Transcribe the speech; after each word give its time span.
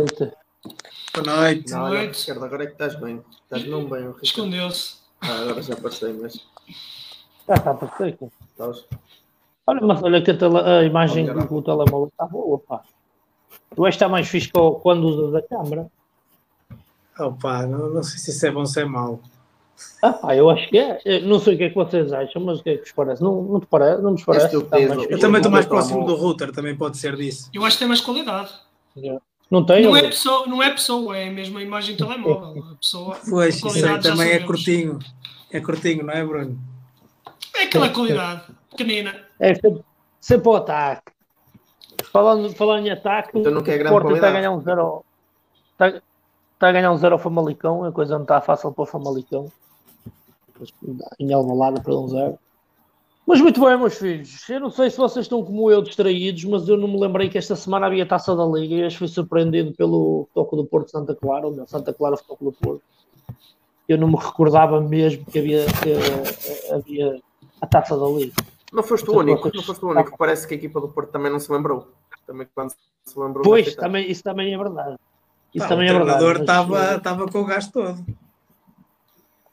noite. 0.00 0.32
Boa 1.14 1.26
noite. 1.36 1.70
Não, 1.70 1.78
Boa 1.78 1.90
olha, 1.90 2.02
noite. 2.04 2.20
Ricardo, 2.20 2.44
agora 2.44 2.62
é 2.62 2.66
que 2.66 2.72
estás 2.72 2.94
bem. 3.00 3.22
Estás 3.44 3.66
não 3.68 3.84
bem, 3.88 4.00
Ricardo. 4.02 4.24
Escondeu-se. 4.24 4.96
Ah, 5.20 5.38
agora 5.42 5.62
já 5.62 5.76
passei, 5.76 6.12
mas 6.12 6.34
Já 7.48 7.54
está 7.54 7.74
perfeito. 7.74 8.30
estavas. 8.52 8.84
Olha, 9.66 9.80
mas 9.82 10.02
olha 10.02 10.22
que 10.22 10.30
a, 10.30 10.36
tele- 10.38 10.58
a 10.60 10.82
imagem 10.84 11.26
Vamos 11.26 11.44
do, 11.48 11.54
do 11.56 11.62
telemóvel 11.62 12.08
está 12.08 12.24
boa, 12.26 12.58
pá. 12.58 12.82
Tu 13.74 13.84
és 13.86 13.94
está 13.94 14.08
mais 14.08 14.28
fixe 14.28 14.50
quando 14.50 15.04
usas 15.08 15.34
a 15.34 15.42
câmera. 15.42 15.86
Opa, 17.18 17.66
não, 17.66 17.88
não 17.90 18.02
sei 18.02 18.18
se 18.18 18.30
isso 18.30 18.46
é 18.46 18.50
bom 18.50 18.60
ou 18.60 18.66
se 18.66 18.80
é 18.80 18.84
mau. 18.84 19.20
Ah, 20.02 20.12
pá, 20.12 20.36
eu 20.36 20.48
acho 20.50 20.68
que 20.68 20.78
é. 20.78 21.00
Eu 21.04 21.22
não 21.22 21.38
sei 21.40 21.54
o 21.54 21.58
que 21.58 21.64
é 21.64 21.68
que 21.70 21.74
vocês 21.74 22.12
acham, 22.12 22.42
mas 22.42 22.60
o 22.60 22.62
que 22.62 22.70
é 22.70 22.74
que 22.76 22.82
vos 22.82 22.92
parece? 22.92 23.22
Não, 23.22 23.42
não 23.42 23.60
te 23.60 23.66
parece? 23.66 24.02
Não 24.02 24.10
nos 24.12 24.24
parece? 24.24 24.56
o- 24.56 24.68
Eu 25.10 25.18
também 25.18 25.38
estou 25.38 25.50
mais 25.50 25.66
próximo 25.66 26.04
do 26.06 26.14
router, 26.14 26.52
também 26.52 26.76
pode 26.76 26.96
ser 26.98 27.16
disso. 27.16 27.50
Eu 27.52 27.64
acho 27.64 27.76
que 27.76 27.80
tem 27.80 27.88
mais 27.88 28.00
qualidade. 28.00 28.52
Não 29.50 29.64
tem? 29.64 29.84
Não 29.84 29.96
é, 29.96 30.02
pessoa, 30.02 30.46
não 30.46 30.62
é 30.62 30.70
pessoa, 30.70 31.16
é 31.16 31.30
mesmo 31.30 31.58
a 31.58 31.62
imagem 31.62 31.94
do 31.94 32.04
telemóvel. 32.04 32.64
A 32.72 32.74
pessoa. 32.74 33.16
Pois, 33.28 33.64
a 33.64 33.68
isso 33.68 33.86
aí 33.86 34.00
também 34.00 34.30
é 34.30 34.40
curtinho. 34.40 34.98
É 35.52 35.60
curtinho, 35.60 36.04
não 36.04 36.12
é, 36.12 36.24
Bruno? 36.24 36.58
É 37.54 37.62
aquela 37.62 37.88
qualidade 37.88 38.42
pequenina. 38.70 39.14
É 39.38 39.54
sempre, 39.54 39.82
sempre 40.20 40.48
o 40.48 40.56
ataque. 40.56 41.12
Falando, 42.12 42.52
falando 42.54 42.86
em 42.86 42.90
ataque, 42.90 43.38
Então 43.38 43.52
não 43.52 43.62
quer 43.62 43.86
o 43.86 43.88
Porto 43.88 44.14
está 44.14 44.28
a 44.28 44.32
ganhar 44.32 44.50
um 44.50 44.60
zero. 44.60 45.04
Está, 45.72 45.88
está 45.88 46.68
a 46.68 46.72
ganhar 46.72 46.92
um 46.92 46.96
zero 46.96 47.14
ao 47.14 47.18
Famalicão, 47.18 47.84
a 47.84 47.92
coisa 47.92 48.14
não 48.14 48.22
está 48.22 48.40
fácil 48.40 48.72
para 48.72 48.82
o 48.82 48.86
Famalicão. 48.86 49.50
Em 51.18 51.32
Alvalade 51.32 51.80
para 51.80 51.94
um 51.94 52.08
zero. 52.08 52.38
Mas 53.26 53.40
muito 53.40 53.60
bem, 53.60 53.76
meus 53.76 53.98
filhos. 53.98 54.48
Eu 54.48 54.60
não 54.60 54.70
sei 54.70 54.88
se 54.88 54.96
vocês 54.96 55.24
estão 55.24 55.42
como 55.42 55.68
eu 55.68 55.82
distraídos, 55.82 56.44
mas 56.44 56.68
eu 56.68 56.76
não 56.76 56.86
me 56.86 57.00
lembrei 57.00 57.28
que 57.28 57.36
esta 57.36 57.56
semana 57.56 57.86
havia 57.86 58.06
taça 58.06 58.36
da 58.36 58.44
Liga 58.44 58.74
e 58.76 58.84
hoje 58.84 58.96
fui 58.96 59.08
surpreendido 59.08 59.72
pelo 59.72 60.28
toque 60.32 60.54
do 60.54 60.64
Porto 60.64 60.92
Santa 60.92 61.12
Clara, 61.12 61.46
ou 61.46 61.50
melhor, 61.50 61.66
Santa 61.66 61.92
Clara 61.92 62.16
Futebol 62.16 62.52
do 62.52 62.52
Porto. 62.52 62.82
Eu 63.88 63.98
não 63.98 64.06
me 64.06 64.16
recordava 64.16 64.80
mesmo 64.80 65.24
que 65.26 65.40
havia, 65.40 65.66
que, 65.66 65.90
eh, 65.90 66.74
havia 66.74 67.20
a 67.60 67.66
taça 67.66 67.96
da 67.98 68.06
Liga. 68.06 68.32
Não 68.72 68.84
foste 68.84 69.10
o 69.10 69.18
único, 69.18 69.50
não 69.52 69.62
foste 69.62 69.84
o 69.84 69.88
único. 69.88 70.16
Parece 70.16 70.46
que 70.46 70.54
a 70.54 70.56
equipa 70.56 70.80
do 70.80 70.88
Porto 70.88 71.10
também 71.10 71.30
não 71.30 71.40
se 71.40 71.50
lembrou. 71.50 71.88
Também 72.26 72.46
quando 72.54 72.70
se 73.04 73.18
lembrou. 73.18 73.42
Pois, 73.42 73.66
foi 73.66 73.74
também, 73.74 74.08
isso 74.08 74.22
também 74.22 74.54
é 74.54 74.58
verdade. 74.58 74.96
Isso 75.52 75.64
Pá, 75.64 75.68
também 75.68 75.88
o 75.88 75.90
é 75.90 75.94
verdade. 75.94 76.18
treinador 76.18 76.32
mas, 76.34 76.40
estava 76.40 76.96
estava 76.96 77.26
com 77.28 77.40
o 77.40 77.44
gasto 77.44 77.72
todo. 77.72 78.06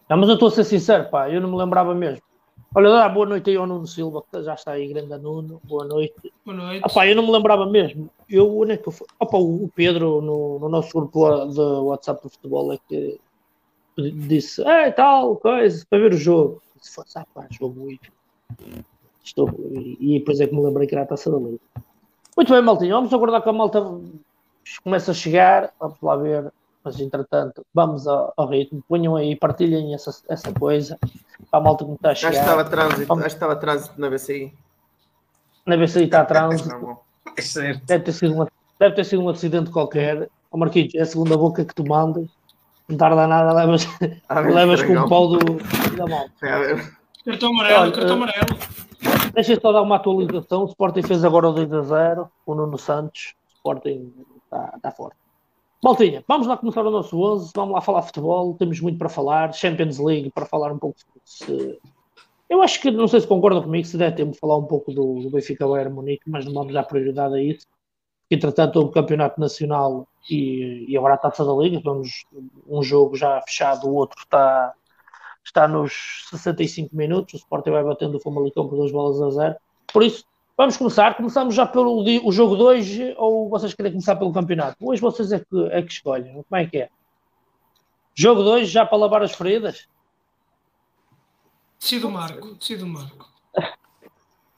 Não, 0.10 0.18
mas 0.18 0.30
eu 0.30 0.34
estou 0.36 0.50
a 0.50 0.52
ser 0.52 0.64
sincero, 0.64 1.10
pá, 1.10 1.30
eu 1.30 1.42
não 1.42 1.50
me 1.50 1.58
lembrava 1.58 1.96
mesmo. 1.96 2.22
Olha, 2.76 2.90
dá 2.90 3.08
boa 3.08 3.28
noite 3.28 3.52
aí 3.52 3.56
ao 3.56 3.68
Nuno 3.68 3.86
Silva, 3.86 4.24
que 4.32 4.42
já 4.42 4.56
está 4.56 4.72
aí, 4.72 4.88
grande 4.88 5.16
Nuno, 5.20 5.62
boa 5.64 5.86
noite. 5.86 6.34
Boa 6.44 6.58
noite. 6.58 6.82
Ah, 6.84 6.90
pá, 6.90 7.06
eu 7.06 7.16
não 7.16 7.24
me 7.24 7.32
lembrava 7.32 7.68
mesmo. 7.68 8.10
Eu, 8.28 8.58
onde 8.58 8.72
é 8.72 8.78
que 8.78 8.88
eu 8.88 8.92
fui? 8.92 9.06
Pá, 9.20 9.38
o 9.38 9.70
Pedro, 9.76 10.22
no, 10.22 10.58
no 10.58 10.70
nosso 10.70 10.92
grupo 10.92 11.28
lá 11.28 11.46
de 11.46 11.60
WhatsApp 11.60 12.24
do 12.24 12.30
futebol, 12.30 12.74
é 12.74 12.80
que 12.90 13.20
disse, 13.96 14.64
é 14.68 14.92
tal, 14.92 15.36
coisa, 15.36 15.86
para 15.88 16.00
ver 16.00 16.14
o 16.14 16.18
jogo. 16.18 16.64
Se 16.82 16.96
fosse, 16.96 17.16
ah, 17.20 17.28
pá, 17.32 17.46
jogo 17.52 17.80
muito. 17.80 18.12
Estou, 19.24 19.50
e, 19.72 19.98
e 20.00 20.20
depois 20.20 20.40
é 20.40 20.48
que 20.48 20.56
me 20.56 20.64
lembrei 20.64 20.88
que 20.88 20.96
era 20.96 21.04
a 21.04 21.08
taça 21.08 21.30
da 21.30 21.38
Liga. 21.38 21.60
Muito 22.36 22.52
bem, 22.52 22.62
Maltinho, 22.64 22.96
vamos 22.96 23.14
aguardar 23.14 23.44
que 23.44 23.50
a 23.50 23.54
malta 23.54 23.86
comece 24.84 25.12
a 25.12 25.14
chegar, 25.14 25.72
vamos 25.80 25.98
lá 26.02 26.16
ver. 26.16 26.52
Mas 26.84 27.00
entretanto, 27.00 27.64
vamos 27.72 28.08
ao, 28.08 28.34
ao 28.36 28.48
ritmo. 28.48 28.84
Ponham 28.90 29.16
aí, 29.16 29.36
partilhem 29.36 29.94
essa, 29.94 30.12
essa 30.28 30.52
coisa. 30.52 30.98
Para 31.54 31.60
a 31.60 31.64
malta 31.66 31.86
que 31.86 31.92
está 31.92 32.10
a 32.10 32.12
Acho 32.14 32.22
que 32.22 32.28
chegar. 32.34 32.42
estava 32.42 32.64
trânsito, 32.66 33.14
acho 33.14 33.22
que 33.22 33.28
estava 33.28 33.56
trânsito 33.56 34.02
na 34.02 34.10
BCI. 34.10 34.54
Na 35.68 35.76
aí 35.76 35.84
está 35.84 36.22
a 36.22 36.26
trânsito. 36.26 36.98
É 37.38 37.42
certo. 37.44 37.86
Deve 37.86 38.04
ter 38.06 38.12
sido, 38.12 38.34
uma- 38.34 38.48
deve 38.80 38.96
ter 38.96 39.04
sido 39.04 39.22
um 39.22 39.30
acidente 39.30 39.70
qualquer. 39.70 40.28
Ó 40.52 40.58
Marquinhos, 40.58 40.96
é 40.96 41.02
a 41.02 41.06
segunda 41.06 41.38
boca 41.38 41.64
que 41.64 41.76
tu 41.76 41.88
mandas. 41.88 42.28
Não 42.90 42.98
tarda 42.98 43.28
nada, 43.28 43.54
levas, 43.54 43.88
Ah, 44.28 44.40
levas 44.40 44.82
com 44.82 44.94
o 44.98 45.08
pau 45.08 45.28
do, 45.28 45.38
da 45.96 46.08
mão. 46.08 46.26
A 46.42 46.58
ver. 46.58 46.92
Cartão 47.24 47.50
amarelo, 47.52 47.82
Olha, 47.84 47.92
cartão 47.92 48.10
eh, 48.10 48.18
amarelo. 48.18 48.60
Deixa 49.36 49.54
eu 49.54 49.62
só 49.62 49.72
dar 49.72 49.84
uma 49.84 49.98
atualização. 49.98 50.64
O 50.64 50.66
Sporting 50.66 51.04
fez 51.04 51.24
agora 51.24 51.50
o 51.50 51.54
2 51.54 51.72
a 51.72 51.82
0. 51.84 52.32
O 52.48 52.56
Nuno 52.56 52.80
Santos. 52.80 53.36
O 53.54 53.58
Sporting 53.58 54.12
está, 54.44 54.74
está 54.76 54.92
forte. 54.92 55.18
Maltinha, 55.84 56.24
vamos 56.26 56.48
lá 56.48 56.56
começar 56.56 56.86
o 56.86 56.90
nosso 56.90 57.20
11. 57.20 57.52
Vamos 57.54 57.74
lá 57.74 57.82
falar 57.82 58.04
futebol. 58.04 58.56
Temos 58.56 58.80
muito 58.80 58.98
para 58.98 59.10
falar. 59.10 59.52
Champions 59.54 60.00
League, 60.00 60.32
para 60.32 60.46
falar 60.46 60.72
um 60.72 60.80
pouco. 60.80 60.98
Se... 61.26 61.78
Eu 62.50 62.62
acho 62.62 62.80
que, 62.80 62.90
não 62.90 63.06
sei 63.06 63.20
se 63.20 63.28
concordam 63.28 63.62
comigo, 63.62 63.86
se 63.86 63.98
der 63.98 64.16
tempo 64.16 64.32
de 64.32 64.40
falar 64.40 64.56
um 64.56 64.66
pouco 64.66 64.94
do, 64.94 65.20
do 65.20 65.30
Benfica 65.30 65.68
Bayern 65.68 65.94
Munique, 65.94 66.30
mas 66.30 66.46
não 66.46 66.54
vamos 66.54 66.74
dar 66.74 66.84
prioridade 66.84 67.36
a 67.36 67.44
isso. 67.44 67.68
Entretanto, 68.32 68.80
o 68.80 68.92
Campeonato 68.92 69.42
Nacional 69.42 70.08
e, 70.30 70.86
e 70.88 70.98
agora 70.98 71.16
a 71.16 71.18
Taça 71.18 71.44
da 71.44 71.54
Liga. 71.54 71.82
Vamos, 71.84 72.24
um 72.66 72.82
jogo 72.82 73.18
já 73.18 73.42
fechado, 73.42 73.86
o 73.86 73.96
outro 73.96 74.22
está, 74.22 74.74
está 75.44 75.68
nos 75.68 76.28
65 76.30 76.96
minutos. 76.96 77.34
O 77.34 77.38
Sporting 77.38 77.72
vai 77.72 77.84
batendo 77.84 78.16
o 78.16 78.22
Famalicão 78.22 78.70
por 78.70 78.78
duas 78.78 78.92
bolas 78.92 79.22
a 79.22 79.30
zero. 79.32 79.56
Por 79.92 80.02
isso, 80.02 80.24
vamos 80.58 80.78
começar. 80.78 81.16
Começamos 81.16 81.56
já 81.56 81.66
pelo 81.66 82.04
o 82.26 82.32
jogo 82.32 82.56
2 82.56 83.16
ou 83.18 83.50
vocês 83.50 83.74
querem 83.74 83.92
começar 83.92 84.16
pelo 84.16 84.32
campeonato? 84.34 84.78
Hoje 84.82 85.02
vocês 85.02 85.32
é 85.32 85.40
que, 85.40 85.68
é 85.72 85.82
que 85.82 85.92
escolhem. 85.92 86.34
Como 86.48 86.62
é 86.62 86.66
que 86.66 86.78
é? 86.78 86.90
Jogo 88.16 88.44
2 88.44 88.70
já 88.70 88.86
para 88.86 88.98
lavar 88.98 89.24
as 89.24 89.34
feridas? 89.34 89.88
Decide 91.80 92.06
o 92.06 92.12
Marco. 92.12 92.56
Decide 92.56 92.84
o 92.84 92.88
Marco. 92.88 93.28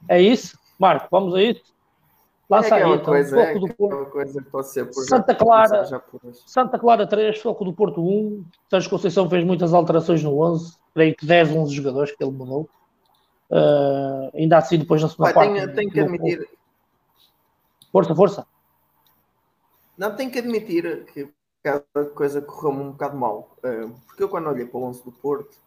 É 0.08 0.22
isso? 0.22 0.58
Marco, 0.78 1.08
vamos 1.10 1.34
a 1.34 1.42
isso? 1.42 1.62
É 1.62 2.56
Lança 2.56 2.76
aí, 2.76 2.82
aquela 2.82 2.96
então. 2.98 3.06
coisa, 3.08 3.42
é 3.42 3.48
Foco 3.54 3.68
do 3.68 3.74
Porto. 3.74 4.12
coisa 4.12 4.44
que 4.44 4.50
pode 4.52 4.68
ser 4.70 4.86
por 4.86 5.04
Santa 5.04 5.34
já- 5.34 5.40
Clara. 5.40 6.04
Santa 6.46 6.78
Clara 6.78 7.08
3, 7.08 7.40
Foco 7.40 7.66
do 7.66 7.74
Porto 7.74 8.02
1. 8.08 8.46
Sérgio 8.70 8.90
Conceição 8.92 9.28
fez 9.28 9.44
muitas 9.44 9.74
alterações 9.74 10.22
no 10.24 10.40
11. 10.40 10.78
Creio 10.94 11.16
que 11.16 11.26
10, 11.26 11.50
11 11.56 11.74
jogadores 11.74 12.16
que 12.16 12.24
ele 12.24 12.32
mudou. 12.32 12.70
Ah, 13.58 14.30
ainda 14.34 14.58
assim, 14.58 14.78
depois 14.78 15.02
na 15.02 15.08
segunda 15.08 15.30
Pá, 15.30 15.40
parte. 15.40 15.54
tenho, 15.54 15.74
tenho 15.74 15.90
que 15.90 16.00
admitir. 16.02 16.50
Força, 17.90 18.14
força. 18.14 18.46
não, 19.98 20.14
tenho 20.14 20.30
que 20.30 20.40
admitir 20.40 21.06
que 21.06 21.32
cada 21.64 22.10
coisa 22.14 22.42
correu-me 22.42 22.82
um 22.84 22.92
bocado 22.92 23.16
mal. 23.16 23.56
Eh, 23.64 23.88
Porque 24.06 24.22
eu 24.22 24.28
quando 24.28 24.50
olhei 24.50 24.66
para 24.66 24.78
o 24.78 24.84
11 24.84 25.06
do 25.06 25.12
Porto, 25.14 25.58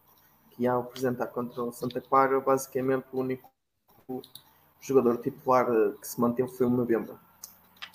que 0.51 0.63
ia 0.63 0.75
apresentar 0.75 1.25
contra 1.27 1.63
o 1.63 1.71
Santa 1.71 1.99
Clara, 1.99 2.39
basicamente 2.39 3.05
o 3.11 3.21
único 3.21 3.49
jogador 4.79 5.17
titular 5.17 5.67
eh, 5.67 5.93
que 5.99 6.07
se 6.07 6.21
manteve 6.21 6.49
foi 6.49 6.67
o 6.67 6.69
Mbemba. 6.69 7.19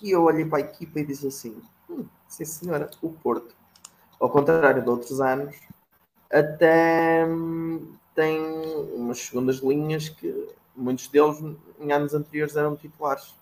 E 0.03 0.11
eu 0.11 0.25
olhei 0.25 0.45
para 0.45 0.59
a 0.59 0.63
equipa 0.63 0.99
e 0.99 1.07
disse 1.07 1.29
assim, 1.29 1.63
hum, 1.89 2.05
sim 2.27 2.45
senhora, 2.45 2.91
o 3.01 3.11
Porto, 3.11 3.55
ao 4.19 4.29
contrário 4.29 4.83
de 4.83 4.89
outros 4.91 5.21
anos, 5.21 5.55
até 6.33 7.25
hum, 7.27 7.95
tem 8.15 8.39
umas 8.95 9.19
segundas 9.19 9.57
linhas 9.57 10.09
que 10.09 10.49
muitos 10.77 11.09
deles 11.09 11.39
em 11.81 11.93
anos 11.93 12.15
anteriores 12.15 12.57
eram 12.57 12.77
titulares 12.77 13.35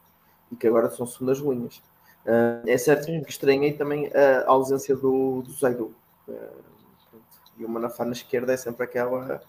e 0.51 0.57
que 0.57 0.67
agora 0.67 0.91
são 0.91 1.07
segundas 1.07 1.39
linhas. 1.39 1.83
Ah, 2.27 2.63
é 2.67 2.77
certo 2.79 3.07
que 3.07 3.31
estranhei 3.31 3.73
também 3.73 4.11
a 4.15 4.45
ausência 4.51 4.95
do, 4.97 5.43
do 5.43 5.53
Zaidu. 5.53 5.95
Pronto. 6.25 7.25
e 7.59 7.65
o 7.65 7.69
Manafá 7.69 8.05
na 8.05 8.13
esquerda 8.13 8.53
é 8.53 8.57
sempre 8.57 8.85
aquela, 8.85 9.43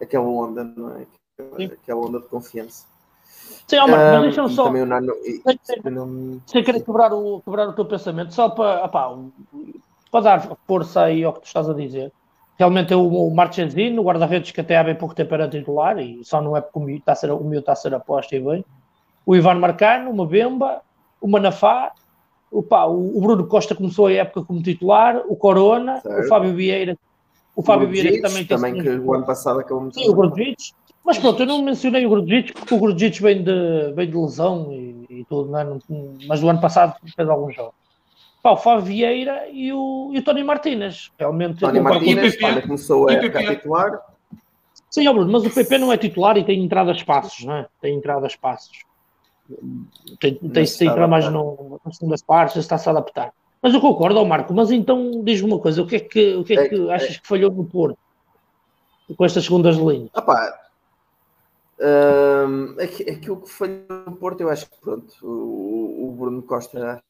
aquela 0.00 0.24
onda, 0.26 0.64
não 0.64 0.96
é? 0.96 1.06
Aquela, 1.38 1.72
aquela 1.74 2.00
onda 2.00 2.20
de 2.20 2.26
confiança. 2.28 2.86
Sim, 3.66 3.76
ó, 3.78 3.86
Marco, 3.88 4.04
mas 4.04 4.14
Ah, 4.14 4.20
deixa-me 4.22 4.50
só. 4.54 4.64
também 4.64 4.82
o 4.82 4.86
Nano. 4.86 5.12
e- 5.24 5.42
eu 5.84 5.90
não- 5.90 6.40
Sem 6.46 6.64
querer 6.64 6.82
quebrar 6.82 7.12
o, 7.12 7.40
quebrar 7.42 7.68
o 7.68 7.72
teu 7.72 7.84
pensamento, 7.84 8.32
só 8.32 8.48
para, 8.48 8.84
opá, 8.84 9.10
um, 9.10 9.30
para 10.10 10.20
dar 10.20 10.56
força 10.66 11.02
aí 11.02 11.24
ao 11.24 11.32
que 11.34 11.40
tu 11.40 11.46
estás 11.46 11.68
a 11.68 11.74
dizer. 11.74 12.12
Realmente 12.58 12.92
é 12.92 12.96
o, 12.96 13.06
o 13.06 13.34
Marchesino, 13.34 14.00
o 14.00 14.04
guarda-redes 14.04 14.50
que 14.50 14.60
até 14.60 14.76
há 14.78 14.84
bem 14.84 14.94
pouco 14.94 15.14
tempo 15.14 15.34
era 15.34 15.48
titular 15.48 15.98
e 15.98 16.24
só 16.24 16.40
não 16.40 16.56
é 16.56 16.60
porque 16.60 16.78
o 16.78 16.82
miúdo 16.82 17.00
está 17.00 17.12
a 17.12 17.14
ser, 17.14 17.30
o 17.30 17.54
está 17.54 17.72
a 17.72 17.76
ser 17.76 17.94
aposta 17.94 18.34
e 18.34 18.40
bem. 18.40 18.64
O 19.26 19.36
Ivan 19.36 19.56
Marcano, 19.56 20.10
o 20.10 20.16
Mabemba, 20.16 20.80
o 21.20 21.28
Manafá, 21.28 21.92
o, 22.50 22.62
pá, 22.62 22.84
o, 22.84 23.16
o 23.16 23.20
Bruno 23.20 23.46
Costa 23.46 23.74
começou 23.74 24.06
a 24.06 24.12
época 24.12 24.44
como 24.44 24.62
titular, 24.62 25.22
o 25.28 25.36
Corona, 25.36 26.00
Certo. 26.00 26.24
o 26.24 26.28
Fábio 26.28 26.54
Vieira, 26.54 26.96
o 27.54 27.62
Fábio 27.62 27.88
Vieira 27.88 28.10
que 28.10 28.20
Grujic, 28.20 28.46
também 28.48 28.74
também 28.74 28.82
que 28.82 29.06
o 29.06 29.14
ano 29.14 29.24
passado 29.26 29.60
acabou 29.60 29.82
muito 29.82 29.98
Sim, 29.98 30.08
o 30.08 30.14
Grujic. 30.14 30.72
Mas 31.04 31.18
pronto, 31.18 31.40
eu 31.40 31.46
não 31.46 31.62
mencionei 31.62 32.04
o 32.04 32.10
Grujic 32.10 32.52
porque 32.52 32.74
o 32.74 32.78
Grujic 32.78 33.22
vem 33.22 33.42
de, 33.42 33.92
vem 33.94 34.10
de 34.10 34.16
lesão 34.16 34.72
e, 34.72 35.06
e 35.08 35.24
tudo, 35.24 35.50
não 35.50 35.58
é? 35.58 35.66
Mas 36.26 36.40
do 36.40 36.48
ano 36.48 36.60
passado 36.60 36.96
fez 37.14 37.28
alguns 37.28 37.54
jogos. 37.54 37.74
Pá, 38.46 38.52
o 38.52 38.56
Fábio 38.56 38.84
Vieira 38.84 39.48
e 39.50 39.72
o, 39.72 40.12
e 40.14 40.18
o 40.20 40.22
Tony 40.22 40.44
Martínez. 40.44 41.10
Realmente, 41.18 41.58
Tony 41.58 41.80
Martínez, 41.80 42.36
olha, 42.40 42.62
começou 42.62 43.10
a 43.10 43.16
PP. 43.16 43.56
titular. 43.56 44.00
Sim, 44.88 45.08
ó 45.08 45.12
Bruno, 45.12 45.32
mas 45.32 45.44
o 45.44 45.50
PP 45.50 45.78
não 45.78 45.92
é 45.92 45.96
titular 45.96 46.36
e 46.38 46.44
tem 46.44 46.62
entrado 46.64 46.90
a 46.90 46.92
espaços, 46.92 47.44
não 47.44 47.54
é? 47.56 47.66
Tem 47.80 47.96
entrado 47.96 48.22
a 48.22 48.28
espaços. 48.28 48.84
Tem, 50.20 50.36
tem, 50.36 50.62
está 50.62 50.84
entrado 50.84 51.10
mais 51.10 51.28
no, 51.28 51.80
nas 51.84 51.96
segundas 51.96 52.22
partes, 52.22 52.54
está-se 52.58 52.88
a 52.88 52.92
adaptar. 52.92 53.32
Mas 53.60 53.74
eu 53.74 53.80
concordo, 53.80 54.20
ó 54.20 54.24
Marco, 54.24 54.54
mas 54.54 54.70
então 54.70 55.24
diz-me 55.24 55.50
uma 55.52 55.58
coisa, 55.58 55.82
o 55.82 55.86
que 55.88 55.96
é 55.96 55.98
que, 56.00 56.36
o 56.36 56.44
que, 56.44 56.52
é 56.56 56.56
É 56.66 56.68
que 56.68 56.76
que- 56.76 56.90
achas 56.92 57.16
que 57.16 57.26
falhou 57.26 57.50
no 57.50 57.64
Porto? 57.64 57.98
Com 59.16 59.24
estas 59.24 59.42
segundas 59.42 59.74
linhas? 59.76 60.10
Ah 60.14 60.22
pá, 60.22 60.56
hum, 61.80 62.76
aqui- 62.80 63.10
aquilo 63.10 63.40
que 63.40 63.50
falhou 63.50 63.82
no 64.06 64.14
Porto, 64.14 64.40
eu 64.42 64.50
acho 64.50 64.70
que 64.70 64.80
pronto, 64.80 65.12
o, 65.20 66.06
o 66.08 66.12
Bruno 66.16 66.42
Costa 66.42 67.02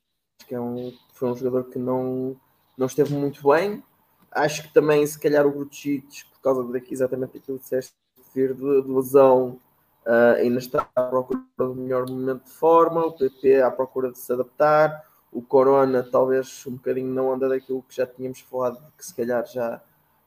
que 0.46 0.54
é 0.54 0.60
um, 0.60 0.92
foi 1.12 1.30
um 1.30 1.36
jogador 1.36 1.64
que 1.70 1.78
não, 1.78 2.36
não 2.76 2.86
esteve 2.86 3.14
muito 3.14 3.48
bem. 3.48 3.82
Acho 4.30 4.62
que 4.62 4.72
também, 4.72 5.06
se 5.06 5.18
calhar, 5.18 5.46
o 5.46 5.50
Grucic, 5.50 6.24
por 6.32 6.40
causa 6.40 6.72
daqui 6.72 6.92
exatamente 6.92 7.38
aquilo 7.38 7.58
que 7.58 7.64
disseste, 7.64 7.94
vir 8.34 8.54
de, 8.54 8.82
de 8.82 8.88
lesão, 8.88 9.58
uh, 10.06 10.36
ainda 10.36 10.58
está 10.58 10.88
à 10.94 11.02
procura 11.02 11.42
do 11.56 11.74
melhor 11.74 12.08
momento 12.08 12.44
de 12.44 12.50
forma, 12.50 13.06
o 13.06 13.12
PP 13.12 13.62
à 13.62 13.70
procura 13.70 14.12
de 14.12 14.18
se 14.18 14.32
adaptar, 14.32 15.04
o 15.32 15.42
Corona 15.42 16.02
talvez 16.02 16.64
um 16.66 16.72
bocadinho 16.72 17.08
não 17.08 17.32
anda 17.32 17.48
daquilo 17.48 17.82
que 17.82 17.96
já 17.96 18.06
tínhamos 18.06 18.40
falado, 18.40 18.78
que 18.96 19.04
se 19.04 19.14
calhar 19.14 19.44
já, 19.46 19.82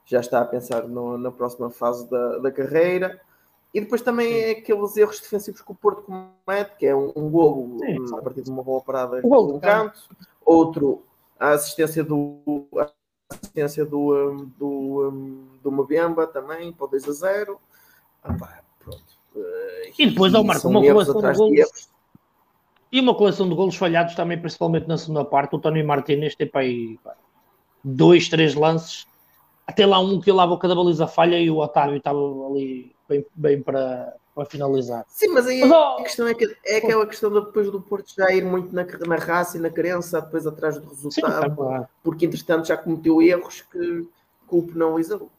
já 0.05 0.19
está 0.19 0.41
a 0.41 0.45
pensar 0.45 0.87
no, 0.87 1.17
na 1.17 1.31
próxima 1.31 1.69
fase 1.69 2.09
da, 2.09 2.39
da 2.39 2.51
carreira. 2.51 3.19
E 3.73 3.81
depois 3.81 4.01
também 4.01 4.33
é 4.33 4.51
aqueles 4.51 4.97
erros 4.97 5.19
defensivos 5.19 5.61
que 5.61 5.71
o 5.71 5.75
Porto 5.75 6.01
comete, 6.01 6.75
que 6.77 6.85
é 6.85 6.95
um, 6.95 7.11
um 7.15 7.29
golo 7.29 7.77
Sim. 7.79 8.15
a 8.15 8.21
partir 8.21 8.41
de 8.41 8.49
uma 8.49 8.63
bola 8.63 8.81
parada 8.81 9.21
de 9.21 9.27
um 9.27 9.59
canto, 9.59 9.99
outro 10.43 11.03
a 11.39 11.51
assistência 11.51 12.03
do 12.03 12.67
a 12.77 12.89
assistência 13.31 13.85
do, 13.85 14.13
um, 14.13 14.51
do, 14.57 15.09
um, 15.09 15.47
do 15.63 15.71
Mbemba 15.71 16.25
também 16.25 16.73
para 16.73 16.85
o 16.85 16.89
2 16.89 17.07
a 17.07 17.11
0. 17.11 17.59
Ah, 18.23 18.33
pá. 18.33 18.59
Uh, 19.35 19.39
e 19.97 20.07
depois 20.07 20.33
ao 20.33 20.43
Marco 20.43 20.67
uma 20.67 20.81
coleção 20.81 21.21
de 21.21 21.37
golos. 21.37 21.89
E 22.91 22.99
uma 22.99 23.13
coleção 23.13 23.47
de 23.47 23.55
golos 23.55 23.75
falhados 23.75 24.15
também, 24.15 24.39
principalmente 24.39 24.87
na 24.87 24.97
segunda 24.97 25.23
parte. 25.23 25.55
O 25.55 25.59
Tony 25.59 25.83
Martinez 25.83 26.35
tem 26.35 26.47
para 26.47 26.61
aí 26.61 26.99
dois, 27.83 28.27
três 28.27 28.55
lances. 28.55 29.07
Até 29.69 29.85
lá 29.85 29.99
um 29.99 30.19
que 30.19 30.31
lá 30.31 30.43
a 30.43 30.47
boca 30.47 30.67
da 30.67 30.73
baliza 30.73 31.05
falha 31.05 31.39
e 31.39 31.51
o 31.51 31.57
Otávio 31.57 31.97
estava 31.97 32.17
ali 32.47 32.91
bem, 33.07 33.23
bem 33.35 33.61
para, 33.61 34.15
para 34.33 34.43
finalizar. 34.45 35.05
Sim, 35.07 35.27
mas 35.27 35.45
aí 35.45 35.59
mas, 35.61 35.69
oh, 35.69 35.99
a 35.99 36.03
questão 36.03 36.27
é, 36.27 36.33
que, 36.33 36.57
é 36.65 36.77
aquela 36.77 37.05
questão 37.05 37.31
de 37.31 37.39
depois 37.39 37.69
do 37.71 37.79
Porto 37.79 38.11
já 38.17 38.31
ir 38.31 38.43
muito 38.43 38.73
na, 38.73 38.83
na 38.83 39.15
raça 39.15 39.57
e 39.57 39.61
na 39.61 39.69
crença, 39.69 40.21
depois 40.21 40.47
atrás 40.47 40.79
do 40.79 40.89
resultado, 40.89 41.51
sim, 41.51 41.55
tá 41.55 41.87
porque 42.03 42.25
entretanto 42.25 42.67
já 42.67 42.75
cometeu 42.77 43.21
erros 43.21 43.61
que, 43.61 43.77
que 43.79 44.55
o 44.55 44.63
penalizam. 44.63 45.29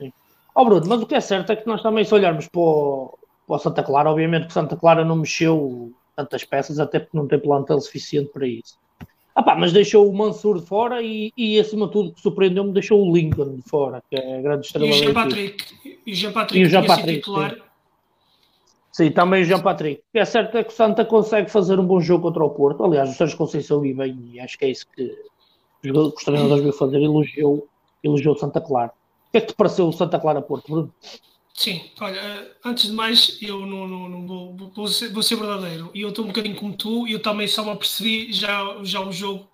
Ó 0.00 0.62
oh, 0.62 0.64
Bruno, 0.64 0.86
mas 0.88 1.02
o 1.02 1.06
que 1.06 1.14
é 1.14 1.20
certo 1.20 1.52
é 1.52 1.56
que 1.56 1.66
nós 1.66 1.82
também, 1.82 2.02
se 2.02 2.14
olharmos 2.14 2.48
para 2.48 2.60
o, 2.60 3.18
para 3.46 3.56
o 3.56 3.58
Santa 3.58 3.82
Clara, 3.82 4.10
obviamente 4.10 4.46
que 4.46 4.54
Santa 4.54 4.74
Clara 4.74 5.04
não 5.04 5.16
mexeu 5.16 5.92
tantas 6.16 6.44
peças, 6.44 6.80
até 6.80 6.98
porque 6.98 7.16
não 7.16 7.28
tem 7.28 7.38
plantel 7.38 7.78
suficiente 7.78 8.30
para 8.32 8.46
isso. 8.46 8.78
Ah 9.34 9.42
pá, 9.42 9.54
mas 9.54 9.72
deixou 9.72 10.08
o 10.08 10.16
Mansur 10.16 10.60
de 10.60 10.66
fora 10.66 11.02
e, 11.02 11.32
e 11.36 11.58
acima 11.58 11.86
de 11.86 11.92
tudo, 11.92 12.12
que 12.12 12.20
surpreendeu-me, 12.20 12.72
deixou 12.72 13.00
o 13.00 13.14
Lincoln 13.14 13.56
de 13.56 13.62
fora, 13.62 14.02
que 14.10 14.16
é 14.16 14.38
a 14.38 14.42
grande 14.42 14.66
estrela. 14.66 14.86
E 14.86 14.90
o 14.90 14.94
Jean 14.94 15.14
Patrick. 15.14 15.64
E 16.06 16.12
o 16.12 16.14
Jean 16.14 16.32
Patrick, 16.32 16.58
e 16.58 16.64
o 16.64 16.68
Jean 16.68 16.82
titular. 17.04 17.54
Sim. 18.92 19.04
sim. 19.06 19.10
também 19.12 19.42
o 19.42 19.44
Jean 19.44 19.60
Patrick. 19.60 20.00
O 20.00 20.12
que 20.12 20.18
é 20.18 20.24
certo 20.24 20.56
é 20.56 20.64
que 20.64 20.72
o 20.72 20.76
Santa 20.76 21.04
consegue 21.04 21.50
fazer 21.50 21.78
um 21.78 21.86
bom 21.86 22.00
jogo 22.00 22.24
contra 22.24 22.44
o 22.44 22.50
Porto. 22.50 22.84
Aliás, 22.84 23.10
o 23.10 23.14
Sérgio 23.14 23.36
Conceição 23.36 23.84
e 23.84 23.94
bem, 23.94 24.18
e 24.32 24.40
acho 24.40 24.58
que 24.58 24.64
é 24.64 24.70
isso 24.70 24.86
que 24.94 25.14
os 25.84 26.24
treinadores 26.24 26.62
vão 26.62 26.72
fazer, 26.72 27.00
elogiou, 27.00 27.66
elogiou 28.02 28.34
o 28.34 28.38
Santa 28.38 28.60
Clara. 28.60 28.92
O 29.28 29.30
que 29.30 29.38
é 29.38 29.40
que 29.40 29.46
te 29.48 29.54
pareceu 29.54 29.86
o 29.86 29.92
Santa 29.92 30.18
Clara 30.18 30.42
Porto, 30.42 30.70
Bruno? 30.70 30.92
Sim, 31.60 31.90
olha, 32.00 32.56
antes 32.64 32.86
de 32.86 32.92
mais, 32.92 33.36
eu 33.42 33.66
não, 33.66 33.86
não, 33.86 34.08
não 34.08 34.26
vou, 34.26 34.56
vou, 34.74 34.88
ser, 34.88 35.10
vou 35.12 35.22
ser 35.22 35.36
verdadeiro. 35.36 35.90
E 35.92 36.00
eu 36.00 36.08
estou 36.08 36.24
um 36.24 36.28
bocadinho 36.28 36.56
como 36.56 36.74
tu, 36.74 37.06
e 37.06 37.12
eu 37.12 37.20
também 37.20 37.46
só 37.46 37.62
me 37.62 37.70
apercebi 37.70 38.32
já, 38.32 38.78
já 38.82 38.98
o 38.98 39.12
jogo 39.12 39.46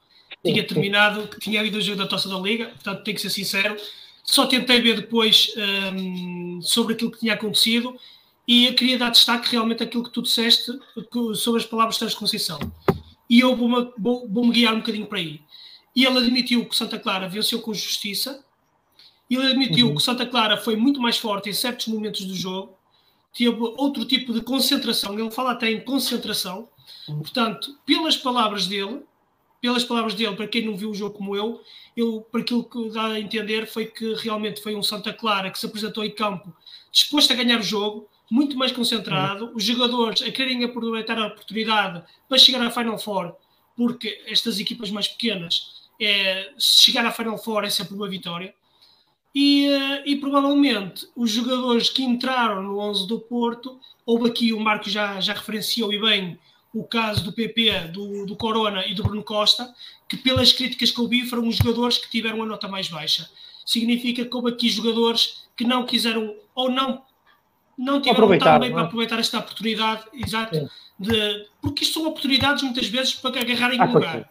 tinha 0.44 0.64
terminado, 0.64 1.26
que 1.26 1.40
tinha 1.40 1.58
havido 1.58 1.78
o 1.78 1.80
jogo 1.80 1.98
da 1.98 2.06
Toça 2.06 2.28
da 2.28 2.38
Liga, 2.38 2.66
portanto 2.66 3.02
tenho 3.02 3.16
que 3.16 3.20
ser 3.20 3.30
sincero. 3.30 3.76
Só 4.22 4.46
tentei 4.46 4.80
ver 4.80 5.00
depois 5.00 5.52
um, 5.96 6.62
sobre 6.62 6.94
aquilo 6.94 7.10
que 7.10 7.18
tinha 7.18 7.34
acontecido 7.34 7.98
e 8.46 8.66
eu 8.66 8.74
queria 8.74 8.98
dar 8.98 9.10
destaque 9.10 9.50
realmente 9.50 9.82
àquilo 9.82 10.04
que 10.04 10.12
tu 10.12 10.22
disseste 10.22 10.78
sobre 11.34 11.60
as 11.60 11.66
palavras 11.66 11.96
de 11.96 11.98
Sérgio 11.98 12.18
Conceição. 12.20 12.60
E 13.28 13.40
eu 13.40 13.56
vou-me 13.56 13.90
vou, 13.98 14.28
vou 14.28 14.48
guiar 14.50 14.74
um 14.74 14.78
bocadinho 14.78 15.06
para 15.06 15.18
aí. 15.18 15.40
E 15.92 16.04
ele 16.04 16.18
admitiu 16.18 16.66
que 16.66 16.76
Santa 16.76 17.00
Clara 17.00 17.28
venceu 17.28 17.60
com 17.60 17.74
justiça, 17.74 18.45
ele 19.34 19.46
admitiu 19.48 19.88
uhum. 19.88 19.94
que 19.94 20.02
Santa 20.02 20.26
Clara 20.26 20.56
foi 20.56 20.76
muito 20.76 21.00
mais 21.00 21.18
forte 21.18 21.50
em 21.50 21.52
certos 21.52 21.88
momentos 21.88 22.24
do 22.24 22.34
jogo, 22.34 22.76
teve 23.36 23.56
outro 23.76 24.04
tipo 24.04 24.32
de 24.32 24.40
concentração, 24.40 25.18
ele 25.18 25.30
fala 25.30 25.52
até 25.52 25.70
em 25.70 25.80
concentração, 25.80 26.68
uhum. 27.08 27.18
portanto, 27.18 27.76
pelas 27.84 28.16
palavras 28.16 28.66
dele, 28.66 29.02
pelas 29.60 29.84
palavras 29.84 30.14
dele, 30.14 30.36
para 30.36 30.46
quem 30.46 30.64
não 30.64 30.76
viu 30.76 30.90
o 30.90 30.94
jogo 30.94 31.16
como 31.16 31.34
eu, 31.34 31.60
eu, 31.96 32.20
para 32.30 32.40
aquilo 32.40 32.62
que 32.64 32.90
dá 32.90 33.06
a 33.06 33.20
entender 33.20 33.66
foi 33.66 33.86
que 33.86 34.14
realmente 34.14 34.62
foi 34.62 34.76
um 34.76 34.82
Santa 34.82 35.12
Clara 35.12 35.50
que 35.50 35.58
se 35.58 35.66
apresentou 35.66 36.04
em 36.04 36.10
campo 36.10 36.54
disposto 36.92 37.32
a 37.32 37.36
ganhar 37.36 37.58
o 37.60 37.62
jogo, 37.62 38.08
muito 38.30 38.56
mais 38.56 38.72
concentrado, 38.72 39.46
uhum. 39.46 39.56
os 39.56 39.64
jogadores 39.64 40.22
a 40.22 40.30
querem 40.30 40.64
aproveitar 40.64 41.18
a 41.18 41.26
oportunidade 41.26 42.02
para 42.28 42.38
chegar 42.38 42.62
à 42.62 42.70
Final 42.70 42.98
Four, 42.98 43.34
porque 43.76 44.22
estas 44.26 44.58
equipas 44.58 44.90
mais 44.90 45.06
pequenas, 45.08 45.84
é, 46.00 46.52
se 46.58 46.84
chegar 46.84 47.04
à 47.04 47.12
Final 47.12 47.38
Four 47.38 47.64
é 47.64 47.70
sempre 47.70 47.94
uma 47.94 48.08
vitória, 48.08 48.54
e, 49.38 49.66
eh, 49.66 50.02
e, 50.06 50.16
provavelmente 50.16 51.06
os 51.14 51.30
jogadores 51.30 51.90
que 51.90 52.02
entraram 52.02 52.62
no 52.62 52.78
11 52.78 53.06
do 53.06 53.20
Porto, 53.20 53.78
houve 54.06 54.30
aqui 54.30 54.50
o 54.54 54.58
Marco 54.58 54.88
já, 54.88 55.20
já 55.20 55.34
referenciou 55.34 55.92
e 55.92 56.00
bem 56.00 56.38
o 56.72 56.82
caso 56.82 57.22
do 57.22 57.34
PP, 57.34 57.88
do, 57.92 58.24
do 58.24 58.34
Corona 58.34 58.86
e 58.86 58.94
do 58.94 59.02
Bruno 59.02 59.22
Costa, 59.22 59.74
que 60.08 60.16
pelas 60.16 60.54
críticas 60.54 60.90
que 60.90 60.98
ouvi 60.98 61.26
foram 61.26 61.46
os 61.46 61.56
jogadores 61.56 61.98
que 61.98 62.10
tiveram 62.10 62.42
a 62.42 62.46
nota 62.46 62.66
mais 62.66 62.88
baixa. 62.88 63.28
Significa 63.66 64.24
que 64.24 64.34
houve 64.34 64.52
aqui 64.52 64.70
jogadores 64.70 65.46
que 65.54 65.64
não 65.64 65.84
quiseram 65.84 66.34
ou 66.54 66.70
não 66.70 67.02
não 67.76 68.00
tiveram 68.00 68.38
tão 68.38 68.58
bem 68.58 68.72
para 68.72 68.80
é? 68.80 68.84
aproveitar 68.84 69.18
esta 69.18 69.38
oportunidade, 69.38 70.04
exato, 70.14 70.66
de, 70.98 71.46
porque 71.60 71.84
isto 71.84 72.00
são 72.00 72.08
oportunidades 72.08 72.62
muitas 72.62 72.86
vezes 72.86 73.12
para 73.16 73.38
agarrarem 73.38 73.78
ah, 73.78 73.84
lugar. 73.84 74.30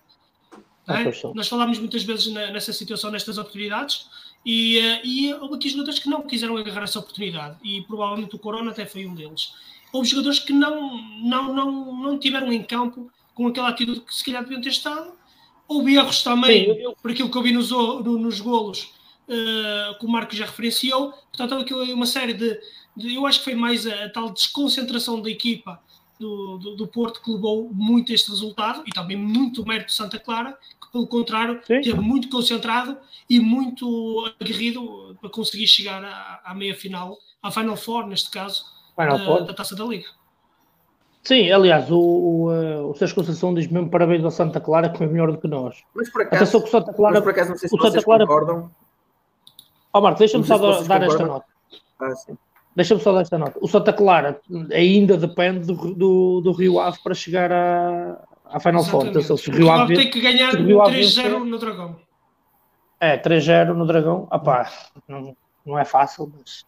É? 0.87 1.31
Nós 1.35 1.47
falámos 1.47 1.77
muitas 1.77 2.01
vezes 2.01 2.33
na, 2.33 2.49
nessa 2.49 2.73
situação, 2.73 3.11
nestas 3.11 3.37
oportunidades, 3.37 4.07
e, 4.45 4.77
uh, 4.77 5.00
e 5.03 5.33
houve 5.33 5.56
aqui 5.56 5.69
jogadores 5.69 6.00
que 6.00 6.07
não 6.07 6.21
quiseram 6.21 6.56
agarrar 6.56 6.83
essa 6.83 7.00
oportunidade 7.00 7.57
e 7.63 7.81
provavelmente 7.81 8.36
o 8.36 8.39
Corona 8.39 8.71
até 8.71 8.86
foi 8.86 9.06
um 9.06 9.15
deles. 9.15 9.53
Houve 9.92 10.09
jogadores 10.09 10.39
que 10.39 10.53
não, 10.53 11.01
não, 11.24 11.53
não, 11.53 11.96
não 11.96 12.19
tiveram 12.19 12.51
em 12.53 12.62
campo 12.62 13.10
com 13.34 13.48
aquela 13.48 13.69
atitude 13.69 14.01
que 14.01 14.13
se 14.13 14.24
calhar 14.24 14.43
deviam 14.43 14.62
ter 14.62 14.69
estado. 14.69 15.13
Houve 15.67 15.96
erros 15.96 16.22
também, 16.22 16.65
Sim, 16.65 16.79
eu... 16.79 16.96
por 17.01 17.10
aquilo 17.10 17.31
que 17.31 17.38
eu 17.38 17.41
vi 17.41 17.51
nos, 17.51 17.72
no, 17.72 18.19
nos 18.19 18.39
golos, 18.39 18.93
uh, 19.27 19.98
que 20.00 20.05
o 20.05 20.10
Marco 20.10 20.36
já 20.36 20.46
referenciou. 20.46 21.12
Portanto, 21.12 21.55
aquilo 21.55 21.84
é 21.84 21.93
uma 21.93 22.05
série 22.05 22.34
de, 22.34 22.60
de, 22.96 23.15
Eu 23.15 23.25
acho 23.25 23.39
que 23.39 23.46
foi 23.46 23.55
mais 23.55 23.88
a, 23.88 24.05
a 24.05 24.10
tal 24.10 24.29
desconcentração 24.29 25.22
da 25.22 25.29
equipa 25.29 25.81
do, 26.19 26.57
do, 26.57 26.75
do, 26.75 26.88
Porto 26.88 27.22
que 27.22 27.31
levou 27.31 27.69
muito 27.74 28.13
este 28.13 28.29
resultado 28.29 28.84
e 28.86 28.91
também 28.91 29.17
muito 29.17 29.65
mérito 29.65 29.88
de 29.88 29.93
Santa 29.93 30.19
Clara, 30.19 30.57
que 30.81 30.91
pelo 30.91 31.07
contrário 31.07 31.60
Sim. 31.65 31.79
esteve 31.79 32.00
muito 32.00 32.29
concentrado 32.29 32.98
e 33.29 33.39
muito 33.39 34.34
aguerrido 34.39 35.17
para 35.19 35.29
conseguir 35.29 35.67
chegar 35.67 36.03
à, 36.03 36.41
à 36.45 36.53
meia 36.53 36.75
final, 36.75 37.17
à 37.41 37.51
Final 37.51 37.75
Four, 37.75 38.07
neste 38.07 38.29
caso, 38.29 38.65
da, 38.98 39.39
da, 39.39 39.53
Taça 39.53 39.75
da 39.75 39.84
Liga. 39.84 40.07
Sim, 41.24 41.51
aliás, 41.51 41.89
o, 41.89 42.00
o, 42.00 42.53
eh, 42.53 42.77
o 42.81 42.93
Sérgio 42.93 43.15
Conceição 43.15 43.53
diz 43.53 43.67
mesmo 43.67 43.89
parabéns 43.89 44.24
ao 44.24 44.29
Santa 44.29 44.62
Clara, 44.62 44.89
que 44.89 45.00
foi 45.00 45.07
melhor 45.07 45.31
do 45.31 45.39
que 45.39 45.48
nós. 45.48 45.84
Mas 45.95 46.10
por 46.10 46.22
acaso, 46.22 46.43
Atenção 46.43 46.62
que 46.62 46.67
o 46.67 46.72
Santa 46.72 46.93
Clara, 46.93 47.15
mas 47.15 47.24
por 47.24 47.31
acaso 47.31 47.50
não 47.50 47.57
sei 47.57 47.67
se 47.67 47.75
o 47.75 47.81
Santa 47.81 48.03
Clara, 48.03 48.27
concordam. 48.27 48.72
Ó 49.91 50.00
oh, 50.00 50.01
Marco, 50.01 50.19
deixa-me 50.19 50.43
só 50.43 50.57
dar, 50.57 50.84
dar 50.84 51.03
esta 51.03 51.25
nota. 51.25 51.45
Ah, 52.00 52.15
sim. 52.15 52.38
Deixa-me 52.75 53.00
só 53.00 53.13
dar 53.13 53.22
esta 53.22 53.38
nota. 53.38 53.58
O 53.62 53.67
Santa 53.67 53.94
Clara 53.94 54.39
ainda 54.74 55.17
depende 55.17 55.65
do, 55.65 55.94
do, 55.94 56.41
do 56.41 56.51
Rio 56.51 56.79
Ave 56.79 57.00
para 57.01 57.13
chegar 57.13 57.51
à, 57.51 58.22
à 58.46 58.60
Final 58.60 58.84
Four. 58.84 59.08
Então, 59.08 59.38
se 59.38 59.50
o 59.50 59.53
Rio 59.53 59.72
Ave 59.72 59.96
tem 59.96 60.10
que 60.10 60.20
ganhar 60.20 60.51
3-0 60.53 61.44
no 61.44 61.58
Dragão. 61.58 61.96
É, 63.00 63.17
3-0 63.17 63.74
no 63.74 63.88
Dragão. 63.88 64.27
Opá, 64.29 64.70
não, 65.08 65.36
não 65.65 65.79
é 65.79 65.86
fácil, 65.86 66.32
mas 66.38 66.65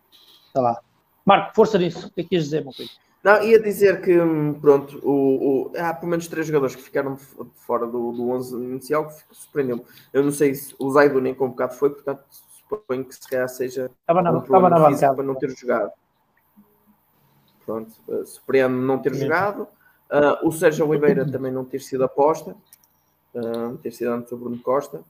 sei 0.53 0.61
lá. 0.61 0.79
Marco, 1.25 1.53
força 1.53 1.77
nisso. 1.77 2.07
O 2.07 2.11
que 2.11 2.21
é 2.21 2.23
que 2.23 2.35
ias 2.35 2.45
dizer, 2.45 2.63
meu 2.63 2.71
filho? 2.71 2.89
Não, 3.21 3.43
ia 3.43 3.61
dizer 3.61 4.01
que, 4.01 4.15
pronto, 4.61 4.99
o, 5.03 5.71
o, 5.71 5.71
há 5.77 5.93
pelo 5.93 6.11
menos 6.11 6.29
três 6.29 6.47
jogadores 6.47 6.75
que 6.75 6.81
ficaram 6.81 7.17
fora 7.55 7.85
do, 7.85 8.13
do 8.13 8.29
11 8.29 8.55
inicial 8.55 9.09
que 9.09 9.35
surpreendeu-me. 9.35 9.83
Eu 10.13 10.23
não 10.23 10.31
sei 10.31 10.55
se 10.55 10.73
o 10.79 10.89
Zaido 10.89 11.19
nem 11.19 11.33
convocado 11.33 11.73
foi, 11.73 11.89
portanto, 11.89 12.23
suponho 12.69 13.05
que 13.05 13.15
se 13.15 13.29
calhar 13.29 13.47
seja 13.49 13.91
estava 14.01 14.21
na, 14.21 14.31
um 14.31 14.39
estava 14.39 14.69
na 14.69 14.79
bancada. 14.79 15.15
para 15.15 15.25
não 15.25 15.35
ter 15.35 15.49
jogado. 15.51 15.91
Pronto, 17.65 17.91
uh, 18.07 18.25
surpreende 18.25 18.75
não 18.75 18.99
ter 18.99 19.13
jogado. 19.13 19.67
Uh, 20.09 20.47
o 20.47 20.51
Sérgio 20.51 20.87
Oliveira 20.87 21.29
também 21.29 21.51
não 21.51 21.65
ter 21.65 21.79
sido 21.79 22.03
aposta, 22.03 22.55
uh, 23.35 23.77
ter 23.77 23.91
sido 23.91 24.11
antes 24.11 24.29
do 24.29 24.37
Bruno 24.37 24.57
Costa. 24.59 25.01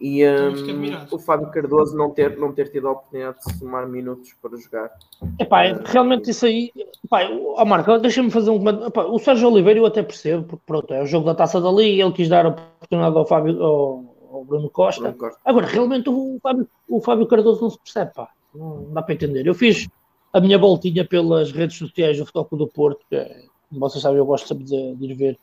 E 0.00 0.26
um, 0.26 1.14
o 1.14 1.18
Fábio 1.18 1.50
Cardoso 1.50 1.94
não 1.94 2.08
ter, 2.10 2.38
não 2.38 2.52
ter 2.52 2.70
tido 2.70 2.88
a 2.88 2.92
oportunidade 2.92 3.36
de 3.44 3.58
somar 3.58 3.86
minutos 3.86 4.34
para 4.40 4.56
jogar. 4.56 4.90
Epá, 5.38 5.70
uh, 5.70 5.82
realmente 5.84 6.30
isso 6.30 6.46
aí. 6.46 6.72
Epá, 7.04 7.28
oh 7.28 7.64
Marco, 7.66 7.98
deixa-me 7.98 8.30
fazer 8.30 8.48
um 8.48 8.86
Epá, 8.86 9.04
o 9.04 9.18
Sérgio 9.18 9.50
Oliveira 9.50 9.78
eu 9.78 9.84
até 9.84 10.02
percebo, 10.02 10.44
porque 10.44 10.64
pronto, 10.66 10.94
é 10.94 11.02
o 11.02 11.06
jogo 11.06 11.26
da 11.26 11.34
taça 11.34 11.60
da 11.60 11.70
Liga, 11.70 12.02
ele 12.02 12.12
quis 12.12 12.30
dar 12.30 12.46
a 12.46 12.48
oportunidade 12.48 13.16
ao 13.16 13.26
Fábio, 13.26 13.62
ao, 13.62 14.09
ao 14.30 14.44
Bruno 14.44 14.70
Costa. 14.70 15.14
Agora, 15.44 15.66
realmente 15.66 16.08
o 16.08 16.38
Fábio, 16.42 16.68
o 16.88 17.00
Fábio 17.00 17.26
Cardoso 17.26 17.62
não 17.62 17.70
se 17.70 17.78
percebe, 17.78 18.12
pá. 18.14 18.30
Não 18.54 18.92
dá 18.92 19.02
para 19.02 19.14
entender. 19.14 19.46
Eu 19.46 19.54
fiz 19.54 19.88
a 20.32 20.40
minha 20.40 20.58
voltinha 20.58 21.04
pelas 21.04 21.52
redes 21.52 21.76
sociais 21.76 22.18
do 22.18 22.26
Futebol 22.26 22.58
do 22.58 22.68
Porto, 22.68 23.04
que 23.08 23.16
é, 23.16 23.44
como 23.68 23.80
vocês 23.80 24.02
sabem, 24.02 24.18
eu 24.18 24.26
gosto 24.26 24.48
sempre 24.48 24.64
de, 24.64 24.94
de 24.94 25.04
ir 25.04 25.14
ver 25.14 25.38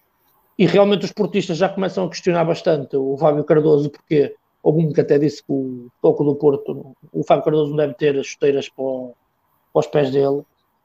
e 0.57 0.65
realmente 0.65 1.05
os 1.05 1.11
portistas 1.11 1.57
já 1.57 1.69
começam 1.69 2.05
a 2.05 2.09
questionar 2.09 2.43
bastante 2.43 2.97
o 2.97 3.15
Fábio 3.17 3.43
Cardoso, 3.43 3.91
porque 3.91 4.35
houve 4.63 4.85
um 4.85 4.91
que 4.91 5.01
até 5.01 5.19
disse 5.19 5.43
que 5.43 5.51
o 5.51 5.87
toco 6.01 6.23
do 6.23 6.35
Porto, 6.35 6.95
o 7.13 7.23
Fábio 7.23 7.43
Cardoso 7.43 7.69
não 7.69 7.77
deve 7.77 7.93
ter 7.93 8.17
as 8.17 8.27
chuteiras 8.27 8.67
para, 8.67 8.85
para 8.85 9.79
os 9.79 9.87
pés 9.87 10.11
dele, 10.11 10.41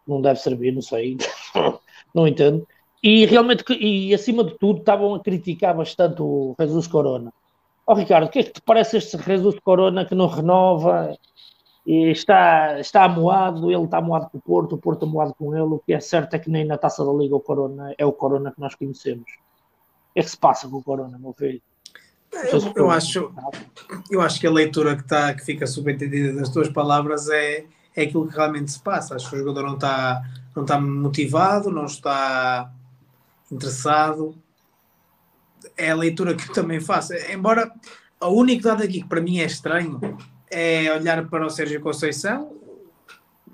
não 0.06 0.20
deve 0.20 0.40
servir, 0.40 0.72
não 0.72 0.82
sei, 0.82 1.16
não 2.14 2.28
entendo. 2.28 2.66
E 3.02 3.24
realmente, 3.24 3.64
e 3.72 4.14
acima 4.14 4.44
de 4.44 4.56
tudo, 4.58 4.80
estavam 4.80 5.14
a 5.14 5.20
criticar 5.20 5.74
bastante 5.74 6.20
o 6.20 6.54
Jesus 6.60 6.86
Corona. 6.86 7.32
Oh, 7.86 7.94
Ricardo, 7.94 8.26
o 8.26 8.30
que 8.30 8.38
é 8.38 8.42
que 8.44 8.52
te 8.52 8.62
parece 8.62 8.96
este 8.96 9.18
Jesus 9.18 9.58
Corona 9.60 10.04
que 10.04 10.14
não 10.14 10.28
renova 10.28 11.16
e 11.84 12.10
está, 12.10 12.78
está 12.78 13.04
amoado, 13.04 13.72
ele 13.72 13.84
está 13.84 13.98
amoado 13.98 14.30
com 14.30 14.38
o 14.38 14.40
Porto, 14.40 14.74
o 14.76 14.78
Porto 14.78 15.04
amoado 15.04 15.34
com 15.34 15.54
ele, 15.54 15.74
o 15.74 15.78
que 15.80 15.92
é 15.92 16.00
certo 16.00 16.34
é 16.34 16.38
que 16.38 16.48
nem 16.48 16.64
na 16.64 16.78
Taça 16.78 17.04
da 17.04 17.12
Liga 17.12 17.34
o 17.34 17.40
Corona 17.40 17.92
é 17.98 18.06
o 18.06 18.12
Corona 18.12 18.52
que 18.52 18.60
nós 18.60 18.74
conhecemos. 18.74 19.24
O 20.10 20.14
que 20.14 20.20
é 20.20 20.22
que 20.22 20.30
se 20.30 20.36
passa 20.36 20.68
com 20.68 20.76
o 20.76 20.82
Corona, 20.82 21.18
meu 21.18 21.32
filho? 21.32 21.60
Eu, 22.32 22.72
eu, 22.76 22.90
acho, 22.90 23.32
eu 24.10 24.20
acho 24.22 24.40
que 24.40 24.46
a 24.46 24.50
leitura 24.50 24.96
que, 24.96 25.04
tá, 25.04 25.34
que 25.34 25.44
fica 25.44 25.66
subentendida 25.66 26.32
das 26.32 26.48
tuas 26.48 26.68
palavras 26.68 27.28
é, 27.28 27.66
é 27.94 28.02
aquilo 28.02 28.26
que 28.26 28.34
realmente 28.34 28.70
se 28.70 28.80
passa. 28.80 29.14
Acho 29.14 29.28
que 29.28 29.36
o 29.36 29.38
jogador 29.40 29.64
não 29.64 29.74
está, 29.74 30.22
não 30.56 30.62
está 30.62 30.80
motivado, 30.80 31.70
não 31.70 31.84
está 31.84 32.72
interessado. 33.50 34.34
É 35.76 35.90
a 35.90 35.96
leitura 35.96 36.34
que 36.34 36.48
eu 36.48 36.52
também 36.52 36.80
faço. 36.80 37.14
Embora 37.30 37.72
o 38.20 38.28
único 38.28 38.62
dado 38.62 38.82
aqui 38.82 39.02
que 39.02 39.08
para 39.08 39.20
mim 39.20 39.40
é 39.40 39.46
estranho 39.46 40.00
é 40.50 40.92
olhar 40.92 41.26
para 41.28 41.46
o 41.46 41.50
Sérgio 41.50 41.80
Conceição, 41.80 42.52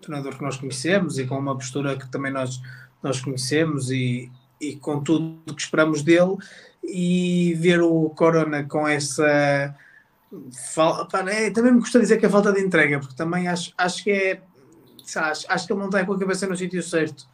treinador 0.01 0.37
que 0.37 0.43
nós 0.43 0.57
conhecemos 0.57 1.19
e 1.19 1.27
com 1.27 1.39
uma 1.39 1.55
postura 1.55 1.97
que 1.97 2.11
também 2.11 2.33
nós, 2.33 2.61
nós 3.03 3.21
conhecemos 3.21 3.91
e, 3.91 4.31
e 4.61 4.75
com 4.77 5.01
tudo 5.01 5.55
que 5.55 5.63
esperamos 5.63 6.03
dele, 6.03 6.37
e 6.83 7.55
ver 7.55 7.81
o 7.83 8.11
Corona 8.11 8.65
com 8.65 8.87
essa. 8.87 9.75
É, 11.29 11.51
também 11.51 11.73
me 11.73 11.81
custa 11.81 12.01
dizer 12.01 12.19
que 12.19 12.27
é 12.27 12.29
falta 12.29 12.53
de 12.53 12.61
entrega, 12.61 12.99
porque 12.99 13.15
também 13.15 13.47
acho, 13.49 13.73
acho 13.77 14.03
que 14.03 14.11
é. 14.11 14.43
Acho, 15.17 15.47
acho 15.49 15.67
que 15.67 15.73
ele 15.73 15.81
não 15.81 15.87
está 15.87 16.05
com 16.05 16.13
a 16.13 16.19
cabeça 16.19 16.47
no 16.47 16.57
sítio 16.57 16.83
certo. 16.83 17.27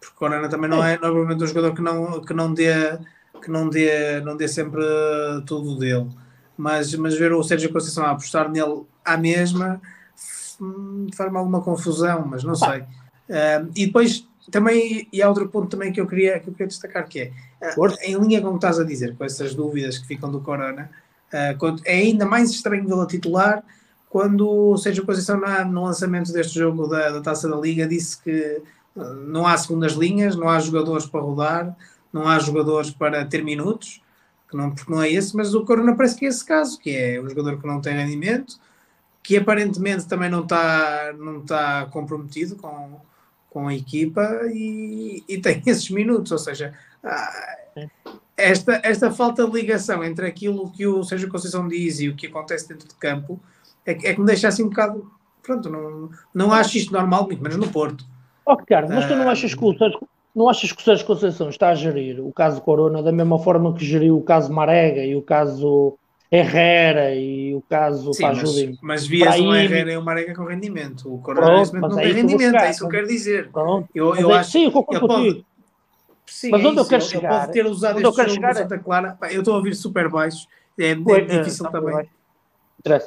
Porque 0.00 0.14
o 0.14 0.18
Corona 0.18 0.48
também 0.48 0.68
não 0.68 0.82
é 0.82 0.98
normalmente 0.98 1.44
um 1.44 1.46
jogador 1.46 1.72
que 1.72 1.80
não, 1.80 2.20
que 2.20 2.34
não 2.34 2.52
dê 2.52 2.98
que 3.42 3.50
não 3.50 3.68
dê, 3.68 4.20
não 4.20 4.36
dê 4.36 4.46
sempre 4.48 4.82
tudo 5.46 5.78
dele. 5.78 6.08
Mas, 6.56 6.94
mas 6.94 7.14
ver 7.14 7.32
o 7.32 7.42
Sérgio 7.42 7.72
Conceição 7.72 8.04
a 8.04 8.10
apostar 8.10 8.50
nele 8.50 8.82
à 9.04 9.16
mesma 9.16 9.80
faz-me 11.14 11.36
alguma 11.36 11.60
confusão, 11.60 12.26
mas 12.26 12.44
não 12.44 12.54
sei. 12.54 12.80
Uh, 12.80 13.70
e 13.74 13.86
depois 13.86 14.26
também, 14.50 15.08
e 15.12 15.22
há 15.22 15.28
outro 15.28 15.48
ponto 15.48 15.68
também 15.68 15.92
que 15.92 16.00
eu 16.00 16.06
queria, 16.06 16.38
que 16.40 16.48
eu 16.48 16.52
queria 16.52 16.66
destacar, 16.66 17.08
que 17.08 17.20
é, 17.20 17.32
uh, 17.76 17.94
em 18.02 18.16
linha 18.16 18.40
com 18.40 18.48
o 18.48 18.50
que 18.52 18.56
estás 18.58 18.78
a 18.78 18.84
dizer, 18.84 19.16
com 19.16 19.24
essas 19.24 19.54
dúvidas 19.54 19.98
que 19.98 20.06
ficam 20.06 20.30
do 20.30 20.40
Corona, 20.40 20.90
uh, 21.32 21.76
é 21.84 21.96
ainda 21.96 22.26
mais 22.26 22.50
estranho 22.50 22.86
vê-lo 22.86 23.06
titular 23.06 23.62
quando 24.08 24.48
o 24.48 24.76
Sérgio 24.76 25.06
Conceição 25.06 25.40
no 25.70 25.84
lançamento 25.84 26.32
deste 26.32 26.58
jogo 26.58 26.86
da, 26.86 27.10
da 27.10 27.20
Taça 27.22 27.48
da 27.48 27.56
Liga 27.56 27.86
disse 27.86 28.20
que 28.22 28.62
não 29.26 29.46
há 29.46 29.56
segundas 29.56 29.92
linhas, 29.92 30.36
não 30.36 30.50
há 30.50 30.60
jogadores 30.60 31.06
para 31.06 31.20
rodar, 31.20 31.74
não 32.12 32.28
há 32.28 32.38
jogadores 32.38 32.90
para 32.90 33.24
ter 33.24 33.42
minutos, 33.42 34.02
que 34.48 34.56
não, 34.56 34.70
porque 34.70 34.92
não 34.92 35.02
é 35.02 35.10
esse, 35.10 35.36
mas 35.36 35.54
o 35.54 35.64
Corona 35.64 35.96
parece 35.96 36.16
que 36.16 36.26
é 36.26 36.28
esse 36.28 36.44
caso, 36.44 36.78
que 36.78 36.90
é 36.94 37.20
um 37.20 37.28
jogador 37.28 37.58
que 37.58 37.66
não 37.66 37.80
tem 37.80 37.94
rendimento, 37.94 38.58
que 39.22 39.36
aparentemente 39.36 40.06
também 40.06 40.28
não 40.28 40.42
está 40.42 41.14
não 41.18 41.40
tá 41.40 41.86
comprometido 41.86 42.56
com, 42.56 43.00
com 43.48 43.68
a 43.68 43.74
equipa 43.74 44.22
e, 44.52 45.24
e 45.28 45.38
tem 45.38 45.62
esses 45.66 45.88
minutos, 45.90 46.32
ou 46.32 46.38
seja, 46.38 46.74
ah, 47.02 47.56
esta, 48.36 48.80
esta 48.82 49.10
falta 49.10 49.46
de 49.46 49.52
ligação 49.52 50.02
entre 50.02 50.26
aquilo 50.26 50.70
que 50.70 50.86
o 50.86 51.04
Sérgio 51.04 51.28
Conceição 51.28 51.68
diz 51.68 52.00
e 52.00 52.08
o 52.08 52.16
que 52.16 52.26
acontece 52.26 52.68
dentro 52.68 52.88
de 52.88 52.94
campo 52.94 53.40
é, 53.86 53.92
é 53.92 54.14
que 54.14 54.20
me 54.20 54.26
deixa 54.26 54.48
assim 54.48 54.64
um 54.64 54.68
bocado. 54.68 55.10
Pronto, 55.42 55.68
não, 55.68 56.10
não 56.32 56.52
acho 56.52 56.78
isto 56.78 56.92
normal, 56.92 57.26
muito 57.26 57.42
menos 57.42 57.58
no 57.58 57.68
Porto. 57.68 58.04
Oh, 58.46 58.54
Ricardo, 58.54 58.92
mas 58.92 59.06
tu 59.06 59.16
não 59.16 59.28
achas 59.28 59.54
que 59.54 59.64
o 59.64 59.76
Sérgio, 59.76 60.08
não 60.34 60.48
achas 60.48 60.72
que 60.72 60.80
o 60.80 60.84
Sérgio 60.84 61.06
Conceição 61.06 61.48
está 61.48 61.68
a 61.68 61.74
gerir 61.74 62.20
o 62.20 62.32
caso 62.32 62.60
Corona 62.60 63.02
da 63.02 63.12
mesma 63.12 63.38
forma 63.38 63.74
que 63.74 63.84
geriu 63.84 64.16
o 64.16 64.22
caso 64.22 64.52
Marega 64.52 65.04
e 65.04 65.14
o 65.14 65.22
caso 65.22 65.98
Herrera 66.30 67.14
e 67.14 67.54
o 67.54 67.60
caso 67.68 68.14
Sim, 68.14 68.22
mas, 68.22 68.80
mas 68.80 69.06
vias 69.06 69.38
um 69.38 69.54
Herrera 69.54 69.92
e 69.92 69.98
um 69.98 70.02
Marega 70.02 70.34
com 70.34 70.44
rendimento. 70.44 71.12
O 71.12 71.18
Corona 71.18 71.50
momento 71.50 71.80
não 71.80 71.98
é 71.98 72.04
tem 72.04 72.12
rendimento, 72.14 72.56
é 72.56 72.70
isso 72.70 72.80
que 72.80 72.86
eu 72.86 72.90
quero 72.90 73.06
dizer. 73.06 73.50
Pronto. 73.50 73.88
Eu, 73.94 74.16
eu 74.16 74.32
acho, 74.32 74.50
sim, 74.52 74.64
eu 74.64 74.72
concordo 74.72 75.06
contigo. 75.06 75.44
Sim, 76.24 76.50
mas 76.50 76.64
é 76.64 76.66
onde 76.66 76.78
é 76.78 76.80
eu 76.80 76.86
quero 76.86 77.02
chegar? 77.02 77.28
Ele 77.28 77.40
pode 77.40 77.52
ter 77.52 77.66
usado 77.66 78.00
este 78.00 78.02
jogo 78.02 78.30
chegar, 78.30 78.54
Santa 78.54 78.78
Clara. 78.78 79.18
eu 79.30 79.40
estou 79.40 79.54
a 79.54 79.56
ouvir 79.58 79.74
super 79.74 80.08
baixo. 80.08 80.46
É, 80.78 80.92
é 80.92 81.20
difícil 81.20 81.70
também. 81.70 82.08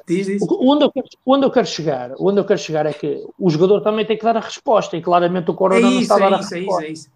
Diz, 0.07 0.27
diz. 0.27 0.41
Onde, 0.41 0.85
eu 0.85 0.91
quero, 0.91 1.07
onde 1.25 1.45
eu 1.45 1.51
quero 1.51 1.67
chegar, 1.67 2.11
onde 2.17 2.39
eu 2.39 2.45
quero 2.45 2.59
chegar 2.59 2.85
é 2.85 2.93
que 2.93 3.25
o 3.37 3.49
jogador 3.49 3.81
também 3.81 4.05
tem 4.05 4.17
que 4.17 4.23
dar 4.23 4.37
a 4.37 4.39
resposta 4.39 4.95
e 4.95 5.01
claramente 5.01 5.51
o 5.51 5.53
Corona 5.53 5.85
é 5.85 5.89
isso, 5.89 5.95
não 5.95 6.01
está 6.01 6.15
a 6.15 6.19
dar 6.19 6.31
é 6.31 6.33
a 6.33 6.37
resposta. 6.37 6.57
É 6.57 6.61
isso, 6.61 6.81
é 6.81 6.87
isso. 6.89 7.14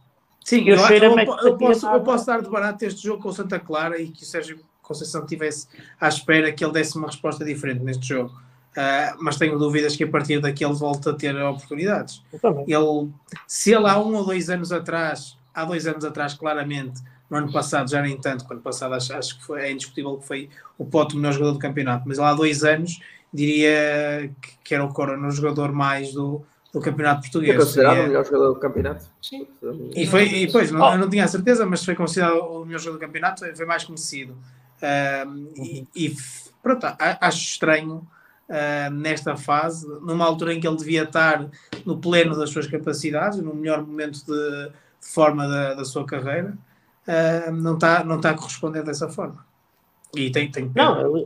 Sim, 0.50 0.68
eu, 0.68 0.78
eu, 0.78 1.20
eu, 1.20 1.38
eu 1.44 1.58
posso, 1.58 1.86
eu 1.86 2.02
posso 2.02 2.26
dar 2.26 2.42
de 2.42 2.50
barato 2.50 2.84
este 2.84 3.04
jogo 3.04 3.22
com 3.22 3.30
o 3.30 3.32
Santa 3.32 3.60
Clara 3.60 4.02
e 4.02 4.08
que 4.10 4.24
o 4.24 4.26
Sérgio 4.26 4.60
Conceição 4.82 5.24
tivesse 5.24 5.68
à 6.02 6.08
espera 6.08 6.52
que 6.52 6.66
ele 6.66 6.74
desse 6.74 6.98
uma 6.98 7.06
resposta 7.06 7.46
diferente 7.46 7.84
neste 7.84 8.08
jogo. 8.08 8.32
Uh, 8.72 9.14
mas 9.20 9.38
tenho 9.38 9.60
dúvidas 9.60 9.96
que 9.96 10.04
a 10.04 10.08
partir 10.08 10.42
daqui 10.42 10.66
ele 10.66 10.74
volta 10.74 11.12
a 11.12 11.14
ter 11.14 11.36
oportunidades. 11.40 12.24
Ele, 12.66 13.12
se 13.46 13.72
ele 13.72 13.88
há 13.88 14.00
um 14.00 14.16
ou 14.16 14.26
dois 14.26 14.50
anos 14.50 14.72
atrás, 14.72 15.38
há 15.54 15.64
dois 15.66 15.86
anos 15.86 16.04
atrás, 16.04 16.34
claramente, 16.34 17.00
no 17.30 17.38
ano 17.38 17.52
passado 17.52 17.88
já 17.88 18.02
nem 18.02 18.18
tanto, 18.18 18.46
quando 18.46 18.64
passado 18.64 18.96
acho, 18.96 19.14
acho 19.14 19.38
que 19.38 19.46
foi, 19.46 19.62
é 19.62 19.72
indiscutível 19.72 20.18
que 20.18 20.26
foi 20.26 20.50
o 20.80 20.86
Pote 20.86 21.14
o 21.14 21.20
melhor 21.20 21.34
jogador 21.34 21.52
do 21.52 21.60
campeonato, 21.60 22.06
mas 22.08 22.18
lá 22.18 22.32
há 22.32 22.34
dois 22.34 22.64
anos 22.64 23.00
diria 23.32 24.32
que, 24.42 24.50
que 24.64 24.74
era 24.74 24.84
o 24.84 24.92
Corona 24.92 25.28
o 25.28 25.32
jogador 25.32 25.72
mais 25.72 26.12
do, 26.12 26.44
do 26.74 26.80
campeonato 26.80 27.22
português. 27.22 27.56
Foi 27.56 27.66
considerado 27.66 27.98
é... 27.98 28.04
o 28.04 28.08
melhor 28.08 28.26
jogador 28.26 28.54
do 28.54 28.60
campeonato? 28.60 29.06
Sim. 29.22 29.48
E 29.96 30.06
foi, 30.06 30.28
e 30.28 30.46
depois, 30.46 30.72
não, 30.72 30.82
oh. 30.82 30.94
eu 30.94 30.98
não 31.00 31.10
tinha 31.10 31.26
a 31.26 31.28
certeza, 31.28 31.66
mas 31.66 31.84
foi 31.84 31.96
considerado 31.96 32.40
o 32.40 32.66
melhor 32.66 32.80
jogador 32.80 33.00
do 33.00 33.06
campeonato, 33.08 33.56
foi 33.56 33.66
mais 33.66 33.84
conhecido. 33.84 34.38
Um, 34.82 35.52
e, 35.56 35.88
e, 35.96 36.16
pronto, 36.62 36.86
acho 37.00 37.40
estranho 37.40 38.08
uh, 38.50 38.92
nesta 38.92 39.36
fase, 39.36 39.88
numa 40.02 40.26
altura 40.26 40.54
em 40.54 40.60
que 40.60 40.68
ele 40.68 40.78
devia 40.78 41.04
estar 41.04 41.50
no 41.86 41.98
pleno 41.98 42.36
das 42.36 42.50
suas 42.50 42.68
capacidades, 42.68 43.40
no 43.40 43.54
melhor 43.54 43.86
momento 43.86 44.26
de, 44.26 44.70
de 44.70 45.08
forma 45.08 45.48
da, 45.48 45.74
da, 45.76 45.86
sua 45.86 46.06
carreira, 46.06 46.58
uh, 47.08 47.52
não 47.52 47.76
está 47.76 48.04
não 48.04 48.22
tá 48.22 48.32
a 48.32 48.36
corresponder 48.36 48.84
dessa 48.84 49.10
forma. 49.10 49.46
E 50.16 50.32
tem, 50.32 50.50
tem 50.52 50.72
Não, 50.76 51.26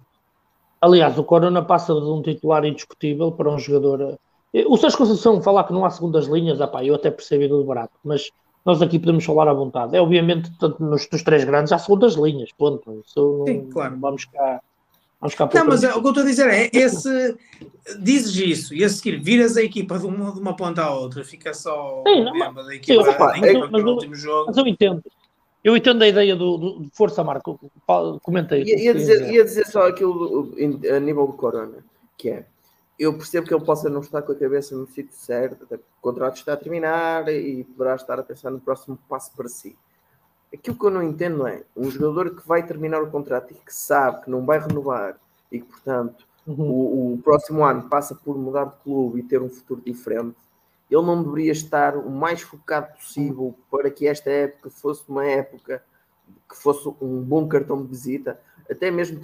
aliás, 0.82 1.18
o 1.18 1.24
Corona 1.24 1.64
passa 1.64 1.94
de 1.94 2.02
um 2.02 2.22
titular 2.22 2.66
indiscutível 2.66 3.32
para 3.32 3.50
um 3.50 3.58
jogador. 3.58 4.20
Eh, 4.54 4.66
o 4.68 4.78
Sérgio 4.78 4.98
Conceição 4.98 5.42
falar 5.42 5.64
que 5.64 5.74
não 5.74 5.84
há 5.84 5.90
segundas 5.90 6.28
linhas, 6.28 6.62
apá, 6.62 6.84
eu 6.84 6.96
até 6.96 7.10
percebi 7.10 7.48
do 7.48 7.64
barato, 7.64 7.94
mas 8.04 8.30
nós 8.66 8.82
aqui 8.82 9.00
podemos 9.00 9.26
falar 9.26 9.48
à 9.48 9.54
vontade. 9.54 9.96
É 9.96 10.02
obviamente, 10.02 10.52
tanto 10.60 10.82
nos, 10.84 11.10
nos 11.12 11.24
três 11.24 11.44
grandes, 11.44 11.74
há 11.74 11.80
segundas 11.80 12.14
linhas, 12.14 12.52
ponto. 12.58 13.04
Isso 13.06 13.44
Sim, 13.48 13.70
claro. 13.70 13.98
Vamos 14.00 14.26
cá. 14.26 14.62
Vamos 15.20 15.36
cá 15.36 15.50
não, 15.54 15.66
mas 15.66 15.84
é, 15.84 15.94
o 15.94 16.02
que 16.02 16.08
eu 16.08 16.10
estou 16.10 16.24
a 16.24 16.28
dizer 16.28 16.50
é, 16.50 16.70
esse, 16.74 17.38
dizes 18.00 18.36
isso, 18.36 18.74
e 18.74 18.84
a 18.84 18.90
seguir 18.90 19.22
viras 19.22 19.56
a 19.56 19.64
equipa 19.64 19.98
de 19.98 20.06
uma, 20.06 20.34
de 20.34 20.40
uma 20.40 20.54
ponta 20.54 20.84
à 20.84 20.94
outra, 20.94 21.24
fica 21.24 21.54
só 21.54 22.04
Sim, 22.06 22.26
não, 22.26 22.54
da 22.54 22.76
equipa, 22.76 23.04
sim, 23.04 23.10
opa, 23.10 23.40
eu, 23.40 23.72
mas, 23.72 23.84
último 23.86 24.16
jogo. 24.16 24.48
Mas 24.48 24.58
eu 24.58 24.68
entendo. 24.68 25.02
Eu 25.64 25.78
entendo 25.78 26.02
a 26.02 26.08
ideia 26.10 26.36
do, 26.36 26.58
do 26.58 26.90
Força 26.92 27.24
Marco. 27.24 27.58
Comentei. 28.22 28.64
Ia, 28.64 28.84
ia, 28.84 28.94
dizer, 28.94 29.32
ia 29.32 29.46
dizer 29.46 29.66
só 29.66 29.88
aquilo 29.88 30.54
a 30.94 31.00
nível 31.00 31.26
do 31.26 31.34
Corona, 31.34 31.78
que 32.18 32.30
é 32.30 32.46
eu 32.98 33.14
percebo 33.14 33.48
que 33.48 33.54
ele 33.54 33.66
possa 33.66 33.90
não 33.90 34.02
estar 34.02 34.22
com 34.22 34.32
a 34.32 34.36
cabeça 34.36 34.76
no 34.76 34.88
sítio 34.88 35.16
certo, 35.16 35.64
até 35.64 35.76
o 35.76 35.82
contrato 36.02 36.38
está 36.38 36.54
a 36.54 36.58
terminar 36.58 37.28
e 37.28 37.64
poderá 37.64 37.96
estar 37.96 38.20
a 38.20 38.24
pensar 38.24 38.52
no 38.52 38.60
próximo 38.60 38.98
passo 39.10 39.32
para 39.36 39.48
si. 39.48 39.76
Aquilo 40.54 40.78
que 40.78 40.86
eu 40.86 40.92
não 40.92 41.02
entendo 41.02 41.48
é 41.48 41.64
um 41.76 41.90
jogador 41.90 42.36
que 42.36 42.48
vai 42.48 42.66
terminar 42.66 43.02
o 43.02 43.10
contrato 43.10 43.52
e 43.52 43.56
que 43.56 43.74
sabe 43.74 44.24
que 44.24 44.30
não 44.30 44.46
vai 44.46 44.60
renovar 44.60 45.18
e 45.52 45.60
que, 45.60 45.66
portanto, 45.66 46.28
uhum. 46.46 46.70
o, 46.70 47.14
o, 47.14 47.18
próximo 47.24 47.64
ano 47.64 47.90
passa 47.90 48.14
por 48.14 48.38
mudar 48.38 48.66
de 48.66 48.76
clube 48.84 49.20
e 49.20 49.24
ter 49.24 49.42
um 49.42 49.50
futuro 49.50 49.82
diferente. 49.82 50.38
Ele 50.92 51.02
não 51.02 51.24
deveria 51.24 51.52
estar 51.52 51.98
o 51.98 52.12
mais 52.12 52.42
focado 52.42 52.94
possível 52.94 53.56
para 53.72 53.90
que 53.90 54.06
esta 54.06 54.30
época 54.30 54.70
fosse 54.70 55.04
uma 55.10 55.26
época 55.26 55.84
que 56.48 56.56
fosse 56.56 56.88
um 57.02 57.22
bom 57.22 57.48
cartão 57.48 57.82
de 57.82 57.88
visita, 57.88 58.40
até 58.70 58.92
mesmo 58.92 59.20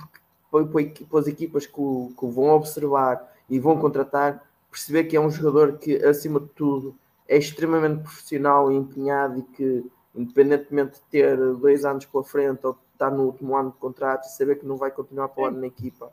porque 0.49 1.05
para 1.05 1.19
as 1.19 1.27
equipas 1.27 1.67
que 1.67 1.73
que 1.73 2.25
o 2.25 2.31
vão 2.31 2.49
observar 2.55 3.23
e 3.49 3.59
vão 3.59 3.79
contratar, 3.79 4.43
perceber 4.69 5.05
que 5.05 5.15
é 5.15 5.19
um 5.19 5.29
jogador 5.29 5.77
que, 5.77 5.95
acima 6.05 6.39
de 6.39 6.47
tudo, 6.49 6.95
é 7.27 7.37
extremamente 7.37 8.01
profissional 8.01 8.71
e 8.71 8.75
empenhado 8.75 9.39
e 9.39 9.43
que, 9.43 9.85
independentemente 10.15 10.93
de 10.93 11.01
ter 11.11 11.37
dois 11.55 11.85
anos 11.85 12.05
pela 12.05 12.23
frente 12.23 12.65
ou 12.65 12.77
estar 12.93 13.11
no 13.11 13.23
último 13.23 13.55
ano 13.55 13.71
de 13.71 13.77
contrato 13.77 14.25
saber 14.25 14.59
que 14.59 14.65
não 14.65 14.75
vai 14.75 14.91
continuar 14.91 15.29
para 15.29 15.43
o 15.43 15.45
ano 15.45 15.59
na 15.59 15.67
equipa, 15.67 16.11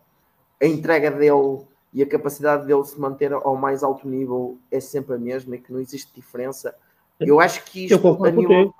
a 0.60 0.66
entrega 0.66 1.10
dele 1.10 1.64
e 1.92 2.02
a 2.02 2.06
capacidade 2.06 2.66
dele 2.66 2.84
se 2.84 2.98
manter 3.00 3.32
ao 3.32 3.56
mais 3.56 3.82
alto 3.82 4.06
nível 4.06 4.58
é 4.70 4.80
sempre 4.80 5.14
a 5.14 5.18
mesma 5.18 5.56
e 5.56 5.60
que 5.60 5.72
não 5.72 5.80
existe 5.80 6.12
diferença. 6.14 6.74
Eu 7.18 7.40
acho 7.40 7.64
que 7.64 7.86
isto, 7.86 8.24
a 8.24 8.30
nível, 8.30 8.74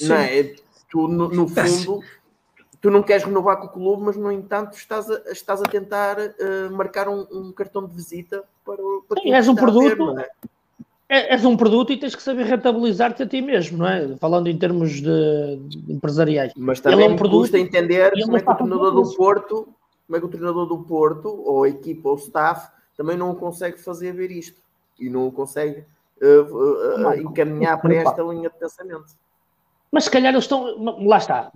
não, 0.00 0.16
é, 0.16 0.54
tu, 0.88 1.06
no, 1.06 1.28
no 1.28 1.46
fundo, 1.46 2.02
tu 2.80 2.90
não 2.90 3.02
queres 3.02 3.24
renovar 3.24 3.58
com 3.58 3.66
o 3.66 3.68
clube, 3.68 4.02
mas 4.04 4.16
no 4.16 4.32
entanto 4.32 4.76
estás 4.76 5.10
a, 5.10 5.20
estás 5.30 5.60
a 5.60 5.64
tentar 5.64 6.16
uh, 6.18 6.72
marcar 6.72 7.08
um, 7.08 7.26
um, 7.30 7.52
cartão 7.52 7.86
de 7.86 7.94
visita 7.94 8.42
para, 8.64 8.82
para 9.08 9.20
Sim, 9.20 9.32
és 9.32 9.48
um 9.48 9.54
produto. 9.54 10.14
Ver, 10.14 10.30
é? 11.08 11.18
é? 11.18 11.34
És 11.34 11.44
um 11.44 11.56
produto 11.56 11.92
e 11.92 11.98
tens 11.98 12.14
que 12.14 12.22
saber 12.22 12.44
rentabilizar-te 12.44 13.22
a 13.22 13.26
ti 13.26 13.42
mesmo, 13.42 13.78
não 13.78 13.86
é? 13.86 14.16
Falando 14.16 14.48
em 14.48 14.58
termos 14.58 14.92
de, 14.92 15.56
de 15.66 15.92
empresariais. 15.92 16.52
Mas 16.56 16.80
também 16.80 17.06
é 17.06 17.08
um 17.08 17.16
produto, 17.16 17.40
custa 17.42 17.58
entender 17.58 18.12
como 18.22 18.36
é 18.36 18.40
que 18.40 18.50
o 18.50 18.54
treinador 18.54 18.94
do 18.94 19.14
Porto, 19.14 19.68
como 20.06 20.16
é 20.16 20.20
que 20.20 20.26
o 20.26 20.28
treinador 20.28 20.66
do 20.66 20.78
Porto, 20.78 21.28
ou 21.44 21.64
a 21.64 21.68
equipa, 21.68 22.08
ou 22.08 22.14
o 22.14 22.18
staff, 22.18 22.70
também 22.96 23.16
não 23.16 23.34
consegue 23.34 23.78
fazer 23.78 24.12
ver 24.12 24.30
isto 24.30 24.60
e 24.98 25.10
não 25.10 25.30
consegue 25.30 25.84
uh, 26.22 27.06
uh, 27.06 27.14
encaminhar 27.14 27.80
para 27.80 27.94
esta 27.94 28.22
linha 28.22 28.48
de 28.48 28.58
pensamento. 28.58 29.06
Mas 29.92 30.04
se 30.04 30.10
calhar 30.10 30.32
eles 30.32 30.44
estão. 30.44 30.76
Lá 31.04 31.18
está. 31.18 31.50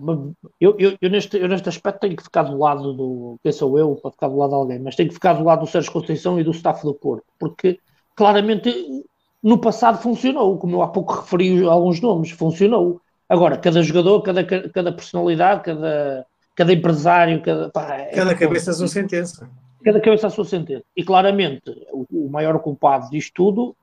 Eu, 0.59 0.75
eu, 0.77 0.97
eu, 1.01 1.09
neste, 1.09 1.37
eu 1.37 1.47
neste 1.47 1.69
aspecto 1.69 2.01
tenho 2.01 2.15
que 2.15 2.23
ficar 2.23 2.43
do 2.43 2.57
lado 2.57 2.93
do. 2.93 3.39
Quem 3.41 3.51
sou 3.51 3.79
eu 3.79 3.95
para 3.95 4.11
ficar 4.11 4.27
do 4.27 4.37
lado 4.37 4.49
de 4.49 4.55
alguém? 4.55 4.79
Mas 4.79 4.95
tenho 4.95 5.07
que 5.07 5.15
ficar 5.15 5.33
do 5.33 5.43
lado 5.43 5.61
do 5.61 5.67
Sérgio 5.67 5.91
Conceição 5.91 6.39
e 6.39 6.43
do 6.43 6.51
staff 6.51 6.83
do 6.83 6.93
Porto. 6.93 7.23
Porque 7.39 7.79
claramente 8.13 9.05
no 9.41 9.57
passado 9.57 10.01
funcionou. 10.01 10.57
Como 10.57 10.75
eu 10.75 10.81
há 10.81 10.87
pouco 10.89 11.13
referi 11.13 11.63
alguns 11.63 12.01
nomes, 12.01 12.31
funcionou. 12.31 12.99
Agora, 13.29 13.57
cada 13.57 13.81
jogador, 13.81 14.21
cada, 14.21 14.43
cada 14.43 14.91
personalidade, 14.91 15.63
cada, 15.63 16.25
cada 16.53 16.73
empresário, 16.73 17.41
cada. 17.41 17.69
Pá, 17.69 17.95
é 17.95 18.11
cada 18.11 18.35
cabeça 18.35 18.71
a 18.71 18.73
sua 18.73 18.87
sentença. 18.89 19.49
Cada 19.81 20.01
cabeça 20.01 20.27
a 20.27 20.29
sua 20.29 20.45
sentença. 20.45 20.83
E 20.95 21.03
claramente 21.05 21.71
o, 21.93 22.05
o 22.11 22.29
maior 22.29 22.59
culpado 22.59 23.09
disto 23.09 23.33
tudo 23.33 23.75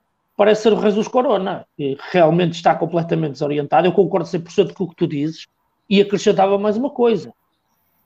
parece 0.43 0.63
ser 0.63 0.73
o 0.73 0.83
Jesus 0.83 1.07
Corona, 1.07 1.65
que 1.77 1.97
realmente 2.11 2.55
está 2.55 2.75
completamente 2.75 3.35
desorientado. 3.35 3.87
Eu 3.87 3.93
concordo 3.93 4.27
100% 4.27 4.73
com 4.73 4.83
o 4.83 4.89
que 4.89 4.97
tu 4.97 5.07
dizes 5.07 5.47
e 5.89 6.01
acrescentava 6.01 6.59
mais 6.59 6.77
uma 6.77 6.91
coisa. 6.91 7.33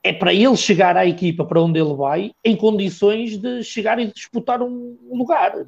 É 0.04 0.12
para 0.12 0.34
ele 0.34 0.54
chegar 0.54 0.98
à 0.98 1.06
equipa 1.06 1.46
para 1.46 1.62
onde 1.62 1.80
ele 1.80 1.94
vai 1.94 2.32
em 2.44 2.54
condições 2.54 3.38
de 3.38 3.62
chegar 3.62 3.98
e 3.98 4.12
disputar 4.12 4.60
um 4.60 4.98
lugar. 5.10 5.64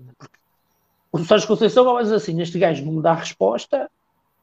Porque 1.11 1.25
o 1.25 1.27
Sérgio 1.27 1.49
Conceição 1.49 1.91
vai 1.91 2.03
dizer 2.03 2.17
assim: 2.17 2.39
este 2.39 2.59
gajo 2.59 2.85
não 2.85 2.93
me 2.93 3.03
dá 3.03 3.15
resposta, 3.15 3.91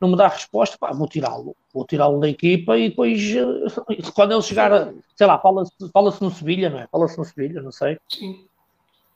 não 0.01 0.09
me 0.09 0.17
dá 0.17 0.27
resposta, 0.27 0.77
pá, 0.79 0.91
vou 0.91 1.07
tirá-lo. 1.07 1.55
Vou 1.71 1.85
tirá-lo 1.85 2.19
da 2.19 2.27
equipa 2.27 2.75
e 2.75 2.89
depois, 2.89 3.21
eh, 3.21 4.01
quando 4.15 4.31
ele 4.31 4.41
chegar, 4.41 4.91
sei 5.15 5.27
lá, 5.27 5.37
fala-se 5.37 5.71
fala 5.93 6.11
no 6.19 6.31
Sevilha, 6.31 6.71
não 6.71 6.79
é? 6.79 6.87
Fala-se 6.87 7.19
no 7.19 7.23
Sevilha, 7.23 7.61
não 7.61 7.71
sei. 7.71 7.99
Sim 8.09 8.47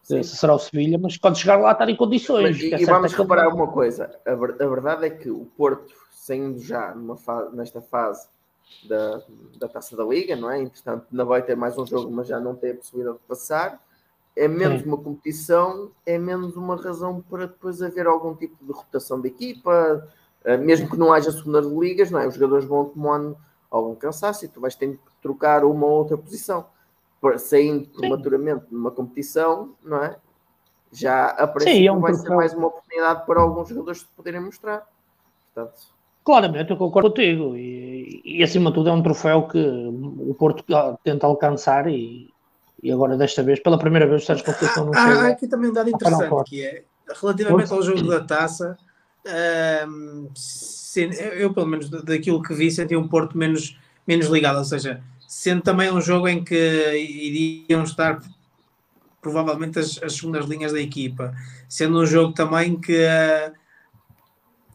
Sim. 0.10 0.24
se 0.24 0.38
será 0.38 0.56
o 0.56 0.60
Sevilha, 0.60 0.98
mas 0.98 1.18
quando 1.18 1.38
chegar 1.38 1.58
lá 1.58 1.72
estar 1.72 1.88
em 1.88 1.96
condições. 1.96 2.58
Mas, 2.58 2.60
e, 2.60 2.74
é 2.74 2.82
e 2.82 2.86
vamos 2.86 3.14
reparar 3.14 3.48
uma 3.54 3.68
coisa: 3.68 4.20
a, 4.26 4.32
a, 4.32 4.68
verdade 4.68 5.06
é 5.06 5.10
que 5.12 5.30
o 5.30 5.46
Porto, 5.56 5.94
saindo 6.12 6.60
já 6.60 6.96
fase, 7.24 7.56
nesta 7.56 7.80
fase 7.80 8.28
da, 8.88 9.22
da 9.60 9.68
taça 9.68 9.96
da 9.96 10.04
Liga, 10.04 10.36
não 10.36 10.50
é? 10.50 10.60
Entretanto, 10.60 11.06
não 11.12 11.28
vai 11.28 11.44
ter 11.44 11.56
mais 11.56 11.78
um 11.78 11.86
jogo, 11.86 12.12
mas 12.12 12.28
já 12.28 12.40
não 12.40 12.56
tem 12.56 12.72
a 12.72 12.76
possibilidade 12.76 13.18
de 13.18 13.24
passar. 13.26 13.80
É 14.36 14.48
menos 14.48 14.82
Sim. 14.82 14.88
uma 14.88 14.98
competição, 14.98 15.92
é 16.06 16.18
menos 16.18 16.56
uma 16.56 16.76
razão 16.76 17.22
para 17.30 17.46
depois 17.46 17.82
haver 17.82 18.08
algum 18.08 18.34
tipo 18.36 18.56
de 18.66 18.72
rotação 18.72 19.22
de 19.22 19.28
equipa, 19.28 20.08
eh, 20.44 20.58
mesmo 20.58 20.90
que 20.90 20.98
não 20.98 21.12
haja 21.12 21.32
segundas 21.32 21.66
ligas, 21.68 22.10
não 22.10 22.20
é? 22.20 22.28
Os 22.28 22.36
jogadores 22.36 22.66
vão 22.66 22.86
tomando 22.86 23.38
algum 23.70 23.94
cansaço 23.94 24.46
e 24.46 24.48
tu 24.48 24.62
vais 24.62 24.76
ter 24.76 24.94
que 24.94 25.00
trocar 25.22 25.64
uma 25.66 25.86
ou 25.86 25.92
outra 25.92 26.18
posição 26.18 26.66
saindo 27.38 27.88
prematuramente 27.90 28.66
numa 28.72 28.92
competição, 28.92 29.76
não 29.84 30.04
é? 30.04 30.18
Já 30.92 31.28
a 31.28 31.48
princípio 31.48 31.88
é 31.88 31.92
um 31.92 32.00
vai 32.00 32.14
ser 32.14 32.30
mais 32.30 32.54
uma 32.54 32.68
oportunidade 32.68 33.26
para 33.26 33.42
alguns 33.42 33.70
jogadores 33.70 34.02
se 34.02 34.08
poderem 34.16 34.42
mostrar. 34.42 34.88
Portanto, 35.54 36.00
Claramente, 36.24 36.72
eu 36.72 36.78
concordo 36.78 37.10
contigo. 37.10 37.56
E, 37.56 38.22
e, 38.24 38.44
acima 38.44 38.70
de 38.70 38.76
tudo 38.76 38.90
é 38.90 38.94
um 38.94 39.02
troféu 39.02 39.48
que 39.48 39.58
o 39.58 40.36
Porto 40.38 40.64
tenta 41.04 41.26
alcançar 41.26 41.88
e, 41.88 42.30
e 42.84 42.92
agora 42.92 43.18
desta 43.18 43.42
vez, 43.42 43.60
pela 43.60 43.80
primeira 43.80 44.06
vez, 44.06 44.22
o 44.22 44.26
Sérgio 44.26 44.46
Conceição 44.46 44.86
não 44.86 44.94
chega. 44.94 45.22
Há 45.22 45.28
aqui 45.30 45.48
também 45.48 45.70
um 45.70 45.74
dado 45.74 45.90
interessante 45.90 46.44
que 46.46 46.64
é, 46.64 46.84
relativamente 47.20 47.74
ao 47.74 47.82
jogo 47.82 48.04
da 48.04 48.24
taça, 48.24 48.78
um, 49.88 50.30
eu 51.36 51.54
pelo 51.54 51.66
menos 51.66 51.90
daquilo 51.90 52.42
que 52.42 52.54
vi 52.54 52.70
senti 52.70 52.96
um 52.96 53.08
Porto 53.08 53.38
menos, 53.38 53.80
menos 54.08 54.28
ligado, 54.28 54.58
ou 54.58 54.66
seja, 54.66 55.02
sendo 55.30 55.62
também 55.62 55.92
um 55.92 56.02
jogo 56.02 56.28
em 56.28 56.44
que 56.44 56.56
iriam 56.56 57.84
estar 57.84 58.20
provavelmente 59.22 59.78
as, 59.78 60.02
as 60.02 60.16
segundas 60.16 60.48
linhas 60.48 60.74
da 60.74 60.82
equipa, 60.82 61.36
sendo 61.68 62.00
um 62.00 62.06
jogo 62.06 62.34
também 62.34 62.80
que 62.80 63.06
a, 63.06 63.54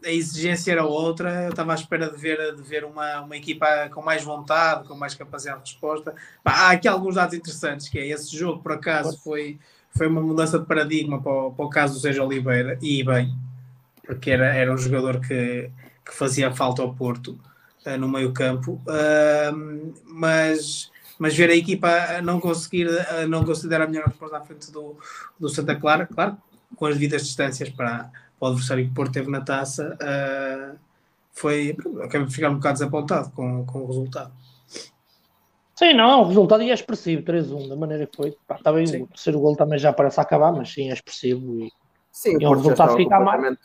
a 0.05 0.13
exigência 0.13 0.71
era 0.71 0.85
outra, 0.85 1.43
eu 1.43 1.51
estava 1.51 1.73
à 1.73 1.75
espera 1.75 2.09
de 2.09 2.17
ver, 2.17 2.55
de 2.55 2.63
ver 2.63 2.85
uma, 2.85 3.23
uma 3.23 3.37
equipa 3.37 3.67
com 3.93 4.01
mais 4.01 4.23
vontade, 4.23 4.87
com 4.87 4.95
mais 4.95 5.13
capacidade 5.17 5.65
de 5.65 5.73
resposta. 5.73 6.15
há 6.45 6.71
aqui 6.71 6.87
alguns 6.87 7.17
dados 7.17 7.35
interessantes, 7.35 7.89
que 7.89 7.99
é 7.99 8.07
esse 8.07 8.37
jogo, 8.37 8.63
por 8.63 8.73
acaso, 8.73 9.19
foi, 9.25 9.59
foi 9.91 10.07
uma 10.07 10.21
mudança 10.21 10.57
de 10.57 10.67
paradigma 10.67 11.21
para 11.21 11.33
o, 11.33 11.53
para 11.53 11.65
o 11.65 11.69
caso 11.69 11.95
do 11.95 12.01
Sérgio 12.01 12.25
Oliveira, 12.25 12.79
e 12.81 13.03
bem, 13.03 13.37
porque 14.07 14.31
era, 14.31 14.55
era 14.55 14.73
um 14.73 14.79
jogador 14.79 15.19
que, 15.19 15.69
que 16.07 16.15
fazia 16.15 16.55
falta 16.55 16.81
ao 16.81 16.95
Porto 16.95 17.37
no 17.99 18.09
meio 18.09 18.33
campo, 18.33 18.81
uh, 18.87 19.95
mas, 20.07 20.91
mas 21.19 21.37
ver 21.37 21.51
a 21.51 21.55
equipa 21.55 21.89
a 21.89 22.23
não 22.23 22.41
conseguir, 22.41 22.89
a 22.89 23.27
não 23.27 23.45
considerar 23.45 23.85
a 23.85 23.89
melhor 23.89 24.07
resposta 24.07 24.39
à 24.39 24.41
frente 24.41 24.71
do, 24.73 24.97
do 25.39 25.49
Santa 25.49 25.77
Clara, 25.77 26.07
claro, 26.07 26.37
com 26.77 26.87
as 26.87 26.95
devidas 26.95 27.27
distâncias 27.27 27.69
para, 27.69 28.11
para 28.39 28.47
o 28.47 28.47
adversário 28.47 28.85
que 28.85 28.91
o 28.91 28.95
Porto 28.95 29.13
teve 29.13 29.31
na 29.31 29.41
taça, 29.41 29.97
uh, 30.01 30.79
foi, 31.33 31.77
acabei 32.03 32.27
de 32.27 32.35
ficar 32.35 32.51
um 32.51 32.55
bocado 32.55 32.75
desapontado 32.75 33.31
com, 33.33 33.65
com 33.67 33.81
o 33.81 33.87
resultado. 33.87 34.33
Sim, 35.75 35.93
não, 35.95 36.23
o 36.23 36.29
resultado 36.29 36.63
é 36.63 36.67
expressivo, 36.67 37.23
3-1, 37.23 37.69
da 37.69 37.77
maneira 37.77 38.07
que 38.07 38.17
foi. 38.17 38.37
Pá, 38.47 38.57
tá 38.63 38.73
bem, 38.73 38.85
o 38.85 39.07
terceiro 39.09 39.41
gol 39.41 39.57
também 39.57 39.79
já 39.79 39.93
parece 39.93 40.21
acabar, 40.21 40.53
mas 40.53 40.73
sim, 40.73 40.89
é 40.89 40.93
expressivo. 40.93 41.65
E, 41.65 41.73
sim, 42.13 42.37
e 42.41 42.47
o 42.47 42.53
resultado 42.53 42.97
fica 42.97 43.19
completamente, 43.19 43.61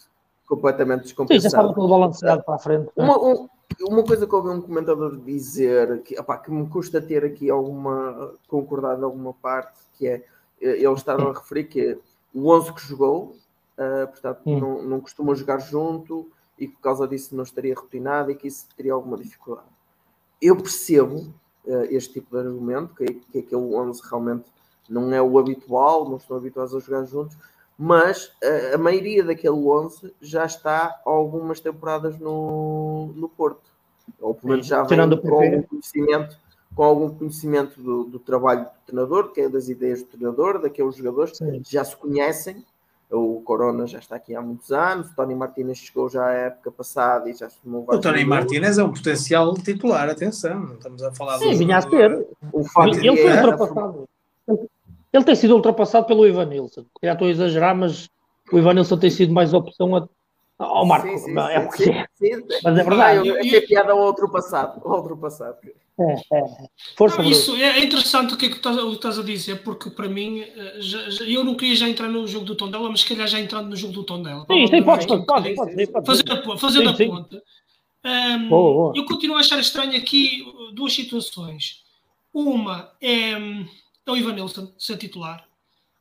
completamente 0.47 1.03
descompensado. 1.03 1.41
Sim, 1.41 1.43
já 1.43 1.47
estava 1.49 1.73
com 1.73 1.81
o 1.81 1.87
balanceado 1.87 2.43
para 2.43 2.55
a 2.55 2.57
frente. 2.59 2.89
Uma, 2.95 3.15
um, 3.23 3.47
uma 3.81 4.03
coisa 4.03 4.27
que 4.27 4.35
ouvi 4.35 4.49
um 4.49 4.61
comentador 4.61 5.17
dizer 5.17 6.01
que, 6.03 6.19
opá, 6.19 6.37
que 6.37 6.51
me 6.51 6.67
custa 6.67 7.01
ter 7.01 7.23
aqui 7.23 7.49
alguma 7.49 8.33
concordado 8.47 9.05
alguma 9.05 9.33
parte, 9.33 9.79
que 9.93 10.07
é 10.07 10.23
ele 10.59 10.93
estava 10.93 11.29
a 11.29 11.33
referir 11.33 11.65
que 11.65 11.97
o 12.33 12.49
11 12.49 12.73
que 12.73 12.81
jogou, 12.81 13.35
uh, 13.77 14.07
portanto, 14.07 14.41
hum. 14.45 14.59
não, 14.59 14.83
não 14.83 14.99
costuma 14.99 15.33
jogar 15.33 15.59
junto 15.59 16.29
e 16.57 16.67
por 16.67 16.81
causa 16.81 17.07
disso 17.07 17.35
não 17.35 17.43
estaria 17.43 17.73
rotinado 17.73 18.31
e 18.31 18.35
que 18.35 18.47
isso 18.47 18.67
teria 18.75 18.93
alguma 18.93 19.17
dificuldade. 19.17 19.67
Eu 20.41 20.57
percebo 20.57 21.33
uh, 21.65 21.83
este 21.89 22.13
tipo 22.13 22.31
de 22.31 22.47
argumento, 22.47 22.93
que, 22.93 23.05
que 23.05 23.39
aquele 23.39 23.61
11 23.61 24.01
realmente 24.09 24.45
não 24.89 25.13
é 25.13 25.21
o 25.21 25.37
habitual, 25.37 26.09
não 26.09 26.17
estão 26.17 26.37
habituados 26.37 26.75
a 26.75 26.79
jogar 26.79 27.05
juntos, 27.05 27.37
mas 27.81 28.33
a, 28.43 28.75
a, 28.75 28.77
maioria 28.77 29.23
daquele 29.23 29.55
11 29.55 30.13
já 30.19 30.45
está 30.45 30.99
há 31.05 31.09
algumas 31.09 31.61
temporadas 31.61 32.19
no, 32.19 33.13
no 33.15 33.29
Porto, 33.29 33.71
ou 34.19 34.35
pelo 34.35 34.51
menos 34.51 34.67
já 34.67 34.83
vem 34.83 34.97
com 34.97 35.33
algum 35.33 35.61
conhecimento, 35.61 36.37
com 36.75 36.83
algum 36.83 37.09
conhecimento 37.09 37.81
do, 37.81 38.03
do, 38.03 38.19
trabalho 38.19 38.65
do 38.65 38.71
treinador, 38.85 39.31
que 39.31 39.39
é 39.39 39.47
das 39.47 39.69
ideias 39.69 40.03
do 40.03 40.09
treinador, 40.09 40.61
daqueles 40.61 40.93
jogadores 40.97 41.37
Sim. 41.37 41.61
já 41.65 41.85
se 41.85 41.95
conhecem. 41.95 42.65
O 43.09 43.41
Corona 43.41 43.87
já 43.87 43.97
está 43.97 44.17
aqui 44.17 44.35
há 44.35 44.41
muitos 44.41 44.71
anos, 44.71 45.09
o 45.09 45.15
Tony 45.15 45.33
Martínez 45.33 45.79
chegou 45.79 46.09
já 46.09 46.27
à 46.27 46.31
época 46.31 46.71
passada 46.71 47.27
e 47.27 47.33
já 47.33 47.49
se 47.49 47.59
tomou 47.61 47.83
O 47.87 47.99
Tony 47.99 48.23
Martínez 48.23 48.77
é 48.77 48.83
um 48.83 48.91
potencial 48.91 49.53
titular, 49.55 50.09
atenção, 50.09 50.59
não 50.59 50.73
estamos 50.75 51.01
a 51.01 51.11
falar 51.13 51.39
Sim, 51.39 51.57
vinha 51.57 51.77
a 51.77 51.81
ser. 51.81 52.27
O 52.53 52.63
facto 52.65 52.97
ele, 52.97 53.07
ele 53.07 53.17
foi 53.21 53.31
ultrapassado. 53.31 54.09
Ele 55.11 55.23
tem 55.23 55.35
sido 55.35 55.55
ultrapassado 55.55 56.05
pelo 56.05 56.27
Ivanilson. 56.27 56.85
Já 57.01 57.13
estou 57.13 57.27
a 57.27 57.31
exagerar, 57.31 57.75
mas 57.75 58.09
o 58.51 58.57
Ivanilson 58.57 58.97
tem 58.97 59.09
sido 59.09 59.33
mais 59.33 59.53
opção 59.53 59.95
a... 59.95 60.07
ao 60.57 60.85
Marco. 60.85 61.07
Sim, 61.07 61.17
sim, 61.17 61.37
é 61.37 61.59
o 61.59 61.69
que 61.69 61.83
sim, 61.83 61.93
sim, 62.15 62.43
Mas 62.63 62.77
é 62.77 62.83
verdade. 62.83 63.29
Ah, 63.29 63.45
eu 63.45 63.67
piada 63.67 63.91
ao 63.91 63.99
outro 63.99 64.29
passado. 64.29 64.81
Ao 64.85 64.97
outro 64.97 65.17
passado. 65.17 65.57
É, 65.99 66.13
é. 66.13 66.43
Força, 66.95 67.21
não, 67.21 67.29
isso 67.29 67.53
é 67.57 67.83
interessante 67.83 68.33
o 68.33 68.37
que 68.37 68.45
é 68.45 68.49
que 68.49 68.55
estás, 68.55 68.77
estás 68.77 69.19
a 69.19 69.23
dizer, 69.23 69.63
porque 69.63 69.89
para 69.89 70.07
mim, 70.07 70.39
eh, 70.41 70.75
já, 70.79 71.09
já, 71.09 71.25
eu 71.25 71.43
não 71.43 71.55
queria 71.55 71.75
já 71.75 71.89
entrar 71.89 72.07
no 72.07 72.25
jogo 72.25 72.45
do 72.45 72.55
Tondela, 72.55 72.89
mas 72.89 73.01
se 73.01 73.09
calhar 73.09 73.27
já 73.27 73.37
entrando 73.37 73.67
no 73.67 73.75
jogo 73.75 73.93
do 73.93 74.03
Tondela. 74.03 74.45
Sim, 74.49 74.67
sim, 74.67 74.81
pode, 74.81 75.05
pode, 75.05 75.25
pode, 75.25 75.55
pode, 75.55 76.05
Fazer 76.05 76.23
a, 76.31 76.57
fazer 76.57 76.87
a 76.87 76.93
ponta. 76.93 77.43
Um, 78.05 78.47
boa, 78.47 78.73
boa. 78.73 78.93
Eu 78.95 79.03
continuo 79.03 79.35
a 79.35 79.41
achar 79.41 79.59
estranho 79.59 79.97
aqui 79.97 80.45
duas 80.73 80.93
situações. 80.93 81.83
Uma 82.33 82.91
é 83.01 83.35
é 84.05 84.11
o 84.11 84.17
Ivan 84.17 84.33
Nilsson 84.33 84.73
ser 84.77 84.97
titular. 84.97 85.45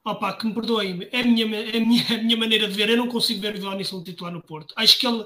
Opa, 0.05 0.33
que 0.33 0.47
me 0.47 0.55
perdoem, 0.55 1.07
é 1.13 1.21
a 1.21 1.25
minha, 1.25 1.45
é 1.57 1.77
a 1.77 1.81
minha, 1.81 2.05
a 2.09 2.19
minha 2.19 2.37
maneira 2.37 2.69
de 2.69 2.75
ver. 2.75 2.89
Eu 2.89 2.97
não 2.97 3.09
consigo 3.09 3.41
ver 3.41 3.55
o 3.55 3.59
Ivan 3.59 3.75
Nilsson 3.75 4.03
titular 4.03 4.33
no 4.33 4.43
Porto. 4.43 4.75
Acho 4.77 4.99
que 4.99 5.07
ele 5.07 5.25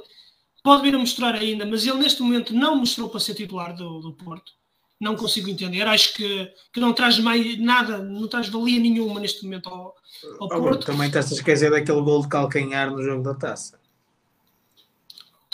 pode 0.63 0.83
vir 0.83 0.95
a 0.95 0.99
mostrar 0.99 1.35
ainda, 1.35 1.67
mas 1.67 1.87
ele 1.87 1.99
neste 1.99 2.23
momento 2.23 2.55
não 2.55 2.77
mostrou 2.77 3.09
para 3.09 3.21
ser 3.21 3.35
titular 3.35 3.75
do, 3.75 4.01
do 4.01 4.13
Porto. 4.13 4.53
Não 5.01 5.17
consigo 5.17 5.51
entender. 5.51 5.83
Acho 5.83 6.15
que, 6.15 6.53
que 6.73 6.81
não 6.81 6.93
traz 6.93 7.19
mais 7.19 7.59
nada, 7.59 7.99
não 7.99 8.29
traz 8.29 8.49
valia 8.49 8.79
nenhuma 8.79 9.21
neste 9.21 9.45
momento 9.45 9.69
ao, 9.69 9.95
ao 10.41 10.49
Porto. 10.49 10.87
também 10.87 11.09
estás 11.09 11.33
a 11.33 11.35
esquecer 11.35 11.71
daquele 11.71 12.01
gol 12.01 12.23
de 12.23 12.29
calcanhar 12.29 12.91
no 12.91 13.03
jogo 13.03 13.23
da 13.23 13.35
taça. 13.35 13.82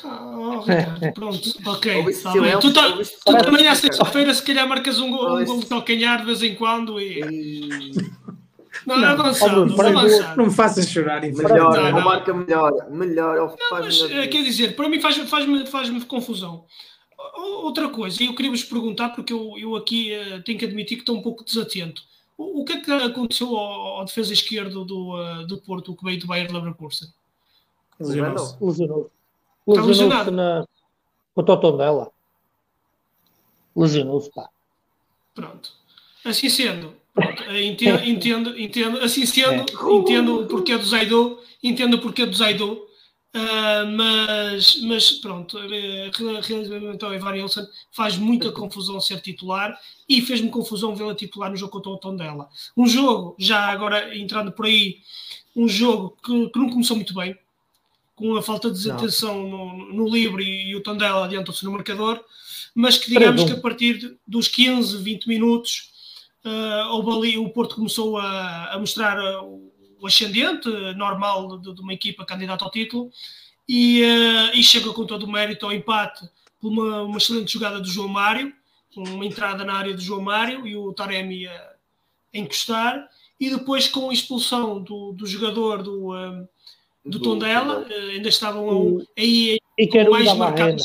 Oh, 0.04 0.60
Ricardo, 0.60 1.12
pronto, 1.14 1.54
ok. 1.66 2.04
Tá 2.22 2.32
tu, 2.60 2.72
tá, 2.72 2.98
tu 3.24 3.44
também 3.44 3.66
à 3.66 3.74
sexta-feira, 3.74 4.32
se 4.32 4.42
calhar, 4.42 4.68
marcas 4.68 4.98
um 4.98 5.10
gol, 5.10 5.40
um 5.40 5.44
gol 5.44 5.60
de 5.60 5.66
calcanhar 5.66 6.20
de 6.20 6.26
vez 6.26 6.42
em 6.42 6.54
quando 6.54 7.00
e. 7.00 7.92
Não, 8.86 8.96
não, 8.96 9.08
avançado, 9.08 9.66
não, 9.66 9.80
avançado. 9.80 10.36
não 10.36 10.46
me 10.46 10.52
faças 10.52 10.88
chorar. 10.88 11.20
Melhor, 11.20 11.76
não, 11.76 11.92
não. 11.92 12.00
marca 12.00 12.32
melhor. 12.32 12.72
Melhor. 12.90 13.36
Não, 13.36 13.70
mas, 13.70 14.02
melhor. 14.02 14.28
quer 14.28 14.42
dizer, 14.44 14.76
para 14.76 14.88
mim 14.88 15.00
faz-me 15.00 15.26
faz 15.26 15.68
faz 15.68 16.04
confusão. 16.04 16.64
Outra 17.34 17.88
coisa, 17.88 18.22
eu 18.22 18.34
queria 18.34 18.50
vos 18.50 18.62
perguntar, 18.62 19.10
porque 19.10 19.32
eu, 19.32 19.54
eu 19.58 19.74
aqui 19.74 20.12
uh, 20.12 20.42
tenho 20.42 20.58
que 20.58 20.64
admitir 20.64 20.96
que 20.96 21.02
estou 21.02 21.16
um 21.16 21.22
pouco 21.22 21.44
desatento. 21.44 22.02
O, 22.36 22.60
o 22.60 22.64
que 22.64 22.74
é 22.74 22.80
que 22.80 22.92
aconteceu 22.92 23.56
ao, 23.56 23.98
ao 23.98 24.04
defesa 24.04 24.32
esquerdo 24.32 24.84
do, 24.84 25.16
uh, 25.16 25.46
do 25.46 25.58
Porto, 25.58 25.96
que 25.96 26.04
veio 26.04 26.20
do 26.20 26.28
Bayern 26.28 26.52
Leverkusen? 26.52 27.08
Lesionou-se. 27.98 28.56
Lesionou-se. 28.60 29.17
Lesionou-se 29.68 30.30
na... 30.30 30.64
com 31.34 31.40
o 31.40 31.44
totão 31.44 31.76
dela. 31.76 32.10
Lesionou-se, 33.76 34.30
pá. 34.30 34.48
Pronto. 35.34 35.70
Assim 36.24 36.48
sendo, 36.48 36.94
pronto, 37.14 37.42
eh, 37.44 37.62
entendo, 37.62 38.02
entendo, 38.08 38.58
entendo, 38.58 38.98
assim 38.98 39.24
sendo, 39.24 39.60
é. 39.62 39.94
entendo 39.94 40.42
o 40.42 40.46
porquê 40.46 40.76
do 40.76 40.84
Zaido, 40.84 41.38
entendo 41.62 41.94
o 41.94 42.00
porquê 42.00 42.26
do 42.26 42.34
Zaido, 42.34 42.88
Uh, 43.36 43.84
mas, 43.94 44.80
mas 44.82 45.12
pronto, 45.12 45.58
eh, 45.58 46.10
relativamente 46.14 47.04
ao 47.04 47.12
Evan 47.12 47.32
Wilson, 47.32 47.66
faz 47.92 48.16
muita 48.16 48.50
confusão 48.50 48.98
ser 49.02 49.20
titular 49.20 49.78
e 50.08 50.22
fez-me 50.22 50.48
confusão 50.48 50.96
vê-la 50.96 51.14
titular 51.14 51.50
no 51.50 51.56
jogo 51.56 51.72
contra 51.72 51.90
o 51.92 51.98
Tondela. 51.98 52.48
Um 52.74 52.86
jogo, 52.86 53.36
já 53.38 53.66
agora 53.66 54.16
entrando 54.16 54.50
por 54.50 54.64
aí, 54.64 55.02
um 55.54 55.68
jogo 55.68 56.16
que, 56.24 56.48
que 56.48 56.58
não 56.58 56.70
começou 56.70 56.96
muito 56.96 57.12
bem, 57.14 57.38
com 58.18 58.34
a 58.36 58.42
falta 58.42 58.68
de 58.68 58.76
desatenção 58.76 59.48
no, 59.48 59.92
no 59.92 60.08
livre 60.08 60.42
e, 60.42 60.70
e 60.70 60.76
o 60.76 60.82
Tondela 60.82 61.24
adiantou-se 61.24 61.64
no 61.64 61.70
marcador, 61.70 62.20
mas 62.74 62.98
que 62.98 63.08
digamos 63.08 63.44
que 63.44 63.52
a 63.52 63.60
partir 63.60 64.18
dos 64.26 64.48
15, 64.48 64.98
20 64.98 65.28
minutos, 65.28 65.90
uh, 66.44 67.12
ali, 67.12 67.38
o 67.38 67.48
Porto 67.50 67.76
começou 67.76 68.18
a, 68.18 68.72
a 68.72 68.78
mostrar. 68.78 69.16
Uh, 69.18 69.68
o 70.00 70.06
ascendente 70.06 70.68
normal 70.94 71.58
de, 71.58 71.74
de, 71.74 71.80
uma 71.80 71.92
equipa 71.92 72.24
candidata 72.24 72.64
ao 72.64 72.70
título 72.70 73.10
e, 73.68 74.02
uh, 74.02 74.56
e, 74.56 74.62
chega 74.62 74.92
com 74.92 75.04
todo 75.04 75.24
o 75.24 75.30
mérito 75.30 75.66
ao 75.66 75.72
empate 75.72 76.24
por 76.60 76.70
uma, 76.70 77.02
uma, 77.02 77.18
excelente 77.18 77.52
jogada 77.52 77.80
do 77.80 77.88
João 77.88 78.08
Mário, 78.08 78.52
uma 78.96 79.26
entrada 79.26 79.64
na 79.64 79.74
área 79.74 79.94
do 79.94 80.00
João 80.00 80.20
Mário 80.20 80.66
e 80.68 80.76
o 80.76 80.92
Taremi 80.92 81.46
a, 81.46 81.52
a 81.52 82.38
encostar 82.38 83.08
e 83.40 83.50
depois 83.50 83.88
com 83.88 84.10
a 84.10 84.12
expulsão 84.12 84.80
do, 84.80 85.12
do 85.12 85.26
jogador 85.26 85.82
do, 85.82 86.14
do, 87.08 87.18
do 87.18 87.20
Tondela, 87.20 87.80
uh, 87.80 88.10
ainda 88.10 88.28
estavam 88.28 88.68
a 88.68 88.76
um, 88.76 89.06
aí, 89.16 89.58
aí 89.78 90.08
mais 90.08 90.32
marcado 90.34 90.82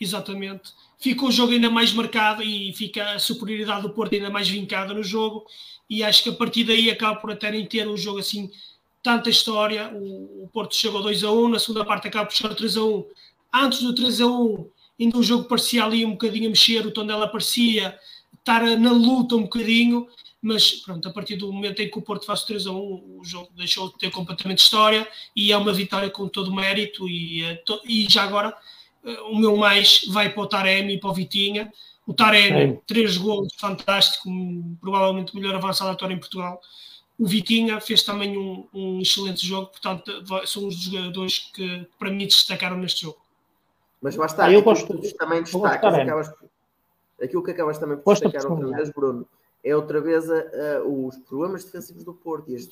exatamente. 0.00 0.72
Ficou 0.98 1.28
o 1.28 1.32
jogo 1.32 1.52
ainda 1.52 1.70
mais 1.70 1.92
marcado 1.92 2.42
e 2.42 2.72
fica 2.72 3.12
a 3.12 3.18
superioridade 3.18 3.82
do 3.82 3.90
Porto 3.90 4.14
ainda 4.14 4.30
mais 4.30 4.48
vincada 4.48 4.94
no 4.94 5.02
jogo. 5.02 5.46
E 5.88 6.02
acho 6.02 6.22
que 6.22 6.28
a 6.28 6.32
partir 6.32 6.64
daí 6.64 6.90
acaba 6.90 7.18
por 7.20 7.30
até 7.30 7.50
nem 7.50 7.66
ter 7.66 7.88
um 7.88 7.96
jogo 7.96 8.18
assim 8.18 8.50
tanta 9.02 9.30
história. 9.30 9.90
O, 9.94 10.44
o 10.44 10.48
Porto 10.52 10.74
chegou 10.74 11.02
2 11.02 11.24
a 11.24 11.30
1, 11.30 11.48
na 11.48 11.58
segunda 11.58 11.84
parte 11.84 12.08
acaba 12.08 12.26
por 12.26 12.34
chegar 12.34 12.54
3 12.54 12.76
a 12.76 12.84
1. 12.84 13.04
Antes 13.54 13.82
do 13.82 13.94
3 13.94 14.20
a 14.20 14.26
1, 14.26 14.70
ainda 15.00 15.18
o 15.18 15.22
jogo 15.22 15.44
parecia 15.44 15.84
ali 15.84 16.04
um 16.04 16.12
bocadinho 16.12 16.46
a 16.46 16.50
mexer, 16.50 16.86
o 16.86 16.90
tom 16.90 17.06
dela 17.06 17.28
parecia 17.28 17.98
estar 18.38 18.62
na 18.78 18.92
luta 18.92 19.36
um 19.36 19.42
bocadinho, 19.42 20.06
mas 20.48 20.72
pronto, 20.72 21.06
a 21.06 21.12
partir 21.12 21.36
do 21.36 21.52
momento 21.52 21.82
em 21.82 21.90
que 21.90 21.98
o 21.98 22.02
Porto 22.02 22.24
faz 22.24 22.42
3 22.44 22.66
a 22.66 22.70
1, 22.70 22.74
o 22.74 23.20
jogo 23.22 23.50
deixou 23.54 23.90
de 23.90 23.98
ter 23.98 24.10
completamente 24.10 24.60
história 24.60 25.06
e 25.36 25.52
é 25.52 25.56
uma 25.58 25.74
vitória 25.74 26.08
com 26.08 26.26
todo 26.26 26.50
o 26.50 26.54
mérito 26.54 27.06
e, 27.06 27.44
eh, 27.44 27.62
e 27.84 28.06
já 28.08 28.22
agora 28.22 28.56
eh, 29.04 29.20
o 29.30 29.36
meu 29.36 29.58
mais 29.58 30.06
vai 30.08 30.30
para 30.30 30.42
o 30.42 30.46
Taremi 30.46 30.94
e 30.94 30.98
para 30.98 31.10
o 31.10 31.12
Vitinha 31.12 31.70
o 32.06 32.14
Taremi, 32.14 32.80
três 32.86 33.18
gols, 33.18 33.52
fantástico, 33.58 34.30
provavelmente 34.80 35.34
o 35.34 35.36
melhor 35.36 35.54
avançado 35.54 35.90
atual 35.90 36.10
em 36.10 36.18
Portugal. 36.18 36.58
O 37.18 37.26
Vitinha 37.26 37.78
fez 37.82 38.02
também 38.02 38.38
um, 38.38 38.66
um, 38.72 39.00
excelente 39.02 39.46
jogo, 39.46 39.66
portanto, 39.66 40.10
são 40.46 40.66
os 40.66 40.76
jogadores 40.76 41.50
que 41.54 41.86
para 41.98 42.10
mim 42.10 42.24
destacaram 42.24 42.78
neste 42.78 43.02
jogo. 43.02 43.18
Mas 44.00 44.16
lá 44.16 44.24
está, 44.24 44.50
eu 44.50 44.62
gosto, 44.62 44.86
também 45.18 45.42
destacas, 45.42 45.94
acabas, 45.94 46.32
aquilo 47.22 47.44
que 47.44 47.50
acabas 47.50 47.76
também 47.76 47.98
por 47.98 48.14
destacar 48.14 48.50
outra 48.50 48.74
vez, 48.74 48.90
Bruno, 48.90 49.28
é 49.62 49.74
outra 49.74 50.00
vez 50.00 50.28
uh, 50.28 51.06
os 51.06 51.16
problemas 51.18 51.64
defensivos 51.64 52.04
do 52.04 52.14
Porto 52.14 52.50
e 52.50 52.56
as, 52.56 52.66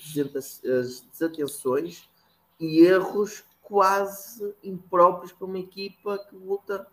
desatenções 1.12 2.08
e 2.58 2.80
erros 2.80 3.44
quase 3.62 4.54
impróprios 4.62 5.32
para 5.32 5.46
uma 5.46 5.58
equipa 5.58 6.18
que 6.18 6.36
luta 6.36 6.86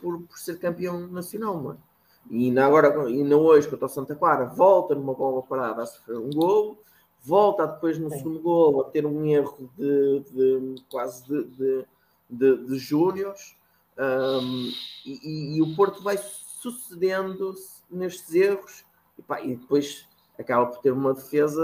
por, 0.00 0.22
por 0.22 0.38
ser 0.38 0.58
campeão 0.58 1.06
nacional, 1.06 1.56
mano. 1.56 1.82
E 2.30 2.46
ainda 2.46 2.64
agora, 2.64 3.06
ainda 3.06 3.36
hoje, 3.36 3.68
contra 3.68 3.86
o 3.86 3.88
Santa 3.88 4.14
Clara, 4.14 4.46
volta 4.46 4.94
numa 4.94 5.12
bola 5.12 5.42
parada 5.42 5.82
a 5.82 5.86
sofrer 5.86 6.16
um 6.16 6.30
gol, 6.30 6.78
volta 7.22 7.66
depois 7.66 7.98
no 7.98 8.10
segundo 8.10 8.40
gol 8.40 8.80
a 8.80 8.84
ter 8.84 9.04
um 9.04 9.26
erro 9.26 9.70
de, 9.76 10.20
de 10.30 10.82
quase 10.90 11.22
de, 11.26 11.44
de, 11.44 11.86
de, 12.30 12.78
de. 12.78 13.56
Um, 13.96 14.72
e, 15.06 15.56
e, 15.56 15.62
o 15.62 15.76
Porto 15.76 16.02
vai 16.02 16.18
sucedendo 16.18 17.54
nestes 17.88 18.34
erros 18.34 18.84
e, 19.18 19.22
pá, 19.22 19.40
e, 19.40 19.56
depois 19.56 20.06
acaba 20.38 20.66
por 20.66 20.78
ter 20.80 20.92
uma 20.92 21.14
defesa 21.14 21.62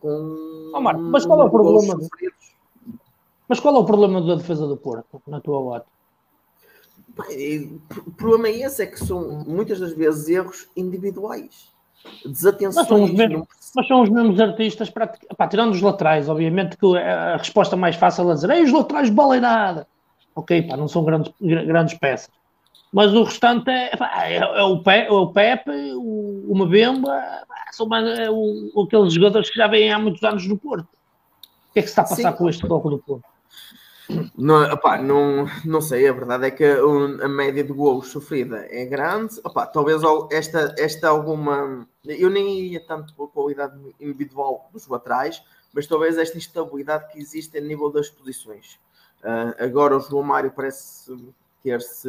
com. 0.00 0.72
Oh, 0.74 0.80
Marco, 0.80 1.00
mas 1.02 1.26
qual 1.26 1.40
é 1.40 1.44
o 1.44 1.50
problema? 1.50 1.98
Mas 3.48 3.60
qual 3.60 3.76
é 3.76 3.78
o 3.78 3.84
problema 3.84 4.20
da 4.20 4.34
defesa 4.34 4.66
do 4.66 4.76
Porto, 4.76 5.22
na 5.26 5.40
tua 5.40 5.58
ótica? 5.58 5.98
O 8.06 8.12
problema 8.12 8.48
é 8.48 8.60
esse, 8.60 8.82
é 8.82 8.86
que 8.86 8.98
são 8.98 9.44
muitas 9.46 9.80
das 9.80 9.92
vezes 9.92 10.28
erros 10.28 10.68
individuais. 10.76 11.68
Desatenções. 12.24 12.76
Mas 12.76 12.86
são 12.86 13.02
os 13.02 13.12
mesmos, 13.12 13.48
são 13.88 14.02
os 14.02 14.10
mesmos 14.10 14.40
artistas, 14.40 14.90
para, 14.90 15.12
pá, 15.36 15.48
tirando 15.48 15.72
os 15.72 15.82
laterais, 15.82 16.28
obviamente 16.28 16.76
que 16.76 16.96
a 16.96 17.36
resposta 17.36 17.76
mais 17.76 17.96
fácil 17.96 18.30
a 18.30 18.34
dizer 18.34 18.50
é 18.50 18.62
os 18.62 18.72
laterais 18.72 19.10
nada. 19.10 19.88
Ok, 20.34 20.62
pá, 20.62 20.76
não 20.76 20.86
são 20.86 21.04
grandes, 21.04 21.32
grandes 21.40 21.98
peças. 21.98 22.30
Mas 22.92 23.12
o 23.12 23.22
restante 23.22 23.70
é, 23.70 23.90
é, 23.92 24.36
é, 24.36 24.62
o, 24.62 24.82
Pe, 24.82 24.90
é 24.90 25.10
o 25.10 25.26
Pepe, 25.28 25.70
o, 25.94 26.52
o 26.52 26.68
são 27.70 27.86
mais, 27.86 28.18
é 28.18 28.30
o, 28.30 28.82
aqueles 28.82 29.12
jogadores 29.12 29.50
que 29.50 29.56
já 29.56 29.66
vêm 29.66 29.92
há 29.92 29.98
muitos 29.98 30.22
anos 30.22 30.46
no 30.46 30.56
Porto. 30.56 30.88
O 31.70 31.72
que 31.72 31.80
é 31.80 31.82
que 31.82 31.88
se 31.88 31.92
está 31.92 32.02
a 32.02 32.08
passar 32.08 32.32
Sim. 32.32 32.38
com 32.38 32.48
este 32.48 32.66
bloco 32.66 32.90
do 32.90 32.98
Porto? 32.98 33.24
Não, 34.36 34.62
opa, 34.72 34.96
não, 34.96 35.46
não 35.66 35.82
sei, 35.82 36.08
a 36.08 36.12
verdade 36.12 36.46
é 36.46 36.50
que 36.50 36.64
a 36.64 37.28
média 37.28 37.62
de 37.62 37.72
gols 37.72 38.08
sofrida 38.08 38.66
é 38.70 38.86
grande. 38.86 39.38
Opa, 39.44 39.66
talvez 39.66 40.00
esta, 40.30 40.74
esta 40.78 41.08
alguma. 41.08 41.86
Eu 42.04 42.30
nem 42.30 42.58
ia 42.60 42.80
tanto 42.80 43.14
pela 43.14 43.28
qualidade 43.28 43.78
individual 44.00 44.70
dos 44.72 44.88
laterais, 44.88 45.42
mas 45.74 45.86
talvez 45.86 46.16
esta 46.16 46.38
instabilidade 46.38 47.12
que 47.12 47.18
existe 47.18 47.58
a 47.58 47.60
nível 47.60 47.90
das 47.90 48.08
posições. 48.08 48.80
Uh, 49.22 49.62
agora 49.62 49.96
o 49.96 50.00
João 50.00 50.22
Mário 50.22 50.50
parece 50.52 51.12
ter-se 51.62 52.08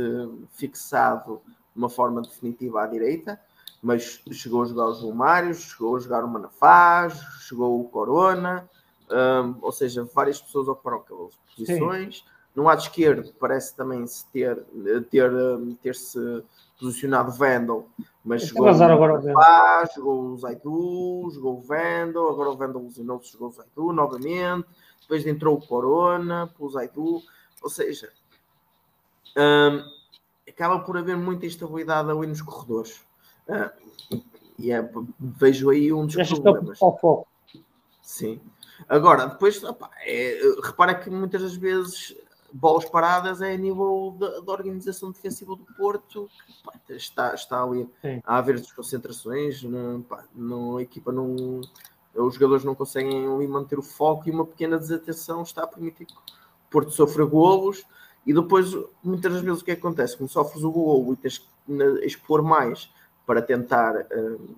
fixado 0.52 1.42
de 1.46 1.78
uma 1.78 1.90
forma 1.90 2.22
definitiva 2.22 2.84
à 2.84 2.88
direita, 2.88 3.40
mas 3.82 4.22
chegou 4.32 4.64
a 4.64 4.66
jogar 4.66 4.88
o 4.88 4.94
João 4.94 5.14
Mário, 5.14 5.54
chegou 5.54 5.96
a 5.96 6.00
jogar 6.00 6.24
o 6.24 6.28
Manafaz, 6.28 7.20
chegou 7.42 7.80
o 7.80 7.88
Corona 7.90 8.70
um, 9.12 9.56
ou 9.62 9.72
seja, 9.72 10.08
várias 10.14 10.42
pessoas 10.42 10.68
ocuparam 10.68 10.98
aquelas 10.98 11.36
posições. 11.56 12.18
Sim. 12.18 12.24
No 12.56 12.64
lado 12.64 12.82
esquerdo 12.82 13.34
parece 13.40 13.76
também 13.76 14.06
se 14.06 14.26
ter, 14.28 14.64
ter, 15.10 15.32
ter 15.82 15.96
se 15.96 16.44
posicionado 16.80 17.32
Vendel, 17.32 17.88
mas 18.24 18.52
agora 18.56 19.20
o 19.20 19.34
Paz, 19.34 19.94
jogou 19.96 20.32
o 20.32 20.38
Zaidu, 20.38 21.30
jogou 21.32 21.58
o 21.58 21.62
Vendel, 21.62 22.30
agora 22.30 22.50
o 22.50 22.58
Vendel 22.58 22.84
lesionou-se, 22.84 23.32
jogou 23.32 23.50
o 23.50 23.52
Zaidu 23.52 23.94
novamente, 23.94 24.68
depois 25.02 25.26
entrou 25.26 25.58
o 25.58 25.68
Corona, 25.68 26.52
pelo 26.58 26.70
Zaidu, 26.70 27.22
ou 27.62 27.70
seja, 27.70 28.10
um, 29.38 29.84
acaba 30.48 30.80
por 30.80 30.98
haver 30.98 31.18
muita 31.18 31.46
instabilidade 31.46 32.10
ali 32.10 32.28
nos 32.28 32.42
corredores. 32.42 33.02
Uh, 33.48 34.22
e 34.58 34.72
é, 34.72 34.88
vejo 35.20 35.70
aí 35.70 35.92
um 35.94 36.06
dos 36.06 36.16
problemas. 36.16 36.80
Sim. 38.02 38.42
Agora, 38.88 39.28
depois, 39.28 39.64
opa, 39.64 39.90
é, 40.06 40.40
repara 40.64 40.96
que 40.96 41.10
muitas 41.10 41.42
das 41.42 41.56
vezes 41.56 42.16
bolas 42.52 42.86
paradas 42.86 43.42
é 43.42 43.54
a 43.54 43.58
nível 43.58 44.16
da, 44.20 44.40
da 44.40 44.52
organização 44.52 45.12
defensiva 45.12 45.56
do 45.56 45.66
Porto, 45.78 46.30
que 46.46 46.64
pá, 46.64 46.74
está, 46.90 47.34
está 47.34 47.64
ali 47.64 47.90
Sim. 48.02 48.22
a 48.26 48.38
haver 48.38 48.60
desconcentrações, 48.60 49.64
não, 49.64 50.02
pá, 50.02 50.26
não, 50.36 50.78
a 50.78 50.82
equipa 50.82 51.12
não. 51.12 51.62
Os 52.16 52.34
jogadores 52.34 52.64
não 52.64 52.76
conseguem 52.76 53.28
ali 53.32 53.48
manter 53.48 53.78
o 53.78 53.84
foco 53.84 54.28
e 54.28 54.32
uma 54.32 54.46
pequena 54.46 54.78
desatenção 54.78 55.44
está 55.44 55.64
a 55.64 55.68
permitir 55.68 56.06
que 56.06 56.14
o 56.14 56.70
Porto 56.70 56.92
sofra 56.92 57.24
golos. 57.24 57.86
E 58.30 58.34
depois, 58.34 58.78
muitas 59.04 59.34
das 59.34 59.42
vezes, 59.42 59.62
o 59.62 59.66
que, 59.66 59.72
é 59.72 59.76
que 59.76 59.80
acontece? 59.80 60.16
Como 60.16 60.30
sofres 60.30 60.64
o 60.64 60.70
golo 60.70 61.14
e 61.14 61.16
tens 61.16 61.40
que 61.40 61.48
expor 62.04 62.44
mais 62.44 62.88
para 63.26 63.42
tentar 63.42 63.96
uh, 63.96 64.56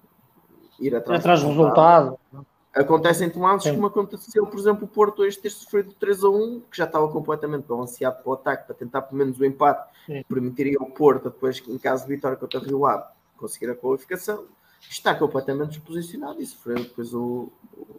ir 0.78 0.94
atrás, 0.94 1.22
atrás 1.22 1.42
do 1.42 1.48
resultado. 1.48 2.20
resultado 2.34 2.46
Acontecem 2.74 3.30
tomates 3.30 3.72
como 3.72 3.88
aconteceu, 3.88 4.46
por 4.46 4.60
exemplo, 4.60 4.84
o 4.84 4.88
Porto 4.90 5.22
hoje 5.22 5.38
ter 5.38 5.52
sofrido 5.52 5.94
3 5.98 6.22
a 6.22 6.30
1, 6.30 6.62
que 6.70 6.78
já 6.78 6.84
estava 6.84 7.08
completamente 7.08 7.64
balanceado 7.66 8.22
para 8.22 8.30
o 8.30 8.34
ataque, 8.34 8.66
para 8.66 8.76
tentar 8.76 9.04
pelo 9.04 9.20
menos 9.20 9.40
o 9.40 9.46
empate, 9.46 9.90
Sim. 10.06 10.22
permitiria 10.28 10.76
ao 10.78 10.88
Porto, 10.88 11.30
depois, 11.30 11.64
em 11.66 11.78
caso 11.78 12.04
de 12.06 12.14
vitória 12.14 12.36
contra 12.36 12.60
o 12.60 12.64
Rio 12.64 12.86
Ave, 12.86 13.06
conseguir 13.38 13.72
a 13.72 13.76
qualificação. 13.76 14.44
Está 14.82 15.16
completamente 15.16 15.70
desposicionado 15.70 16.42
e 16.42 16.46
sofreu 16.46 16.76
depois 16.76 17.14
o. 17.14 17.48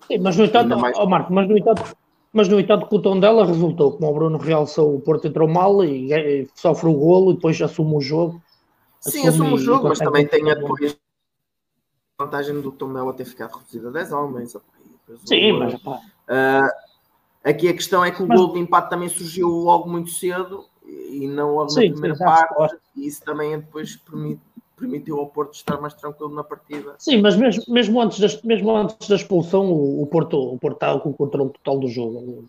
Sim, 0.06 0.18
mas 0.18 0.36
no 0.36 0.44
entanto, 0.44 0.78
mais... 0.78 0.98
oh, 0.98 1.06
Marco, 1.06 1.32
mas 1.32 1.48
no 1.48 1.56
entanto, 1.56 1.96
mas 2.32 2.48
no 2.48 2.58
entanto, 2.58 2.86
com 2.86 2.96
o 2.96 3.02
tom 3.02 3.20
dela 3.20 3.44
resultou, 3.44 3.92
como 3.92 4.10
o 4.10 4.14
Bruno 4.14 4.38
realçou, 4.38 4.94
o 4.94 5.00
Porto 5.00 5.28
entrou 5.28 5.46
mal 5.46 5.84
e, 5.84 6.12
e 6.12 6.48
sofre 6.54 6.88
o 6.88 6.94
golo 6.94 7.32
e 7.32 7.34
depois 7.34 7.60
assume 7.60 7.96
o 7.96 8.00
jogo. 8.00 8.42
Sim, 9.00 9.26
assume, 9.26 9.28
assume 9.28 9.54
o 9.54 9.58
jogo, 9.58 9.88
mas 9.88 9.98
também 9.98 10.26
tem 10.26 10.50
a 10.50 10.54
depois 10.54 10.96
vantagem 12.18 12.60
do 12.60 12.70
Tondela 12.72 13.12
ter 13.12 13.24
ficado 13.24 13.56
reduzido 13.56 13.88
a 13.88 13.90
10 13.90 14.12
homens. 14.12 14.56
Sim, 15.26 15.52
mas 15.52 15.74
uh, 15.74 16.72
aqui 17.44 17.68
a 17.68 17.74
questão 17.74 18.04
é 18.04 18.10
que 18.10 18.22
o 18.22 18.28
mas... 18.28 18.38
gol 18.38 18.52
de 18.52 18.60
empate 18.60 18.88
também 18.88 19.08
surgiu 19.08 19.48
logo 19.48 19.90
muito 19.90 20.10
cedo 20.10 20.64
e 21.10 21.26
não 21.28 21.54
logo 21.54 21.70
sim, 21.70 21.88
na 21.88 21.92
primeira 21.92 22.16
parte, 22.16 22.76
e 22.96 23.06
isso 23.06 23.24
também 23.24 23.58
depois 23.58 23.96
permite, 23.96 24.40
permitiu 24.76 25.18
ao 25.18 25.26
Porto 25.26 25.54
estar 25.54 25.80
mais 25.80 25.94
tranquilo 25.94 26.34
na 26.34 26.44
partida. 26.44 26.94
Sim, 26.98 27.20
mas 27.20 27.36
mesmo, 27.36 27.62
mesmo, 27.68 28.00
antes, 28.00 28.18
da, 28.18 28.40
mesmo 28.44 28.76
antes 28.76 29.08
da 29.08 29.16
expulsão, 29.16 29.72
o, 29.72 30.02
o, 30.02 30.06
Porto, 30.06 30.36
o 30.36 30.58
Porto 30.58 30.74
estava 30.74 31.00
com 31.00 31.10
o 31.10 31.14
controle 31.14 31.50
total 31.50 31.78
do 31.78 31.88
jogo. 31.88 32.44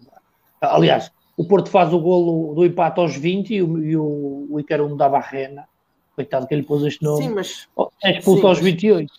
Aliás, 0.61 1.11
o 1.37 1.45
Porto 1.45 1.69
faz 1.69 1.93
o 1.93 1.99
golo 1.99 2.53
do 2.53 2.65
empate 2.65 2.99
aos 2.99 3.15
20 3.15 3.53
e 3.53 3.61
o, 3.61 3.83
e 3.83 3.97
o, 3.97 4.47
o 4.49 4.59
Icaro 4.59 4.95
da 4.95 5.09
Barrena 5.09 5.67
Coitado 6.15 6.47
que 6.47 6.53
ele 6.53 6.63
pôs 6.63 6.83
este 6.83 7.03
nome. 7.03 7.23
Sim, 7.23 7.29
mas. 7.29 7.67
Oh, 7.75 7.89
é 8.03 8.17
expulso 8.17 8.41
sim, 8.41 8.47
aos 8.47 8.59
28. 8.59 9.13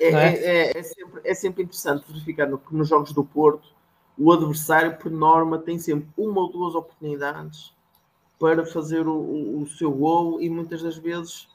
É, 0.00 0.06
é? 0.06 0.10
É, 0.10 0.78
é, 0.78 0.82
sempre, 0.82 1.20
é 1.24 1.34
sempre 1.34 1.62
interessante 1.62 2.04
verificar 2.08 2.48
no, 2.48 2.60
nos 2.70 2.88
jogos 2.88 3.12
do 3.12 3.22
Porto 3.22 3.68
o 4.18 4.32
adversário, 4.32 4.96
por 4.98 5.10
norma, 5.10 5.58
tem 5.58 5.78
sempre 5.78 6.08
uma 6.16 6.40
ou 6.40 6.50
duas 6.50 6.74
oportunidades 6.74 7.71
para 8.42 8.66
fazer 8.66 9.06
o, 9.06 9.60
o, 9.60 9.66
seu 9.68 9.92
gol 9.92 10.40
e 10.40 10.50
muitas 10.50 10.82
das 10.82 10.98
vezes 10.98 11.46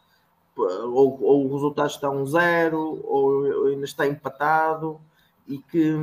ou, 0.56 1.22
ou 1.22 1.46
o 1.46 1.54
resultado 1.54 1.90
está 1.90 2.10
um 2.10 2.26
zero 2.26 3.02
ou 3.04 3.68
ainda 3.68 3.84
está 3.84 4.08
empatado 4.08 4.98
e 5.46 5.58
que, 5.58 5.96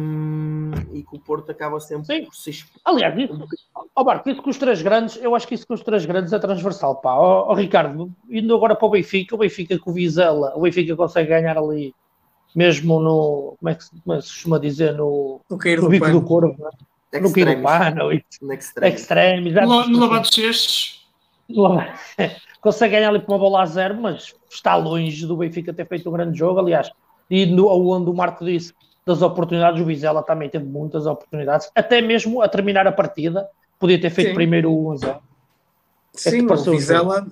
e 0.92 1.02
que 1.02 1.16
o 1.16 1.18
Porto 1.18 1.50
acaba 1.50 1.80
sempre 1.80 2.04
Sim. 2.04 2.24
por 2.26 2.34
se 2.34 2.66
Aliás, 2.84 3.16
isso, 3.18 3.48
oh 3.96 4.04
Marco, 4.04 4.28
isso 4.28 4.42
com 4.42 4.50
os 4.50 4.58
três 4.58 4.82
grandes, 4.82 5.16
eu 5.16 5.34
acho 5.34 5.48
que 5.48 5.54
isso 5.54 5.66
com 5.66 5.72
os 5.72 5.82
três 5.82 6.04
grandes 6.04 6.34
é 6.34 6.38
transversal, 6.38 6.96
pá. 6.96 7.14
Ó 7.14 7.46
oh, 7.46 7.52
oh, 7.52 7.54
Ricardo, 7.54 8.12
indo 8.28 8.54
agora 8.54 8.76
para 8.76 8.86
o 8.86 8.90
Benfica, 8.90 9.34
o 9.34 9.38
Benfica 9.38 9.78
com 9.78 9.90
o 9.90 9.94
Vizela, 9.94 10.52
o 10.54 10.60
Benfica 10.60 10.94
consegue 10.94 11.30
ganhar 11.30 11.56
ali, 11.56 11.94
mesmo 12.54 13.00
no, 13.00 13.56
como 13.58 13.70
é 13.70 13.74
que, 13.74 13.84
como 14.02 14.16
é 14.16 14.18
que 14.18 14.26
se 14.26 14.32
costuma 14.34 14.58
dizer, 14.58 14.92
no, 14.92 15.40
no, 15.48 15.56
no 15.56 15.88
bico 15.88 16.10
do 16.10 16.22
corvo, 16.22 16.54
é? 16.66 16.93
No 17.20 17.32
Quiro 17.32 17.62
Pano, 17.62 18.10
extreme, 18.12 19.52
no, 19.52 19.88
no 19.88 20.00
lavado 20.00 20.28
de 20.28 20.34
cestos. 20.34 21.06
consegue 22.64 22.96
ganhar 22.96 23.10
ali 23.10 23.20
com 23.20 23.32
uma 23.32 23.38
bola 23.38 23.62
a 23.62 23.66
zero, 23.66 24.00
mas 24.00 24.34
está 24.50 24.74
longe 24.74 25.26
do 25.26 25.36
Benfica 25.36 25.72
ter 25.72 25.86
feito 25.86 26.08
um 26.08 26.12
grande 26.12 26.38
jogo, 26.38 26.58
aliás, 26.58 26.90
e 27.28 27.44
no, 27.44 27.68
onde 27.68 28.08
o 28.08 28.14
Marco 28.14 28.42
disse 28.42 28.72
das 29.04 29.20
oportunidades, 29.20 29.82
o 29.82 29.84
Vizela 29.84 30.22
também 30.22 30.48
teve 30.48 30.64
muitas 30.64 31.04
oportunidades, 31.04 31.70
até 31.74 32.00
mesmo 32.00 32.40
a 32.40 32.48
terminar 32.48 32.86
a 32.86 32.92
partida, 32.92 33.46
podia 33.78 34.00
ter 34.00 34.08
feito 34.08 34.28
Sim. 34.28 34.34
primeiro 34.34 34.72
o 34.72 34.92
1 34.92 34.96
0 34.96 35.18
Sim, 36.14 36.46
o 36.46 36.70
Vizela, 36.70 37.26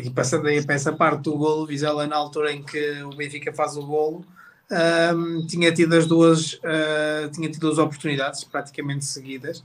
e 0.00 0.10
passando 0.10 0.46
aí 0.46 0.64
para 0.64 0.76
essa 0.76 0.92
parte 0.92 1.22
do 1.22 1.36
golo, 1.36 1.62
o 1.62 1.66
Vizela 1.66 2.06
na 2.06 2.14
altura 2.14 2.52
em 2.52 2.62
que 2.62 3.02
o 3.02 3.10
Benfica 3.10 3.52
faz 3.52 3.76
o 3.76 3.84
golo, 3.84 4.24
um, 4.72 5.46
tinha 5.46 5.72
tido 5.72 5.94
as 5.94 6.06
duas, 6.06 6.54
uh, 6.54 7.30
tinha 7.32 7.50
tido 7.50 7.60
duas 7.60 7.78
oportunidades 7.78 8.42
praticamente 8.44 9.04
seguidas 9.04 9.62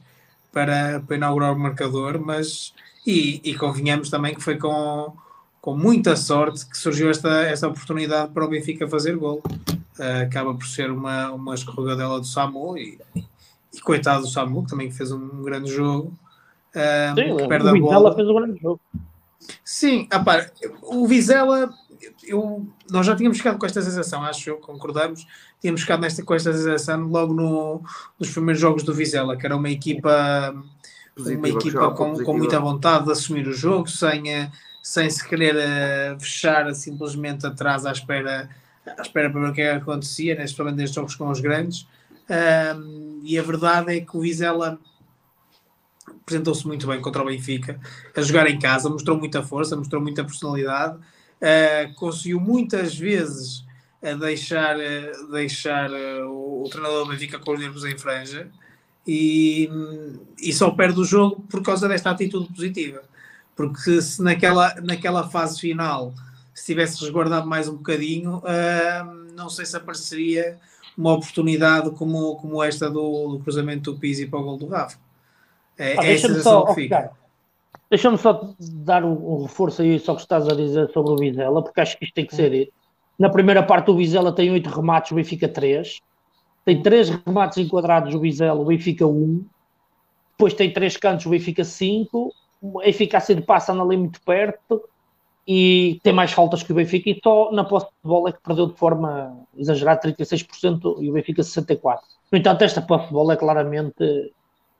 para, 0.51 1.01
para 1.05 1.15
inaugurar 1.15 1.53
o 1.53 1.59
marcador, 1.59 2.19
mas 2.19 2.73
e, 3.05 3.39
e 3.43 3.55
convenhamos 3.55 4.09
também 4.09 4.35
que 4.35 4.41
foi 4.41 4.57
com, 4.57 5.13
com 5.61 5.75
muita 5.75 6.15
sorte 6.15 6.65
que 6.65 6.77
surgiu 6.77 7.09
esta, 7.09 7.43
esta 7.43 7.67
oportunidade 7.67 8.33
para 8.33 8.43
o 8.43 8.49
Benfica 8.49 8.87
fazer 8.87 9.15
golo 9.15 9.41
uh, 9.99 10.23
acaba 10.23 10.53
por 10.53 10.65
ser 10.65 10.91
uma, 10.91 11.31
uma 11.31 11.55
escorregadela 11.55 12.19
do 12.19 12.25
Samu 12.25 12.77
e, 12.77 12.99
e 13.73 13.79
coitado 13.81 14.23
do 14.23 14.27
Samu, 14.27 14.63
que 14.63 14.69
também 14.69 14.91
fez 14.91 15.11
um, 15.11 15.43
grande 15.43 15.71
jogo. 15.71 16.13
Uh, 16.75 17.15
Sim, 17.15 17.47
perde 17.47 17.69
o 17.69 17.73
Vizela 17.73 18.15
fez 18.15 18.27
um 18.27 18.35
grande 18.35 18.61
jogo. 18.61 18.81
Sim, 19.63 20.07
apá, 20.11 20.45
o 20.83 21.07
Vizela, 21.07 21.73
eu, 22.23 22.67
nós 22.89 23.05
já 23.05 23.15
tínhamos 23.15 23.37
ficado 23.37 23.57
com 23.57 23.65
esta 23.65 23.81
sensação, 23.81 24.23
acho 24.23 24.49
eu, 24.49 24.57
concordamos, 24.57 25.25
tínhamos 25.61 25.81
ficado 25.81 26.01
nesta, 26.01 26.23
com 26.23 26.33
esta 26.33 26.53
sensação 26.53 27.07
logo 27.07 27.33
no, 27.33 27.81
nos 28.19 28.29
primeiros 28.31 28.61
jogos 28.61 28.83
do 28.83 28.93
Vizela, 28.93 29.37
que 29.37 29.45
era 29.45 29.55
uma 29.55 29.69
equipa, 29.69 30.55
positiva, 31.15 31.39
uma 31.39 31.49
equipa 31.49 31.91
com, 31.91 32.23
com 32.23 32.37
muita 32.37 32.59
vontade 32.59 33.05
de 33.05 33.11
assumir 33.11 33.47
o 33.47 33.53
jogo, 33.53 33.87
sem, 33.87 34.33
eh, 34.33 34.51
sem 34.83 35.09
se 35.09 35.27
querer 35.27 35.55
uh, 35.55 36.19
fechar 36.19 36.73
simplesmente 36.73 37.45
atrás 37.45 37.85
à 37.85 37.91
espera 37.91 38.49
à 38.97 39.01
espera 39.01 39.29
para 39.29 39.41
ver 39.41 39.49
o 39.49 39.53
que 39.53 39.61
é 39.61 39.71
que 39.71 39.81
acontecia, 39.81 40.35
neste 40.35 40.57
momento 40.59 40.77
nestes 40.77 40.95
jogos 40.95 41.15
com 41.15 41.29
os 41.29 41.39
grandes. 41.39 41.87
Um, 42.29 43.21
e 43.23 43.37
a 43.37 43.41
verdade 43.41 43.97
é 43.97 44.01
que 44.01 44.15
o 44.15 44.21
Vizela 44.21 44.79
apresentou-se 46.21 46.65
muito 46.65 46.87
bem 46.87 47.01
contra 47.01 47.21
o 47.21 47.25
Benfica, 47.25 47.79
a 48.15 48.21
jogar 48.21 48.49
em 48.49 48.59
casa, 48.59 48.89
mostrou 48.89 49.17
muita 49.17 49.43
força, 49.43 49.75
mostrou 49.75 50.01
muita 50.01 50.23
personalidade, 50.23 50.97
uh, 51.41 51.93
conseguiu 51.95 52.39
muitas 52.39 52.95
vezes 52.95 53.65
a 54.01 54.13
deixar, 54.13 54.77
uh, 54.77 55.31
deixar 55.31 55.91
o, 55.91 56.63
o, 56.63 56.69
treinador 56.69 57.05
do 57.05 57.11
Benfica 57.11 57.39
com 57.39 57.53
os 57.53 57.59
nervos 57.59 57.85
em 57.85 57.97
franja 57.97 58.49
e, 59.05 59.69
e 60.39 60.53
só 60.53 60.71
perde 60.71 60.99
o 60.99 61.05
jogo 61.05 61.41
por 61.49 61.63
causa 61.63 61.87
desta 61.87 62.11
atitude 62.11 62.47
positiva. 62.53 63.01
Porque 63.55 64.01
se 64.01 64.21
naquela, 64.21 64.75
naquela 64.81 65.27
fase 65.27 65.59
final 65.59 66.13
se 66.53 66.65
tivesse 66.65 66.99
resguardado 67.01 67.47
mais 67.47 67.67
um 67.67 67.75
bocadinho, 67.75 68.37
uh, 68.37 69.33
não 69.35 69.49
sei 69.49 69.65
se 69.65 69.77
apareceria 69.77 70.57
uma 70.97 71.13
oportunidade 71.13 71.91
como, 71.91 72.35
como 72.37 72.63
esta 72.63 72.89
do, 72.89 73.33
do 73.33 73.39
cruzamento 73.39 73.91
do 73.91 73.99
Pizzi 73.99 74.25
para 74.25 74.39
o 74.39 74.43
gol 74.43 74.57
do 74.57 74.67
Rafa. 74.67 74.97
É, 75.77 75.95
ah, 75.99 76.03
é 76.03 76.13
a 76.15 76.19
sensação 76.19 76.65
que 76.65 76.73
fica. 76.73 77.11
Deixa-me 77.89 78.17
só 78.17 78.53
dar 78.59 79.03
um, 79.05 79.13
um, 79.13 79.43
reforço 79.43 79.81
aí 79.81 79.99
só 79.99 80.13
que 80.13 80.21
estás 80.21 80.47
a 80.47 80.55
dizer 80.55 80.91
sobre 80.91 81.13
o 81.13 81.15
Vizela, 81.15 81.63
porque 81.63 81.79
acho 81.79 81.97
que 81.97 82.05
isto 82.05 82.13
tem 82.13 82.25
que 82.25 82.35
ser 82.35 82.51
dito. 82.51 82.73
Na 83.17 83.29
primeira 83.29 83.63
parte 83.63 83.89
o 83.89 83.95
Vizela 83.95 84.33
tem 84.33 84.51
oito 84.51 84.69
remates, 84.69 85.11
o 85.11 85.15
Benfica 85.15 85.47
três. 85.47 86.01
Tem 86.65 86.81
três 86.81 87.09
remates 87.09 87.57
enquadrados 87.57 88.13
o 88.13 88.19
Vizela, 88.19 88.59
o 88.59 88.65
Benfica 88.65 89.07
um. 89.07 89.45
Depois 90.31 90.53
tem 90.53 90.71
três 90.71 90.97
cantos, 90.97 91.25
o 91.25 91.29
Benfica 91.29 91.63
cinco. 91.63 92.33
A 92.83 92.89
eficácia 92.89 93.33
de 93.33 93.41
passe 93.41 93.71
anda 93.71 93.83
ali 93.83 93.95
muito 93.95 94.21
perto 94.21 94.83
e 95.47 95.99
tem 96.03 96.11
mais 96.11 96.33
faltas 96.33 96.61
que 96.61 96.73
o 96.73 96.75
Benfica 96.75 97.09
e 97.09 97.19
só 97.23 97.51
na 97.53 97.63
posse 97.63 97.85
de 97.85 98.09
bola 98.09 98.29
é 98.29 98.33
que 98.33 98.41
perdeu 98.41 98.67
de 98.67 98.75
forma 98.77 99.47
exagerada 99.55 100.01
36% 100.01 101.01
e 101.01 101.09
o 101.09 101.13
Benfica 101.13 101.41
64%. 101.41 101.99
No 102.29 102.37
entanto, 102.37 102.63
esta 102.63 102.81
posse 102.81 103.07
de 103.07 103.13
bola 103.13 103.33
é 103.33 103.37
claramente 103.37 104.33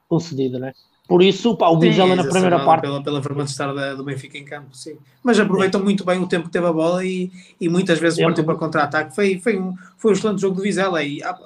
concedida, 0.10 0.60
né? 0.60 0.74
Por 1.08 1.22
isso, 1.22 1.56
pá, 1.56 1.70
o 1.70 1.80
Vizela 1.80 2.16
na 2.16 2.24
primeira 2.26 2.64
parte. 2.66 2.82
Pela, 2.82 3.02
pela 3.02 3.44
estar 3.44 3.72
do 3.96 4.04
Benfica 4.04 4.38
em 4.38 4.44
campo, 4.44 4.76
sim. 4.76 4.98
Mas 5.24 5.40
aproveitam 5.40 5.82
muito 5.82 6.04
bem 6.04 6.20
o 6.20 6.28
tempo 6.28 6.48
que 6.48 6.52
teve 6.52 6.66
a 6.66 6.74
bola 6.74 7.06
e, 7.06 7.32
e 7.62 7.70
muitas 7.70 7.98
vezes 7.98 8.20
partiu 8.20 8.44
para 8.44 8.56
contra-ataque. 8.56 9.16
Foi, 9.16 9.40
foi, 9.40 9.58
um, 9.58 9.74
foi 9.98 10.12
um 10.12 10.14
excelente 10.14 10.42
jogo 10.42 10.56
do 10.58 10.62
Vizela 10.62 11.02
e 11.02 11.24
ah, 11.24 11.38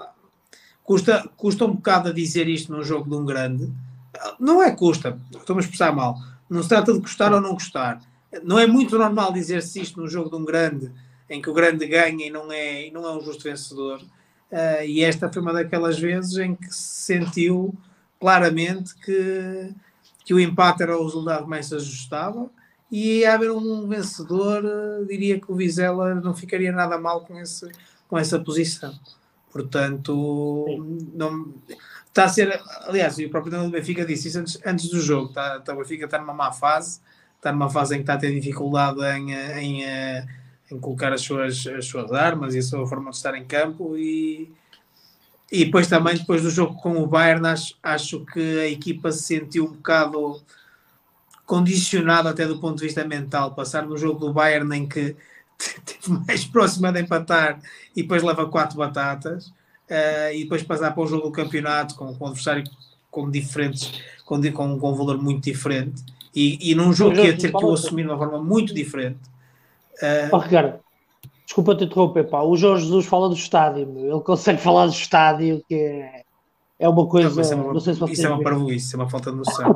custa, 0.84 1.30
custa 1.38 1.66
um 1.66 1.74
bocado 1.74 2.10
a 2.10 2.14
dizer 2.14 2.48
isto 2.50 2.72
num 2.72 2.84
jogo 2.84 3.10
de 3.10 3.16
um 3.16 3.24
grande. 3.24 3.72
Não 4.40 4.64
é 4.64 4.72
custa, 4.72 5.20
estou-me 5.36 5.62
a 5.62 5.64
expressar 5.64 5.94
mal. 5.96 6.18
Não 6.50 6.64
se 6.64 6.70
trata 6.70 6.92
de 6.92 7.00
gostar 7.00 7.32
ou 7.32 7.40
não 7.40 7.54
gostar 7.54 8.02
não 8.44 8.58
é 8.58 8.66
muito 8.66 8.98
normal 8.98 9.34
dizer-se 9.34 9.82
isto 9.82 10.00
num 10.00 10.08
jogo 10.08 10.30
de 10.30 10.36
um 10.36 10.46
grande, 10.46 10.92
em 11.30 11.42
que 11.42 11.50
o 11.50 11.54
grande 11.54 11.86
ganha 11.86 12.26
e 12.26 12.30
não 12.30 12.52
é, 12.52 12.88
e 12.88 12.92
não 12.92 13.06
é 13.06 13.12
um 13.12 13.22
justo 13.22 13.44
vencedor. 13.44 14.02
Uh, 14.52 14.84
e 14.86 15.02
esta 15.04 15.32
foi 15.32 15.42
uma 15.42 15.54
daquelas 15.54 16.00
vezes 16.00 16.38
em 16.38 16.56
que 16.56 16.74
se 16.74 17.14
sentiu 17.14 17.74
claramente 18.22 18.96
que, 18.96 19.74
que 20.24 20.34
o 20.34 20.40
empate 20.40 20.84
era 20.84 20.96
o 20.98 21.04
resultado 21.04 21.48
mais 21.48 21.66
se 21.66 21.76
ajustava 21.76 22.50
e 22.92 23.20
ia 23.20 23.34
haver 23.34 23.52
um 23.52 23.88
vencedor, 23.88 24.64
uh, 24.64 25.06
diria 25.08 25.40
que 25.40 25.52
o 25.52 25.56
Vizela 25.56 26.14
não 26.14 26.36
ficaria 26.36 26.72
nada 26.72 26.98
mal 27.00 27.22
com, 27.22 27.40
esse, 27.40 27.70
com 28.08 28.18
essa 28.18 28.40
posição. 28.40 28.94
Portanto, 29.52 30.66
não, 31.14 31.54
está 32.08 32.26
a 32.26 32.30
ser. 32.30 32.62
Aliás, 32.84 33.18
o 33.18 33.30
próprio 33.30 33.64
do 33.64 33.70
Benfica 33.70 34.06
disse 34.06 34.28
isso 34.28 34.40
antes, 34.40 34.60
antes 34.66 34.90
do 34.90 35.02
jogo. 35.02 35.30
Está, 35.30 35.58
está, 35.58 35.74
o 35.74 35.78
Benfica 35.78 36.06
está 36.06 36.18
numa 36.18 36.34
má 36.34 36.52
fase 36.52 37.02
está 37.42 37.52
numa 37.52 37.70
fase 37.72 37.96
em 37.96 37.98
que 37.98 38.04
está 38.04 38.14
a 38.14 38.18
ter 38.18 38.32
dificuldade 38.32 39.02
em, 39.02 39.34
em, 39.34 39.84
em 40.72 40.80
colocar 40.80 41.12
as 41.12 41.22
suas, 41.22 41.66
as 41.66 41.86
suas 41.86 42.12
armas 42.12 42.54
e 42.54 42.60
a 42.60 42.62
sua 42.62 42.86
forma 42.86 43.10
de 43.10 43.18
estar 43.18 43.36
em 43.36 43.44
campo 43.44 43.98
e, 43.98 44.54
e 45.52 45.66
depois 45.66 45.88
também 45.88 46.16
depois 46.16 46.42
do 46.44 46.50
jogo 46.50 46.76
com 46.76 47.02
o 47.02 47.08
Bayern 47.08 47.46
acho, 47.48 47.76
acho 47.84 48.26
que 48.26 48.60
a 48.60 48.68
equipa 48.68 49.12
se 49.12 49.24
sentiu 49.24 49.66
um 49.66 49.74
bocado 49.74 50.42
condicionada 51.46 52.30
até 52.30 52.48
do 52.48 52.60
ponto 52.60 52.78
de 52.78 52.86
vista 52.86 53.04
mental, 53.04 53.54
passar 53.54 53.86
no 53.86 53.98
jogo 53.98 54.20
do 54.20 54.34
Bayern 54.34 54.74
em 54.78 54.88
que 54.88 55.16
esteve 55.60 56.20
mais 56.26 56.46
próxima 56.46 56.92
de 56.92 57.02
empatar 57.02 57.60
e 57.96 58.02
depois 58.02 58.24
leva 58.24 58.48
quatro 58.48 58.78
batatas 58.78 59.48
uh, 59.48 60.34
e 60.34 60.44
depois 60.44 60.64
passar 60.64 60.92
para 60.92 61.04
um 61.04 61.08
jogo 61.08 61.24
do 61.24 61.32
campeonato 61.32 61.96
com, 61.96 62.16
com 62.16 62.26
um 62.26 62.28
adversário 62.28 62.64
com 63.10 63.30
diferentes, 63.30 64.02
com, 64.24 64.42
com, 64.54 64.80
com 64.80 64.92
um 64.92 64.96
valor 64.96 65.22
muito 65.22 65.44
diferente 65.44 66.02
e, 66.34 66.72
e 66.72 66.76
num 66.76 66.94
jogo 66.94 67.16
que 67.16 67.24
ia 67.24 67.38
ter 67.38 67.52
que 67.52 67.66
o 67.66 67.74
assumir 67.74 68.04
de 68.04 68.10
uma 68.10 68.18
forma 68.18 68.42
muito 68.42 68.74
diferente. 68.74 69.20
Uh... 70.02 70.30
Oh, 70.32 70.38
Ricardo, 70.38 70.80
desculpa 71.52 71.76
te 71.76 71.84
interromper, 71.84 72.24
pá. 72.24 72.42
O 72.42 72.56
Jorge 72.56 72.86
Jesus 72.86 73.06
fala 73.06 73.28
do 73.28 73.36
estádio, 73.36 73.86
meu. 73.86 74.16
ele 74.16 74.24
consegue 74.24 74.62
falar 74.62 74.86
do 74.86 74.94
estádio, 74.94 75.62
que 75.68 75.76
é, 75.76 76.24
é 76.80 76.90
uma 76.90 77.06
coisa. 77.08 77.30
Não, 77.30 77.52
é 77.52 77.56
uma, 77.56 77.74
não 77.74 77.80
sei 77.80 77.94
se 77.94 78.12
isso 78.12 78.26
é 78.26 78.30
uma 78.30 78.42
parvoíce, 78.42 78.96
é 78.96 78.98
uma 78.98 79.10
falta 79.10 79.32
de 79.32 79.38
noção. 79.38 79.72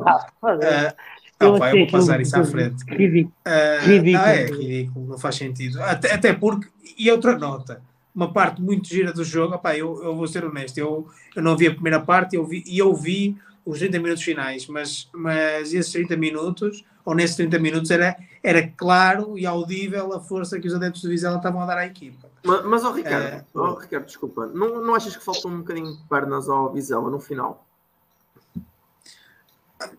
não, 1.38 1.58
pá, 1.58 1.70
eu 1.70 1.80
vou 1.80 1.90
passar 1.90 2.20
isso 2.20 2.34
à 2.36 2.44
frente. 2.44 2.82
Ridículo. 2.88 3.34
Uh, 3.46 3.86
ridículo. 3.86 4.24
Não, 4.24 4.30
é 4.30 4.44
ridículo, 4.46 5.06
não 5.06 5.18
faz 5.18 5.34
sentido. 5.36 5.82
Até, 5.82 6.14
até 6.14 6.32
porque, 6.32 6.66
e 6.98 7.10
outra 7.10 7.36
nota, 7.36 7.82
uma 8.14 8.32
parte 8.32 8.62
muito 8.62 8.88
gira 8.88 9.12
do 9.12 9.22
jogo, 9.22 9.54
opá, 9.54 9.76
eu, 9.76 10.02
eu 10.02 10.16
vou 10.16 10.26
ser 10.26 10.44
honesto, 10.44 10.78
eu, 10.78 11.06
eu 11.34 11.42
não 11.42 11.56
vi 11.56 11.66
a 11.66 11.74
primeira 11.74 12.00
parte 12.00 12.36
eu 12.36 12.46
vi, 12.46 12.64
e 12.66 12.78
eu 12.78 12.94
vi 12.94 13.36
os 13.66 13.78
30 13.78 13.98
minutos 13.98 14.22
finais, 14.22 14.66
mas, 14.66 15.10
mas 15.12 15.74
esses 15.74 15.92
30 15.92 16.16
minutos, 16.16 16.82
ou 17.06 17.14
nesses 17.14 17.36
30 17.36 17.60
minutos, 17.60 17.90
era, 17.92 18.16
era 18.42 18.66
claro 18.66 19.38
e 19.38 19.46
audível 19.46 20.12
a 20.12 20.20
força 20.20 20.58
que 20.58 20.66
os 20.66 20.74
adeptos 20.74 21.02
do 21.02 21.08
Vizela 21.08 21.36
estavam 21.36 21.60
a 21.60 21.66
dar 21.66 21.78
à 21.78 21.86
equipa. 21.86 22.28
Mas, 22.44 22.64
mas 22.64 22.84
oh, 22.84 22.90
Ricardo, 22.90 23.26
é, 23.26 23.44
oh, 23.54 23.74
Ricardo, 23.74 24.06
desculpa, 24.06 24.46
não, 24.46 24.82
não 24.82 24.92
achas 24.92 25.16
que 25.16 25.24
faltou 25.24 25.48
um 25.48 25.58
bocadinho 25.58 25.96
de 25.96 26.02
pernas 26.08 26.48
ao 26.48 26.72
Vizela 26.72 27.08
no 27.08 27.20
final? 27.20 27.64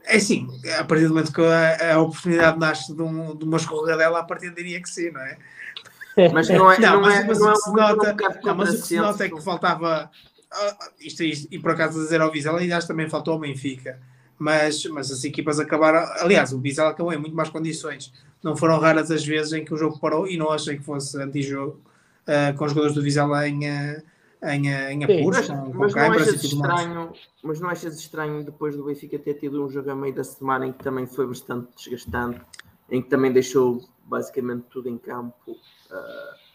É 0.04 0.18
assim, 0.18 0.50
a 0.78 0.84
partir 0.84 1.06
do 1.06 1.14
momento 1.14 1.32
que 1.32 1.42
a, 1.42 1.96
a 1.96 2.02
oportunidade 2.02 2.60
nasce 2.60 2.94
de, 2.94 3.02
um, 3.02 3.34
de 3.34 3.46
uma 3.46 3.56
escorregadela, 3.56 4.20
a 4.20 4.24
partir 4.24 4.54
diria 4.54 4.82
que 4.82 4.90
sim, 4.90 5.10
não 5.10 5.22
é? 5.22 5.38
Mas 6.34 6.50
não 6.50 6.70
é. 6.70 6.80
Não, 6.80 6.94
não 6.94 7.02
mas, 7.02 7.16
é, 7.16 7.24
mas, 7.24 7.40
não 7.40 7.50
é 7.50 7.52
o 7.52 7.56
que 7.56 7.62
se 7.62 7.72
nota, 7.72 8.16
não, 8.44 8.56
mas 8.56 8.70
o 8.70 8.82
que 8.82 8.88
se 8.88 8.98
nota 8.98 9.26
é 9.26 9.30
que 9.30 9.42
faltava. 9.42 10.12
Uh, 10.52 10.90
isto, 11.00 11.24
isto, 11.24 11.48
e 11.52 11.60
por 11.60 11.72
acaso 11.72 12.02
dizer 12.02 12.20
ao 12.20 12.32
Vizela, 12.32 12.62
e 12.64 12.74
acho 12.74 12.88
também 12.88 13.10
faltou 13.10 13.36
ao 13.36 13.40
Benfica. 13.40 14.00
Mas, 14.40 14.86
mas 14.86 15.12
as 15.12 15.24
equipas 15.24 15.60
acabaram. 15.60 16.00
Aliás, 16.22 16.54
o 16.54 16.60
Vizela 16.60 16.92
acabou 16.92 17.12
em 17.12 17.18
muito 17.18 17.36
mais 17.36 17.50
condições. 17.50 18.14
Não 18.44 18.56
foram 18.56 18.80
raras 18.80 19.10
as 19.10 19.26
vezes 19.26 19.54
em 19.54 19.66
que 19.66 19.74
o 19.74 19.78
jogo 19.78 20.00
parou 20.00 20.28
e 20.28 20.38
não 20.38 20.52
achei 20.52 20.78
que 20.78 20.84
fosse 20.84 21.20
antijogo 21.22 21.82
uh, 22.28 22.56
com 22.56 22.66
os 22.66 22.72
jogadores 22.72 22.96
do 22.96 23.02
Vizela 23.02 23.48
em. 23.48 23.60
Uh, 23.68 24.02
em, 24.44 24.68
em 24.68 25.04
apuros, 25.04 25.50
mas, 25.74 25.96
não 25.96 26.12
achas 26.12 26.44
estranho, 26.44 27.14
mas 27.44 27.60
não 27.60 27.70
achas 27.70 28.00
estranho 28.00 28.44
depois 28.44 28.76
do 28.76 28.84
Benfica 28.84 29.18
ter 29.18 29.34
tido 29.36 29.66
um 29.66 29.70
jogo 29.70 29.90
a 29.90 29.96
meio 29.96 30.14
da 30.14 30.24
semana 30.24 30.68
em 30.68 30.72
que 30.72 30.84
também 30.84 31.08
foi 31.08 31.26
bastante 31.26 31.70
desgastante, 31.76 32.40
em 32.90 33.02
que 33.02 33.10
também 33.10 33.32
deixou 33.32 33.84
basicamente 34.04 34.66
tudo 34.70 34.90
em 34.90 34.98
campo 34.98 35.52
uh, 35.52 36.47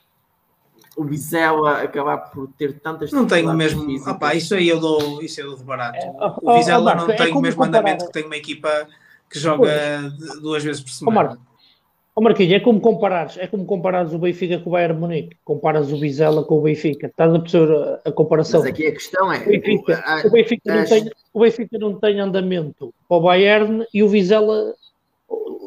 o 0.97 1.05
Vizela 1.05 1.83
acabar 1.83 2.19
por 2.19 2.49
ter 2.59 2.79
tantas 2.81 3.13
não 3.13 3.27
tem 3.27 3.47
o 3.47 3.55
mesmo 3.55 3.85
opa, 4.09 4.35
isso 4.35 4.55
aí 4.55 4.69
eu 4.69 4.79
dou 4.79 5.23
isso 5.23 5.41
eu 5.41 5.49
dou 5.49 5.57
de 5.57 5.65
barato. 5.65 5.97
É, 5.97 6.13
o 6.43 6.55
Vizela 6.55 6.93
oh, 6.93 6.97
não 6.97 7.11
é 7.11 7.17
tem 7.17 7.33
o 7.33 7.41
mesmo 7.41 7.65
comparar... 7.65 7.79
andamento 7.81 8.07
que 8.07 8.13
tem 8.13 8.25
uma 8.25 8.37
equipa 8.37 8.89
que 9.31 9.39
joga 9.39 10.13
pois. 10.19 10.41
duas 10.41 10.63
vezes 10.65 10.83
por 10.83 10.91
semana. 10.91 11.39
Oh, 12.15 12.21
Marquinhos, 12.21 12.53
é 12.53 12.61
como 12.61 12.79
comparares 12.79 13.39
é 13.39 13.47
como 13.47 13.65
comparares 13.65 14.13
o 14.13 14.19
Benfica 14.19 14.59
com 14.59 14.69
o 14.69 14.73
Bayern 14.75 15.01
Munique. 15.01 15.37
Comparas 15.45 15.91
o 15.91 15.99
Vizela 15.99 16.45
com 16.45 16.59
o 16.59 16.61
Benfica. 16.61 17.07
Estás 17.07 17.35
a 17.35 17.39
perceber 17.39 17.75
a, 17.75 18.09
a 18.09 18.13
comparação? 18.13 18.61
Mas 18.61 18.69
aqui 18.69 18.87
a 18.87 18.93
questão 18.93 19.33
é 19.33 19.39
o 19.39 19.47
Benfica, 19.47 20.05
o, 20.23 20.29
o 20.29 20.31
Benfica, 20.31 20.75
não, 20.75 20.85
tem, 20.85 21.11
o 21.33 21.41
Benfica 21.41 21.79
não 21.79 21.99
tem 21.99 22.21
andamento 22.21 22.93
para 23.09 23.17
o 23.17 23.21
Bayern 23.23 23.87
e 23.95 24.03
o 24.03 24.09
Vizela 24.09 24.75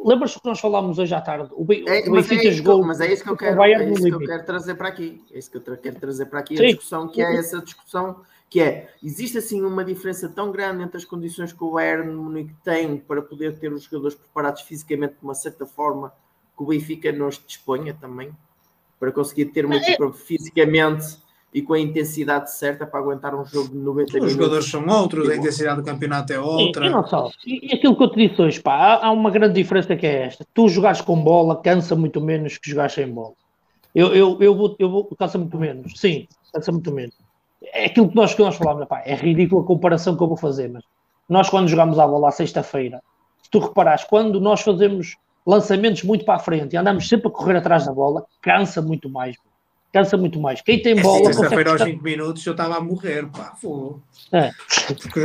Lembras 0.06 0.36
que 0.36 0.42
nós 0.46 0.60
falámos 0.60 1.00
hoje 1.00 1.16
à 1.16 1.20
tarde? 1.20 1.50
O, 1.54 1.66
é, 1.72 2.08
Benfica 2.08 2.48
é 2.48 2.52
jogou. 2.52 2.86
mas 2.86 3.02
é 3.02 3.12
isso 3.12 3.24
que 3.24 3.30
eu 3.30 3.36
quero, 3.36 3.60
é 3.64 3.90
isso 3.90 4.04
que 4.04 4.14
eu 4.14 4.20
quero 4.20 4.46
trazer 4.46 4.76
para 4.76 4.88
aqui. 4.90 5.26
É 5.32 5.40
isso 5.40 5.50
que 5.50 5.58
eu 5.58 5.78
quero 5.78 6.00
trazer 6.00 6.28
para 6.28 6.40
aqui 6.42 6.56
Sim. 6.56 6.64
a 6.64 6.68
discussão, 6.68 7.08
que 7.08 7.22
é 7.24 7.36
essa 7.36 7.60
discussão 7.60 8.22
que 8.48 8.62
é, 8.62 8.94
existe 9.04 9.40
assim 9.40 9.64
uma 9.64 9.84
diferença 9.84 10.30
tão 10.30 10.52
grande 10.52 10.84
entre 10.84 10.98
as 10.98 11.06
condições 11.06 11.52
que 11.52 11.64
o 11.64 11.72
Bayern 11.72 12.14
Munique 12.14 12.54
tem 12.64 12.98
para 12.98 13.20
poder 13.22 13.58
ter 13.58 13.74
os 13.74 13.84
jogadores 13.84 14.16
preparados 14.16 14.62
fisicamente 14.62 15.16
de 15.16 15.24
uma 15.24 15.34
certa 15.34 15.66
forma 15.66 16.14
que 16.56 16.64
o 16.64 16.68
Benfica 16.68 17.12
nos 17.12 17.42
disponha 17.46 17.94
também, 17.94 18.32
para 19.00 19.12
conseguir 19.12 19.46
ter 19.46 19.66
uma 19.66 19.76
é. 19.76 19.80
equipa 19.80 20.14
fisicamente 20.14 21.18
e 21.56 21.62
com 21.62 21.74
a 21.74 21.80
intensidade 21.80 22.52
certa 22.52 22.86
para 22.86 23.00
aguentar 23.00 23.34
um 23.34 23.46
jogo 23.46 23.70
de 23.70 23.78
90 23.78 24.12
minutos. 24.12 24.28
Os 24.28 24.34
jogadores 24.34 24.66
são 24.70 24.86
outros, 24.86 25.30
a 25.30 25.38
intensidade 25.38 25.78
do 25.78 25.86
campeonato 25.86 26.34
é 26.34 26.38
outra. 26.38 26.84
E, 26.86 26.90
e 26.90 26.92
não 26.92 27.08
só. 27.08 27.32
E, 27.48 27.74
aquilo 27.74 27.96
que 27.96 28.04
eu 28.04 28.12
te 28.12 28.28
disse 28.28 28.42
hoje, 28.42 28.60
pá, 28.60 28.74
há, 28.76 29.06
há, 29.06 29.12
uma 29.12 29.32
grande 29.32 29.54
diferença 29.54 29.96
que 29.96 30.06
é 30.06 30.24
esta. 30.24 30.46
Tu 30.54 30.68
jogares 30.68 31.00
com 31.00 31.18
bola 31.24 31.62
cansa 31.62 31.96
muito 31.96 32.20
menos 32.20 32.58
que 32.58 32.70
jogar 32.70 32.92
sem 32.92 33.08
bola. 33.08 33.32
Eu, 33.96 34.14
eu, 34.14 34.38
eu, 34.42 34.54
vou, 34.54 34.76
eu 34.78 34.90
vou, 34.90 35.06
cansa 35.18 35.38
muito 35.38 35.58
menos. 35.58 35.94
Sim, 35.98 36.28
cansa 36.54 36.74
muito 36.74 36.92
menos. 36.92 37.16
É 37.64 37.86
aquilo 37.86 38.10
que 38.10 38.16
nós, 38.18 38.34
que 38.34 38.42
nós 38.42 38.58
falamos, 38.58 38.86
pá, 38.90 39.02
é 39.06 39.16
ridícula 39.16 39.62
a 39.62 39.66
comparação 39.66 40.18
que 40.18 40.22
eu 40.22 40.28
vou 40.28 40.36
fazer, 40.36 40.70
mas 40.70 40.84
nós 41.30 41.50
quando 41.50 41.70
jogamos 41.70 41.98
a 41.98 42.06
bola 42.06 42.28
à 42.28 42.32
sexta-feira, 42.34 43.02
se 43.42 43.50
tu 43.50 43.60
reparares, 43.60 44.04
quando 44.04 44.42
nós 44.42 44.60
fazemos 44.60 45.16
lançamentos 45.48 46.04
muito 46.04 46.26
para 46.26 46.36
a 46.36 46.40
frente 46.40 46.74
e 46.74 46.78
andamos 46.78 47.08
sempre 47.08 47.30
a 47.30 47.32
correr 47.32 47.56
atrás 47.56 47.86
da 47.86 47.94
bola, 47.94 48.26
cansa 48.42 48.82
muito 48.82 49.10
mais 49.10 49.38
cansa 49.96 50.18
muito 50.18 50.42
mais. 50.42 50.62
Quem 50.62 50.82
tem 50.82 51.02
bola. 51.02 51.32
Sexta-feira 51.32 51.72
aos 51.72 51.82
5 51.82 52.04
minutos 52.04 52.46
eu 52.46 52.52
estava 52.52 52.76
a 52.76 52.82
morrer, 52.82 53.26
pá. 53.28 53.56
É. 54.34 54.52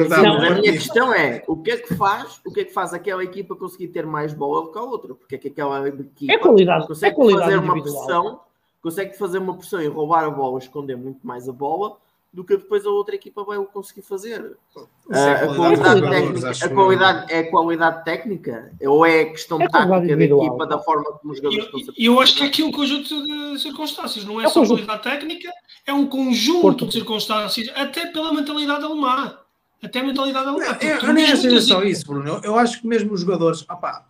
Não, 0.09 0.35
a, 0.35 0.47
a 0.47 0.55
minha 0.55 0.73
questão 0.73 1.13
é: 1.13 1.43
o 1.49 1.57
que 1.57 1.73
é 1.73 1.77
que 1.77 1.93
faz, 1.97 2.41
o 2.47 2.53
que 2.53 2.61
é 2.61 2.65
que 2.65 2.73
faz 2.73 2.95
aquela 2.95 3.25
equipa 3.25 3.57
conseguir 3.57 3.89
ter 3.89 4.07
mais 4.07 4.33
bola 4.33 4.63
do 4.63 4.71
que 4.71 4.79
a 4.79 4.83
outra? 4.83 5.15
Porque 5.15 5.35
é 5.35 5.39
que 5.39 5.49
aquela 5.49 5.89
equipa 5.89 6.33
é 6.33 6.39
qualidade, 6.39 6.87
consegue 6.87 7.13
é 7.13 7.17
qualidade 7.17 7.45
fazer 7.47 7.59
uma 7.59 7.83
pressão, 7.83 8.41
consegue 8.81 9.19
fazer 9.19 9.39
uma 9.39 9.57
pressão 9.57 9.83
e 9.83 9.89
roubar 9.89 10.25
a 10.25 10.31
bola, 10.31 10.59
esconder 10.61 10.97
muito 10.97 11.27
mais 11.27 11.49
a 11.49 11.53
bola 11.53 11.97
do 12.33 12.45
que 12.45 12.57
depois 12.57 12.87
a 12.87 12.91
outra 12.91 13.15
equipa 13.15 13.43
vai 13.43 13.59
conseguir 13.67 14.03
fazer. 14.03 14.57
Uh, 14.75 15.17
a, 15.51 15.55
qualidade 15.55 16.01
técnica, 16.01 16.51
a 16.51 16.69
qualidade 16.69 17.33
é 17.33 17.39
a 17.41 17.51
qualidade 17.51 18.05
técnica 18.05 18.73
ou 18.83 19.05
é 19.05 19.23
a 19.23 19.31
questão 19.31 19.61
é 19.61 19.69
tática 19.69 20.17
da 20.17 20.25
equipa, 20.25 20.67
da 20.67 20.79
forma 20.79 21.13
como 21.19 21.33
os 21.33 21.39
jogadores 21.39 21.65
estão 21.67 21.95
Eu, 21.99 22.15
eu 22.15 22.21
acho 22.21 22.37
que 22.37 22.45
é 22.45 22.47
aqui 22.47 22.63
um 22.63 22.71
conjunto 22.71 23.25
de 23.25 23.59
circunstâncias, 23.59 24.25
não 24.25 24.41
é, 24.41 24.45
é 24.45 24.49
só 24.49 24.61
conjunto. 24.61 24.85
qualidade 24.85 25.03
técnica, 25.03 25.51
é 25.85 25.93
um 25.93 26.07
conjunto 26.07 26.63
Porto. 26.63 26.87
de 26.87 26.93
circunstâncias, 26.93 27.69
até 27.75 28.07
pela 28.07 28.33
mentalidade 28.33 28.85
alemã. 28.85 29.37
Até 29.83 30.01
a 30.01 30.05
mentalidade 30.05 30.47
alemã. 30.47 30.67
Não, 30.67 30.89
eu, 30.89 30.97
eu 30.99 31.13
nem 31.13 31.33
acho 31.33 31.43
que 31.43 31.61
só 31.61 31.83
isso, 31.83 32.07
Bruno. 32.07 32.41
Eu 32.45 32.57
acho 32.57 32.81
que 32.81 32.87
mesmo 32.87 33.13
os 33.13 33.23
jogadores, 33.23 33.63
opá, 33.63 34.07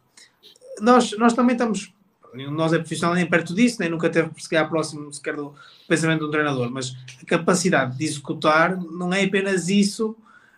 nós, 0.80 1.16
nós 1.16 1.32
também 1.32 1.54
estamos 1.54 1.94
nenhum 2.34 2.50
de 2.50 2.56
nós 2.56 2.72
é 2.72 2.78
profissional 2.78 3.14
nem 3.14 3.26
perto 3.26 3.54
disso, 3.54 3.76
nem 3.80 3.88
nunca 3.88 4.08
teve 4.08 4.30
se 4.38 4.48
calhar 4.48 4.68
próximo 4.68 5.12
sequer 5.12 5.36
do 5.36 5.54
pensamento 5.88 6.20
de 6.20 6.26
um 6.26 6.30
treinador, 6.30 6.70
mas 6.70 6.96
a 7.22 7.26
capacidade 7.26 7.96
de 7.96 8.04
executar 8.04 8.76
não 8.76 9.12
é 9.12 9.24
apenas 9.24 9.68
isso 9.68 10.16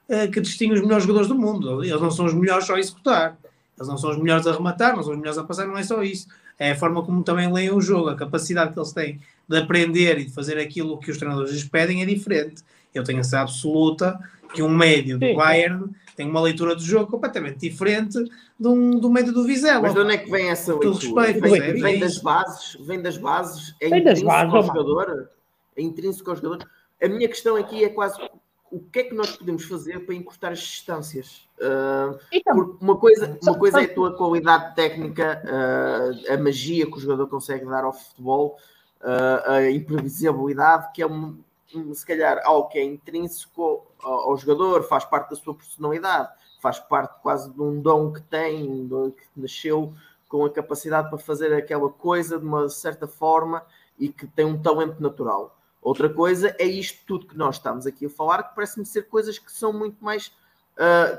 uh, 0.08 0.30
que 0.30 0.40
distingue 0.40 0.74
os 0.74 0.80
melhores 0.80 1.04
jogadores 1.04 1.28
do 1.28 1.34
mundo. 1.34 1.82
Eles 1.84 2.00
não 2.00 2.10
são 2.10 2.26
os 2.26 2.34
melhores 2.34 2.66
só 2.66 2.74
a 2.74 2.80
executar, 2.80 3.36
eles 3.76 3.88
não 3.88 3.96
são 3.96 4.10
os 4.10 4.18
melhores 4.18 4.46
a 4.46 4.52
rematar, 4.52 4.94
não 4.94 5.02
são 5.02 5.12
os 5.12 5.18
melhores 5.18 5.38
a 5.38 5.44
passar, 5.44 5.66
não 5.66 5.78
é 5.78 5.82
só 5.82 6.02
isso. 6.02 6.28
É 6.58 6.72
a 6.72 6.76
forma 6.76 7.02
como 7.02 7.22
também 7.22 7.52
leem 7.52 7.72
o 7.72 7.80
jogo, 7.80 8.08
a 8.08 8.14
capacidade 8.14 8.72
que 8.72 8.78
eles 8.78 8.92
têm 8.92 9.20
de 9.48 9.56
aprender 9.58 10.18
e 10.18 10.24
de 10.26 10.32
fazer 10.32 10.58
aquilo 10.58 10.98
que 10.98 11.10
os 11.10 11.18
treinadores 11.18 11.52
lhes 11.52 11.64
pedem 11.64 12.02
é 12.02 12.06
diferente. 12.06 12.62
Eu 12.94 13.02
tenho 13.02 13.20
essa 13.20 13.40
absoluta 13.40 14.18
que 14.54 14.62
um 14.62 14.68
médio 14.68 15.18
do 15.18 15.34
Bayern 15.34 15.90
tem 16.16 16.28
uma 16.28 16.40
leitura 16.40 16.74
do 16.74 16.82
jogo 16.82 17.10
completamente 17.10 17.58
diferente 17.58 18.18
do, 18.58 18.98
do 18.98 19.10
médio 19.10 19.32
do 19.32 19.44
Vizela. 19.44 19.82
Mas 19.82 19.94
de 19.94 20.00
onde 20.00 20.14
é 20.14 20.18
que 20.18 20.30
vem 20.30 20.50
essa 20.50 20.74
leitura? 20.74 21.24
Respeito, 21.24 21.40
vem, 21.40 21.60
é, 21.60 21.72
vem, 21.72 21.98
das 21.98 22.18
bases, 22.18 22.76
vem 22.80 23.00
das 23.00 23.16
bases, 23.16 23.74
é 23.80 23.88
vem 23.88 24.00
intrínseco 24.00 24.26
bases, 24.28 24.54
ao 24.54 24.62
jogador, 24.62 25.30
é 25.76 25.82
intrínseco 25.82 26.30
ao 26.30 26.36
jogador. 26.36 26.68
A 27.02 27.08
minha 27.08 27.28
questão 27.28 27.56
aqui 27.56 27.84
é 27.84 27.88
quase 27.88 28.18
o 28.72 28.80
que 28.80 29.00
é 29.00 29.04
que 29.04 29.14
nós 29.14 29.36
podemos 29.36 29.64
fazer 29.64 30.00
para 30.06 30.14
encurtar 30.14 30.52
as 30.52 30.60
distâncias? 30.60 31.46
Uh, 31.58 32.18
então, 32.32 32.78
uma, 32.80 32.96
coisa, 32.96 33.38
uma 33.42 33.58
coisa 33.58 33.82
é 33.82 33.84
a 33.84 33.94
tua 33.94 34.16
qualidade 34.16 34.74
técnica, 34.74 35.42
uh, 35.44 36.32
a 36.32 36.38
magia 36.38 36.86
que 36.86 36.96
o 36.96 37.00
jogador 37.00 37.28
consegue 37.28 37.66
dar 37.66 37.84
ao 37.84 37.92
futebol, 37.92 38.56
uh, 39.02 39.50
a 39.50 39.70
imprevisibilidade, 39.70 40.90
que 40.94 41.02
é 41.02 41.06
um, 41.06 41.38
um, 41.74 41.92
se 41.92 42.06
calhar 42.06 42.40
algo 42.44 42.68
que 42.68 42.78
é 42.78 42.84
intrínseco 42.84 43.86
ao, 44.02 44.36
jogador, 44.36 44.82
faz 44.84 45.04
parte 45.04 45.30
da 45.30 45.36
sua 45.36 45.54
personalidade, 45.54 46.28
faz 46.60 46.78
parte 46.78 47.20
quase 47.22 47.50
de 47.50 47.60
um 47.60 47.80
dom 47.80 48.12
que 48.12 48.20
tem, 48.22 48.88
que 48.88 49.40
nasceu 49.40 49.94
com 50.28 50.44
a 50.44 50.50
capacidade 50.50 51.10
para 51.10 51.18
fazer 51.18 51.52
aquela 51.52 51.90
coisa 51.90 52.38
de 52.38 52.44
uma 52.44 52.68
certa 52.68 53.06
forma 53.06 53.64
e 53.98 54.08
que 54.08 54.26
tem 54.26 54.44
um 54.44 54.60
talento 54.60 55.00
natural. 55.02 55.58
Outra 55.82 56.08
coisa 56.08 56.54
é 56.58 56.64
isto 56.64 57.04
tudo 57.06 57.26
que 57.26 57.36
nós 57.36 57.56
estamos 57.56 57.86
aqui 57.86 58.06
a 58.06 58.10
falar, 58.10 58.42
que 58.44 58.54
parece-me 58.54 58.86
ser 58.86 59.08
coisas 59.08 59.38
que 59.38 59.50
são 59.50 59.72
muito 59.72 60.02
mais 60.02 60.28
uh, 60.76 61.18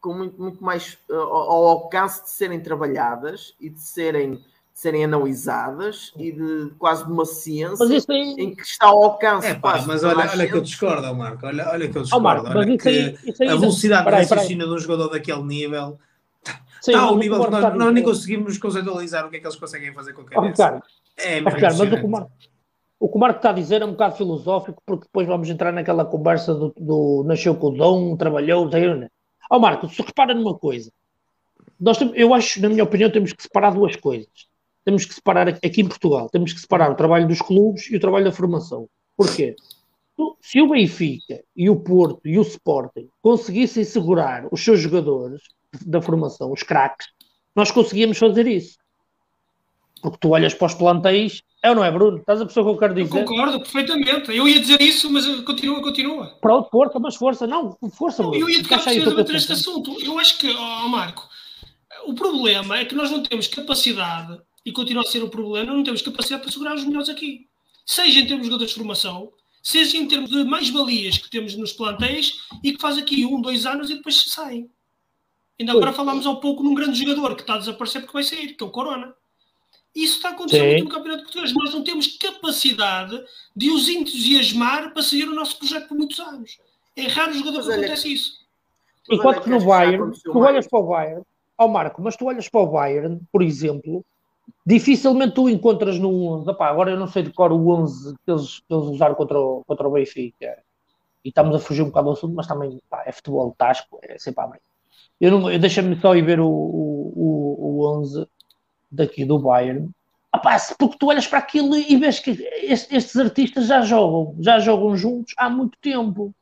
com 0.00 0.12
muito, 0.12 0.40
muito 0.40 0.64
mais 0.64 0.98
uh, 1.08 1.14
ao 1.14 1.66
alcance 1.66 2.24
de 2.24 2.30
serem 2.30 2.60
trabalhadas 2.60 3.54
e 3.60 3.70
de 3.70 3.80
serem 3.80 4.44
serem 4.80 5.04
analisadas 5.04 6.10
e 6.16 6.32
de 6.32 6.70
quase 6.78 7.04
de 7.04 7.12
uma 7.12 7.26
ciência 7.26 7.84
aí... 8.08 8.34
em 8.38 8.54
que 8.54 8.62
está 8.62 8.86
ao 8.86 9.04
alcance. 9.04 9.46
É, 9.46 9.54
pá, 9.54 9.84
mas 9.86 10.02
olha, 10.02 10.30
olha 10.30 10.48
que 10.48 10.54
eu 10.54 10.62
discordo, 10.62 11.14
Marco. 11.14 11.46
Olha, 11.46 11.68
olha 11.68 11.86
que 11.86 11.98
eu 11.98 12.02
discordo. 12.02 12.16
Oh, 12.16 12.20
Marco, 12.26 12.58
olha 12.58 12.78
que 12.78 12.88
aí, 12.88 13.18
aí, 13.42 13.48
a 13.48 13.56
velocidade 13.56 14.06
de 14.06 14.10
raciocínio 14.10 14.66
de 14.66 14.72
um 14.72 14.78
jogador 14.78 15.08
daquele 15.08 15.42
nível 15.42 15.98
Sim, 16.80 16.92
está 16.92 17.00
ao 17.02 17.18
nível 17.18 17.44
que 17.44 17.50
nós, 17.50 17.76
nós 17.76 17.92
nem 17.92 18.02
conseguimos 18.02 18.56
conceitualizar 18.56 19.26
o 19.26 19.28
que 19.28 19.36
é 19.36 19.40
que 19.40 19.46
eles 19.46 19.58
conseguem 19.58 19.92
fazer 19.92 20.14
com 20.14 20.22
a 20.22 20.24
cabeça. 20.24 20.82
Oh. 20.82 21.20
É, 21.20 21.40
oh, 21.40 21.44
claro, 21.44 21.60
mas 21.60 21.80
o 21.80 21.96
que 21.98 22.06
o 22.06 22.08
Marco, 22.08 22.30
o 22.98 23.08
que 23.10 23.16
o 23.16 23.20
Marco 23.20 23.36
está 23.36 23.50
a 23.50 23.52
dizer 23.52 23.82
é 23.82 23.84
um 23.84 23.90
bocado 23.90 24.16
filosófico, 24.16 24.82
porque 24.86 25.04
depois 25.04 25.26
vamos 25.26 25.50
entrar 25.50 25.72
naquela 25.74 26.06
conversa 26.06 26.54
do, 26.54 26.72
do 26.74 27.22
nasceu 27.26 27.54
com 27.54 27.66
o 27.66 27.76
dom, 27.76 28.16
trabalhou, 28.16 28.66
né? 28.66 29.10
Ó 29.50 29.58
oh, 29.58 29.60
Marco, 29.60 29.90
se 29.90 30.00
repara 30.00 30.32
numa 30.32 30.56
coisa, 30.56 30.90
nós 31.78 31.98
temos, 31.98 32.14
eu 32.16 32.32
acho, 32.32 32.62
na 32.62 32.70
minha 32.70 32.84
opinião, 32.84 33.10
temos 33.10 33.34
que 33.34 33.42
separar 33.42 33.74
duas 33.74 33.94
coisas. 33.94 34.49
Temos 34.84 35.04
que 35.04 35.14
separar 35.14 35.48
aqui 35.48 35.82
em 35.82 35.88
Portugal, 35.88 36.28
temos 36.30 36.52
que 36.52 36.60
separar 36.60 36.90
o 36.90 36.94
trabalho 36.94 37.28
dos 37.28 37.40
clubes 37.40 37.90
e 37.90 37.96
o 37.96 38.00
trabalho 38.00 38.24
da 38.24 38.32
formação. 38.32 38.88
Porquê? 39.16 39.54
Se 40.40 40.60
o 40.60 40.68
Benfica 40.68 41.42
e 41.56 41.68
o 41.70 41.76
Porto 41.76 42.20
e 42.24 42.38
o 42.38 42.42
Sporting 42.42 43.08
conseguissem 43.22 43.84
segurar 43.84 44.46
os 44.50 44.62
seus 44.62 44.80
jogadores 44.80 45.42
da 45.86 46.00
formação, 46.00 46.52
os 46.52 46.62
craques, 46.62 47.08
nós 47.54 47.70
conseguíamos 47.70 48.18
fazer 48.18 48.46
isso. 48.46 48.78
Porque 50.02 50.18
tu 50.18 50.30
olhas 50.30 50.54
para 50.54 50.66
os 50.66 50.74
plantéis, 50.74 51.42
é 51.62 51.68
ou 51.68 51.76
não 51.76 51.84
é, 51.84 51.90
Bruno? 51.90 52.18
Estás 52.18 52.40
a 52.40 52.46
pessoa 52.46 52.64
que 52.64 52.72
eu 52.72 52.78
quero 52.78 52.94
dizer? 52.94 53.20
Eu 53.20 53.24
concordo 53.24 53.60
perfeitamente. 53.60 54.34
Eu 54.34 54.48
ia 54.48 54.58
dizer 54.58 54.80
isso, 54.80 55.10
mas 55.10 55.26
continua, 55.42 55.82
continua. 55.82 56.38
Pronto, 56.40 56.70
força, 56.70 56.98
mas 56.98 57.16
força. 57.16 57.46
Não, 57.46 57.76
força, 57.92 58.22
Bruno. 58.22 58.38
Eu 58.38 58.48
ia 58.48 58.62
tocar 58.62 58.82
precisamente 58.82 59.36
este 59.36 59.52
assunto. 59.52 59.94
Eu 60.02 60.18
acho 60.18 60.38
que, 60.38 60.48
oh, 60.50 60.88
Marco, 60.88 61.28
o 62.06 62.14
problema 62.14 62.78
é 62.78 62.84
que 62.86 62.94
nós 62.94 63.10
não 63.10 63.22
temos 63.22 63.46
capacidade, 63.46 64.40
e 64.70 64.72
continua 64.72 65.02
a 65.02 65.06
ser 65.06 65.22
o 65.22 65.28
problema, 65.28 65.74
não 65.74 65.82
temos 65.82 66.00
capacidade 66.00 66.42
para 66.42 66.52
segurar 66.52 66.76
os 66.76 66.84
melhores 66.84 67.08
aqui. 67.08 67.48
Seja 67.84 68.20
em 68.20 68.26
termos 68.26 68.42
de 68.42 68.46
jogadores 68.46 68.72
de 68.72 68.78
formação, 68.78 69.32
seja 69.60 69.96
em 69.96 70.06
termos 70.06 70.30
de 70.30 70.44
mais-valias 70.44 71.18
que 71.18 71.28
temos 71.28 71.56
nos 71.56 71.72
plantéis 71.72 72.42
e 72.62 72.72
que 72.72 72.80
faz 72.80 72.96
aqui 72.96 73.26
um, 73.26 73.40
dois 73.40 73.66
anos 73.66 73.90
e 73.90 73.96
depois 73.96 74.16
saem. 74.32 74.70
Ainda 75.58 75.72
agora 75.72 75.92
falámos 75.92 76.24
há 76.24 76.34
pouco 76.36 76.62
num 76.62 76.72
grande 76.72 76.98
jogador 76.98 77.34
que 77.34 77.42
está 77.42 77.54
a 77.54 77.58
desaparecer 77.58 78.02
porque 78.02 78.12
vai 78.14 78.22
sair, 78.22 78.54
que 78.54 78.62
é 78.62 78.66
o 78.66 78.70
Corona. 78.70 79.12
Isso 79.92 80.16
está 80.18 80.30
acontecendo 80.30 80.68
muito 80.68 80.84
no 80.84 80.90
Campeonato 80.90 81.24
Português. 81.24 81.52
Nós 81.52 81.74
não 81.74 81.82
temos 81.82 82.06
capacidade 82.16 83.20
de 83.56 83.70
os 83.70 83.88
entusiasmar 83.88 84.92
para 84.92 85.02
seguir 85.02 85.28
o 85.28 85.34
nosso 85.34 85.58
projeto 85.58 85.88
por 85.88 85.98
muitos 85.98 86.20
anos. 86.20 86.58
É 86.94 87.08
raro 87.08 87.32
o 87.32 87.34
jogador 87.34 87.64
que 87.64 87.72
acontece 87.72 88.12
isso. 88.12 88.38
Enquanto 89.10 89.42
que 89.42 89.50
no 89.50 89.60
Bayern, 89.64 90.12
tu 90.22 90.38
olhas 90.38 90.68
para 90.68 90.78
o 90.78 90.86
Bayern, 90.86 91.24
ao 91.58 91.68
Marco, 91.68 92.00
mas 92.00 92.16
tu 92.16 92.26
olhas 92.26 92.48
para 92.48 92.60
o 92.60 92.66
Bayern, 92.66 93.20
por 93.32 93.42
exemplo, 93.42 94.04
dificilmente 94.66 95.34
tu 95.34 95.48
encontras 95.48 95.98
no 95.98 96.10
11. 96.26 96.50
Opá, 96.50 96.68
agora 96.68 96.90
eu 96.90 96.98
não 96.98 97.06
sei 97.06 97.22
de 97.22 97.32
cor 97.32 97.52
o 97.52 97.68
11 97.68 98.14
que 98.24 98.30
eles, 98.30 98.60
que 98.60 98.74
eles 98.74 98.86
usaram 98.86 99.14
contra 99.14 99.38
o, 99.38 99.62
contra 99.66 99.88
o 99.88 99.92
Benfica. 99.92 100.58
E 101.24 101.28
estamos 101.28 101.54
a 101.54 101.58
fugir 101.58 101.82
um 101.82 101.86
bocado 101.86 102.06
do 102.06 102.12
assunto, 102.12 102.34
mas 102.34 102.46
também 102.46 102.80
pá, 102.88 103.02
é 103.06 103.12
futebol 103.12 103.54
tasco, 103.56 103.98
é 104.02 104.18
sempre 104.18 104.44
a 104.44 104.46
bem. 104.46 104.60
Eu, 105.20 105.32
não, 105.32 105.50
eu 105.50 105.58
deixa-me 105.58 106.00
só 106.00 106.14
ir 106.14 106.22
ver 106.22 106.40
o, 106.40 106.48
o, 106.48 107.12
o, 107.16 107.80
o 107.82 108.00
11 108.00 108.26
daqui 108.90 109.24
do 109.24 109.38
Bayern. 109.38 109.90
Opá, 110.34 110.56
porque 110.78 110.96
tu 110.98 111.08
olhas 111.08 111.26
para 111.26 111.40
aquilo 111.40 111.76
e 111.76 111.96
vês 111.96 112.20
que 112.20 112.30
estes, 112.30 112.92
estes 112.92 113.16
artistas 113.16 113.66
já 113.66 113.82
jogam, 113.82 114.36
já 114.38 114.58
jogam 114.60 114.96
juntos 114.96 115.34
há 115.36 115.50
muito 115.50 115.76
tempo. 115.78 116.32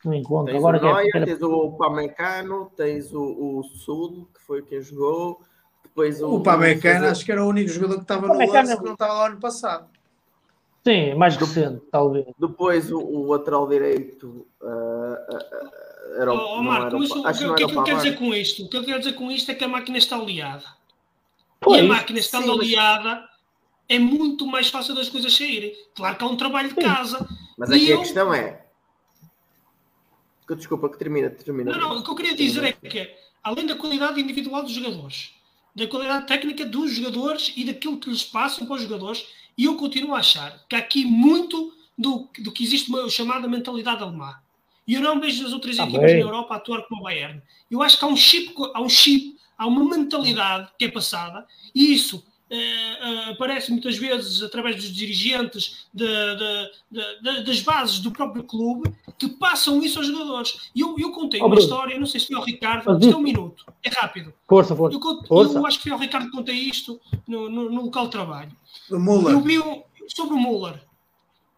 Que 0.00 0.08
me 0.08 0.18
encontro. 0.18 0.52
Tens 0.52 0.58
Agora, 0.58 0.78
o 0.78 0.82
Neuer, 0.82 1.16
é, 1.16 1.24
tens 1.24 1.42
o 1.42 1.72
Pamecano, 1.72 2.70
tens 2.76 3.12
o, 3.14 3.58
o 3.58 3.62
Sul, 3.64 4.28
que 4.34 4.40
foi 4.42 4.62
quem 4.62 4.82
jogou. 4.82 5.40
Depois 5.88 6.20
o, 6.20 6.34
o 6.34 6.42
Pamecano, 6.42 7.06
acho 7.06 7.24
que 7.24 7.32
era 7.32 7.44
o 7.44 7.48
único 7.48 7.70
jogador 7.70 7.96
que 7.96 8.02
estava 8.02 8.26
no 8.26 8.34
lance 8.34 8.76
que 8.76 8.84
não 8.84 8.92
estava 8.92 9.12
lá 9.12 9.28
no 9.30 9.38
passado. 9.38 9.88
Sim, 10.84 11.14
mais 11.14 11.36
recente, 11.36 11.82
talvez. 11.90 12.26
Depois 12.38 12.92
o, 12.92 12.98
o 12.98 13.26
lateral 13.26 13.68
direito 13.68 14.46
uh, 14.60 14.66
uh, 14.66 16.20
era 16.20 16.32
o. 16.32 16.36
Oh, 16.36 16.62
Marco, 16.62 16.98
mas 16.98 17.40
o, 17.40 17.52
o 17.52 17.54
que 17.54 17.64
é 17.64 17.66
que 17.66 17.74
eu 17.74 17.82
quero 17.82 17.96
dizer 17.96 18.16
com 18.16 18.34
isto? 18.34 18.64
O 18.64 18.68
que 18.68 18.76
eu 18.76 18.84
quero 18.84 18.98
dizer 19.00 19.14
com 19.14 19.30
isto 19.30 19.50
é 19.50 19.54
que 19.54 19.64
a 19.64 19.68
máquina 19.68 19.98
está 19.98 20.16
aliada. 20.16 20.64
Pois, 21.60 21.82
e 21.82 21.84
a 21.84 21.88
máquina 21.88 22.18
estando 22.18 22.52
sim, 22.52 22.60
aliada 22.60 23.14
mas... 23.14 23.28
é 23.88 23.98
muito 23.98 24.46
mais 24.46 24.68
fácil 24.68 24.94
das 24.94 25.08
coisas 25.08 25.34
saírem. 25.34 25.72
Claro 25.94 26.16
que 26.16 26.24
há 26.24 26.26
um 26.28 26.36
trabalho 26.36 26.68
de 26.68 26.76
casa. 26.76 27.26
Mas 27.58 27.70
aqui 27.70 27.90
eu... 27.90 27.98
a 27.98 28.00
questão 28.02 28.32
é. 28.32 28.62
Desculpa, 30.48 30.88
que 30.88 30.98
termina, 30.98 31.28
termina. 31.30 31.72
Não, 31.72 31.80
não, 31.80 31.98
o 31.98 32.04
que 32.04 32.10
eu 32.10 32.14
queria 32.14 32.36
dizer 32.36 32.62
é 32.62 32.72
que, 32.72 33.12
além 33.42 33.66
da 33.66 33.74
qualidade 33.74 34.20
individual 34.20 34.62
dos 34.62 34.70
jogadores, 34.70 35.32
da 35.76 35.86
qualidade 35.86 36.26
técnica 36.26 36.64
dos 36.64 36.94
jogadores 36.94 37.52
e 37.54 37.64
daquilo 37.64 37.98
que 37.98 38.10
lhes 38.10 38.24
passam 38.24 38.66
para 38.66 38.76
os 38.76 38.82
jogadores, 38.82 39.24
e 39.56 39.66
eu 39.66 39.76
continuo 39.76 40.14
a 40.14 40.18
achar 40.18 40.64
que 40.68 40.74
há 40.74 40.78
aqui 40.78 41.04
muito 41.04 41.72
do, 41.96 42.28
do 42.38 42.50
que 42.50 42.64
existe 42.64 42.88
uma 42.88 43.08
chamada 43.08 43.46
mentalidade 43.46 44.02
alemã. 44.02 44.34
E 44.88 44.94
eu 44.94 45.00
não 45.02 45.20
vejo 45.20 45.44
as 45.46 45.52
outras 45.52 45.78
ah, 45.78 45.84
equipas 45.84 46.10
bem. 46.10 46.20
na 46.20 46.26
Europa 46.26 46.54
a 46.54 46.56
atuar 46.56 46.82
como 46.88 47.02
o 47.02 47.04
Bayern. 47.04 47.42
Eu 47.70 47.82
acho 47.82 47.98
que 47.98 48.04
há 48.04 48.08
um 48.08 48.16
chip, 48.16 48.54
há 48.72 48.80
um 48.80 48.88
chip 48.88 49.36
há 49.56 49.66
uma 49.66 49.84
mentalidade 49.84 50.68
que 50.78 50.84
é 50.84 50.90
passada 50.90 51.46
e 51.74 51.92
isso 51.92 52.24
uh, 52.50 53.28
uh, 53.28 53.32
aparece 53.32 53.70
muitas 53.70 53.96
vezes 53.96 54.42
através 54.42 54.76
dos 54.76 54.92
dirigentes 54.92 55.86
de, 55.92 56.06
de, 56.06 57.02
de, 57.22 57.44
das 57.44 57.60
bases 57.60 57.98
do 58.00 58.10
próprio 58.10 58.44
clube 58.44 58.92
que 59.18 59.28
passam 59.28 59.82
isso 59.82 59.98
aos 59.98 60.06
jogadores. 60.06 60.70
E 60.74 60.80
eu, 60.80 60.94
eu 60.98 61.12
contei 61.12 61.40
oh, 61.40 61.46
uma 61.46 61.56
história, 61.56 61.98
não 61.98 62.06
sei 62.06 62.20
se 62.20 62.26
foi 62.26 62.36
ao 62.36 62.44
Ricardo, 62.44 62.98
isto 62.98 63.12
é 63.12 63.16
um 63.16 63.22
minuto, 63.22 63.64
é 63.82 63.90
rápido. 63.90 64.32
Força, 64.48 64.74
força. 64.74 64.96
Eu, 64.96 65.24
força. 65.24 65.58
eu 65.58 65.66
acho 65.66 65.78
que 65.78 65.84
foi 65.84 65.92
ao 65.92 65.98
Ricardo 65.98 66.26
que 66.26 66.36
contei 66.36 66.56
isto 66.56 67.00
no, 67.26 67.48
no, 67.48 67.70
no 67.70 67.82
local 67.82 68.04
de 68.04 68.10
trabalho. 68.12 68.52
Do 68.88 69.00
Muller. 69.00 69.34
Eu 69.34 69.40
vi 69.40 69.58
um, 69.58 69.82
sobre 70.08 70.34
o 70.34 70.38
Muller. 70.38 70.80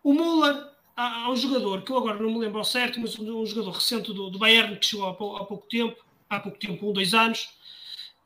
O 0.03 0.13
Muller 0.13 0.69
há, 0.97 1.25
há, 1.25 1.31
um 1.31 1.37
jogador 1.37 1.83
que 1.83 1.93
eu 1.93 1.99
agora 1.99 2.19
não 2.19 2.31
me 2.31 2.39
lembro 2.39 2.59
ao 2.59 2.65
certo, 2.65 3.01
mas 3.01 3.19
um, 3.19 3.41
um 3.41 3.47
jogador 3.47 3.73
recente 3.73 4.13
do, 4.13 4.31
do 4.31 4.39
Bayern 4.39 4.77
que 4.77 4.87
chegou 4.87 5.07
há, 5.07 5.11
há 5.11 5.45
pouco 5.45 5.67
tempo, 5.69 5.97
há 6.31 6.41
pouco 6.41 6.59
tempo, 6.59 6.89
um, 6.89 6.93
dois 6.93 7.13
anos, 7.15 7.49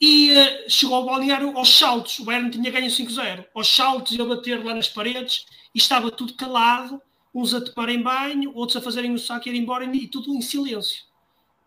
e 0.04 0.32
uh, 0.32 0.68
chegou 0.68 0.96
ao 0.96 1.04
balneário 1.04 1.56
aos 1.56 1.78
saltos. 1.78 2.18
O 2.18 2.24
Bayern 2.24 2.50
tinha 2.50 2.72
ganho 2.72 2.88
5-0. 2.88 3.46
Aos 3.54 3.68
saltos 3.68 4.10
e 4.10 4.20
a 4.20 4.24
bater 4.24 4.62
lá 4.64 4.74
nas 4.74 4.88
paredes 4.88 5.46
e 5.72 5.78
estava 5.78 6.10
tudo 6.10 6.34
calado, 6.34 7.00
uns 7.32 7.54
a 7.54 7.60
toparem 7.60 8.02
banho, 8.02 8.50
outros 8.52 8.76
a 8.76 8.80
fazerem 8.82 9.14
o 9.14 9.18
saco 9.18 9.48
e 9.48 9.52
ir 9.52 9.56
embora 9.56 9.84
e 9.84 10.08
tudo 10.08 10.34
em 10.34 10.42
silêncio. 10.42 11.04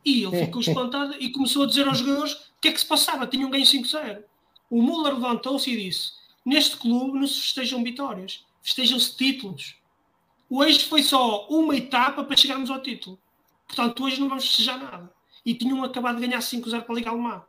E 0.04 0.24
ele 0.24 0.46
ficou 0.46 0.60
espantado 0.60 1.16
e 1.18 1.30
começou 1.30 1.64
a 1.64 1.66
dizer 1.66 1.88
aos 1.88 2.00
jogadores 2.00 2.34
o 2.34 2.40
que 2.60 2.68
é 2.68 2.72
que 2.74 2.80
se 2.80 2.86
passava. 2.86 3.26
Tinham 3.26 3.50
ganho 3.50 3.64
5-0. 3.64 4.22
O 4.70 4.82
Muller 4.82 5.14
levantou-se 5.14 5.72
e 5.72 5.86
disse: 5.86 6.12
Neste 6.46 6.76
clube 6.76 7.18
não 7.18 7.26
se 7.26 7.40
festejam 7.40 7.82
vitórias, 7.86 8.44
festejam-se 8.62 9.16
títulos. 9.16 9.78
Hoje 10.50 10.84
foi 10.84 11.04
só 11.04 11.48
uma 11.48 11.76
etapa 11.78 12.22
para 12.22 12.36
chegarmos 12.36 12.70
ao 12.70 12.82
título. 12.82 13.18
Portanto, 13.66 14.04
hoje 14.04 14.20
não 14.20 14.28
vamos 14.28 14.46
festejar 14.46 14.78
nada. 14.78 15.10
E 15.46 15.56
tinham 15.56 15.82
acabado 15.86 16.20
de 16.20 16.28
ganhar 16.28 16.40
5-0 16.40 16.82
para 16.82 16.94
a 16.94 16.96
Liga 16.96 17.10
Alemã. 17.10 17.42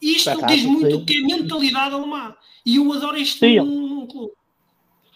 Isto 0.00 0.46
diz 0.46 0.64
muito 0.64 0.96
o 0.96 1.04
que 1.04 1.18
é 1.18 1.20
mentalidade 1.20 1.94
alemã. 1.94 2.34
E 2.64 2.76
eu 2.76 2.92
adoro 2.92 3.16
isto 3.16 3.40
sim. 3.40 3.56
num, 3.56 4.06
clube. 4.06 4.32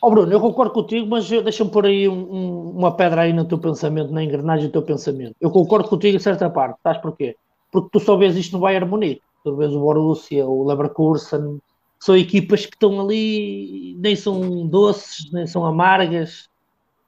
Oh 0.01 0.11
Bruno, 0.11 0.33
eu 0.33 0.41
concordo 0.41 0.73
contigo, 0.73 1.07
mas 1.07 1.29
deixa-me 1.29 1.71
pôr 1.71 1.87
aí 1.87 2.09
um, 2.09 2.15
um, 2.15 2.71
uma 2.71 2.97
pedra 2.97 3.23
aí 3.23 3.33
no 3.33 3.45
teu 3.45 3.59
pensamento, 3.59 4.13
na 4.13 4.25
engrenagem 4.25 4.67
do 4.67 4.73
teu 4.73 4.83
pensamento. 4.83 5.37
Eu 5.41 5.51
concordo 5.51 5.89
contigo 5.89 6.17
em 6.17 6.21
certa 6.21 6.51
parte, 6.51 6.77
sabes 6.83 7.01
porquê? 7.01 7.37
Porque 7.71 7.89
tu 7.93 8.01
só 8.01 8.17
vês 8.17 8.37
isto 8.37 8.55
no 8.55 8.61
Bayern 8.61 8.89
Munique, 8.89 9.23
tu 9.45 9.55
vês 9.55 9.73
o 9.73 9.79
Borussia, 9.79 10.45
o 10.45 10.67
Leverkusen, 10.67 11.61
são 12.01 12.17
equipas 12.17 12.67
que 12.67 12.75
estão 12.75 13.01
ali, 13.01 13.97
nem 13.97 14.17
são 14.17 14.67
doces, 14.67 15.31
nem 15.31 15.47
são 15.47 15.65
amargas, 15.65 16.49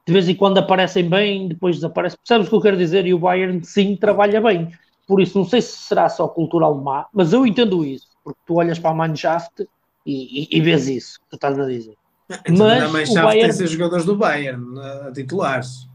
de 0.06 0.12
vez 0.12 0.28
em 0.28 0.36
quando 0.36 0.58
aparecem 0.58 1.08
bem, 1.08 1.48
depois 1.48 1.76
desaparecem. 1.76 2.16
Percebes 2.18 2.46
o 2.46 2.50
que 2.50 2.56
eu 2.56 2.60
quero 2.60 2.76
dizer? 2.76 3.06
E 3.06 3.12
o 3.12 3.18
Bayern, 3.18 3.64
sim, 3.64 3.96
trabalha 3.96 4.40
bem. 4.40 4.70
Por 5.06 5.20
isso, 5.20 5.38
não 5.38 5.44
sei 5.44 5.60
se 5.60 5.76
será 5.76 6.08
só 6.08 6.26
cultura 6.26 6.66
alemã, 6.66 7.04
mas 7.12 7.32
eu 7.32 7.46
entendo 7.46 7.84
isso, 7.84 8.08
porque 8.22 8.40
tu 8.46 8.54
olhas 8.54 8.78
para 8.78 8.90
a 8.90 8.94
Mannschaft 8.94 9.66
e, 10.06 10.42
e, 10.42 10.58
e 10.58 10.60
vês 10.60 10.88
isso 10.88 11.20
que 11.20 11.30
tu 11.30 11.34
estás 11.36 11.58
a 11.58 11.66
dizer. 11.66 11.94
Então, 12.46 12.66
mas 12.66 12.82
a 12.82 12.88
Mannschaft 12.88 13.22
Bayern... 13.22 13.48
tem 13.48 13.52
ser 13.52 13.66
jogadores 13.66 14.06
do 14.06 14.16
Bayern, 14.16 14.80
a 14.80 15.12
titulares. 15.12 15.86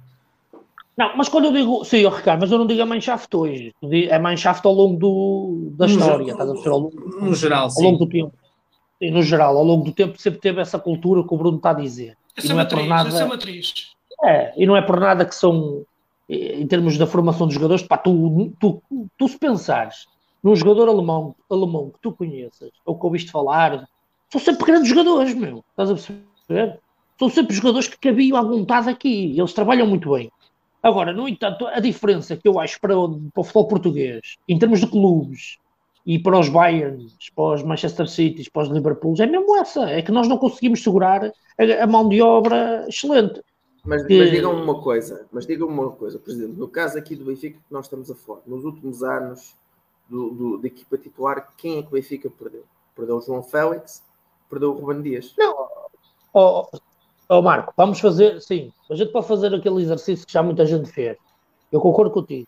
Não, 0.95 1.16
mas 1.16 1.30
quando 1.30 1.45
eu 1.45 1.53
digo, 1.53 1.84
sim, 1.86 2.05
oh, 2.05 2.10
Ricardo, 2.10 2.41
mas 2.41 2.51
eu 2.51 2.57
não 2.60 2.68
digo 2.68 2.82
a 2.82 2.86
Mannschaft 2.86 3.34
hoje, 3.34 3.74
é 3.82 4.20
Mannschaft 4.20 4.66
ao 4.66 4.74
longo 4.74 4.99
do, 4.99 5.72
da 5.72 5.88
no 5.88 5.93
história, 5.93 6.26
no, 6.26 6.32
estás 6.32 6.49
a 6.49 6.70
ao 6.70 6.80
longo, 6.80 7.20
no 7.22 7.34
geral, 7.34 7.70
ao 7.76 7.82
longo 7.82 7.97
do 7.99 8.10
tempo. 8.10 8.34
Sim, 9.01 9.12
no 9.12 9.24
geral, 9.24 9.57
ao 9.57 9.64
longo 9.64 9.86
do 9.86 9.93
tempo 9.93 10.22
sempre 10.22 10.41
teve 10.41 10.60
essa 10.60 10.78
cultura 10.78 11.26
que 11.26 11.34
o 11.34 11.38
Bruno 11.38 11.55
está 11.55 11.70
a 11.70 11.74
dizer. 11.74 12.18
Essa 12.36 12.47
e 12.47 12.49
não 12.49 12.60
é 12.60 12.66
por 12.66 12.86
nada. 12.86 13.10
É, 14.26 14.53
e 14.57 14.66
não 14.66 14.76
é 14.76 14.82
por 14.82 14.99
nada 14.99 15.26
que 15.26 15.34
são 15.34 15.86
em 16.30 16.68
termos 16.68 16.98
da 16.98 17.08
formação 17.08 17.48
dos 17.48 17.56
jogadores, 17.56 17.84
pá, 17.84 17.98
tu, 17.98 18.54
tu, 18.60 18.82
tu 19.18 19.28
se 19.28 19.38
pensares 19.38 20.08
num 20.44 20.56
jogador 20.56 20.88
alemão, 20.88 21.36
alemão 21.50 21.90
que 21.90 22.00
tu 22.02 22.12
conheças, 22.12 22.70
ou 22.86 22.98
que 22.98 23.06
ouviste 23.06 23.32
falar, 23.32 23.88
são 24.30 24.40
sempre 24.40 24.66
grandes 24.66 24.90
jogadores, 24.90 25.34
meu. 25.34 25.64
Estás 25.72 25.90
a 25.90 25.94
perceber? 25.96 26.80
São 27.18 27.30
sempre 27.30 27.56
jogadores 27.56 27.88
que 27.88 27.98
cabiam 27.98 28.38
à 28.38 28.42
vontade 28.42 28.90
aqui. 28.90 29.36
Eles 29.38 29.54
trabalham 29.54 29.88
muito 29.88 30.12
bem. 30.12 30.32
Agora, 30.82 31.12
no 31.12 31.28
entanto, 31.28 31.68
a 31.68 31.80
diferença 31.80 32.38
que 32.38 32.48
eu 32.48 32.60
acho 32.60 32.80
para 32.80 32.98
o, 32.98 33.20
para 33.34 33.42
o 33.42 33.44
futebol 33.44 33.68
português, 33.68 34.38
em 34.48 34.58
termos 34.58 34.80
de 34.80 34.88
clubes, 34.88 35.58
e 36.06 36.18
para 36.18 36.40
os 36.40 36.48
Bayerns, 36.48 37.14
para 37.36 37.56
os 37.56 37.64
Manchester 37.64 38.08
City, 38.08 38.50
para 38.50 38.64
os 38.64 38.70
Liverpools, 38.70 39.20
é 39.20 39.26
mesmo 39.26 39.58
essa. 39.58 39.90
É 39.90 40.02
que 40.02 40.12
nós 40.12 40.28
não 40.28 40.38
conseguimos 40.38 40.82
segurar 40.82 41.26
a, 41.26 41.84
a 41.84 41.88
mão 41.88 42.08
de 42.08 42.22
obra 42.22 42.86
excelente. 42.88 43.42
Mas, 43.86 44.06
que... 44.06 44.18
mas 44.18 44.32
digam 44.32 44.54
uma 44.54 44.82
coisa, 44.82 45.26
mas 45.32 45.46
digam 45.46 45.68
uma 45.68 45.92
coisa, 45.92 46.20
por 46.20 46.30
exemplo, 46.30 46.56
no 46.56 46.68
caso 46.68 46.98
aqui 46.98 47.16
do 47.16 47.26
Benfica 47.26 47.58
que 47.58 47.74
nós 47.74 47.86
estamos 47.86 48.12
a 48.12 48.16
falar, 48.16 48.42
nos 48.46 48.64
últimos 48.66 49.04
anos 49.04 49.56
do, 50.10 50.30
do, 50.32 50.58
da 50.58 50.68
equipa 50.68 50.98
titular, 50.98 51.54
quem 51.58 51.78
é 51.78 51.82
que 51.82 51.88
o 51.88 51.92
Benfica 51.92 52.30
perdeu? 52.30 52.64
Perdeu 52.96 53.18
o 53.18 53.22
João 53.22 53.42
Félix, 53.42 54.04
perdeu 54.50 54.72
o 54.72 54.80
Ruben 54.80 55.02
Dias. 55.02 55.34
Não, 55.38 55.68
oh, 56.34 56.68
oh, 57.30 57.42
Marco, 57.42 57.74
vamos 57.78 58.00
fazer, 58.00 58.42
sim, 58.42 58.72
a 58.90 58.96
gente 58.96 59.12
pode 59.12 59.28
fazer 59.28 59.54
aquele 59.54 59.82
exercício 59.82 60.26
que 60.26 60.34
já 60.34 60.44
muita 60.44 60.66
gente 60.66 60.92
fez. 60.92 61.18
Eu 61.72 61.80
concordo 61.80 62.12
contigo. 62.12 62.48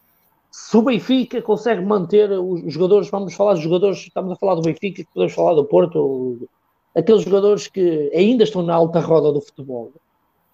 Se 0.51 0.75
o 0.75 0.81
Benfica 0.81 1.41
consegue 1.41 1.81
manter 1.81 2.29
os 2.31 2.73
jogadores, 2.73 3.09
vamos 3.09 3.33
falar 3.33 3.53
dos 3.53 3.63
jogadores, 3.63 3.99
estamos 3.99 4.33
a 4.33 4.35
falar 4.35 4.55
do 4.55 4.61
Benfica, 4.61 5.01
podemos 5.13 5.33
falar 5.33 5.53
do 5.53 5.63
Porto, 5.63 6.45
aqueles 6.93 7.23
jogadores 7.23 7.67
que 7.67 8.11
ainda 8.13 8.43
estão 8.43 8.61
na 8.61 8.75
alta 8.75 8.99
roda 8.99 9.31
do 9.31 9.39
futebol. 9.39 9.93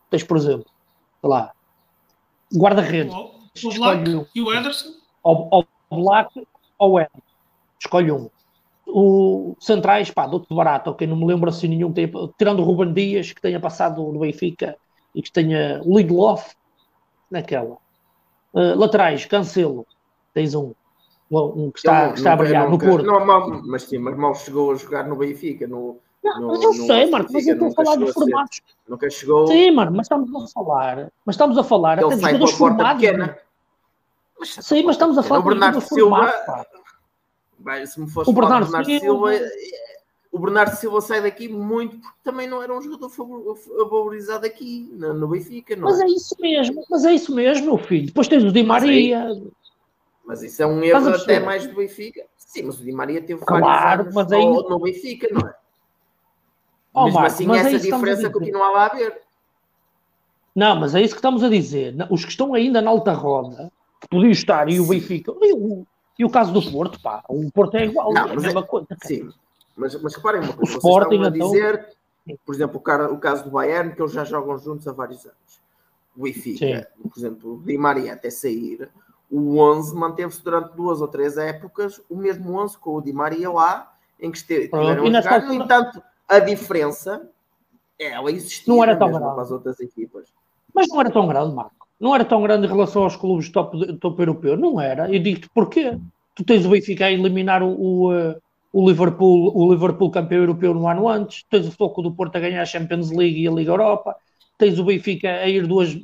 Tens, 0.09 0.23
por 0.23 0.37
exemplo, 0.37 0.65
sei 1.21 1.29
lá, 1.29 1.51
guarda-redes. 2.55 3.13
O, 3.13 3.69
o 3.69 3.73
Black 3.73 4.09
um. 4.09 4.25
e 4.33 4.41
o 4.41 4.53
Ederson? 4.53 4.89
Ou, 5.23 5.65
o 5.89 5.95
Black 5.95 6.47
ou 6.77 6.91
o 6.91 6.99
Ederson. 6.99 7.21
Escolhe 7.79 8.11
um. 8.11 8.29
O 8.85 9.55
Centrais, 9.59 10.09
pá, 10.11 10.25
dou-te 10.25 10.53
barato, 10.53 10.91
ok, 10.91 11.05
não 11.05 11.17
me 11.17 11.25
lembro 11.25 11.49
assim 11.49 11.67
nenhum, 11.67 11.91
tenha, 11.91 12.09
tirando 12.37 12.61
o 12.61 12.63
Ruben 12.63 12.93
Dias, 12.93 13.33
que 13.33 13.41
tenha 13.41 13.59
passado 13.59 14.01
no 14.01 14.19
Benfica 14.19 14.77
e 15.13 15.21
que 15.21 15.31
tenha 15.31 15.81
o 15.83 15.97
Lidloff 15.97 16.55
naquela. 17.29 17.77
Uh, 18.53 18.75
laterais, 18.77 19.25
Cancelo, 19.25 19.85
tens 20.33 20.55
um, 20.55 20.73
um 21.29 21.69
que 21.69 21.79
está, 21.79 22.07
não, 22.07 22.13
está 22.13 22.33
a 22.33 22.35
brilhar 22.37 22.69
no 22.69 22.79
Porto. 22.79 23.05
Não, 23.05 23.25
mas 23.65 23.83
sim, 23.83 23.97
mas 23.97 24.17
mal 24.17 24.33
chegou 24.35 24.71
a 24.71 24.75
jogar 24.75 25.05
no 25.05 25.17
Benfica, 25.17 25.67
no, 25.67 25.99
não, 26.35 26.47
mas 26.47 26.63
eu 26.63 26.73
sei, 26.73 27.09
Marco, 27.09 27.31
mas 27.31 27.47
eu 27.47 27.53
estou 27.53 27.67
a 27.69 27.71
falar 27.71 27.95
de 27.97 28.13
formatos. 28.13 28.61
Nunca 28.87 29.09
chegou. 29.09 29.47
Sim, 29.47 29.71
mano, 29.71 29.91
mas 29.91 30.05
estamos 30.05 30.43
a 30.43 30.47
falar. 30.47 31.11
Mas 31.25 31.35
estamos 31.35 31.57
a 31.57 31.63
falar 31.63 31.99
até 31.99 32.15
de 32.15 32.21
jogadores 32.21 32.53
formados. 32.53 33.03
Mas, 34.39 34.49
Sim, 34.61 34.83
mas 34.83 34.95
estamos 34.95 35.17
a 35.17 35.23
falar 35.23 35.41
de 35.41 35.47
Bernardo 35.47 35.81
Silva. 35.81 36.33
Vai, 37.59 37.85
se 37.87 37.99
me 37.99 38.07
fosse 38.07 38.29
o 38.29 38.33
Bernardo, 38.33 38.65
Bernardo 38.65 38.85
Silva, 38.85 39.33
Silva, 39.33 39.49
o 40.31 40.39
Bernardo 40.39 40.75
Silva 40.75 41.01
sai 41.01 41.21
daqui 41.21 41.49
muito 41.49 41.97
porque 41.97 42.17
também 42.23 42.47
não 42.47 42.61
era 42.61 42.75
um 42.75 42.81
jogador 42.81 43.09
favorizado 43.09 44.45
aqui 44.45 44.89
no, 44.93 45.13
no 45.13 45.27
Benfica. 45.27 45.75
Não 45.75 45.83
mas 45.83 45.99
é? 45.99 46.03
é 46.03 46.07
isso 46.07 46.35
mesmo, 46.39 46.83
mas 46.89 47.03
é 47.03 47.13
isso 47.13 47.33
mesmo, 47.33 47.65
meu 47.65 47.77
filho. 47.77 48.05
Depois 48.07 48.27
tens 48.27 48.43
o 48.43 48.51
Di 48.51 48.63
Maria. 48.63 49.25
Mas, 49.25 49.37
aí, 49.37 49.51
mas 50.25 50.43
isso 50.43 50.61
é 50.61 50.67
um 50.67 50.83
erro 50.83 51.09
até 51.09 51.39
mais 51.39 51.65
do 51.65 51.75
Benfica. 51.75 52.23
Sim, 52.37 52.63
mas 52.63 52.79
o 52.79 52.83
Di 52.83 52.91
Maria 52.91 53.21
teve 53.21 53.43
claro, 53.43 53.65
vários 53.65 54.01
anos 54.05 54.15
mas 54.15 54.31
aí... 54.31 54.45
no 54.45 54.79
Benfica, 54.79 55.27
não 55.31 55.47
é? 55.47 55.55
Oh, 56.97 57.03
Mesmo 57.03 57.19
Marco, 57.19 57.35
assim, 57.35 57.55
essa 57.55 57.77
diferença 57.77 58.27
continuava 58.27 58.79
a 58.79 58.85
haver. 58.87 59.21
Não, 60.55 60.75
mas 60.75 60.95
é 60.95 61.01
isso 61.01 61.13
que 61.13 61.19
estamos 61.19 61.43
a 61.43 61.49
dizer. 61.49 61.95
Os 62.09 62.25
que 62.25 62.31
estão 62.31 62.55
ainda 62.55 62.81
na 62.81 62.89
alta 62.89 63.13
roda, 63.13 63.71
que 64.01 64.07
podiam 64.07 64.31
estar, 64.31 64.67
e 64.67 64.79
o 64.79 64.87
Benfica, 64.87 65.31
e 65.39 65.53
o, 65.53 65.85
e 66.17 66.25
o 66.25 66.29
caso 66.31 66.51
do 66.51 66.71
Porto, 66.71 66.99
pá, 66.99 67.23
o 67.29 67.51
Porto 67.51 67.77
é 67.77 67.85
igual, 67.85 68.11
não, 68.11 68.29
é 68.29 68.31
a 68.31 68.35
mesma 68.35 68.61
é, 68.61 68.63
coisa. 68.63 68.87
Sim, 69.03 69.29
mas, 69.75 69.93
mas 70.01 70.15
reparem 70.15 70.41
uma 70.41 70.53
coisa, 70.53 70.73
o 70.73 70.75
Sporting, 70.75 71.23
a 71.23 71.27
então... 71.27 71.51
dizer, 71.51 71.87
por 72.43 72.55
exemplo, 72.55 72.77
o, 72.77 72.81
cara, 72.81 73.13
o 73.13 73.19
caso 73.19 73.43
do 73.43 73.51
Bayern, 73.51 73.93
que 73.93 74.01
eles 74.01 74.11
já 74.11 74.23
jogam 74.23 74.57
juntos 74.57 74.87
há 74.87 74.91
vários 74.91 75.23
anos. 75.23 75.61
O 76.15 76.23
Benfica, 76.23 76.89
sim. 76.97 77.07
por 77.07 77.19
exemplo, 77.19 77.53
o 77.53 77.61
Di 77.61 77.77
Maria 77.77 78.13
até 78.13 78.31
sair, 78.31 78.89
o 79.29 79.59
11 79.59 79.95
manteve-se 79.95 80.43
durante 80.43 80.75
duas 80.75 80.99
ou 80.99 81.07
três 81.07 81.37
épocas, 81.37 82.01
o 82.09 82.17
mesmo 82.17 82.59
11 82.59 82.75
com 82.79 82.95
o 82.95 83.01
Di 83.03 83.13
Maria 83.13 83.51
lá, 83.51 83.93
em 84.19 84.31
que 84.31 84.37
esteve, 84.39 84.69
tiveram 84.69 85.05
a 85.05 85.21
jogar, 85.21 85.43
no 85.43 85.53
entanto 85.53 86.01
a 86.27 86.39
diferença, 86.39 87.29
ela 87.99 88.31
existia 88.31 88.73
não 88.73 88.83
era 88.83 88.95
tão 88.95 89.09
grande. 89.09 89.25
para 89.25 89.41
as 89.41 89.51
outras 89.51 89.79
equipas. 89.79 90.27
Mas 90.73 90.87
não 90.89 90.99
era 90.99 91.09
tão 91.09 91.27
grande, 91.27 91.55
Marco. 91.55 91.87
Não 91.99 92.13
era 92.13 92.25
tão 92.25 92.41
grande 92.41 92.67
em 92.67 92.69
relação 92.69 93.03
aos 93.03 93.15
clubes 93.15 93.49
top, 93.49 93.93
top 93.97 94.21
europeu. 94.21 94.55
Não 94.55 94.79
era. 94.79 95.11
Eu 95.11 95.19
digo-te 95.19 95.49
porquê. 95.49 95.97
Tu 96.35 96.43
tens 96.43 96.65
o 96.65 96.69
Benfica 96.69 97.05
a 97.05 97.11
eliminar 97.11 97.63
o, 97.63 97.69
o, 97.69 98.13
eh, 98.13 98.37
o, 98.71 98.87
Liverpool, 98.87 99.51
o 99.55 99.71
Liverpool 99.71 100.11
campeão 100.11 100.41
europeu 100.41 100.73
no 100.73 100.87
ano 100.87 101.07
antes. 101.07 101.43
Tens 101.49 101.67
o 101.67 101.71
Foco 101.71 102.03
do 102.03 102.11
Porto 102.11 102.35
a 102.35 102.39
ganhar 102.39 102.61
a 102.61 102.65
Champions 102.65 103.09
League 103.09 103.41
e 103.41 103.47
a 103.47 103.51
Liga 103.51 103.71
Europa. 103.71 104.15
Tens 104.59 104.77
o 104.77 104.83
Benfica 104.83 105.29
a 105.29 105.47
ir 105.47 105.65
duas, 105.65 105.97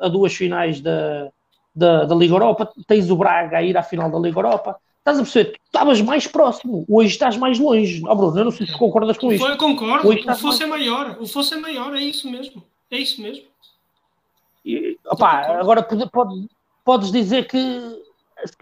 a 0.00 0.08
duas 0.08 0.32
finais 0.32 0.80
da, 0.80 1.28
da, 1.74 2.04
da 2.04 2.14
Liga 2.14 2.34
Europa. 2.34 2.70
Tens 2.86 3.10
o 3.10 3.16
Braga 3.16 3.58
a 3.58 3.62
ir 3.62 3.76
à 3.76 3.82
final 3.82 4.08
da 4.08 4.18
Liga 4.18 4.38
Europa 4.38 4.78
Estás 5.10 5.18
a 5.18 5.22
perceber? 5.22 5.52
Tu 5.52 5.60
estavas 5.66 6.00
mais 6.00 6.26
próximo, 6.26 6.84
hoje 6.88 7.10
estás 7.10 7.36
mais 7.36 7.58
longe. 7.58 8.02
Oh, 8.06 8.14
Bruno, 8.14 8.38
eu 8.38 8.44
não 8.44 8.50
sei 8.52 8.66
se 8.66 8.78
concordas 8.78 9.18
com 9.18 9.32
isso. 9.32 9.44
Eu 9.44 9.56
concordo, 9.56 10.08
hoje 10.08 10.20
o 10.28 10.34
fosse 10.36 10.44
mais... 10.44 10.60
é 10.60 10.66
maior, 10.66 11.16
o 11.20 11.26
fosse 11.26 11.54
é 11.54 11.56
maior, 11.56 11.94
é 11.96 12.00
isso 12.00 12.30
mesmo. 12.30 12.62
É 12.90 12.98
isso 12.98 13.20
mesmo. 13.20 13.44
E, 14.64 14.96
opa, 15.06 15.28
agora 15.58 15.82
pode, 15.82 16.10
pode, 16.10 16.48
podes 16.84 17.10
dizer 17.12 17.48
que 17.48 17.58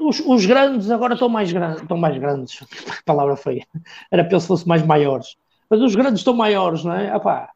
os, 0.01 0.21
os, 0.25 0.47
grandes 0.47 0.91
agora 0.91 1.15
estão 1.15 1.29
mais, 1.29 1.53
grandes, 1.53 1.83
estão 1.83 1.97
mais 1.99 2.17
grandes. 2.17 2.61
palavra 3.05 3.37
feia. 3.37 3.67
Era 4.11 4.25
pelo 4.25 4.41
se 4.41 4.47
fosse 4.47 4.67
mais 4.67 4.83
maiores. 4.85 5.37
Mas 5.69 5.83
os 5.83 5.95
grandes 5.95 6.21
estão 6.21 6.33
maiores, 6.33 6.83
não 6.83 6.95
é? 6.95 7.15
Opa, 7.15 7.51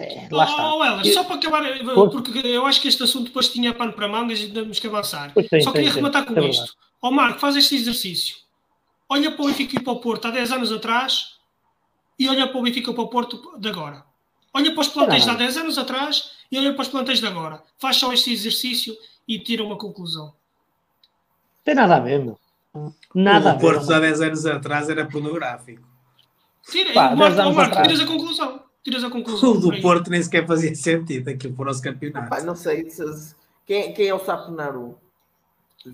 é, 0.00 0.28
lá 0.30 0.44
está. 0.44 0.74
Oh, 0.74 0.84
Elas, 0.84 1.12
só 1.12 1.24
para 1.24 1.36
acabar, 1.36 1.62
porque 2.10 2.46
eu 2.46 2.64
acho 2.64 2.80
que 2.80 2.88
este 2.88 3.02
assunto 3.02 3.26
depois 3.26 3.48
tinha 3.48 3.74
pano 3.74 3.92
para 3.92 4.08
mangas 4.08 4.38
e 4.40 4.48
temos 4.48 4.78
que 4.78 4.86
avançar. 4.86 5.32
Tem, 5.34 5.60
só 5.60 5.72
queria 5.72 5.88
tem, 5.88 5.96
rematar 5.96 6.24
tem, 6.24 6.34
com 6.34 6.40
isto. 6.40 6.60
Verdade. 6.60 6.87
Ó 7.00 7.08
oh, 7.08 7.10
Marco, 7.10 7.38
faz 7.38 7.56
este 7.56 7.76
exercício. 7.76 8.36
Olha 9.08 9.30
para 9.30 9.42
o 9.42 9.46
Benfica 9.46 9.76
e 9.76 9.82
para 9.82 9.92
o 9.92 10.00
Porto 10.00 10.26
há 10.26 10.30
10 10.30 10.52
anos 10.52 10.72
atrás 10.72 11.38
e 12.18 12.28
olha 12.28 12.48
para 12.48 12.58
o 12.58 12.62
Benfica 12.62 12.90
e 12.90 12.94
para 12.94 13.02
o 13.02 13.08
Porto 13.08 13.58
de 13.58 13.68
agora. 13.68 14.04
Olha 14.52 14.72
para 14.72 14.80
os 14.80 14.88
plantéis 14.88 15.24
de 15.24 15.30
há 15.30 15.34
10 15.34 15.56
anos 15.58 15.78
atrás 15.78 16.32
e 16.50 16.58
olha 16.58 16.72
para 16.74 16.82
os 16.82 16.88
plantéis 16.88 17.20
de 17.20 17.26
agora. 17.26 17.62
Faz 17.78 17.96
só 17.96 18.12
este 18.12 18.32
exercício 18.32 18.96
e 19.26 19.38
tira 19.38 19.62
uma 19.62 19.76
conclusão. 19.76 20.34
Tem 21.64 21.74
nada 21.74 21.96
a 21.96 22.00
ver, 22.00 22.18
meu. 22.18 22.38
Nada 23.14 23.54
o 23.54 23.58
Porto 23.58 23.92
há 23.92 24.00
10 24.00 24.20
anos 24.20 24.46
atrás 24.46 24.88
era 24.88 25.06
pornográfico. 25.06 25.86
Tira, 26.70 26.92
Pá, 26.92 27.14
Marco, 27.14 27.40
oh, 27.40 27.52
Marco 27.52 27.82
tiras 27.82 28.00
a 28.00 28.06
conclusão. 28.06 28.62
Tiras 28.82 29.04
a 29.04 29.10
conclusão. 29.10 29.50
O 29.52 29.60
do 29.60 29.80
Porto 29.80 30.10
nem 30.10 30.22
sequer 30.22 30.46
fazia 30.46 30.74
sentido 30.74 31.28
aquilo 31.28 31.54
para 31.54 31.62
o 31.62 31.66
nosso 31.66 31.82
campeonato. 31.82 32.28
Pá, 32.28 32.42
não 32.42 32.54
sei. 32.54 32.88
Quem, 33.64 33.92
quem 33.94 34.08
é 34.08 34.14
o 34.14 34.18
Saponaru? 34.18 34.98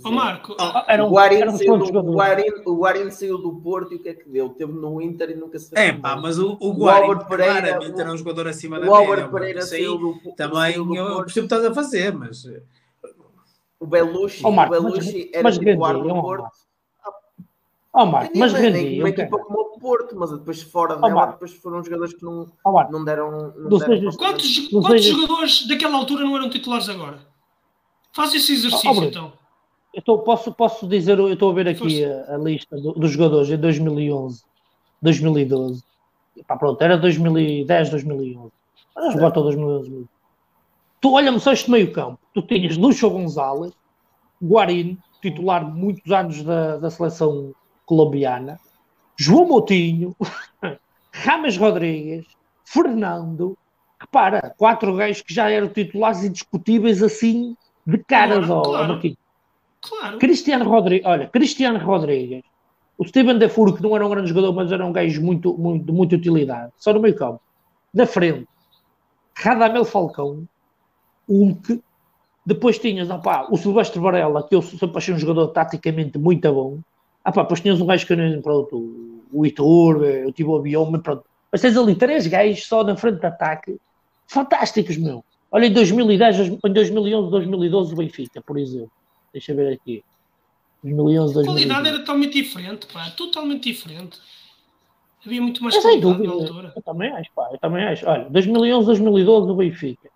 Ó 0.03 0.11
Marco, 0.11 0.57
oh, 0.59 0.83
era 0.89 1.05
um, 1.05 1.11
o 1.11 1.19
Arin 1.19 1.51
saiu, 1.51 1.77
do, 1.77 2.13
o 2.13 2.21
Arin, 2.21 2.51
o 2.67 2.87
Arin 2.87 3.11
saiu 3.11 3.39
do 3.39 3.55
Porto 3.57 3.93
e 3.93 3.97
o 3.97 4.03
que 4.03 4.09
é 4.09 4.15
que 4.15 4.29
deu? 4.29 4.49
Teve 4.51 4.73
no 4.73 5.01
Inter 5.01 5.31
e 5.31 5.35
nunca 5.35 5.59
se 5.59 5.77
É 5.79 5.93
pá, 5.93 6.17
mas 6.17 6.39
o, 6.39 6.57
o, 6.61 6.71
o 6.71 6.73
Guarin 6.73 7.19
claramente 7.19 8.01
era 8.01 8.13
um 8.13 8.17
jogador 8.17 8.49
acima 8.49 8.81
da 8.81 8.87
média. 8.87 9.27
O 9.27 9.31
Pereira 9.31 9.63
saiu 9.63 9.99
do 9.99 10.19
Também 10.37 10.75
do 10.75 10.97
eu 10.97 11.17
percebo 11.19 11.47
o 11.47 11.49
que 11.49 11.55
estás 11.55 11.65
a 11.65 11.75
fazer, 11.75 12.13
mas... 12.13 12.45
O 13.79 13.87
Belushi, 13.87 14.41
oh, 14.45 14.51
Marco, 14.51 14.75
o 14.75 14.81
Belushi 14.81 15.31
era 15.33 15.43
mas 15.43 15.59
titular 15.59 15.95
do 15.95 16.09
Porto. 16.09 16.49
Oh, 17.93 18.07
Marco, 18.07 18.33
mas 18.37 18.53
rendi. 18.53 18.99
Uma 19.01 19.11
equipa 19.11 19.39
como 19.39 19.61
o 19.61 19.79
Porto, 19.79 20.17
mas 20.17 20.31
depois 20.31 20.63
fora 20.63 20.97
oh, 20.97 21.07
dela, 21.07 21.27
depois 21.27 21.53
foram 21.53 21.85
jogadores 21.85 22.15
que 22.15 22.25
não, 22.25 22.51
oh, 22.65 22.83
não 22.91 23.05
deram... 23.05 23.53
Não 23.57 23.79
deram 23.79 24.11
quantos, 24.17 24.69
quantos 24.69 25.05
jogadores 25.05 25.69
daquela 25.69 25.99
altura 25.99 26.25
não 26.25 26.35
eram 26.37 26.49
titulares 26.49 26.89
agora? 26.89 27.21
Faz 28.13 28.33
esse 28.33 28.53
exercício, 28.53 28.91
oh, 28.91 29.05
então. 29.05 29.33
Eu 29.95 30.03
tô, 30.03 30.19
posso, 30.19 30.53
posso 30.53 30.89
dizer, 30.89 31.19
eu 31.19 31.33
estou 31.33 31.51
a 31.51 31.55
ver 31.55 31.69
aqui 31.69 32.05
a, 32.05 32.35
a, 32.35 32.37
lista 32.37 32.77
do, 32.77 32.93
dos 32.93 33.13
jogadores 33.13 33.49
em 33.49 33.57
2011, 33.57 34.43
2012. 35.01 35.85
Pá, 36.47 36.57
pronto, 36.57 36.83
era 36.83 36.99
2010, 36.99 37.91
2011. 37.91 38.53
Mas 38.97 39.17
agora 39.17 39.31
2011. 39.31 40.07
Tu 41.01 41.13
olha-me 41.13 41.39
só 41.39 41.53
este 41.53 41.71
meio 41.71 41.93
campo. 41.93 42.19
Tu 42.33 42.43
tinhas 42.43 42.77
Lucho 42.77 43.09
Gonzalez, 43.09 43.73
Guarino, 44.43 44.99
titular 45.23 45.65
muitos 45.65 46.11
anos 46.11 46.43
da, 46.43 46.77
da 46.77 46.91
seleção 46.91 47.55
colombiana, 47.87 48.59
João 49.17 49.47
Moutinho, 49.47 50.17
Rames 51.13 51.57
Rodrigues, 51.57 52.27
Fernando. 52.65 53.57
Repara, 54.01 54.55
quatro 54.59 54.95
gajos 54.97 55.23
que 55.23 55.33
já 55.33 55.49
eram 55.49 55.69
titulares 55.69 56.25
indiscutíveis 56.25 57.03
assim 57.03 57.57
de 57.87 57.99
caras 57.99 58.47
claro, 58.47 58.53
ao, 58.53 58.63
claro. 58.63 59.17
Claro. 59.87 60.19
Cristiano 60.19 60.65
Rodrigues, 60.65 61.07
olha, 61.07 61.29
Cristiano 61.29 61.79
Rodrigues, 61.79 62.43
o 62.97 63.05
Steven 63.05 63.39
Defuro, 63.39 63.75
que 63.75 63.83
não 63.83 63.95
era 63.95 64.07
um 64.07 64.11
grande 64.11 64.29
jogador, 64.29 64.53
mas 64.53 64.73
era 64.73 64.85
um 64.85 64.93
gajo 64.93 65.21
muito, 65.21 65.57
muito, 65.59 65.85
de 65.85 65.93
muita 65.93 66.17
utilidade, 66.17 66.73
só 66.79 66.93
no 66.93 67.01
meio 67.01 67.15
campo. 67.15 67.41
Na 67.93 68.07
frente, 68.07 68.49
Radamel 69.37 69.85
Falcão, 69.85 70.49
Hulk, 71.29 71.83
depois 72.47 72.79
tinhas 72.79 73.11
opá, 73.11 73.47
o 73.51 73.59
Silvestre 73.59 74.01
Varela, 74.01 74.47
que 74.47 74.55
eu 74.55 74.63
sempre 74.63 74.97
achei 74.97 75.13
um 75.13 75.19
jogador 75.19 75.49
taticamente 75.49 76.19
muito 76.19 76.51
bom. 76.53 76.79
Opá, 77.27 77.43
depois 77.43 77.61
tinhas 77.61 77.81
um 77.81 77.87
gajo 77.87 78.07
que 78.07 78.17
nem, 78.17 78.41
pronto, 78.41 79.21
o 79.31 79.45
Itur, 79.45 80.03
o 80.27 80.33
Tibo 80.33 80.61
Bioma, 80.61 80.99
pronto. 80.99 81.25
Mas 81.53 81.61
tens 81.61 81.77
ali 81.77 81.95
três 81.95 82.27
gajos 82.27 82.67
só 82.67 82.83
na 82.83 82.97
frente 82.97 83.21
de 83.21 83.27
ataque, 83.27 83.77
fantásticos, 84.27 84.97
meu. 84.97 85.23
Olha, 85.51 85.67
em 85.67 85.73
2010, 85.73 86.39
em 86.65 86.73
2011, 86.73 87.31
2012, 87.31 87.93
o 87.93 87.97
Benfica, 87.97 88.43
por 88.43 88.59
exemplo. 88.59 88.91
Deixa 89.35 89.51
eu 89.51 89.57
ver 89.57 89.73
aqui. 89.75 90.05
2011, 90.85 91.41
A 91.41 91.45
qualidade 91.45 91.89
era 91.89 91.99
totalmente 91.99 92.33
diferente, 92.35 92.87
pá. 92.87 93.11
Totalmente 93.11 93.65
diferente. 93.65 94.21
Havia 95.27 95.43
muito 95.43 95.63
mais 95.63 95.77
qualidade 95.77 96.01
dúvida, 96.01 96.29
na 96.29 96.35
altura. 96.35 96.73
Eu 96.77 96.83
também 96.83 97.11
acho, 97.11 97.31
pá. 97.35 97.49
Eu 97.51 97.59
também 97.59 97.85
acho. 97.85 98.09
Olha, 98.09 98.31
2011, 98.31 98.87
2012 98.87 99.49
no 99.49 99.57
Benfica. 99.57 100.09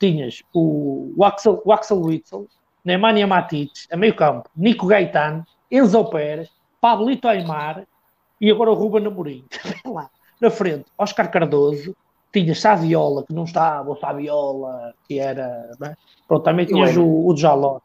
Tinhas 0.00 0.42
o, 0.54 1.12
o 1.14 1.24
Axel, 1.24 1.60
o 1.62 1.72
Axel 1.72 2.00
Witzel, 2.00 2.46
Nemanja 2.84 3.26
Matic, 3.26 3.72
a 3.90 3.96
meio 3.96 4.14
campo, 4.16 4.48
Nico 4.56 4.86
Gaetano, 4.86 5.44
Enzo 5.70 6.04
Pérez, 6.06 6.48
Pablito 6.80 7.28
Aymar 7.28 7.84
e 8.40 8.50
agora 8.50 8.70
o 8.70 8.74
Ruben 8.74 9.06
Amorim. 9.06 9.44
lá, 9.84 10.08
na 10.40 10.50
frente, 10.50 10.86
Oscar 10.96 11.30
Cardoso, 11.30 11.94
tinhas 12.32 12.60
Saviola, 12.60 13.24
que 13.24 13.34
não 13.34 13.44
estava, 13.44 13.90
o 13.90 13.96
Saviola, 13.96 14.94
que 15.06 15.18
era. 15.18 15.70
Né? 15.80 15.96
Pronto, 16.26 16.44
também 16.44 16.64
tinhas 16.64 16.96
o, 16.96 17.26
o 17.26 17.36
Jaló. 17.36 17.80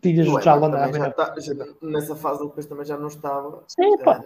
Tinhas 0.00 0.28
o 0.28 0.40
Jaló 0.40 0.68
na 0.68 1.10
tá, 1.10 1.34
Nessa 1.82 2.16
fase 2.16 2.44
depois 2.44 2.66
também 2.66 2.84
já 2.84 2.96
não 2.96 3.08
estava. 3.08 3.64
Sim, 3.68 3.96
pá. 3.98 4.22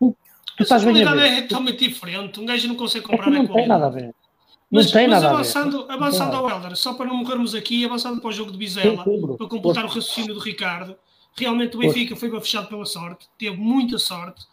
Uh, 0.00 0.16
tu 0.56 0.62
estás 0.62 0.84
bem 0.84 1.02
a 1.04 1.14
ver. 1.14 1.22
é 1.22 1.42
totalmente 1.42 1.88
diferente. 1.88 2.40
Um 2.40 2.46
gajo 2.46 2.68
não 2.68 2.76
consegue 2.76 3.06
comprar 3.06 3.28
é 3.28 3.30
não 3.30 3.46
tem 3.46 3.66
nada 3.66 3.86
a 3.86 3.90
ver. 3.90 4.14
Não 4.70 4.80
mas, 4.82 4.90
tem 4.90 5.08
mas 5.08 5.22
nada 5.22 5.34
avançando, 5.34 5.82
a 5.82 5.86
ver. 5.86 5.92
avançando 5.92 6.36
ao 6.36 6.48
Helder, 6.48 6.76
só 6.76 6.94
para 6.94 7.06
não 7.06 7.16
morrermos 7.16 7.56
aqui, 7.56 7.84
avançando 7.84 8.20
para 8.20 8.28
o 8.28 8.32
jogo 8.32 8.52
de 8.52 8.58
Bizela, 8.58 9.02
sim, 9.02 9.36
para 9.36 9.48
completar 9.48 9.84
o 9.84 9.88
raciocínio 9.88 10.32
do 10.32 10.38
Ricardo, 10.38 10.96
realmente 11.36 11.76
o 11.76 11.80
Benfica 11.80 12.14
foi 12.14 12.30
fechado 12.40 12.68
pela 12.68 12.86
sorte, 12.86 13.28
teve 13.36 13.56
muita 13.56 13.98
sorte. 13.98 14.44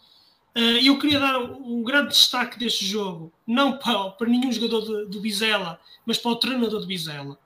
Uh, 0.56 0.84
eu 0.84 0.98
queria 0.98 1.20
dar 1.20 1.38
um 1.38 1.84
grande 1.84 2.08
destaque 2.08 2.58
deste 2.58 2.84
jogo, 2.84 3.32
não 3.46 3.78
para, 3.78 4.10
para 4.10 4.28
nenhum 4.28 4.50
jogador 4.50 5.06
do 5.06 5.20
Bizela, 5.20 5.78
mas 6.04 6.18
para 6.18 6.32
o 6.32 6.36
treinador 6.36 6.80
de 6.80 6.86
Bizela. 6.88 7.38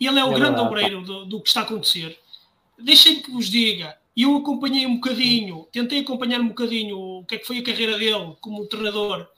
Ele 0.00 0.18
é 0.18 0.24
o 0.24 0.28
é 0.28 0.34
grande 0.34 0.56
verdade. 0.56 0.66
obreiro 0.66 1.02
do, 1.02 1.26
do, 1.26 1.40
que 1.40 1.48
está 1.48 1.60
a 1.60 1.64
acontecer. 1.64 2.18
Deixem 2.78 3.20
que 3.20 3.30
vos 3.30 3.50
diga, 3.50 3.98
eu 4.16 4.36
acompanhei 4.36 4.86
um 4.86 4.94
bocadinho, 4.94 5.68
tentei 5.70 6.00
acompanhar 6.00 6.40
um 6.40 6.48
bocadinho 6.48 6.98
o 6.98 7.24
que 7.26 7.34
é 7.34 7.38
que 7.38 7.46
foi 7.46 7.58
a 7.58 7.62
carreira 7.62 7.98
dele 7.98 8.34
como 8.40 8.66
treinador, 8.66 9.28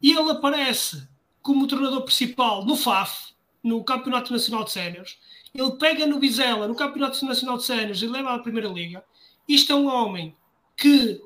e 0.00 0.12
ele 0.12 0.30
aparece 0.30 1.08
como 1.42 1.66
treinador 1.66 2.02
principal 2.02 2.64
no 2.64 2.76
FAF, 2.76 3.34
no 3.62 3.82
Campeonato 3.82 4.32
Nacional 4.32 4.64
de 4.64 4.72
Séniores. 4.72 5.16
Ele 5.54 5.72
pega 5.72 6.06
no 6.06 6.20
Vizela, 6.20 6.68
no 6.68 6.74
Campeonato 6.74 7.24
Nacional 7.24 7.56
de 7.56 7.64
Séniores, 7.64 8.02
e 8.02 8.06
leva 8.06 8.34
à 8.34 8.38
Primeira 8.38 8.68
Liga. 8.68 9.02
Isto 9.48 9.72
é 9.72 9.76
um 9.76 9.86
homem 9.86 10.36
que, 10.76 11.20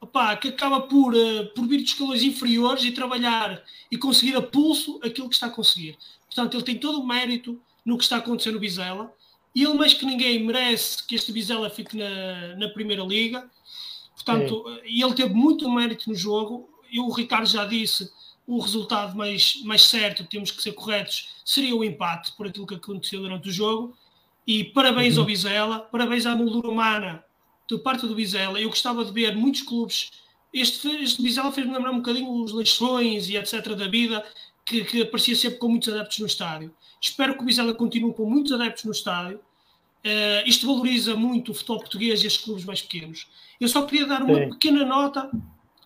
opa, 0.00 0.36
que 0.36 0.48
acaba 0.48 0.82
por, 0.82 1.14
uh, 1.14 1.46
por 1.54 1.66
vir 1.66 1.78
de 1.78 1.84
escalões 1.84 2.22
inferiores 2.22 2.84
e 2.84 2.92
trabalhar 2.92 3.62
e 3.90 3.96
conseguir 3.96 4.36
a 4.36 4.42
pulso 4.42 5.00
aquilo 5.02 5.28
que 5.28 5.34
está 5.34 5.46
a 5.46 5.50
conseguir. 5.50 5.96
Portanto, 6.26 6.56
ele 6.56 6.64
tem 6.64 6.78
todo 6.78 7.00
o 7.00 7.06
mérito 7.06 7.60
no 7.90 7.98
que 7.98 8.04
está 8.04 8.16
a 8.16 8.18
acontecer 8.20 8.52
no 8.52 8.60
Vizela. 8.60 9.12
E 9.52 9.64
ele, 9.64 9.74
mais 9.74 9.92
que 9.92 10.06
ninguém, 10.06 10.42
merece 10.44 11.04
que 11.04 11.16
este 11.16 11.32
Vizela 11.32 11.68
fique 11.68 11.96
na, 11.96 12.54
na 12.56 12.68
Primeira 12.68 13.02
Liga. 13.02 13.50
Portanto, 14.14 14.64
é. 14.84 14.88
ele 14.88 15.14
teve 15.14 15.34
muito 15.34 15.68
mérito 15.68 16.08
no 16.08 16.14
jogo. 16.14 16.70
E 16.90 17.00
o 17.00 17.10
Ricardo 17.10 17.46
já 17.46 17.64
disse 17.64 18.08
o 18.46 18.60
resultado 18.60 19.16
mais, 19.16 19.60
mais 19.64 19.82
certo, 19.82 20.24
temos 20.24 20.50
que 20.50 20.62
ser 20.62 20.72
corretos, 20.72 21.28
seria 21.44 21.74
o 21.74 21.84
empate 21.84 22.32
por 22.32 22.48
aquilo 22.48 22.66
que 22.66 22.74
aconteceu 22.74 23.20
durante 23.20 23.48
o 23.48 23.52
jogo. 23.52 23.96
E 24.46 24.64
parabéns 24.64 25.14
uhum. 25.14 25.20
ao 25.20 25.26
Vizela, 25.26 25.78
parabéns 25.80 26.26
à 26.26 26.34
moldura 26.34 26.68
humana 26.68 27.24
de 27.68 27.78
parte 27.78 28.06
do 28.06 28.14
Vizela. 28.14 28.60
Eu 28.60 28.68
gostava 28.68 29.04
de 29.04 29.12
ver 29.12 29.36
muitos 29.36 29.62
clubes. 29.62 30.12
Este, 30.52 30.88
este 31.02 31.22
Vizela 31.22 31.52
fez-me 31.52 31.72
lembrar 31.72 31.90
um 31.90 31.98
bocadinho 31.98 32.30
os 32.42 32.52
Leixões 32.52 33.28
e 33.28 33.36
etc. 33.36 33.74
da 33.74 33.86
vida, 33.86 34.24
que, 34.64 34.84
que 34.84 35.02
aparecia 35.02 35.34
sempre 35.34 35.58
com 35.58 35.68
muitos 35.68 35.92
adeptos 35.92 36.18
no 36.20 36.26
estádio. 36.26 36.74
Espero 37.00 37.34
que 37.34 37.42
o 37.42 37.46
Vizela 37.46 37.74
continue 37.74 38.12
com 38.12 38.28
muitos 38.28 38.52
adeptos 38.52 38.84
no 38.84 38.92
estádio. 38.92 39.38
Uh, 40.04 40.46
isto 40.46 40.66
valoriza 40.66 41.14
muito 41.14 41.52
o 41.52 41.54
futebol 41.54 41.78
português 41.78 42.22
e 42.22 42.26
estes 42.26 42.44
clubes 42.44 42.64
mais 42.64 42.82
pequenos. 42.82 43.26
Eu 43.60 43.68
só 43.68 43.82
queria 43.82 44.06
dar 44.06 44.22
uma 44.22 44.34
Sim. 44.34 44.50
pequena 44.50 44.84
nota 44.84 45.30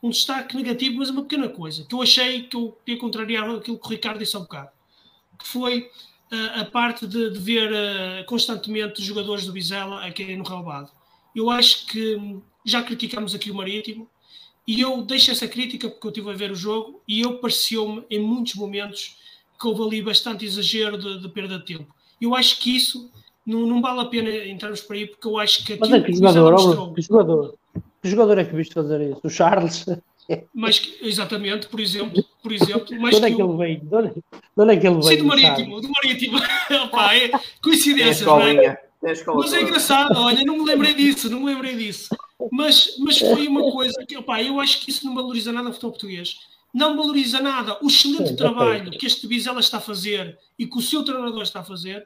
um 0.04 0.10
destaque 0.10 0.54
negativo, 0.54 0.98
mas 0.98 1.08
uma 1.08 1.22
pequena 1.22 1.48
coisa, 1.48 1.82
que 1.84 1.94
eu 1.94 2.02
achei 2.02 2.42
que 2.42 2.54
eu 2.54 2.78
ia 2.86 2.98
contrariar 2.98 3.48
aquilo 3.48 3.78
que 3.78 3.86
o 3.86 3.88
Ricardo 3.88 4.18
disse 4.18 4.36
há 4.36 4.38
um 4.38 4.42
bocado, 4.42 4.68
que 5.38 5.48
foi 5.48 5.80
uh, 5.80 6.60
a 6.60 6.64
parte 6.66 7.06
de, 7.06 7.30
de 7.30 7.38
ver 7.38 7.72
uh, 7.72 8.24
constantemente 8.26 9.02
jogadores 9.02 9.46
do 9.46 9.52
Vizela 9.52 10.04
a 10.04 10.12
querem 10.12 10.36
no 10.36 10.44
relevado. 10.44 10.92
Eu 11.34 11.48
acho 11.48 11.86
que 11.86 12.38
já 12.66 12.82
criticamos 12.82 13.34
aqui 13.34 13.50
o 13.50 13.54
Marítimo, 13.54 14.06
e 14.66 14.78
eu 14.78 15.02
deixo 15.02 15.30
essa 15.30 15.48
crítica 15.48 15.88
porque 15.88 16.06
eu 16.06 16.10
estive 16.10 16.30
a 16.30 16.34
ver 16.34 16.52
o 16.52 16.56
jogo, 16.56 17.02
e 17.08 17.22
eu 17.22 17.38
pareceu-me 17.38 18.04
em 18.10 18.20
muitos 18.20 18.54
momentos 18.56 19.16
que 19.64 19.68
houve 19.68 19.82
ali 19.82 20.02
bastante 20.02 20.44
exagero 20.44 20.98
de, 20.98 21.22
de 21.22 21.28
perda 21.30 21.58
de 21.58 21.64
tempo. 21.64 21.86
Eu 22.20 22.34
acho 22.34 22.60
que 22.60 22.76
isso 22.76 23.10
não, 23.46 23.60
não 23.60 23.80
vale 23.80 24.00
a 24.00 24.04
pena 24.04 24.30
entrarmos 24.46 24.82
por 24.82 24.94
aí, 24.94 25.06
porque 25.06 25.26
eu 25.26 25.38
acho 25.38 25.64
que 25.64 25.72
aquilo 25.72 25.88
Mas 25.88 25.98
é 25.98 26.04
que, 26.04 26.12
que 26.12 26.18
jogador, 26.18 26.52
mostrou... 26.52 26.92
que 26.92 27.02
jogador, 27.02 27.54
que 28.02 28.10
jogador 28.10 28.38
é 28.38 28.44
que 28.44 28.54
viste 28.54 28.74
fazer 28.74 29.00
isso? 29.00 29.20
O 29.24 29.30
Charles? 29.30 29.86
Mas, 30.54 30.92
exatamente, 31.00 31.66
por 31.68 31.80
exemplo, 31.80 32.22
por 32.42 32.52
exemplo. 32.52 32.86
Mas 33.00 33.16
onde 33.16 33.26
é 33.26 33.34
que 33.34 33.42
ele 33.42 33.56
veio? 33.56 33.80
De 33.80 33.96
onde, 33.96 34.08
de 34.10 34.22
onde 34.58 34.72
é 34.74 34.76
que 34.76 34.86
ele 34.86 34.94
veio? 34.96 35.04
Sim, 35.04 35.16
do 35.16 35.24
Marítimo, 35.24 35.80
do 35.80 35.88
Marítimo. 35.90 36.38
Opa, 36.84 37.16
é 37.16 37.30
coincidências, 37.62 38.26
não 38.26 38.42
é? 38.42 38.84
Mas 39.02 39.52
é 39.52 39.62
engraçado, 39.62 40.18
olha, 40.18 40.42
não 40.44 40.58
me 40.58 40.64
lembrei 40.64 40.92
disso, 40.94 41.30
não 41.30 41.40
me 41.40 41.52
lembrei 41.52 41.74
disso. 41.76 42.14
Mas, 42.50 42.96
mas 42.98 43.18
foi 43.18 43.48
uma 43.48 43.70
coisa 43.70 44.04
que, 44.06 44.16
opa, 44.16 44.42
eu 44.42 44.60
acho 44.60 44.80
que 44.80 44.90
isso 44.90 45.04
não 45.06 45.14
valoriza 45.14 45.52
nada 45.52 45.68
o 45.68 45.72
futebol 45.72 45.92
português. 45.92 46.38
Não 46.74 46.96
valoriza 46.96 47.40
nada 47.40 47.78
o 47.80 47.86
excelente 47.86 48.30
Sim, 48.30 48.36
trabalho 48.36 48.90
que 48.90 49.06
este 49.06 49.28
Bizela 49.28 49.60
está 49.60 49.78
a 49.78 49.80
fazer 49.80 50.36
e 50.58 50.66
que 50.66 50.76
o 50.76 50.82
seu 50.82 51.04
treinador 51.04 51.42
está 51.42 51.60
a 51.60 51.64
fazer. 51.64 52.04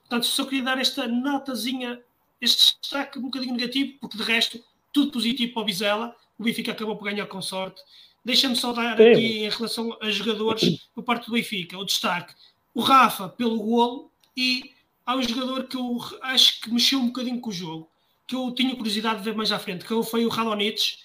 Portanto, 0.00 0.26
só 0.26 0.44
queria 0.44 0.62
dar 0.62 0.78
esta 0.78 1.08
notazinha, 1.08 1.98
este 2.38 2.78
destaque 2.78 3.18
um 3.18 3.22
bocadinho 3.22 3.54
negativo, 3.54 3.94
porque 3.98 4.18
de 4.18 4.22
resto 4.22 4.62
tudo 4.92 5.10
positivo 5.10 5.54
para 5.54 5.62
o 5.62 5.64
Vizela. 5.64 6.14
O 6.38 6.42
Benfica 6.42 6.72
acabou 6.72 6.96
por 6.96 7.04
ganhar 7.04 7.26
com 7.26 7.40
sorte. 7.40 7.80
Deixa-me 8.22 8.54
só 8.54 8.74
dar 8.74 8.98
Sim. 8.98 9.10
aqui 9.10 9.38
em 9.44 9.48
relação 9.48 9.96
a 10.02 10.10
jogadores 10.10 10.86
por 10.94 11.02
parte 11.02 11.26
do 11.26 11.32
Benfica, 11.32 11.78
o 11.78 11.84
destaque. 11.84 12.34
O 12.74 12.82
Rafa 12.82 13.28
pelo 13.28 13.58
golo 13.58 14.10
e 14.36 14.72
há 15.06 15.16
um 15.16 15.22
jogador 15.22 15.64
que 15.64 15.76
eu 15.78 15.98
acho 16.22 16.60
que 16.60 16.70
mexeu 16.70 16.98
um 16.98 17.06
bocadinho 17.06 17.40
com 17.40 17.48
o 17.48 17.52
jogo, 17.52 17.90
que 18.26 18.36
eu 18.36 18.52
tinha 18.52 18.76
curiosidade 18.76 19.20
de 19.20 19.24
ver 19.24 19.34
mais 19.34 19.50
à 19.50 19.58
frente, 19.58 19.84
que 19.84 20.02
foi 20.02 20.26
o 20.26 20.28
Radonich. 20.28 20.98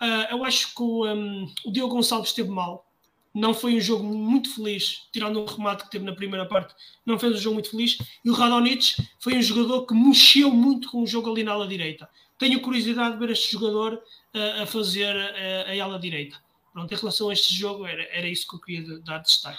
Uh, 0.00 0.36
eu 0.36 0.44
acho 0.44 0.74
que 0.74 0.82
o, 0.82 1.06
um, 1.06 1.52
o 1.64 1.72
Diogo 1.72 1.94
Gonçalves 1.94 2.30
esteve 2.30 2.50
mal. 2.50 2.86
Não 3.34 3.52
foi 3.52 3.76
um 3.76 3.80
jogo 3.80 4.04
muito 4.04 4.54
feliz, 4.54 5.06
tirando 5.12 5.40
o 5.40 5.44
remate 5.44 5.84
que 5.84 5.90
teve 5.90 6.04
na 6.04 6.14
primeira 6.14 6.46
parte, 6.46 6.74
não 7.04 7.18
fez 7.18 7.34
um 7.34 7.38
jogo 7.38 7.54
muito 7.54 7.70
feliz. 7.70 7.98
E 8.24 8.30
o 8.30 8.32
Radonich 8.32 8.96
foi 9.20 9.36
um 9.36 9.42
jogador 9.42 9.86
que 9.86 9.94
mexeu 9.94 10.50
muito 10.50 10.90
com 10.90 11.02
o 11.02 11.06
jogo 11.06 11.30
ali 11.30 11.44
na 11.44 11.52
ala 11.52 11.68
direita 11.68 12.08
tenho 12.38 12.60
curiosidade 12.60 13.14
de 13.14 13.18
ver 13.18 13.32
este 13.32 13.52
jogador 13.52 13.94
uh, 13.94 14.62
a 14.62 14.66
fazer 14.66 15.14
a, 15.14 15.70
a 15.70 15.84
ala 15.84 15.98
direita. 15.98 16.36
Pronto, 16.72 16.92
em 16.92 16.96
relação 16.96 17.28
a 17.28 17.32
este 17.32 17.54
jogo, 17.54 17.84
era, 17.84 18.02
era 18.12 18.26
isso 18.26 18.46
que 18.48 18.54
eu 18.54 18.60
queria 18.60 19.00
dar 19.00 19.18
destaque. 19.18 19.58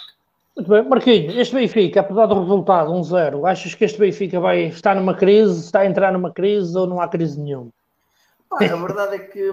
Muito 0.56 0.68
bem, 0.68 0.82
Marquinhos, 0.82 1.36
este 1.36 1.54
Benfica, 1.54 2.00
apesar 2.00 2.26
do 2.26 2.40
resultado 2.40 2.90
1-0, 2.90 3.48
achas 3.48 3.74
que 3.74 3.84
este 3.84 3.98
Benfica 3.98 4.40
vai 4.40 4.64
estar 4.64 4.96
numa 4.96 5.14
crise, 5.14 5.60
está 5.60 5.80
a 5.80 5.86
entrar 5.86 6.12
numa 6.12 6.32
crise 6.32 6.76
ou 6.76 6.86
não 6.86 7.00
há 7.00 7.06
crise 7.06 7.38
nenhuma? 7.38 7.70
Ah, 8.50 8.64
a 8.64 8.76
verdade 8.76 9.16
é 9.16 9.18
que 9.18 9.52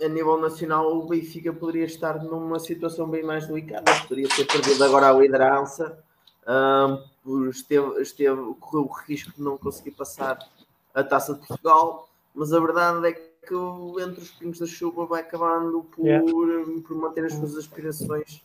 a 0.00 0.08
nível 0.08 0.38
nacional 0.38 0.96
o 0.96 1.06
Benfica 1.06 1.52
poderia 1.52 1.84
estar 1.84 2.22
numa 2.22 2.58
situação 2.58 3.08
bem 3.08 3.22
mais 3.22 3.46
delicada, 3.46 3.92
poderia 4.02 4.28
ter 4.28 4.46
perdido 4.46 4.82
agora 4.84 5.10
a 5.10 5.12
liderança, 5.12 5.98
um, 7.26 7.48
esteve, 7.50 8.00
esteve, 8.00 8.54
correu 8.60 8.84
o 8.84 8.92
risco 9.06 9.32
de 9.32 9.42
não 9.42 9.58
conseguir 9.58 9.90
passar 9.92 10.38
a 10.94 11.04
taça 11.04 11.34
de 11.34 11.46
Portugal, 11.46 12.08
mas 12.34 12.52
a 12.52 12.60
verdade 12.60 13.06
é 13.06 13.12
que 13.12 13.54
entre 14.02 14.22
os 14.22 14.30
pingos 14.30 14.58
da 14.58 14.66
chuva 14.66 15.06
vai 15.06 15.22
acabando 15.22 15.82
por, 15.84 16.06
yeah. 16.06 16.24
por 16.86 16.96
manter 16.96 17.24
as 17.24 17.32
suas 17.32 17.56
aspirações 17.56 18.42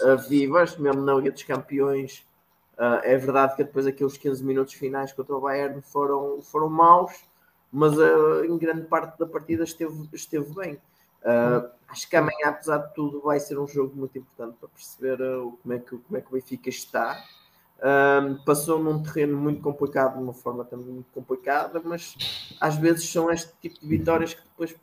uh, 0.00 0.16
vivas, 0.28 0.76
mesmo 0.76 1.02
na 1.02 1.14
Liga 1.14 1.30
dos 1.30 1.42
Campeões. 1.42 2.26
Uh, 2.74 3.02
é 3.02 3.16
verdade 3.16 3.56
que 3.56 3.64
depois 3.64 3.86
aqueles 3.86 4.16
15 4.16 4.44
minutos 4.44 4.74
finais 4.74 5.12
contra 5.12 5.36
o 5.36 5.40
Bayern 5.40 5.82
foram, 5.82 6.40
foram 6.40 6.68
maus, 6.68 7.12
mas 7.70 7.96
uh, 7.98 8.44
em 8.44 8.56
grande 8.56 8.86
parte 8.86 9.18
da 9.18 9.26
partida 9.26 9.64
esteve, 9.64 10.08
esteve 10.12 10.54
bem. 10.54 10.78
Acho 11.88 12.08
que 12.08 12.16
amanhã, 12.16 12.48
apesar 12.48 12.78
de 12.78 12.94
tudo, 12.94 13.20
vai 13.20 13.40
ser 13.40 13.58
um 13.58 13.66
jogo 13.66 13.96
muito 13.96 14.16
importante 14.18 14.56
para 14.58 14.68
perceber 14.68 15.18
como, 15.62 15.74
é 15.74 15.78
que, 15.78 15.96
como 15.98 16.16
é 16.16 16.20
que 16.20 16.28
o 16.28 16.32
Benfica 16.32 16.68
está 16.68 17.22
um, 17.78 18.42
passou 18.44 18.82
num 18.82 19.02
terreno 19.02 19.36
muito 19.36 19.62
complicado, 19.62 20.16
de 20.16 20.22
uma 20.22 20.32
forma 20.32 20.64
também 20.64 20.86
muito 20.86 21.12
complicada, 21.12 21.80
mas 21.84 22.16
às 22.60 22.76
vezes 22.76 23.08
são 23.08 23.30
este 23.30 23.52
tipo 23.60 23.80
de 23.80 23.86
vitórias 23.86 24.34
que 24.34 24.42
depois 24.42 24.74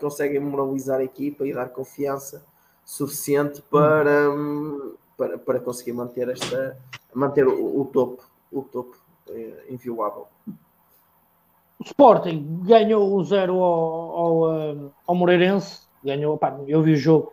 conseguem 0.00 0.40
moralizar 0.40 0.98
a 0.98 1.04
equipa 1.04 1.46
e 1.46 1.54
dar 1.54 1.68
confiança 1.68 2.44
suficiente 2.84 3.62
para, 3.62 4.30
um, 4.30 4.96
para, 5.16 5.38
para 5.38 5.60
conseguir 5.60 5.92
manter 5.92 6.28
esta 6.28 6.76
manter 7.14 7.46
o, 7.46 7.80
o 7.80 7.84
topo, 7.84 8.24
o 8.50 8.62
topo 8.62 8.96
é, 9.28 9.66
inviolável. 9.68 10.26
O 11.82 11.84
Sporting 11.84 12.60
ganhou 12.62 13.12
o 13.12 13.24
zero 13.24 13.60
ao, 13.60 14.16
ao, 14.16 14.92
ao 15.04 15.14
Moreirense, 15.16 15.80
ganhou, 16.02 16.38
pá, 16.38 16.56
eu 16.68 16.80
vi 16.80 16.92
o 16.92 16.96
jogo, 16.96 17.32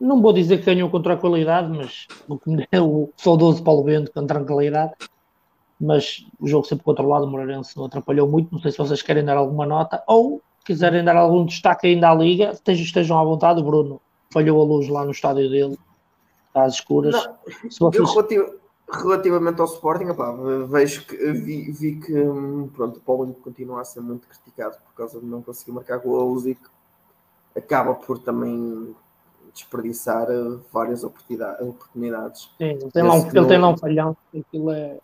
não 0.00 0.22
vou 0.22 0.32
dizer 0.32 0.58
que 0.58 0.66
ganhou 0.66 0.88
com 0.88 1.02
tranquilidade, 1.02 1.68
mas 1.68 2.06
o 2.28 2.38
que 2.38 2.48
me 2.48 2.64
deu 2.70 2.86
o 2.86 3.12
saudoso 3.16 3.62
Paulo 3.64 3.82
Bento 3.82 4.12
com 4.12 4.24
tranquilidade. 4.24 4.92
Mas 5.80 6.24
o 6.40 6.46
jogo 6.46 6.66
sempre 6.66 6.84
controlado, 6.84 7.24
o 7.24 7.30
Moreirense 7.30 7.76
não 7.76 7.86
atrapalhou 7.86 8.28
muito. 8.28 8.52
Não 8.52 8.60
sei 8.60 8.70
se 8.70 8.78
vocês 8.78 9.02
querem 9.02 9.24
dar 9.24 9.36
alguma 9.36 9.66
nota 9.66 10.02
ou 10.06 10.40
quiserem 10.64 11.04
dar 11.04 11.16
algum 11.16 11.44
destaque 11.44 11.88
ainda 11.88 12.10
à 12.10 12.14
Liga, 12.14 12.52
estejam, 12.66 13.18
à 13.18 13.24
vontade. 13.24 13.60
O 13.60 13.64
Bruno 13.64 14.00
falhou 14.32 14.60
a 14.60 14.64
luz 14.64 14.88
lá 14.88 15.04
no 15.04 15.10
estádio 15.10 15.50
dele, 15.50 15.78
às 16.54 16.74
escuras. 16.74 17.14
Não, 17.14 17.90
vocês... 17.90 18.30
eu, 18.30 18.60
relativamente 18.90 19.60
ao 19.60 19.66
Sporting, 19.66 20.06
opá, 20.06 20.34
vejo 20.68 21.06
que 21.06 21.16
vi, 21.32 21.70
vi 21.70 21.96
que 21.96 22.14
pronto, 22.74 22.96
o 22.98 23.00
Paulo 23.00 23.34
continua 23.34 23.82
a 23.82 23.84
ser 23.84 24.00
muito 24.00 24.26
criticado 24.26 24.76
por 24.86 24.94
causa 24.94 25.20
de 25.20 25.26
não 25.26 25.42
conseguir 25.42 25.72
marcar 25.72 25.98
gols 25.98 26.46
e 26.46 26.54
que 26.54 26.68
acaba 27.56 27.94
por 27.94 28.18
também 28.18 28.94
desperdiçar 29.52 30.26
várias 30.72 31.04
oportunidades. 31.04 32.50
Sim, 32.58 32.64
ele 32.64 32.90
tem, 32.90 33.02
lá 33.02 33.14
um, 33.14 33.26
ele 33.26 33.46
tem 33.46 33.58
lá 33.58 33.68
um 33.68 33.76
falhão, 33.76 34.16
aquilo 34.34 34.70
é 34.70 34.98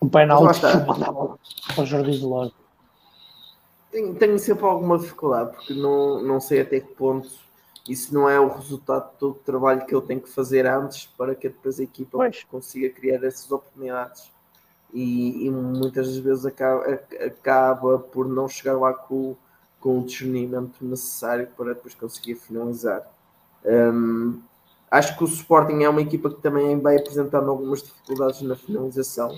um 0.00 0.08
painel 0.08 0.38
que 0.38 0.86
mandava 0.86 1.38
para 1.74 1.82
o 1.82 1.86
Jardim 1.86 2.10
de 2.10 2.24
Loja. 2.24 2.52
Tenho, 3.92 4.14
tenho 4.16 4.38
sempre 4.38 4.64
alguma 4.64 4.98
dificuldade, 4.98 5.52
porque 5.54 5.74
não, 5.74 6.20
não 6.22 6.40
sei 6.40 6.62
até 6.62 6.80
que 6.80 6.92
ponto 6.94 7.30
isso 7.88 8.14
não 8.14 8.28
é 8.28 8.38
o 8.38 8.48
resultado 8.48 9.10
de 9.10 9.18
todo 9.18 9.32
o 9.32 9.40
trabalho 9.44 9.84
que 9.86 9.94
eu 9.94 10.00
tenho 10.00 10.20
que 10.20 10.28
fazer 10.28 10.66
antes 10.66 11.06
para 11.06 11.34
que 11.34 11.48
depois 11.48 11.80
a 11.80 11.82
equipa 11.82 12.18
pois. 12.18 12.44
consiga 12.44 12.88
criar 12.90 13.24
essas 13.24 13.50
oportunidades. 13.50 14.30
E, 14.92 15.46
e, 15.46 15.50
muitas 15.50 16.06
das 16.06 16.18
vezes 16.18 16.44
acaba, 16.44 16.84
acaba 17.24 17.98
por 17.98 18.28
não 18.28 18.46
chegar 18.46 18.78
lá 18.78 18.92
com, 18.92 19.34
com 19.80 19.98
o 19.98 20.04
discernimento 20.04 20.84
necessário 20.84 21.48
para 21.56 21.72
depois 21.72 21.94
conseguir 21.94 22.34
finalizar. 22.34 23.02
Um, 23.64 24.40
acho 24.90 25.16
que 25.16 25.24
o 25.24 25.26
Sporting 25.26 25.82
é 25.82 25.88
uma 25.88 26.02
equipa 26.02 26.28
que 26.28 26.42
também 26.42 26.78
vai 26.78 26.98
apresentando 26.98 27.50
algumas 27.50 27.82
dificuldades 27.82 28.42
na 28.42 28.54
finalização. 28.54 29.36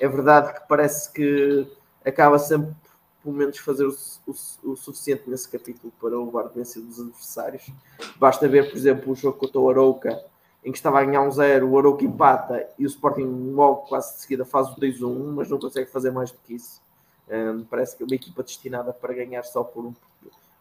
É 0.00 0.08
verdade 0.08 0.54
que 0.54 0.66
parece 0.66 1.12
que 1.12 1.70
acaba 2.04 2.38
sempre 2.38 2.74
pelo 3.22 3.34
menos 3.34 3.58
fazer 3.58 3.86
o, 3.86 3.94
o, 4.26 4.72
o, 4.72 4.76
suficiente 4.76 5.28
nesse 5.28 5.48
capítulo 5.48 5.92
para 6.00 6.18
levar 6.18 6.48
vencer 6.48 6.82
dos 6.82 7.00
adversários. 7.00 7.70
Basta 8.16 8.48
ver, 8.48 8.70
por 8.70 8.76
exemplo, 8.76 9.12
o 9.12 9.16
jogo 9.16 9.38
contra 9.38 9.60
o 9.60 9.68
Arouca, 9.70 10.22
em 10.64 10.70
que 10.70 10.78
estava 10.78 11.00
a 11.00 11.04
ganhar 11.04 11.22
um 11.22 11.30
zero, 11.30 11.68
o 11.68 11.78
Arouca 11.78 12.04
empata 12.04 12.68
e 12.78 12.84
o 12.84 12.88
Sporting 12.88 13.52
logo 13.54 13.88
quase 13.88 14.14
de 14.14 14.20
seguida 14.22 14.44
faz 14.44 14.68
o 14.68 14.76
2-1, 14.76 15.32
mas 15.34 15.48
não 15.48 15.58
consegue 15.58 15.90
fazer 15.90 16.10
mais 16.10 16.30
do 16.30 16.38
que 16.38 16.54
isso. 16.54 16.80
Um, 17.28 17.64
parece 17.64 17.96
que 17.96 18.02
é 18.02 18.06
uma 18.06 18.14
equipa 18.14 18.42
destinada 18.42 18.92
para 18.92 19.12
ganhar 19.12 19.42
só 19.42 19.62
por 19.62 19.84
um, 19.84 19.94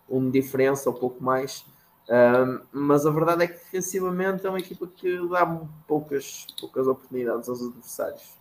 um 0.09 0.29
diferença 0.29 0.89
ou 0.89 0.95
pouco 0.95 1.23
mais. 1.23 1.65
Um, 2.09 2.61
mas 2.71 3.05
a 3.05 3.11
verdade 3.11 3.43
é 3.43 3.47
que 3.47 3.53
defensivamente 3.53 4.45
é 4.45 4.49
uma 4.49 4.59
equipa 4.59 4.87
que 4.87 5.27
dá 5.29 5.45
poucas, 5.87 6.47
poucas 6.59 6.87
oportunidades 6.87 7.49
aos 7.49 7.61
adversários 7.61 8.37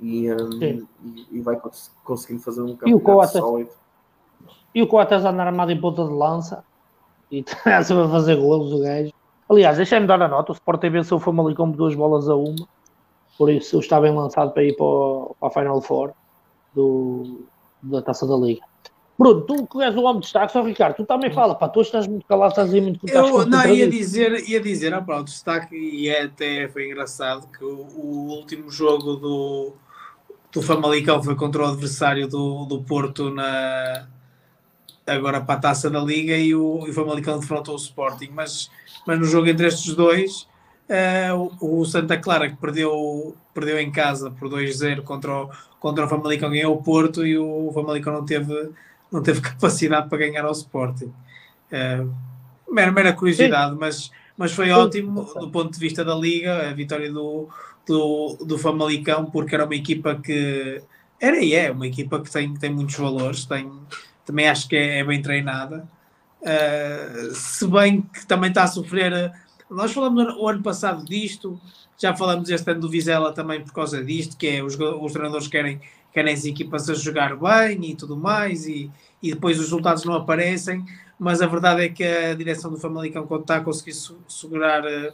e, 0.00 0.30
um, 0.30 0.62
e, 0.62 1.26
e, 1.32 1.40
vai 1.40 1.56
cons 1.56 1.90
conseguindo 2.04 2.42
fazer 2.42 2.62
um 2.62 2.76
campeonato 2.76 3.38
sólido. 3.38 3.70
E 4.74 4.82
o 4.82 4.86
Coates 4.86 5.24
andar 5.24 5.46
armado 5.46 5.72
em 5.72 5.80
ponta 5.80 6.04
de 6.04 6.12
lança 6.12 6.62
e 7.30 7.40
está 7.46 7.78
a 7.78 7.82
fazer 7.82 8.36
golos 8.36 8.72
o 8.72 8.80
gajo. 8.80 9.12
Aliás, 9.48 9.76
deixa-me 9.76 10.06
dar 10.06 10.20
a 10.20 10.28
nota: 10.28 10.52
o 10.52 10.54
Sporting 10.54 10.90
venceu 10.90 11.16
o 11.16 11.20
Famalicão 11.20 11.70
por 11.70 11.78
duas 11.78 11.94
bolas 11.94 12.28
a 12.28 12.34
uma, 12.34 12.68
por 13.38 13.50
isso 13.50 13.78
está 13.78 14.00
bem 14.00 14.14
lançado 14.14 14.52
para 14.52 14.64
ir 14.64 14.76
para, 14.76 14.84
o, 14.84 15.36
para 15.40 15.48
a 15.48 15.50
Final 15.50 15.80
Four 15.80 16.12
do, 16.74 17.46
da 17.82 18.02
taça 18.02 18.26
da 18.26 18.36
Liga. 18.36 18.62
Bruno, 19.18 19.40
tu 19.42 19.66
que 19.66 19.82
és 19.82 19.96
o 19.96 20.02
homem 20.02 20.20
de 20.20 20.24
destaque, 20.24 20.52
só 20.52 20.62
Ricardo, 20.62 20.96
tu 20.96 21.06
também 21.06 21.32
fala, 21.32 21.54
pá, 21.54 21.70
tu 21.70 21.80
estás 21.80 22.06
muito 22.06 22.26
calado, 22.26 22.50
estás 22.50 22.74
aí 22.74 22.82
muito 22.82 23.00
Eu 23.08 23.46
não, 23.46 23.66
ia 23.66 23.88
dizer, 23.88 24.46
ia 24.46 24.60
dizer, 24.60 24.92
ah, 24.92 25.00
pronto, 25.00 25.24
destaque, 25.24 25.74
e 25.74 26.10
é, 26.10 26.24
até 26.24 26.68
foi 26.68 26.84
engraçado 26.84 27.48
que 27.48 27.64
o, 27.64 27.86
o 27.96 28.28
último 28.28 28.70
jogo 28.70 29.14
do, 29.14 29.72
do 30.56 30.62
Famalicão 30.62 31.22
foi 31.22 31.34
contra 31.34 31.62
o 31.62 31.66
adversário 31.66 32.26
do, 32.26 32.64
do 32.64 32.82
Porto 32.82 33.28
na 33.28 34.06
agora 35.06 35.38
para 35.38 35.54
a 35.54 35.58
taça 35.58 35.90
da 35.90 36.00
Liga 36.00 36.34
e 36.34 36.54
o, 36.54 36.78
o 36.78 36.92
Famalicão 36.94 37.38
defrontou 37.38 37.74
o 37.74 37.78
Sporting, 37.78 38.30
mas, 38.32 38.70
mas 39.06 39.18
no 39.18 39.26
jogo 39.26 39.48
entre 39.48 39.66
estes 39.66 39.94
dois 39.94 40.48
uh, 40.88 41.52
o, 41.60 41.80
o, 41.80 41.84
Santa 41.84 42.16
Clara 42.16 42.48
que 42.48 42.56
perdeu, 42.56 43.36
perdeu 43.52 43.78
em 43.78 43.92
casa 43.92 44.30
por 44.30 44.48
2-0 44.48 45.02
contra 45.02 45.30
o, 45.30 45.50
contra 45.78 46.06
o 46.06 46.08
Famalicão 46.08 46.48
ganhou 46.48 46.74
o 46.74 46.82
Porto 46.82 47.26
e 47.26 47.36
o 47.36 47.70
Famalicão 47.74 48.14
não 48.14 48.24
teve, 48.24 48.70
não 49.12 49.22
teve 49.22 49.42
capacidade 49.42 50.08
para 50.08 50.18
ganhar 50.18 50.46
ao 50.46 50.52
Sporting. 50.52 51.12
Uh, 51.70 52.14
mera, 52.72 52.90
mera 52.90 53.12
curiosidade, 53.12 53.76
mas, 53.78 54.10
mas 54.38 54.52
foi 54.52 54.70
ótimo 54.70 55.22
do 55.38 55.50
ponto 55.50 55.70
de 55.70 55.78
vista 55.78 56.02
da 56.02 56.14
Liga, 56.14 56.70
a 56.70 56.72
vitória 56.72 57.12
do, 57.12 57.46
do, 57.86 58.36
do 58.44 58.58
Famalicão, 58.58 59.26
porque 59.26 59.54
era 59.54 59.64
uma 59.64 59.74
equipa 59.74 60.16
que 60.16 60.82
era 61.20 61.42
e 61.42 61.54
é 61.54 61.70
uma 61.70 61.86
equipa 61.86 62.20
que 62.20 62.30
tem, 62.30 62.52
tem 62.54 62.70
muitos 62.70 62.96
valores, 62.96 63.44
tem, 63.46 63.70
também 64.24 64.48
acho 64.48 64.68
que 64.68 64.76
é, 64.76 64.98
é 64.98 65.04
bem 65.04 65.22
treinada. 65.22 65.88
Uh, 66.42 67.34
se 67.34 67.66
bem 67.66 68.02
que 68.02 68.26
também 68.26 68.50
está 68.50 68.64
a 68.64 68.68
sofrer. 68.68 69.32
Nós 69.70 69.92
falamos 69.92 70.34
o 70.36 70.48
ano 70.48 70.62
passado 70.62 71.04
disto, 71.04 71.60
já 71.98 72.14
falamos 72.14 72.50
este 72.50 72.70
ano 72.70 72.80
do 72.80 72.90
Vizela 72.90 73.32
também 73.32 73.62
por 73.62 73.72
causa 73.72 74.04
disto, 74.04 74.36
que 74.36 74.46
é 74.46 74.62
os, 74.62 74.78
os 74.78 75.12
treinadores 75.12 75.48
querem, 75.48 75.80
querem 76.12 76.34
as 76.34 76.44
equipas 76.44 76.88
a 76.88 76.94
jogar 76.94 77.34
bem 77.36 77.90
e 77.90 77.96
tudo 77.96 78.16
mais, 78.16 78.66
e, 78.66 78.90
e 79.22 79.32
depois 79.32 79.58
os 79.58 79.64
resultados 79.64 80.04
não 80.04 80.14
aparecem, 80.14 80.84
mas 81.18 81.42
a 81.42 81.46
verdade 81.46 81.82
é 81.82 81.88
que 81.88 82.04
a 82.04 82.34
direção 82.34 82.70
do 82.70 82.78
Famalicão 82.78 83.26
está 83.40 83.56
a 83.56 83.60
conseguir 83.60 83.94
segurar 84.28 84.84
uh, 84.84 85.12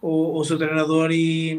o, 0.00 0.38
o 0.38 0.44
seu 0.44 0.58
treinador 0.58 1.10
e, 1.10 1.58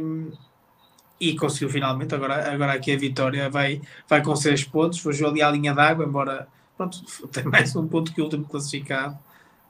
e 1.20 1.36
conseguiu 1.36 1.70
finalmente. 1.70 2.16
Agora, 2.16 2.52
agora 2.52 2.74
aqui 2.74 2.94
a 2.94 2.98
vitória 2.98 3.50
vai, 3.50 3.82
vai 4.08 4.24
com 4.24 4.36
6 4.36 4.64
pontos. 4.66 5.00
Fugiu 5.00 5.28
ali 5.28 5.42
à 5.42 5.52
linha 5.52 5.74
d'água, 5.74 6.06
embora 6.06 6.48
pronto, 6.78 7.00
tem 7.32 7.44
mais 7.44 7.76
um 7.76 7.88
ponto 7.88 8.14
que 8.14 8.22
o 8.22 8.24
último 8.26 8.46
classificado. 8.46 9.18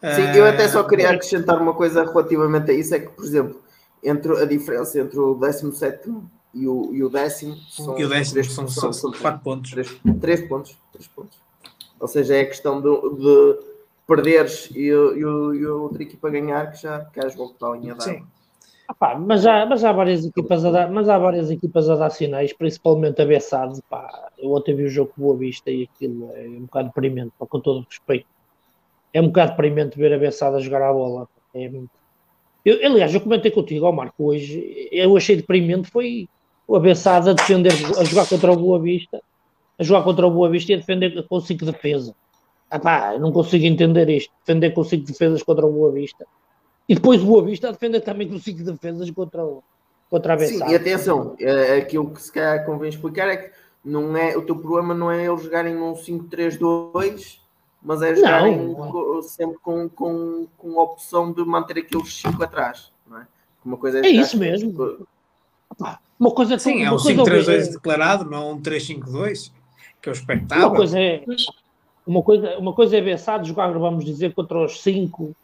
Sim, 0.02 0.38
eu 0.38 0.46
até 0.46 0.68
só 0.68 0.84
queria 0.84 1.10
acrescentar 1.10 1.62
uma 1.62 1.74
coisa 1.74 2.04
relativamente 2.04 2.72
a 2.72 2.74
isso: 2.74 2.96
é 2.96 3.00
que, 3.00 3.10
por 3.10 3.26
exemplo, 3.26 3.62
entre 4.04 4.32
a 4.42 4.46
diferença 4.46 5.00
entre 5.00 5.20
o 5.20 5.36
17 5.36 6.10
e 6.54 6.68
o, 6.68 6.94
e 6.94 7.04
o 7.04 7.10
décimo 7.10 7.56
são, 7.70 8.00
e 8.00 8.06
o 8.06 8.10
décimo 8.10 8.34
três, 8.34 8.52
são, 8.54 8.68
são, 8.68 8.94
são 8.94 9.12
4 9.12 9.42
pontos. 9.42 9.72
3, 9.72 10.00
3 10.22 10.48
pontos. 10.48 10.78
3 10.94 11.08
pontos. 11.08 11.38
Ou 12.00 12.08
seja, 12.08 12.36
é 12.36 12.46
questão 12.46 12.82
de, 12.82 12.90
de 12.90 13.60
perderes 14.08 14.70
e, 14.74 14.88
e, 14.88 15.20
e 15.20 15.66
outra 15.66 16.02
equipa 16.02 16.30
ganhar 16.30 16.72
que 16.72 16.82
já 16.82 17.02
queres 17.06 17.36
voltar 17.36 17.72
à 17.72 17.76
linha 17.76 17.94
d'água. 17.94 18.14
Sim. 18.14 18.26
Mas, 19.20 19.46
há, 19.46 19.66
mas 19.68 19.84
há 19.84 19.92
várias 19.92 20.26
equipas 20.26 20.66
a 20.66 20.72
dar, 20.72 20.92
mas 20.92 21.08
há 21.08 21.18
várias 21.18 21.52
equipas 21.52 21.90
a 21.90 21.96
dar 21.96 22.10
sinais, 22.10 22.52
principalmente 22.54 23.22
a 23.22 23.26
Bessade, 23.26 23.80
pá, 23.88 24.32
eu 24.38 24.52
ontem 24.52 24.76
vi 24.76 24.84
o 24.84 24.90
jogo 24.90 25.12
com 25.16 25.22
Boa 25.22 25.38
Vista 25.38 25.70
e 25.70 25.84
aquilo 25.84 26.32
é 26.34 26.48
um 26.48 26.62
bocado 26.62 26.88
deprimente, 26.88 27.32
pá, 27.38 27.46
com 27.46 27.60
todo 27.60 27.82
o 27.82 27.86
respeito. 27.88 28.26
É 29.14 29.22
um 29.22 29.28
bocado 29.28 29.52
deprimente 29.52 29.98
ver 29.98 30.12
a 30.14 30.18
Bessade 30.18 30.56
a 30.56 30.60
jogar 30.60 30.82
a 30.82 30.92
bola. 30.92 31.28
É 31.54 31.70
eu, 32.66 32.92
aliás, 32.92 33.14
eu 33.14 33.22
comentei 33.22 33.52
contigo, 33.52 33.86
ó 33.86 33.92
Marco, 33.92 34.24
hoje, 34.24 34.90
eu 34.92 35.16
achei 35.16 35.36
deprimente 35.36 35.90
foi 35.90 36.28
a 36.74 36.80
Bessade 36.80 37.30
a 37.30 37.34
defender, 37.34 37.72
a 37.98 38.04
jogar 38.04 38.28
contra 38.28 38.52
o 38.52 38.56
Boa 38.56 38.80
Vista, 38.80 39.22
a 39.78 39.84
jogar 39.84 40.04
contra 40.04 40.26
o 40.26 40.32
Boa 40.32 40.50
Vista 40.50 40.72
e 40.72 40.76
a 40.76 40.78
defender 40.80 41.28
com 41.28 41.40
5 41.40 41.64
defesa. 41.66 42.16
Pá, 42.82 43.18
não 43.20 43.32
consigo 43.32 43.66
entender 43.66 44.10
isto, 44.10 44.34
defender 44.46 44.72
com 44.72 44.84
5 44.84 45.06
defesas 45.06 45.44
contra 45.44 45.66
o 45.66 45.72
Boa 45.72 45.92
Vista 45.92 46.26
e 46.90 46.96
depois 46.96 47.22
o 47.22 47.26
Boa 47.26 47.44
Vista 47.44 47.70
a 47.70 47.72
defender 47.72 48.02
também 48.02 48.28
com 48.28 48.40
cinco 48.40 48.64
defesas 48.64 49.12
contra, 49.12 49.46
o, 49.46 49.64
contra 50.10 50.34
a 50.34 50.36
Bessade. 50.36 50.66
Sim, 50.66 50.72
e 50.72 50.76
atenção, 50.76 51.36
é, 51.40 51.78
aquilo 51.78 52.10
que 52.10 52.20
se 52.20 52.32
calhar 52.32 52.66
convém 52.66 52.90
explicar 52.90 53.28
é 53.28 53.38
que 53.38 53.52
não 53.86 54.18
é, 54.18 54.36
o 54.36 54.42
teu 54.42 54.56
problema 54.56 54.96
não 54.96 55.12
é 55.12 55.24
eles 55.24 55.44
jogarem 55.44 55.76
num 55.76 55.94
5-3-2, 55.94 57.38
mas 57.82 58.02
é 58.02 58.16
jogarem 58.16 58.74
com, 58.74 59.22
sempre 59.22 59.60
com, 59.60 59.88
com, 59.88 60.48
com 60.58 60.80
a 60.80 60.84
opção 60.84 61.32
de 61.32 61.46
manter 61.46 61.78
aqueles 61.78 62.12
5 62.22 62.44
atrás. 62.44 62.92
Não 63.08 63.20
é? 63.20 63.28
Uma 63.64 63.78
coisa 63.78 64.00
é, 64.00 64.08
é 64.08 64.10
isso 64.10 64.36
mesmo. 64.36 65.08
Uma 66.20 66.32
coisa 66.32 66.58
Sim, 66.58 66.84
é 66.84 66.92
um 66.92 66.96
5-3-2 66.96 67.72
declarado, 67.74 68.28
não 68.28 68.54
um 68.54 68.60
3-5-2, 68.60 69.52
que 70.02 70.10
é 70.10 70.12
o 70.12 70.14
espectáculo. 70.14 70.70
Uma 70.70 70.76
coisa 70.76 71.00
é, 71.00 71.24
uma 72.06 72.24
coisa, 72.24 72.58
uma 72.58 72.74
coisa 72.74 72.98
é 72.98 73.02
Bessade 73.02 73.48
jogar, 73.48 73.72
vamos 73.72 74.04
dizer, 74.04 74.34
contra 74.34 74.66
os 74.66 74.82
5 74.82 75.36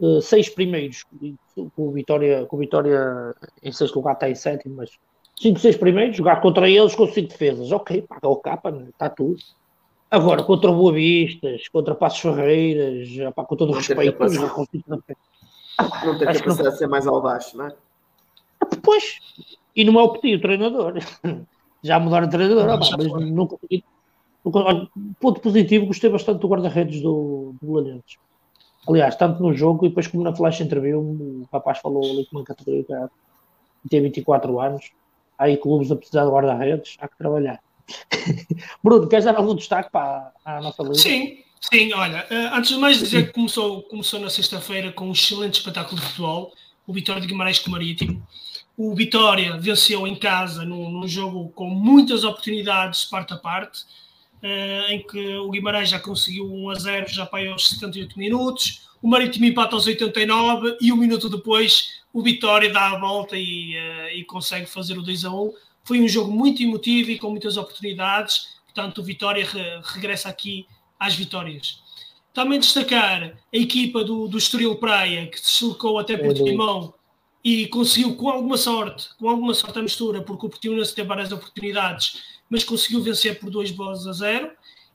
uh, 0.00 0.20
seis 0.20 0.48
primeiros, 0.48 1.04
com 1.54 1.70
o 1.76 1.92
Vitória, 1.92 2.46
com 2.46 2.56
o 2.56 2.58
Vitória 2.58 3.34
em 3.62 3.72
sexto 3.72 3.96
lugar 3.96 4.14
está 4.14 4.28
em 4.28 4.34
sétimo, 4.34 4.76
mas 4.76 4.90
cinco, 5.38 5.58
seis 5.58 5.76
primeiros, 5.76 6.16
jogar 6.16 6.40
contra 6.40 6.68
eles 6.68 6.94
com 6.94 7.06
cinco 7.06 7.28
defesas, 7.28 7.72
ok, 7.72 8.02
pá, 8.02 8.18
o 8.22 8.36
capa, 8.36 8.70
né? 8.70 8.88
está 8.88 9.08
tudo. 9.08 9.38
Agora, 10.10 10.42
contra 10.42 10.72
Boa 10.72 10.92
Vistas, 10.92 11.68
contra 11.68 11.94
Passos 11.94 12.20
Ferreiras, 12.20 13.08
pá, 13.34 13.44
com 13.44 13.56
todo 13.56 13.72
o 13.72 13.74
respeito, 13.74 14.18
não, 14.18 14.48
consigo 14.48 14.84
não 14.88 15.00
ter 15.00 15.16
capacidade 16.26 16.62
não... 16.62 16.70
de 16.70 16.78
ser 16.78 16.86
mais 16.86 17.06
audaz, 17.06 17.52
não 17.54 17.66
é? 17.66 17.76
Pois, 18.82 19.18
e 19.76 19.84
não 19.84 20.00
é 20.00 20.02
o 20.02 20.12
Petit, 20.12 20.36
o 20.36 20.40
treinador. 20.40 20.94
Já 21.82 22.00
mudaram 22.00 22.26
de 22.26 22.32
treinador, 22.32 22.66
não, 22.66 22.78
mas 22.78 23.30
nunca 23.30 23.56
consegui. 23.56 23.84
Ponto 25.20 25.40
positivo, 25.40 25.86
gostei 25.86 26.10
bastante 26.10 26.40
do 26.40 26.48
guarda-redes 26.48 27.00
do, 27.00 27.54
do 27.60 27.72
Lanenses. 27.72 28.16
Aliás, 28.88 29.16
tanto 29.16 29.42
no 29.42 29.54
jogo 29.54 29.84
e 29.84 29.88
depois 29.90 30.06
como 30.06 30.24
na 30.24 30.34
flash 30.34 30.60
interview, 30.60 30.98
o 30.98 31.48
rapaz 31.52 31.78
falou 31.78 32.02
ali 32.02 32.24
com 32.26 32.38
uma 32.38 32.44
categoria 32.44 32.84
que 32.84 33.88
tem 33.88 34.00
24 34.00 34.58
anos. 34.60 34.90
Há 35.36 35.44
aí 35.44 35.56
clubes 35.58 35.92
a 35.92 35.96
precisar 35.96 36.24
de 36.24 36.30
guarda-redes, 36.30 36.96
há 36.98 37.06
que 37.06 37.18
trabalhar. 37.18 37.60
Bruno, 38.82 39.06
queres 39.06 39.26
dar 39.26 39.36
algum 39.36 39.54
destaque 39.54 39.90
para 39.90 40.32
a 40.44 40.60
nossa 40.60 40.82
liga? 40.82 40.94
Sim, 40.94 41.38
sim, 41.60 41.92
olha, 41.92 42.26
eh, 42.30 42.50
antes 42.52 42.70
de 42.70 42.78
mais 42.78 42.98
dizer 42.98 43.26
que 43.26 43.34
começou, 43.34 43.82
começou 43.82 44.20
na 44.20 44.30
sexta-feira 44.30 44.90
com 44.90 45.06
um 45.06 45.12
excelente 45.12 45.58
espetáculo 45.58 46.00
de 46.00 46.06
futebol, 46.06 46.52
o 46.86 46.92
Vitória 46.92 47.20
de 47.20 47.28
Guimarães 47.28 47.58
com 47.58 47.68
o 47.68 47.72
Marítimo. 47.72 48.26
O 48.76 48.94
Vitória 48.94 49.58
venceu 49.58 50.06
em 50.06 50.16
casa 50.16 50.64
num, 50.64 50.90
num 50.90 51.06
jogo 51.06 51.50
com 51.50 51.68
muitas 51.68 52.24
oportunidades 52.24 53.04
parte 53.04 53.34
a 53.34 53.36
parte 53.36 53.84
em 54.88 55.02
que 55.02 55.36
o 55.36 55.50
Guimarães 55.50 55.90
já 55.90 55.98
conseguiu 55.98 56.46
1 56.52 56.70
a 56.70 56.74
0 56.74 57.08
já 57.08 57.26
para 57.26 57.50
aos 57.50 57.68
78 57.68 58.18
minutos, 58.18 58.88
o 59.02 59.08
Marítimo 59.08 59.46
empata 59.46 59.74
aos 59.74 59.86
89 59.86 60.76
e 60.80 60.92
um 60.92 60.96
minuto 60.96 61.28
depois 61.28 61.98
o 62.12 62.22
Vitória 62.22 62.70
dá 62.70 62.90
a 62.90 62.98
volta 62.98 63.36
e, 63.36 63.76
uh, 63.76 64.08
e 64.14 64.24
consegue 64.24 64.66
fazer 64.66 64.98
o 64.98 65.02
2 65.02 65.24
a 65.24 65.30
1. 65.30 65.52
Foi 65.84 66.00
um 66.00 66.08
jogo 66.08 66.32
muito 66.32 66.62
emotivo 66.62 67.10
e 67.10 67.18
com 67.18 67.30
muitas 67.30 67.56
oportunidades, 67.56 68.58
portanto 68.64 68.98
o 68.98 69.04
Vitória 69.04 69.44
re 69.44 69.80
regressa 69.94 70.28
aqui 70.28 70.66
às 70.98 71.14
vitórias. 71.14 71.80
Também 72.34 72.58
destacar 72.58 73.22
a 73.52 73.56
equipa 73.56 74.04
do, 74.04 74.28
do 74.28 74.38
Estoril 74.38 74.76
Praia, 74.76 75.26
que 75.26 75.38
se 75.40 75.60
deslocou 75.60 75.98
até 75.98 76.16
Portimão 76.16 76.94
e 77.42 77.66
conseguiu 77.68 78.14
com 78.16 78.28
alguma 78.28 78.56
sorte, 78.56 79.08
com 79.16 79.28
alguma 79.28 79.54
sorte 79.54 79.78
a 79.78 79.82
mistura, 79.82 80.20
porque 80.22 80.46
o 80.46 80.48
Portimonense 80.50 80.94
teve 80.94 81.08
várias 81.08 81.32
oportunidades, 81.32 82.20
mas 82.48 82.64
conseguiu 82.64 83.02
vencer 83.02 83.38
por 83.38 83.50
dois 83.50 83.70
bolas 83.70 84.06
a 84.06 84.12
zero 84.12 84.50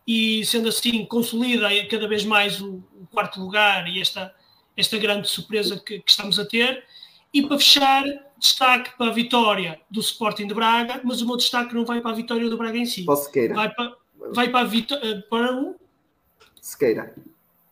e 0.08 0.46
sendo 0.46 0.70
assim 0.70 1.06
consolida 1.06 1.70
cada 1.90 2.08
vez 2.08 2.26
mais 2.26 2.62
o, 2.62 2.84
o 3.00 3.08
quarto 3.12 3.40
lugar 3.40 3.88
e 3.88 4.02
esta, 4.02 4.34
esta 4.76 4.98
grande 4.98 5.30
surpresa 5.30 5.78
que, 5.78 6.00
que, 6.00 6.12
estamos 6.12 6.40
a 6.40 6.46
ter. 6.46 6.84
E 7.34 7.42
para 7.42 7.58
fechar, 7.58 8.04
destaque 8.38 8.96
para 8.98 9.08
a 9.08 9.14
vitória 9.14 9.80
do 9.90 10.02
Sporting 10.02 10.48
de 10.48 10.54
Braga, 10.54 11.02
mas 11.04 11.22
o 11.22 11.26
meu 11.26 11.38
destaque 11.38 11.74
não 11.74 11.86
vai 11.86 12.02
para 12.02 12.12
a 12.12 12.16
vitória 12.16 12.50
do 12.50 12.58
Braga 12.58 12.78
em 12.78 12.86
si. 12.86 13.04
Posso 13.04 13.32
queira. 13.32 13.56
Vai 13.56 13.74
para, 13.74 13.94
vai 14.32 14.50
para, 14.50 14.60
a 14.60 14.64
vitória, 14.66 15.26
para 15.30 15.56
o... 15.56 15.76
Sequeira. 16.62 17.14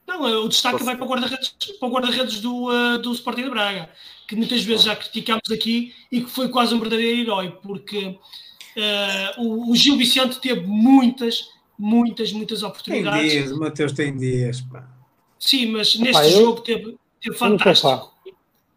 Não, 0.07 0.43
o 0.43 0.49
destaque 0.49 0.73
Posso... 0.73 0.86
vai 0.86 0.95
para 0.95 1.05
o 1.05 1.09
guarda-redes 1.09 1.53
guarda 1.79 2.41
do, 2.41 2.69
uh, 2.69 2.97
do 2.99 3.13
Sporting 3.13 3.43
de 3.43 3.49
Braga, 3.49 3.89
que 4.27 4.36
muitas 4.36 4.63
vezes 4.63 4.86
já 4.86 4.95
criticámos 4.95 5.49
aqui 5.51 5.93
e 6.11 6.21
que 6.21 6.29
foi 6.29 6.49
quase 6.49 6.73
um 6.73 6.79
verdadeiro 6.79 7.21
herói, 7.21 7.51
porque 7.61 8.17
uh, 8.78 9.41
o, 9.41 9.72
o, 9.72 9.76
Gil 9.76 9.97
Vicente 9.97 10.39
teve 10.39 10.65
muitas, 10.65 11.49
muitas, 11.78 12.32
muitas 12.32 12.63
oportunidades. 12.63 13.22
Tem 13.22 13.41
dias, 13.41 13.51
o 13.51 13.59
Mateus 13.59 13.91
tem 13.93 14.17
dias, 14.17 14.61
pá. 14.61 14.88
Sim, 15.39 15.72
mas 15.72 15.97
neste 15.97 16.24
eu... 16.34 16.41
jogo 16.41 16.61
teve, 16.61 16.97
teve 17.22 17.36
fantástico. 17.36 18.11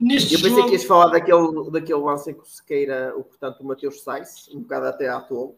Neste 0.01 0.35
eu 0.35 0.41
pensei 0.41 0.57
jogo... 0.57 0.67
que 0.67 0.73
ias 0.73 0.85
falar 0.85 1.07
daquele, 1.09 1.71
daquele 1.71 2.01
lance 2.01 2.31
em 2.31 2.35
que 2.35 2.41
o 2.41 2.47
Sequeira, 2.47 3.15
o, 3.17 3.23
portanto, 3.23 3.61
o 3.61 3.65
Mateus 3.65 4.01
Sais, 4.03 4.49
um 4.53 4.61
bocado 4.61 4.87
até 4.87 5.09
à 5.09 5.21
toa 5.21 5.55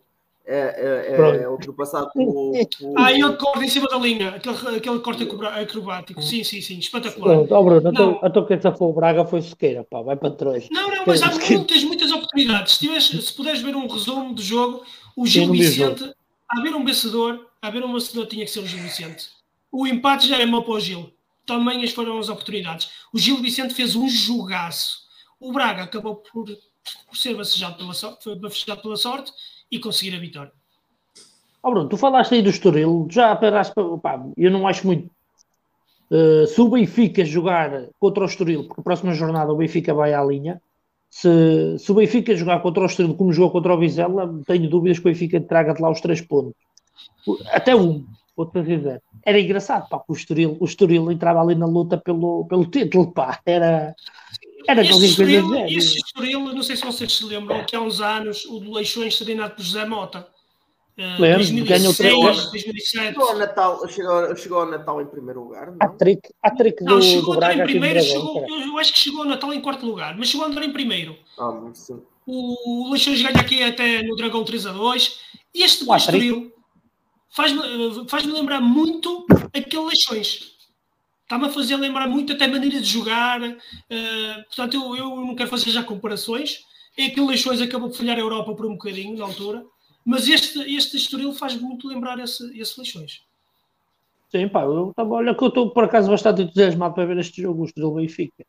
é, 0.47 1.39
é, 1.39 1.43
é 1.43 1.49
ultrapassado 1.49 2.11
pelo, 2.13 2.53
pelo... 2.53 2.99
Ah, 2.99 3.11
e 3.11 3.21
ele 3.21 3.37
corre 3.37 3.67
em 3.67 3.69
cima 3.69 3.89
da 3.89 3.99
linha, 3.99 4.29
aquele, 4.29 4.77
aquele 4.77 5.01
corte 5.01 5.29
acrobático. 5.61 6.23
Sim, 6.23 6.45
sim, 6.45 6.61
sim, 6.61 6.79
espetacular. 6.79 7.35
Pronto, 7.35 7.55
oh 7.55 7.65
Bruno, 7.65 7.93
não. 7.93 8.21
a 8.23 8.31
tua 8.31 8.47
quem 8.47 8.61
foi 8.61 8.73
o 8.81 8.93
Braga 8.93 9.25
foi 9.27 9.43
Sequeira, 9.43 9.83
pá, 9.83 10.03
vai 10.03 10.15
para 10.17 10.31
trás. 10.31 10.69
Não, 10.71 10.89
não, 10.89 11.03
mas 11.05 11.21
há 11.21 11.33
muitas, 11.33 11.83
muitas 11.83 12.13
oportunidades. 12.13 12.75
Se, 12.75 12.79
tiveres, 12.79 13.07
se 13.07 13.33
puderes 13.33 13.61
ver 13.61 13.75
um 13.75 13.89
resumo 13.89 14.35
do 14.35 14.43
jogo, 14.43 14.85
o 15.17 15.27
Gil 15.27 15.51
Vicente, 15.51 16.15
a 16.49 16.61
haver 16.61 16.77
um 16.77 16.85
vencedor, 16.85 17.49
a 17.61 17.67
haver 17.67 17.85
um 17.85 17.93
vencedor 17.93 18.27
tinha 18.27 18.45
que 18.45 18.51
ser 18.51 18.61
o 18.61 18.67
Gil 18.67 18.83
Vicente. 18.83 19.29
O 19.73 19.85
empate 19.85 20.29
já 20.29 20.39
é 20.41 20.47
mau 20.47 20.63
para 20.63 20.75
o 20.75 20.81
Gil. 20.81 21.13
Também 21.45 21.87
foram 21.89 22.19
as 22.19 22.29
oportunidades. 22.29 22.89
O 23.13 23.19
Gil 23.19 23.37
Vicente 23.39 23.75
fez 23.75 23.97
um 23.97 24.09
jogaço. 24.09 25.07
O 25.41 25.53
Braga 25.53 25.83
acabou 25.83 26.17
por, 26.17 26.45
por 26.45 27.17
ser 27.17 27.35
bafejado 27.35 27.77
pela 27.77 27.95
sorte, 27.95 28.25
foi 28.25 28.37
bafejado 28.37 28.81
pela 28.81 28.97
sorte 28.97 29.33
e 29.71 29.79
conseguir 29.79 30.17
a 30.17 30.21
vitória. 30.21 30.53
Oh 31.63 31.71
Bruno, 31.71 31.89
tu 31.89 31.97
falaste 31.97 32.35
aí 32.35 32.43
do 32.43 32.51
Estoril, 32.51 33.09
já 33.11 33.35
paraste 33.35 33.75
pá, 34.03 34.25
eu 34.37 34.51
não 34.51 34.67
acho 34.67 34.87
muito. 34.87 35.11
Uh, 36.11 36.47
se 36.47 36.61
o 36.61 36.69
Benfica 36.69 37.25
jogar 37.25 37.89
contra 37.99 38.23
o 38.23 38.27
Estoril, 38.27 38.65
porque 38.65 38.81
a 38.81 38.85
próxima 38.85 39.13
jornada 39.13 39.53
o 39.53 39.57
Benfica 39.57 39.93
vai 39.93 40.15
à 40.15 40.23
linha, 40.23 40.63
se, 41.11 41.77
se 41.79 41.91
o 41.91 41.95
Benfica 41.95 42.37
jogar 42.37 42.61
contra 42.61 42.83
o 42.83 42.87
Estoril 42.87 43.15
como 43.15 43.33
jogou 43.33 43.51
contra 43.51 43.75
o 43.75 43.79
Vizela, 43.79 44.41
tenho 44.47 44.71
dúvidas 44.71 44.99
que 44.99 45.09
o 45.09 45.13
Benfica 45.13 45.41
traga 45.41 45.75
de 45.75 45.83
lá 45.83 45.91
os 45.91 46.01
três 46.01 46.21
pontos. 46.21 46.55
Até 47.51 47.75
um, 47.75 48.07
vou-te 48.37 48.63
dizer. 48.63 49.03
Era 49.25 49.41
engraçado, 49.41 49.89
pá, 49.89 50.05
o 50.07 50.13
Estoril, 50.13 50.57
o 50.61 50.65
Estoril 50.65 51.11
entrava 51.11 51.41
ali 51.41 51.57
na 51.57 51.67
luta 51.67 51.97
pelo, 51.97 52.45
pelo 52.45 52.67
título, 52.67 53.11
pá, 53.11 53.41
era, 53.45 53.93
era 54.69 54.83
este 54.83 55.05
Estoril, 55.05 55.55
este 55.67 55.99
Estoril, 55.99 56.41
não 56.41 56.63
sei 56.63 56.77
se 56.77 56.85
vocês 56.85 57.13
se 57.13 57.25
lembram, 57.25 57.65
que 57.65 57.77
há 57.77 57.81
uns 57.81 58.01
anos 58.01 58.45
o 58.47 58.59
do 58.59 58.73
Leixões 58.73 59.19
treinado 59.19 59.55
por 59.55 59.63
José 59.63 59.85
Mota. 59.85 60.29
Uh, 60.99 61.21
Lembro, 61.21 61.45
2006, 61.45 62.51
2007. 62.51 63.07
Chegou 63.09 63.29
ao, 63.29 63.37
Natal, 63.37 63.89
chegou, 63.89 64.37
chegou 64.37 64.59
ao 64.61 64.67
Natal 64.67 65.03
em 65.03 65.07
primeiro 65.07 65.45
lugar. 65.45 65.67
Não? 65.67 65.77
A 65.79 65.89
trick, 65.89 66.31
a 66.43 66.51
trick 66.51 66.83
não, 66.83 66.99
do, 66.99 67.05
chegou 67.05 67.35
do 67.35 67.39
Braga 67.39 67.63
em 67.63 67.67
primeiro, 67.67 68.01
chegou, 68.01 68.47
eu, 68.49 68.61
eu, 68.69 68.79
acho 68.79 68.95
que 68.95 68.99
chegou 68.99 69.21
ao 69.21 69.29
Natal 69.29 69.53
em 69.53 69.61
quarto 69.61 69.85
lugar, 69.85 70.17
mas 70.17 70.29
chegou 70.29 70.47
a 70.47 70.49
andar 70.49 70.63
em 70.63 70.73
primeiro. 70.73 71.15
Ah, 71.39 71.53
sim. 71.75 72.01
O 72.27 72.91
Leixões 72.91 73.21
ganha 73.21 73.39
aqui 73.39 73.63
até 73.63 74.03
no 74.03 74.17
Dragão 74.17 74.43
3 74.43 74.67
a 74.67 74.73
2. 74.73 75.21
E 75.55 75.63
este 75.63 75.85
do 75.85 75.95
Estoril 75.95 76.53
faz-me 77.31 78.09
faz 78.09 78.25
lembrar 78.25 78.61
muito 78.61 79.27
aquele 79.53 79.85
Leixões 79.85 80.56
está-me 81.27 81.47
a 81.47 81.51
fazer 81.51 81.77
lembrar 81.77 82.09
muito 82.09 82.33
até 82.33 82.45
a 82.45 82.49
maneira 82.49 82.81
de 82.81 82.87
jogar. 82.87 83.43
Uh, 83.43 84.45
portanto, 84.47 84.75
eu, 84.75 84.97
eu 84.97 85.17
não 85.17 85.35
quero 85.35 85.51
fazer 85.51 85.71
já 85.71 85.83
comparações. 85.83 86.61
É 86.97 87.07
aquele 87.07 87.27
Leixões 87.27 87.61
acabou 87.61 87.89
de 87.89 87.99
falhar 87.99 88.17
a 88.17 88.21
Europa 88.21 88.55
por 88.55 88.65
um 88.65 88.73
bocadinho 88.73 89.19
na 89.19 89.25
altura, 89.25 89.63
mas 90.05 90.29
este, 90.29 90.61
este 90.75 90.97
Estoril 90.97 91.33
faz 91.33 91.55
muito 91.61 91.89
lembrar 91.89 92.19
esse, 92.19 92.59
esse 92.59 92.79
Leixões. 92.79 93.23
Sim, 94.31 94.49
pá, 94.49 94.63
eu, 94.63 94.95
olha 94.97 95.35
que 95.35 95.45
eu 95.45 95.49
estou 95.49 95.71
por 95.71 95.85
acaso 95.85 96.11
bastante 96.11 96.43
entusiasmado 96.43 96.95
para 96.95 97.05
ver 97.05 97.19
este 97.19 97.43
jogo, 97.43 97.63
o 97.63 97.65
Estoril 97.67 97.95
Benfica, 97.95 98.45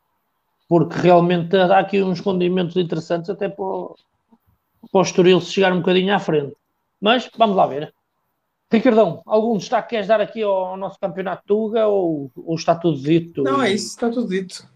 porque 0.68 0.98
realmente 0.98 1.54
há 1.56 1.78
aqui 1.78 2.02
uns 2.02 2.20
condimentos 2.20 2.76
interessantes 2.76 3.28
até 3.28 3.48
para 3.48 3.64
para 4.90 5.00
o 5.00 5.02
Estoril 5.02 5.40
se 5.40 5.52
chegar 5.52 5.72
um 5.72 5.78
bocadinho 5.78 6.14
à 6.14 6.18
frente. 6.18 6.54
Mas 7.00 7.28
vamos 7.36 7.56
lá 7.56 7.66
ver. 7.66 7.92
Ricardão, 8.70 9.22
algum 9.24 9.56
destaque 9.56 9.90
queres 9.90 10.06
dar 10.06 10.20
aqui 10.20 10.42
ao 10.42 10.76
nosso 10.76 10.98
campeonato 11.00 11.42
Tuga 11.46 11.86
ou, 11.86 12.30
ou 12.36 12.54
está 12.54 12.74
tudo 12.74 12.98
dito? 12.98 13.42
Não, 13.42 13.62
é 13.62 13.72
isso, 13.72 13.88
está 13.88 14.10
tudo 14.10 14.28
dito. 14.28 14.68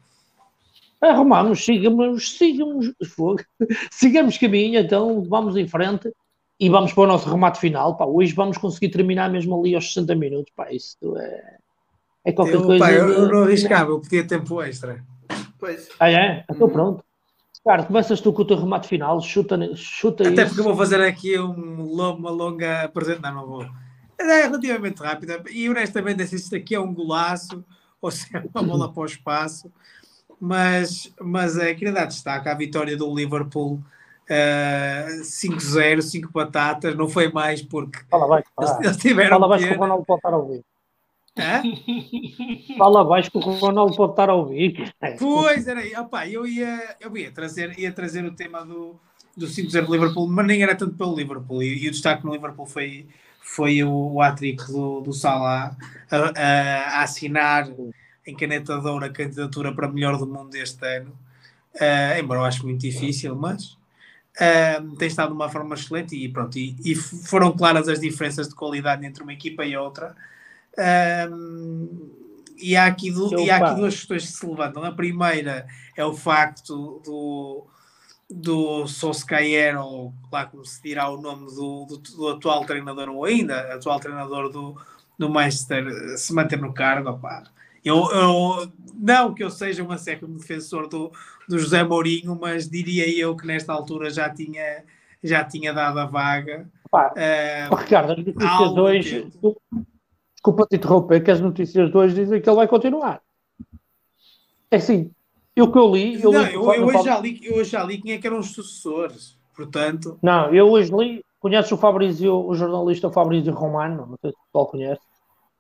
Arrumamos, 0.99 1.65
sigamos, 1.65 2.37
sigamos, 2.37 2.93
sigamos 3.91 4.39
caminho, 4.39 4.81
então 4.81 5.23
vamos 5.25 5.57
em 5.57 5.67
frente 5.67 6.11
e 6.59 6.71
vamos 6.71 6.93
para 6.93 7.03
o 7.03 7.07
nosso 7.07 7.29
remate 7.29 7.59
final. 7.59 7.97
Pá, 7.97 8.07
hoje 8.07 8.33
vamos 8.33 8.57
conseguir 8.57 8.89
terminar 8.89 9.31
mesmo 9.31 9.59
ali 9.59 9.75
aos 9.75 9.93
60 9.93 10.15
minutos. 10.15 10.53
Pá, 10.55 10.73
isso 10.73 10.97
é, 11.19 11.57
é 12.27 12.33
qualquer 12.33 12.55
eu, 12.55 12.65
coisa. 12.65 12.85
Pá, 12.85 12.93
eu, 12.93 13.09
eu 13.11 13.29
não 13.29 13.43
arriscava, 13.43 13.91
eu 13.91 14.01
podia 14.01 14.27
tempo 14.27 14.63
extra. 14.63 15.05
Pois. 15.59 15.89
Ah, 16.01 16.11
é? 16.11 16.45
Então 16.49 16.67
uhum. 16.67 16.73
pronto. 16.73 17.05
Cara, 17.65 17.85
começas 17.85 18.21
tu 18.21 18.33
com 18.33 18.43
o 18.43 18.45
teu 18.45 18.59
remate 18.59 18.89
final, 18.89 19.21
chuta, 19.21 19.57
chuta 19.77 20.29
Até 20.29 20.43
isso. 20.43 20.47
porque 20.47 20.61
eu 20.61 20.65
vou 20.65 20.77
fazer 20.77 21.01
aqui 21.01 21.39
um, 21.39 21.95
uma 21.95 22.31
longa 22.31 22.83
apresentação, 22.83 23.37
não 23.37 23.47
vou. 23.47 23.67
É 24.19 24.43
relativamente 24.43 25.01
rápida 25.03 25.43
e 25.51 25.69
honestamente 25.69 26.27
se 26.27 26.37
isto 26.37 26.57
aqui 26.57 26.75
é 26.75 26.81
um 26.81 26.93
golaço 26.93 27.65
ou 28.01 28.11
se 28.11 28.37
é 28.37 28.43
uma 28.53 28.63
bola 28.63 28.93
para 28.93 29.03
o 29.03 29.07
espaço. 29.07 29.71
Mas, 30.41 31.13
mas 31.21 31.57
é, 31.57 31.73
queria 31.73 31.93
dar 31.93 32.07
destaque 32.07 32.49
à 32.49 32.55
vitória 32.55 32.97
do 32.97 33.15
Liverpool 33.15 33.75
uh, 33.75 35.23
5-0, 35.23 36.03
5 36.03 36.33
batatas, 36.33 36.97
não 36.97 37.09
foi 37.09 37.31
mais 37.31 37.63
porque 37.63 38.01
Fala 38.11 38.27
baixo, 38.27 38.49
eles, 38.59 38.81
eles 38.81 38.97
tiveram 38.97 39.39
Fala 39.39 39.49
baixo 39.49 39.69
que 39.69 39.75
o 39.75 39.79
Ronaldo 39.79 40.05
pode 40.05 40.19
estar 40.19 40.33
a 40.33 40.37
ouvir 40.37 40.65
Fala 42.77 43.05
baixo 43.05 43.31
que 43.31 43.39
o 43.39 43.41
Ronaldo 43.41 43.97
pode 43.97 44.13
estar 44.13 44.29
a 44.29 44.35
ouvir 44.35 44.93
Pois, 45.19 45.67
era 45.67 45.81
aí, 45.81 45.97
opa, 45.97 46.29
eu 46.29 46.47
ia, 46.47 46.97
eu 47.01 47.17
ia, 47.17 47.31
trazer, 47.31 47.79
ia 47.79 47.91
trazer 47.91 48.25
o 48.25 48.33
tema 48.33 48.65
do, 48.65 48.97
do 49.37 49.47
5-0 49.47 49.89
Liverpool, 49.89 50.29
mas 50.29 50.47
nem 50.47 50.63
era 50.63 50.75
tanto 50.75 50.95
pelo 50.95 51.17
Liverpool. 51.17 51.63
E, 51.63 51.85
e 51.85 51.89
o 51.89 51.91
destaque 51.91 52.25
no 52.25 52.33
Liverpool 52.33 52.67
foi 52.67 53.07
foi 53.43 53.83
o, 53.83 54.15
o 54.15 54.23
hat-trick 54.23 54.65
do, 54.71 55.01
do 55.01 55.13
Salah 55.13 55.77
a, 56.11 56.17
a, 56.17 56.99
a, 56.99 57.03
assinar 57.03 57.69
em 58.27 58.37
caneta 58.37 58.79
de 58.79 58.87
ouro 58.87 59.05
a 59.05 59.11
candidatura 59.11 59.75
para 59.75 59.89
melhor 59.89 60.17
do 60.17 60.27
mundo 60.27 60.55
este 60.55 60.87
ano. 60.87 61.13
Uh, 61.75 62.21
embora 62.21 62.41
eu 62.41 62.45
acho 62.45 62.65
muito 62.65 62.81
difícil, 62.81 63.35
mas 63.35 63.77
uh, 64.37 64.97
tem 64.97 65.09
estado 65.09 65.29
de 65.29 65.35
uma 65.35 65.49
forma 65.49 65.75
excelente 65.75 66.15
e 66.15 66.29
pronto, 66.29 66.57
e, 66.57 66.77
e, 66.85 66.95
foram 66.95 67.51
claras 67.53 67.89
as 67.89 67.99
diferenças 67.99 68.49
de 68.49 68.55
qualidade 68.55 69.05
entre 69.05 69.23
uma 69.23 69.33
equipa 69.33 69.65
e 69.65 69.77
outra. 69.77 70.15
Uh, 70.79 72.13
e 72.63 72.77
há, 72.77 72.87
aqui 72.87 73.11
do, 73.11 73.39
e 73.41 73.51
há 73.51 73.57
aqui 73.57 73.81
duas 73.81 73.97
questões 73.97 74.27
que 74.27 74.33
se 74.33 74.47
levantam. 74.47 74.85
A 74.85 74.93
primeira 74.93 75.67
é 75.97 76.05
o 76.05 76.15
facto 76.15 77.03
do, 77.05 77.67
do 78.31 78.87
Solskjaer, 78.87 79.81
ou 79.81 80.15
lá 80.31 80.47
como 80.47 80.65
se 80.65 80.81
dirá 80.81 81.09
o 81.09 81.21
nome 81.21 81.47
do, 81.47 81.87
do, 81.87 81.99
do, 81.99 82.29
atual 82.29 82.65
treinador, 82.65 83.09
ou 83.09 83.25
ainda 83.25 83.75
atual 83.75 83.99
treinador 83.99 84.49
do, 84.49 84.77
do 85.19 85.29
Manchester, 85.29 86.17
se 86.17 86.33
manter 86.33 86.61
no 86.61 86.73
cargo. 86.73 87.21
Eu, 87.85 88.09
eu, 88.13 88.73
não 88.95 89.35
que 89.35 89.43
eu 89.43 89.51
seja 89.51 89.83
um 89.83 89.91
acérrimo 89.91 90.39
defensor 90.39 90.89
do, 90.89 91.11
do 91.49 91.59
José 91.59 91.83
Mourinho, 91.83 92.39
mas 92.41 92.71
diria 92.71 93.09
eu 93.19 93.37
que 93.37 93.47
nesta 93.47 93.73
altura 93.73 94.09
já 94.09 94.31
tinha, 94.31 94.85
já 95.23 95.43
tinha 95.43 95.73
dado 95.73 95.99
a 95.99 96.07
vaga. 96.07 96.69
Pá, 96.89 97.13
uh, 97.13 97.75
Ricardo, 97.75 98.13
as 98.13 98.19
notícias 98.19 98.77
hoje, 98.77 99.33
desculpa 100.43 100.67
te 100.67 100.77
interromper, 100.77 101.23
que 101.23 101.31
as 101.31 101.41
notícias 101.41 101.89
de 101.89 101.97
hoje 101.97 102.15
dizem 102.17 102.43
que 102.43 102.49
ele 102.49 102.57
vai 102.57 102.67
continuar. 102.67 103.23
É 104.69 104.77
assim, 104.77 105.13
eu 105.55 105.71
que 105.71 105.79
eu 105.79 105.95
li. 105.95 106.21
Eu, 106.21 106.33
não, 106.33 106.43
li, 106.43 106.55
eu, 106.55 106.75
eu, 106.75 106.87
hoje 106.87 107.05
já 107.05 107.21
li, 107.21 107.41
eu 107.45 107.55
hoje 107.55 107.71
já 107.71 107.85
li 107.85 107.99
quem 107.99 108.13
é 108.13 108.19
que 108.19 108.27
eram 108.27 108.41
os 108.41 108.51
sucessores. 108.51 109.39
Portanto. 109.55 110.19
Não, 110.21 110.53
eu 110.53 110.69
hoje 110.69 110.91
li. 110.93 111.25
conheces 111.39 111.71
o 111.71 111.77
Fabrizio, 111.77 112.35
o 112.35 112.55
jornalista 112.55 113.11
Fabrizio 113.11 113.53
Romano? 113.53 114.07
Não 114.11 114.19
sei 114.21 114.31
se 114.31 114.37
o 114.37 114.47
pessoal 114.47 114.67
conhece. 114.67 115.01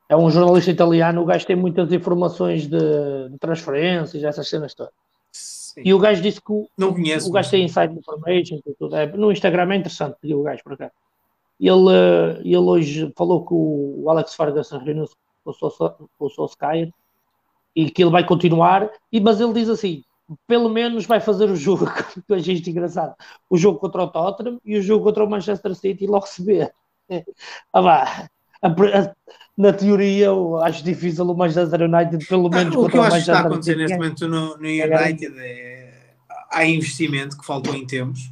É 0.08 0.16
um 0.16 0.30
jornalista 0.30 0.70
italiano, 0.70 1.22
o 1.22 1.24
gajo 1.24 1.46
tem 1.46 1.56
muitas 1.56 1.90
informações 1.92 2.66
de, 2.66 3.28
de 3.30 3.38
transferências, 3.38 4.22
essas 4.24 4.48
cenas 4.48 4.74
todas. 4.74 4.92
Sim. 5.30 5.82
E 5.84 5.94
o 5.94 5.98
gajo 5.98 6.20
disse 6.20 6.40
que 6.40 6.52
o, 6.52 6.68
não 6.76 6.92
conheço, 6.92 7.30
o 7.30 7.32
gajo 7.32 7.50
tem 7.50 7.64
inside 7.64 7.96
information 7.96 8.60
e 8.66 8.74
tudo. 8.74 8.96
É, 8.96 9.06
no 9.06 9.30
Instagram 9.30 9.72
é 9.72 9.76
interessante, 9.76 10.16
pediu 10.20 10.40
o 10.40 10.42
gajo 10.42 10.62
para 10.64 10.76
cá. 10.76 10.90
Ele, 11.62 12.40
ele 12.40 12.56
hoje 12.56 13.12
falou 13.16 13.46
que 13.46 13.54
o 13.54 14.10
Alex 14.10 14.34
Ferguson 14.34 14.78
reuniu-se 14.78 15.14
com 15.44 15.52
o 16.18 16.28
Solskjaer 16.28 16.92
e 17.74 17.88
que 17.88 18.02
ele 18.02 18.10
vai 18.10 18.26
continuar, 18.26 18.90
e, 19.12 19.20
mas 19.20 19.40
ele 19.40 19.52
diz 19.52 19.68
assim, 19.68 20.02
pelo 20.46 20.68
menos 20.68 21.06
vai 21.06 21.20
fazer 21.20 21.48
o 21.48 21.54
jogo, 21.54 21.86
que 22.26 22.32
eu 22.32 22.36
achei 22.36 22.54
isto 22.54 22.68
engraçado, 22.68 23.14
o 23.48 23.56
jogo 23.56 23.78
contra 23.78 24.02
o 24.02 24.08
Tottenham 24.08 24.60
e 24.64 24.76
o 24.76 24.82
jogo 24.82 25.04
contra 25.04 25.24
o 25.24 25.30
Manchester 25.30 25.72
City 25.76 26.02
e 26.04 26.08
logo 26.08 26.26
se 26.26 26.42
vê. 26.44 26.70
Ah, 27.72 27.80
vá. 27.80 28.28
na 29.56 29.72
teoria, 29.72 30.26
eu 30.26 30.56
acho 30.58 30.82
difícil 30.82 31.24
o 31.24 31.36
Manchester 31.36 31.82
United, 31.82 32.26
pelo 32.26 32.48
menos 32.48 32.74
ah, 32.74 32.78
o 32.78 32.88
que 32.88 32.96
eu 32.96 33.02
acho 33.02 33.16
que 33.16 33.20
está 33.20 33.38
a 33.38 33.40
acontecer 33.40 33.76
neste 33.76 33.96
momento 33.96 34.28
no, 34.28 34.56
no 34.56 34.68
United 34.68 35.34
é, 35.38 36.14
há 36.50 36.64
investimento 36.64 37.36
que 37.36 37.44
faltou 37.44 37.74
em 37.74 37.86
tempos. 37.86 38.30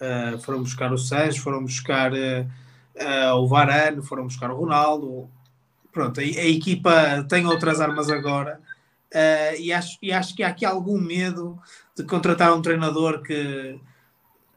Uh, 0.00 0.38
foram 0.40 0.60
buscar 0.60 0.92
o 0.92 0.98
Sancho, 0.98 1.40
foram 1.42 1.62
buscar 1.62 2.12
uh, 2.12 2.46
uh, 3.00 3.34
o 3.36 3.46
Varane, 3.46 4.02
foram 4.02 4.24
buscar 4.24 4.50
o 4.50 4.56
Ronaldo. 4.56 5.28
Pronto, 5.92 6.20
a, 6.20 6.22
a 6.22 6.46
equipa 6.46 7.26
tem 7.28 7.46
outras 7.46 7.80
armas 7.80 8.08
agora 8.10 8.60
Uh, 9.08 9.56
e, 9.58 9.72
acho, 9.72 9.98
e 10.02 10.12
acho 10.12 10.36
que 10.36 10.42
há 10.42 10.48
aqui 10.48 10.66
algum 10.66 11.00
medo 11.00 11.58
de 11.96 12.04
contratar 12.04 12.54
um 12.54 12.60
treinador 12.60 13.22
que 13.22 13.80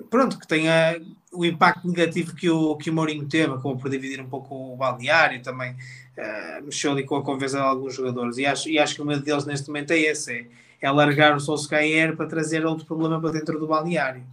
pronto, 0.10 0.38
que 0.38 0.46
tenha 0.46 1.00
o 1.32 1.46
impacto 1.46 1.88
negativo 1.88 2.36
que 2.36 2.50
o, 2.50 2.76
que 2.76 2.90
o 2.90 2.94
Mourinho 2.94 3.26
teve, 3.30 3.54
acabou 3.54 3.78
por 3.78 3.90
dividir 3.90 4.20
um 4.20 4.28
pouco 4.28 4.74
o 4.74 4.76
balneário 4.76 5.42
também, 5.42 5.72
uh, 5.72 6.66
mexeu 6.66 6.92
ali 6.92 7.06
com 7.06 7.16
a 7.16 7.24
conversa 7.24 7.58
de 7.58 7.64
alguns 7.64 7.96
jogadores 7.96 8.38
e 8.38 8.46
acho, 8.46 8.68
e 8.68 8.78
acho 8.78 8.96
que 8.96 9.02
o 9.02 9.06
medo 9.06 9.24
deles 9.24 9.46
neste 9.46 9.68
momento 9.68 9.92
é 9.92 10.00
esse, 10.00 10.34
é, 10.34 10.48
é 10.82 10.92
largar 10.92 11.34
o 11.34 11.40
Solskjaer 11.40 12.18
para 12.18 12.28
trazer 12.28 12.66
outro 12.66 12.86
problema 12.86 13.22
para 13.22 13.32
dentro 13.32 13.58
do 13.58 13.68
balneário. 13.68 14.24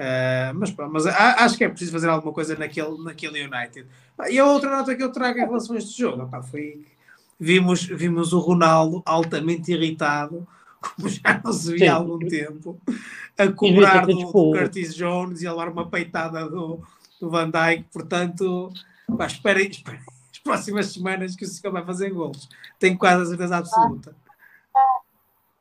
Uh, 0.00 0.54
mas, 0.54 0.74
mas 0.90 1.06
acho 1.06 1.58
que 1.58 1.64
é 1.64 1.68
preciso 1.68 1.92
fazer 1.92 2.08
alguma 2.08 2.32
coisa 2.32 2.56
naquele, 2.56 2.96
naquele 3.04 3.44
United. 3.44 3.86
E 4.30 4.38
a 4.38 4.46
outra 4.46 4.70
nota 4.70 4.94
que 4.96 5.02
eu 5.02 5.12
trago 5.12 5.38
em 5.38 5.44
relação 5.44 5.76
a 5.76 5.78
este 5.78 5.98
jogo 6.00 6.22
opa, 6.22 6.42
foi 6.42 6.86
vimos, 7.38 7.84
vimos 7.84 8.32
o 8.32 8.38
Ronaldo 8.38 9.02
altamente 9.04 9.72
irritado, 9.72 10.48
como 10.80 11.06
já 11.06 11.38
não 11.44 11.52
se 11.52 11.74
via 11.74 11.92
há 11.92 11.96
algum 11.96 12.18
tempo, 12.18 12.80
a 13.36 13.48
cobrar 13.48 14.06
do, 14.06 14.14
do 14.14 14.32
Curtis 14.32 14.94
Jones 14.94 15.42
e 15.42 15.46
a 15.46 15.50
levar 15.50 15.68
uma 15.68 15.86
peitada 15.86 16.48
do, 16.48 16.80
do 17.20 17.28
Van 17.28 17.50
Dijk. 17.50 17.84
Portanto, 17.92 18.72
pá, 19.18 19.26
esperem, 19.26 19.68
esperem 19.68 20.00
as 20.32 20.38
próximas 20.38 20.86
semanas 20.94 21.36
que 21.36 21.44
o 21.44 21.46
senhor 21.46 21.74
vai 21.74 21.84
fazer 21.84 22.08
gols. 22.08 22.48
Tenho 22.78 22.96
quase 22.96 23.24
a 23.24 23.26
certeza 23.26 23.58
absoluta. 23.58 24.16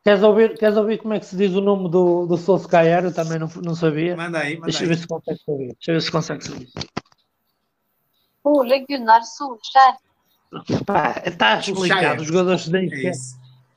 Queres 0.10 0.24
ouvir, 0.24 0.58
queres 0.58 0.76
ouvir 0.76 0.98
como 0.98 1.14
é 1.14 1.20
que 1.20 1.26
se 1.28 1.38
diz 1.38 1.54
o 1.54 1.62
nome 1.62 1.88
do, 1.88 2.26
do 2.26 2.36
Solskjaer? 2.36 3.06
Eu 3.06 3.14
também 3.14 3.38
não, 3.38 3.48
não 3.64 3.76
sabia. 3.76 4.18
Manda 4.18 4.40
aí, 4.40 4.56
manda 4.56 4.66
Deixa 4.66 4.82
aí. 4.82 4.88
ver 4.88 4.98
se 4.98 5.08
consegue 5.08 5.40
saber. 5.46 5.68
Deixa 5.68 5.92
eu 5.92 5.94
ver 5.94 6.02
se 6.02 6.12
consegue 6.12 6.44
saber. 6.44 6.68
O 8.44 8.64
Gunnar 8.64 9.24
Solskjaer. 9.24 9.98
Pá, 10.84 11.22
está 11.24 11.60
explicado. 11.60 12.24
Os 12.24 12.28
jogadores 12.28 12.68
nem 12.70 12.90
sequer. 12.90 13.12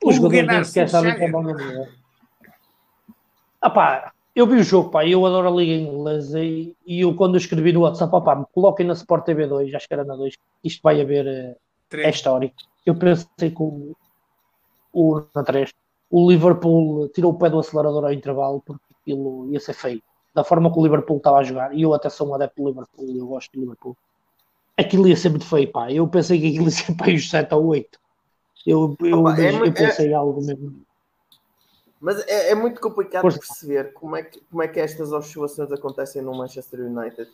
Os 0.03 0.15
jogadores 0.15 0.47
nem 0.47 0.63
sequer 0.63 0.89
sabem 0.89 1.15
que 1.15 1.23
é 1.23 1.29
bom 1.29 1.43
Ah 3.61 3.69
pá, 3.69 4.11
eu 4.35 4.47
vi 4.47 4.55
o 4.55 4.63
jogo, 4.63 4.89
pá, 4.89 5.05
eu 5.05 5.23
adoro 5.27 5.49
a 5.49 5.51
Liga 5.51 5.73
Inglesa 5.73 6.39
e, 6.43 6.75
e 6.83 7.01
eu 7.01 7.13
quando 7.15 7.35
eu 7.35 7.41
escrevi 7.41 7.71
no 7.71 7.81
WhatsApp, 7.81 8.11
pá, 8.25 8.35
me 8.35 8.45
coloquem 8.51 8.87
na 8.87 8.93
Sport 8.93 9.23
TV 9.23 9.45
2, 9.45 9.75
acho 9.75 9.87
que 9.87 9.93
era 9.93 10.03
na 10.03 10.15
2, 10.15 10.33
isto 10.63 10.81
vai 10.81 10.99
haver, 10.99 11.27
é, 11.27 11.55
é 11.91 12.09
histórico. 12.09 12.55
Eu 12.83 12.95
pensei 12.95 13.51
que 13.51 13.61
o, 13.61 13.95
o, 14.91 15.23
na 15.35 15.43
3, 15.43 15.71
o 16.15 16.29
Liverpool 16.29 17.09
tirou 17.09 17.31
o 17.31 17.37
pé 17.37 17.49
do 17.49 17.59
acelerador 17.59 18.05
ao 18.05 18.13
intervalo 18.13 18.61
porque 18.65 18.83
aquilo 19.01 19.49
ia 19.51 19.59
ser 19.59 19.73
feio. 19.73 20.01
Da 20.33 20.43
forma 20.43 20.71
que 20.71 20.79
o 20.79 20.83
Liverpool 20.83 21.17
estava 21.17 21.37
a 21.37 21.43
jogar, 21.43 21.73
e 21.73 21.81
eu 21.81 21.93
até 21.93 22.09
sou 22.09 22.29
um 22.29 22.35
adepto 22.35 22.61
do 22.61 22.69
Liverpool, 22.69 23.15
eu 23.15 23.27
gosto 23.27 23.51
do 23.53 23.59
Liverpool 23.59 23.97
aquilo 24.77 25.07
ia 25.07 25.15
ser 25.15 25.29
muito 25.29 25.45
feio, 25.45 25.71
pá. 25.71 25.91
Eu 25.91 26.07
pensei 26.07 26.39
que 26.39 26.47
aquilo 26.47 26.65
ia 26.65 26.71
ser 26.71 26.93
para 26.97 27.13
os 27.13 27.29
7 27.29 27.53
ou 27.53 27.67
8. 27.67 27.99
Eu, 28.65 28.95
eu, 29.01 29.19
Opa, 29.19 29.41
é, 29.41 29.55
eu 29.55 29.73
pensei 29.73 30.11
é, 30.11 30.13
algo 30.13 30.43
mesmo. 30.43 30.85
Mas 31.99 32.19
é, 32.27 32.51
é 32.51 32.55
muito 32.55 32.79
complicado 32.79 33.23
perceber 33.23 33.93
como 33.93 34.15
é, 34.15 34.23
que, 34.23 34.41
como 34.49 34.61
é 34.61 34.67
que 34.67 34.79
estas 34.79 35.11
oscilações 35.11 35.71
acontecem 35.71 36.21
no 36.21 36.35
Manchester 36.35 36.81
United, 36.81 37.29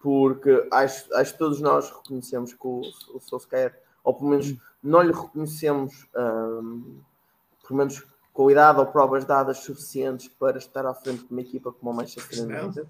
porque 0.00 0.66
acho, 0.72 1.12
acho 1.14 1.32
que 1.32 1.38
todos 1.38 1.60
nós 1.60 1.90
reconhecemos 1.90 2.52
que 2.52 2.66
o, 2.66 2.82
o 3.14 3.20
Solskjaer, 3.20 3.76
ou 4.04 4.14
pelo 4.14 4.30
menos 4.30 4.54
não 4.82 5.02
lhe 5.02 5.12
reconhecemos, 5.12 6.06
um, 6.16 7.00
pelo 7.66 7.78
menos 7.78 8.06
qualidade 8.38 8.78
ou 8.78 8.86
provas 8.86 9.24
dadas 9.24 9.58
suficientes 9.58 10.28
para 10.28 10.58
estar 10.58 10.86
à 10.86 10.94
frente 10.94 11.24
de 11.24 11.32
uma 11.32 11.40
equipa 11.40 11.72
como 11.72 11.90
o 11.90 11.94
Manchester 11.94 12.44
United. 12.44 12.88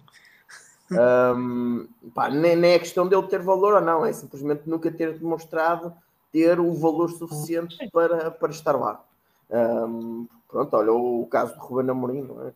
Um, 0.91 1.89
pá, 2.15 2.29
nem, 2.29 2.55
nem 2.55 2.73
é 2.73 2.79
questão 2.79 3.09
dele 3.09 3.27
ter 3.29 3.41
valor 3.41 3.73
ou 3.73 3.81
não, 3.81 4.05
é 4.05 4.13
simplesmente 4.13 4.69
nunca 4.69 4.91
ter 4.93 5.19
demonstrado 5.19 5.95
ter 6.31 6.61
o 6.61 6.75
valor 6.75 7.11
suficiente 7.11 7.79
para, 7.91 8.31
para 8.31 8.51
estar 8.51 8.73
lá. 8.73 9.03
Um, 9.51 10.27
pronto, 10.47 10.77
olha, 10.77 10.93
o, 10.93 11.23
o 11.23 11.27
caso 11.27 11.55
do 11.55 11.61
Ruben 11.61 11.91
Amorim 11.91 12.21
não 12.21 12.47
é? 12.47 12.53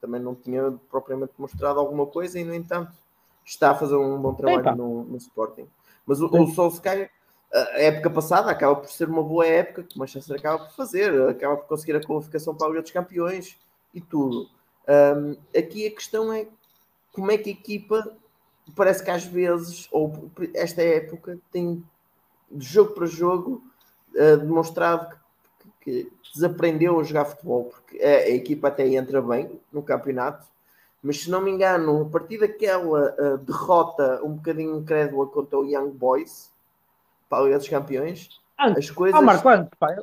também 0.00 0.20
não 0.20 0.34
tinha 0.34 0.74
propriamente 0.90 1.32
mostrado 1.38 1.78
alguma 1.78 2.06
coisa 2.06 2.40
e, 2.40 2.44
no 2.44 2.52
entanto, 2.52 2.92
está 3.44 3.70
a 3.70 3.74
fazer 3.76 3.94
um 3.94 4.20
bom 4.20 4.34
trabalho 4.34 4.76
no, 4.76 5.04
no, 5.04 5.16
Sporting. 5.16 5.68
Mas 6.04 6.20
o, 6.20 6.26
o 6.26 6.48
Solskjaer, 6.48 7.08
a 7.52 7.80
época 7.80 8.10
passada, 8.10 8.50
acaba 8.50 8.76
por 8.76 8.90
ser 8.90 9.08
uma 9.08 9.22
boa 9.22 9.46
época 9.46 9.82
que 9.84 9.96
o 9.96 9.98
Manchester 9.98 10.36
acaba 10.36 10.64
por 10.64 10.72
fazer, 10.72 11.28
acaba 11.28 11.56
por 11.56 11.66
conseguir 11.66 11.96
a 11.96 12.02
qualificação 12.02 12.54
para 12.54 12.66
a 12.66 12.70
Liga 12.70 12.82
dos 12.82 12.90
Campeões 12.90 13.56
e 13.94 14.00
tudo. 14.00 14.48
Um, 14.88 15.36
aqui 15.56 15.86
a 15.86 15.90
questão 15.90 16.32
é 16.32 16.46
como 17.12 17.30
é 17.30 17.38
que 17.38 17.50
a 17.50 17.52
equipa 17.52 18.16
parece 18.74 19.02
que 19.02 19.10
às 19.10 19.24
vezes, 19.24 19.88
ou 19.90 20.30
esta 20.54 20.82
época, 20.82 21.38
tem 21.50 21.84
de 22.50 22.66
jogo 22.66 22.94
para 22.94 23.06
jogo 23.06 23.62
uh, 24.14 24.36
demonstrado 24.36 25.16
que, 25.80 26.02
que, 26.02 26.12
desaprendeu 26.34 27.00
a 27.00 27.02
jogar 27.02 27.24
futebol, 27.24 27.64
porque 27.64 27.98
a, 28.02 28.08
a, 28.08 28.28
equipa 28.28 28.68
até 28.68 28.86
entra 28.86 29.22
bem 29.22 29.58
no 29.72 29.82
campeonato, 29.82 30.46
mas 31.02 31.22
se 31.22 31.30
não 31.30 31.40
me 31.40 31.50
engano, 31.50 32.02
a 32.02 32.04
partir 32.10 32.38
daquela 32.38 33.14
uh, 33.18 33.38
derrota 33.38 34.20
um 34.22 34.34
bocadinho 34.34 34.78
incrédula 34.78 35.26
contra 35.26 35.58
o 35.58 35.64
Young 35.64 35.90
Boys 35.90 36.50
para 37.28 37.38
a 37.38 37.44
Liga 37.44 37.58
dos 37.58 37.68
Campeões, 37.68 38.28
as 38.58 38.90
coisas. 38.90 39.18
Ah, 39.18 39.22
Marco, 39.22 39.48
antes, 39.48 39.70
pá, 39.78 39.96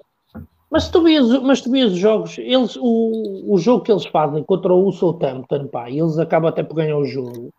mas 0.74 0.90
tu 0.90 1.04
vias, 1.04 1.30
mas 1.44 1.62
tu 1.62 1.70
vias 1.70 1.92
os 1.92 2.00
jogos, 2.00 2.36
eles, 2.40 2.76
o, 2.78 3.44
o 3.48 3.60
jogo 3.60 3.84
que 3.84 3.92
eles 3.92 4.08
fazem 4.08 4.44
contra 4.44 4.74
o 4.74 4.92
Southampton, 4.92 5.68
pá, 5.68 5.88
e 5.88 6.00
eles 6.00 6.18
acabam 6.18 6.50
até 6.50 6.64
por 6.64 6.74
ganhar 6.74 6.98
o 6.98 7.06
jogo. 7.06 7.54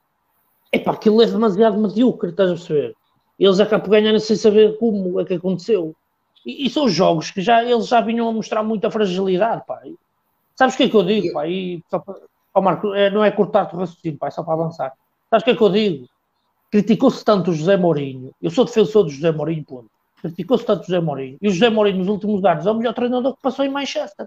É 0.73 0.81
pá, 0.81 0.91
aquilo 0.91 1.23
é 1.23 1.27
demasiado 1.27 1.79
medíocre, 1.79 2.31
estás 2.31 2.51
a 2.51 2.55
perceber? 2.55 2.97
Eles 3.39 3.61
acabam 3.61 3.85
por 3.85 3.91
ganhar 3.91 4.19
sem 4.19 4.35
saber 4.35 4.77
como 4.79 5.21
é 5.21 5.25
que 5.25 5.35
aconteceu. 5.35 5.95
E, 6.45 6.67
e, 6.67 6.71
são 6.71 6.89
jogos 6.89 7.31
que 7.31 7.41
já, 7.41 7.65
eles 7.65 7.87
já 7.87 8.01
vinham 8.01 8.29
a 8.29 8.33
mostrar 8.33 8.65
muita 8.65 8.91
fragilidade, 8.91 9.63
pá. 9.65 9.81
Sabes 10.57 10.75
o 10.75 10.77
que 10.77 10.83
é 10.83 10.89
que 10.89 10.97
eu 10.97 11.05
digo, 11.05 11.33
pá? 11.33 11.47
E, 11.47 11.81
só 11.89 12.01
para, 12.01 12.17
oh, 12.53 12.61
Marco, 12.61 12.93
é, 12.95 13.11
não 13.11 13.25
é 13.25 13.31
cortar-te 13.31 13.77
o 13.77 13.79
raciocínio, 13.79 14.19
pá, 14.19 14.27
é 14.27 14.31
só 14.33 14.43
para 14.43 14.55
avançar. 14.55 14.93
Sabes 15.31 15.43
o 15.43 15.45
que 15.45 15.51
é 15.53 15.57
que 15.57 15.63
eu 15.63 15.71
digo? 15.71 16.09
Criticou-se 16.75 17.25
tanto 17.25 17.53
o 17.53 17.55
José 17.55 17.77
Mourinho. 17.77 18.33
Eu 18.43 18.51
sou 18.51 18.65
defensor 18.65 19.05
do 19.05 19.11
José 19.11 19.31
Mourinho, 19.31 19.63
ponto 19.63 19.95
criticou-se 20.25 20.65
tanto 20.65 20.87
José 20.87 20.99
Mourinho. 21.01 21.37
E 21.41 21.47
o 21.47 21.53
José 21.53 21.69
Mourinho, 21.69 21.99
nos 21.99 22.09
últimos 22.09 22.45
anos, 22.45 22.67
é 22.67 22.71
o 22.73 22.75
melhor 22.75 22.95
treinador 22.95 23.37
que 23.37 23.43
passou 23.43 23.65
em 23.65 23.69
Manchester. 23.69 24.27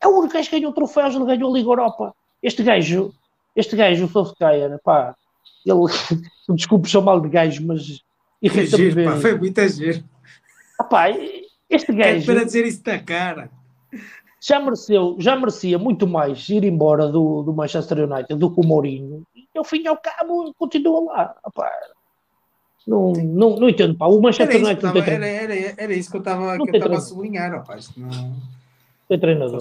É 0.00 0.08
o 0.08 0.18
único 0.18 0.34
gajo 0.34 0.50
que 0.50 0.58
ganhou 0.58 0.72
troféus, 0.72 1.14
ele 1.14 1.24
ganhou 1.24 1.54
a 1.54 1.56
Liga 1.56 1.68
Europa. 1.68 2.12
Este 2.42 2.64
gajo, 2.64 3.12
este 3.54 3.76
gajo, 3.76 4.06
o 4.06 4.08
Solskjaer, 4.08 4.80
pá, 4.82 5.14
ele, 5.64 5.78
desculpe 6.56 6.88
chamá-lo 6.88 7.20
de 7.20 7.28
gajo, 7.28 7.64
mas 7.64 8.02
irrita-me 8.42 8.90
ver. 8.90 9.04
Pá, 9.04 9.16
foi 9.18 9.38
muito 9.38 9.68
giro. 9.68 10.02
Ah, 10.80 10.84
pá, 10.84 11.10
este 11.70 11.92
gajo... 11.92 12.22
É 12.22 12.34
para 12.34 12.44
dizer 12.44 12.66
isso 12.66 12.82
da 12.82 12.98
cara. 12.98 13.50
Já 14.40 14.58
mereceu, 14.58 15.16
já 15.18 15.36
merecia 15.36 15.78
muito 15.78 16.06
mais 16.06 16.48
ir 16.48 16.64
embora 16.64 17.06
do, 17.08 17.42
do 17.42 17.52
Manchester 17.52 18.10
United 18.10 18.34
do 18.34 18.50
que 18.50 18.60
o 18.60 18.66
Mourinho. 18.66 19.24
E 19.54 19.58
ao 19.58 19.64
fim 19.64 19.82
e 19.82 19.88
ao 19.88 19.96
cabo 19.96 20.52
continua 20.58 21.04
lá. 21.04 21.36
Pá, 21.54 21.70
não, 22.86 23.12
não, 23.12 23.56
não 23.56 23.68
entendo, 23.68 23.96
pá. 23.96 24.06
O 24.06 24.20
Manchester 24.20 24.66
é 24.66 24.74
que 24.74 24.86
era, 24.86 25.26
era, 25.26 25.54
era, 25.54 25.74
era 25.76 25.94
isso 25.94 26.10
que 26.10 26.16
eu 26.16 26.20
estava 26.20 26.56
a 26.96 27.00
sublinhar, 27.00 27.50
rapaz. 27.52 27.90
Não... 27.96 28.10
Tem 29.08 29.18
treinador. 29.18 29.60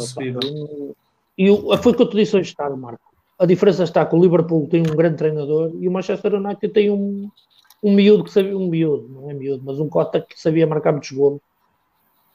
E 1.37 1.49
o, 1.49 1.77
foi 1.77 1.91
o 1.91 1.95
que 1.95 2.01
eu 2.01 2.09
te 2.09 2.17
disse 2.17 2.35
hoje, 2.35 2.49
está, 2.49 2.69
Marco. 2.69 3.13
A 3.39 3.45
diferença 3.45 3.83
está 3.83 4.05
que 4.05 4.15
o 4.15 4.21
Liverpool 4.21 4.67
tem 4.69 4.81
um 4.81 4.95
grande 4.95 5.17
treinador 5.17 5.71
e 5.79 5.87
o 5.87 5.91
Manchester 5.91 6.35
United 6.35 6.71
tem 6.71 6.91
um, 6.91 7.29
um 7.81 7.93
miúdo 7.93 8.23
que 8.23 8.31
sabia, 8.31 8.57
um 8.57 8.67
miúdo, 8.67 9.09
não 9.09 9.29
é 9.29 9.33
miúdo, 9.33 9.63
mas 9.65 9.79
um 9.79 9.89
cota 9.89 10.21
que 10.21 10.39
sabia 10.39 10.67
marcar 10.67 10.91
muitos 10.91 11.11
golos 11.11 11.41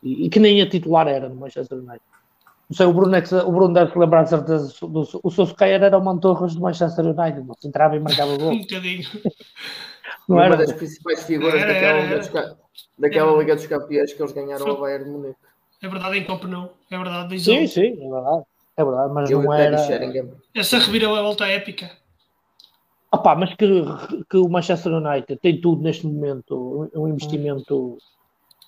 e, 0.02 0.26
e, 0.26 0.28
que 0.28 0.40
nem 0.40 0.60
a 0.60 0.68
titular 0.68 1.06
era 1.06 1.28
no 1.28 1.36
Manchester 1.36 1.78
United. 1.78 2.00
Não 2.68 2.76
sei, 2.76 2.86
o 2.86 2.92
Bruno, 2.92 3.16
é 3.16 3.22
que, 3.22 3.34
o 3.34 3.50
Bruno 3.50 3.72
deve 3.72 3.92
se 3.92 3.98
lembrar 3.98 4.24
de 4.24 4.28
certeza 4.28 4.74
do, 4.80 4.88
do 4.88 5.20
o 5.22 5.30
Solskjaer 5.30 5.82
era 5.82 5.96
o 5.96 6.04
Mantorras 6.04 6.54
do 6.54 6.60
Manchester 6.60 7.06
United, 7.06 7.46
não 7.46 7.54
se 7.54 7.66
entrava 7.66 7.96
e 7.96 8.00
marcava 8.00 8.36
gol. 8.36 8.52
Um 8.52 8.60
bocadinho. 8.60 9.08
Não 10.28 10.36
uma 10.36 10.44
era? 10.44 10.56
das 10.58 10.72
principais 10.72 11.24
figuras 11.24 11.54
Era, 11.54 11.72
daquela, 11.72 11.98
era, 11.98 12.02
Liga 12.02 12.14
era. 12.14 12.48
dos, 12.48 12.56
daquela 12.98 13.30
Era. 13.30 13.40
Liga 13.40 13.56
dos 13.56 13.66
Campeões 13.66 14.12
que 14.12 14.22
eles 14.22 14.32
ganharam 14.32 14.62
Foi- 14.64 14.70
ao 14.70 14.80
Bayern 14.80 15.04
de 15.04 15.10
Munique. 15.10 15.38
É 15.80 15.88
verdade, 15.88 16.18
em 16.18 16.24
campo 16.24 16.46
não. 16.46 16.70
É 16.90 16.96
verdade, 16.98 17.28
diz 17.30 17.44
Sim, 17.44 17.66
sim, 17.66 17.92
é 18.04 18.10
verdade. 18.10 18.44
É 18.76 18.84
verdade, 18.84 19.14
mas 19.14 19.30
Eu 19.30 19.40
e 19.40 19.44
não 19.44 19.52
era. 19.54 19.76
Essa 20.54 20.78
reviravolta 20.78 21.46
épica. 21.46 21.90
Opá, 23.10 23.34
mas 23.34 23.54
que, 23.54 23.82
que 24.28 24.36
o 24.36 24.48
Manchester 24.48 24.92
United 24.92 25.38
tem 25.40 25.58
tudo 25.60 25.82
neste 25.82 26.06
momento, 26.06 26.90
um 26.94 27.08
investimento, 27.08 27.96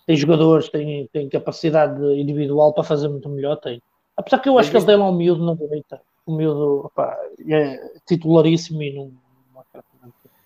tem 0.07 0.17
jogadores, 0.17 0.71
tem, 0.71 1.07
tem 1.13 1.29
capacidade 1.29 2.01
individual 2.19 2.73
para 2.73 2.83
fazer 2.85 3.09
muito 3.09 3.29
melhor, 3.29 3.57
tem. 3.57 3.83
Apesar 4.21 4.39
que 4.39 4.51
eu 4.51 4.59
acho 4.59 4.71
que 4.71 4.77
ele 4.77 4.85
tem 4.85 4.97
lá 4.97 5.09
um 5.09 5.15
miúdo 5.17 5.43
na 5.45 5.55
direita, 5.55 6.03
um 6.27 6.37
miúdo, 6.37 6.85
opá, 6.85 7.19
é 7.49 7.99
titularíssimo 8.07 8.83
e 8.83 8.95
não... 8.95 9.11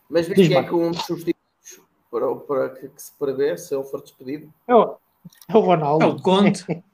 Mas 0.08 0.28
viste 0.28 0.42
Diz, 0.42 0.48
quem 0.48 0.56
é 0.58 0.62
que 0.62 0.74
um 0.74 0.92
dos 0.92 1.02
substitutos 1.02 1.80
para, 2.08 2.36
para 2.36 2.68
que, 2.68 2.88
que 2.88 3.02
se 3.02 3.12
prevê 3.18 3.56
se 3.58 3.74
ele 3.74 3.82
for 3.82 4.00
despedido? 4.00 4.52
É 4.68 4.74
o, 4.76 4.94
é 5.48 5.56
o 5.56 5.60
Ronaldo. 5.60 6.04
É 6.04 6.08
o 6.08 6.22
Conte. 6.22 6.64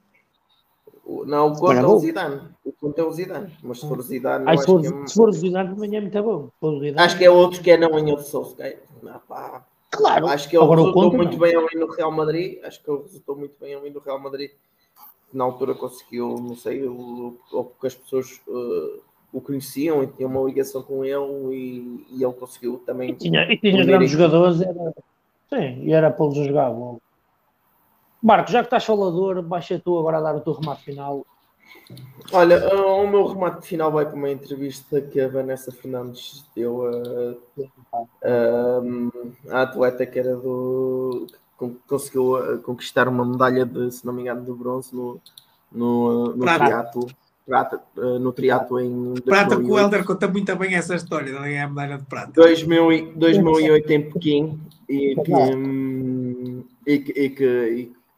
O- 1.03 1.25
Não, 1.25 1.51
o 1.51 1.59
Conte 1.59 1.77
é 1.77 1.85
o 1.85 1.99
Zidane. 1.99 2.41
O 2.63 2.71
Conte 2.71 3.01
é 3.01 3.03
o 3.03 3.11
Zidane. 3.11 3.57
Mas 3.61 3.79
se 3.79 3.87
for 3.87 3.99
o 3.99 4.01
Zidane, 4.01 4.45
Ai, 4.47 4.55
eu 4.55 4.59
se, 4.59 4.65
for, 4.65 4.79
é, 4.85 5.07
se 5.07 5.13
for 5.13 5.29
o 5.29 5.31
Zidane 5.33 5.69
também 5.75 5.95
é 5.97 5.99
muito 5.99 6.23
bom. 6.23 6.49
O 6.61 6.99
acho 7.01 7.17
que 7.17 7.25
é 7.25 7.29
outro 7.29 7.61
que 7.61 7.71
é 7.71 7.77
não 7.77 7.99
em 7.99 8.09
outro 8.11 8.25
Solskjaer. 8.25 8.79
Não, 9.03 9.19
pá. 9.19 9.65
Claro, 9.89 10.27
Acho 10.27 10.47
que 10.49 10.55
ele 10.55 10.63
agora 10.63 10.79
o 10.79 10.83
resultou 10.85 11.11
Conte 11.11 11.17
muito 11.17 11.33
não. 11.33 11.39
bem 11.39 11.55
ali 11.55 11.75
no 11.75 11.87
Real 11.87 12.11
Madrid. 12.11 12.63
Acho 12.63 12.81
que 12.81 12.89
ele 12.89 13.01
resultou 13.01 13.35
muito 13.35 13.55
bem 13.59 13.75
ali 13.75 13.89
no 13.89 13.99
Real 13.99 14.19
Madrid. 14.19 14.51
Na 15.33 15.43
altura 15.43 15.73
conseguiu, 15.73 16.35
não 16.37 16.55
sei, 16.55 16.85
ou 16.87 17.37
porque 17.51 17.87
as 17.87 17.95
pessoas 17.95 18.41
eh, 18.47 18.99
o 19.31 19.39
conheciam 19.39 20.03
e 20.03 20.07
tinham 20.07 20.29
uma 20.29 20.43
ligação 20.43 20.83
com 20.83 21.05
ele 21.05 21.55
e, 21.55 22.05
e 22.11 22.23
ele 22.23 22.33
conseguiu 22.33 22.81
também. 22.85 23.11
E 23.11 23.15
tinha, 23.15 23.51
e 23.51 23.57
tinha 23.57 23.85
grandes 23.85 24.11
jogadores, 24.11 24.61
era, 24.61 24.93
sim, 25.49 25.83
e 25.83 25.93
era 25.93 26.11
para 26.11 26.25
los 26.25 26.35
jogar 26.35 26.69
logo. 26.69 27.01
Marco, 28.21 28.51
já 28.51 28.59
que 28.59 28.67
estás 28.67 28.85
falador, 28.85 29.41
baixa 29.41 29.81
tu 29.83 29.97
agora 29.97 30.17
a 30.17 30.21
dar 30.21 30.35
o 30.35 30.41
teu 30.41 30.53
remate 30.53 30.83
final. 30.83 31.25
Olha, 32.31 32.69
ah, 32.71 32.95
o 32.95 33.07
meu 33.07 33.25
remate 33.25 33.65
final 33.65 33.91
vai 33.91 34.05
para 34.05 34.15
uma 34.15 34.29
entrevista 34.29 35.01
que 35.01 35.19
a 35.19 35.27
Vanessa 35.27 35.71
Fernandes 35.71 36.45
deu 36.55 36.85
a, 36.85 37.35
a, 38.23 39.57
a 39.57 39.61
atleta 39.63 40.05
que 40.05 40.19
era 40.19 40.35
do. 40.35 41.25
Conseguiu 41.87 42.35
ah, 42.35 42.57
conquistar 42.59 43.07
uma 43.07 43.25
medalha 43.25 43.65
de, 43.65 43.91
se 43.91 44.05
não 44.05 44.13
me 44.13 44.21
engano, 44.21 44.43
de 44.43 44.51
bronze 44.51 44.95
no, 44.95 45.19
no, 45.71 46.35
no 46.35 46.43
Prata. 46.43 46.65
triatlo. 46.65 47.07
Prata, 47.45 47.81
ah, 47.97 48.19
no 48.19 48.31
triatlo 48.31 48.79
em 48.79 49.13
Prata 49.25 49.55
que 49.57 49.63
o 49.63 49.67
2008. 49.67 49.79
Helder 49.83 50.05
conta 50.05 50.27
muito 50.27 50.55
bem 50.55 50.75
essa 50.75 50.95
história 50.95 51.31
de 51.33 51.39
ganhar 51.39 51.65
a 51.65 51.69
medalha 51.69 51.97
de 51.97 52.05
prata. 52.05 52.31
2000 52.33 52.91
e- 52.91 53.13
2008 53.13 53.91
em 53.91 54.11
Pequim 54.11 54.59
e 54.87 55.15
que, 55.15 55.33
hum, 55.33 56.63
e 56.85 56.99
que, 56.99 57.11
e 57.11 57.29
que, 57.29 57.45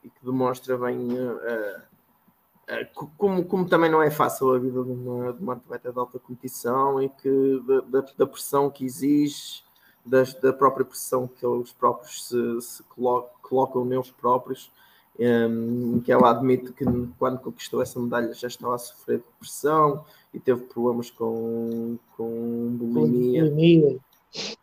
e 0.04 0.10
que- 0.10 0.26
demonstra 0.26 0.78
bem 0.78 0.98
uh, 1.14 1.34
uh, 1.36 2.86
co- 2.94 3.12
como, 3.18 3.44
como 3.46 3.66
também 3.68 3.90
não 3.92 4.02
é 4.02 4.10
fácil 4.10 4.54
a 4.54 4.60
vida 4.60 4.82
de 4.84 4.92
uma, 4.92 5.34
de 5.34 5.42
uma 5.44 5.54
atleta 5.54 5.92
de 5.92 6.00
alta 6.00 6.18
competição 6.20 7.02
e 7.02 7.10
que 7.10 7.62
da, 7.68 8.00
da- 8.02 8.08
da 8.18 8.26
pressão 8.28 8.70
que 8.70 8.86
exige, 8.86 9.63
das- 10.06 10.34
da 10.36 10.52
própria 10.54 10.86
pressão 10.86 11.28
que 11.28 11.46
eles 11.46 11.72
próprios 11.72 12.28
se, 12.28 12.62
se 12.62 12.84
colo- 12.84 13.28
colocam 13.42 13.86
neles 13.86 14.12
próprios, 14.12 14.72
um, 15.20 16.00
que 16.02 16.12
ela 16.12 16.32
admite 16.32 16.74
que 16.74 16.84
quando 17.20 17.40
conquistou 17.40 17.82
essa 17.82 18.00
medalha 18.00 18.34
já 18.34 18.48
estava 18.48 18.76
a 18.76 18.80
sofrer 18.80 19.20
de 19.20 19.26
pressão 19.40 20.04
e 20.34 20.40
teve 20.40 20.62
problemas 20.64 21.12
com, 21.12 21.98
com 22.18 22.76
bulimia 22.78 23.44
Bulimia. 23.46 24.00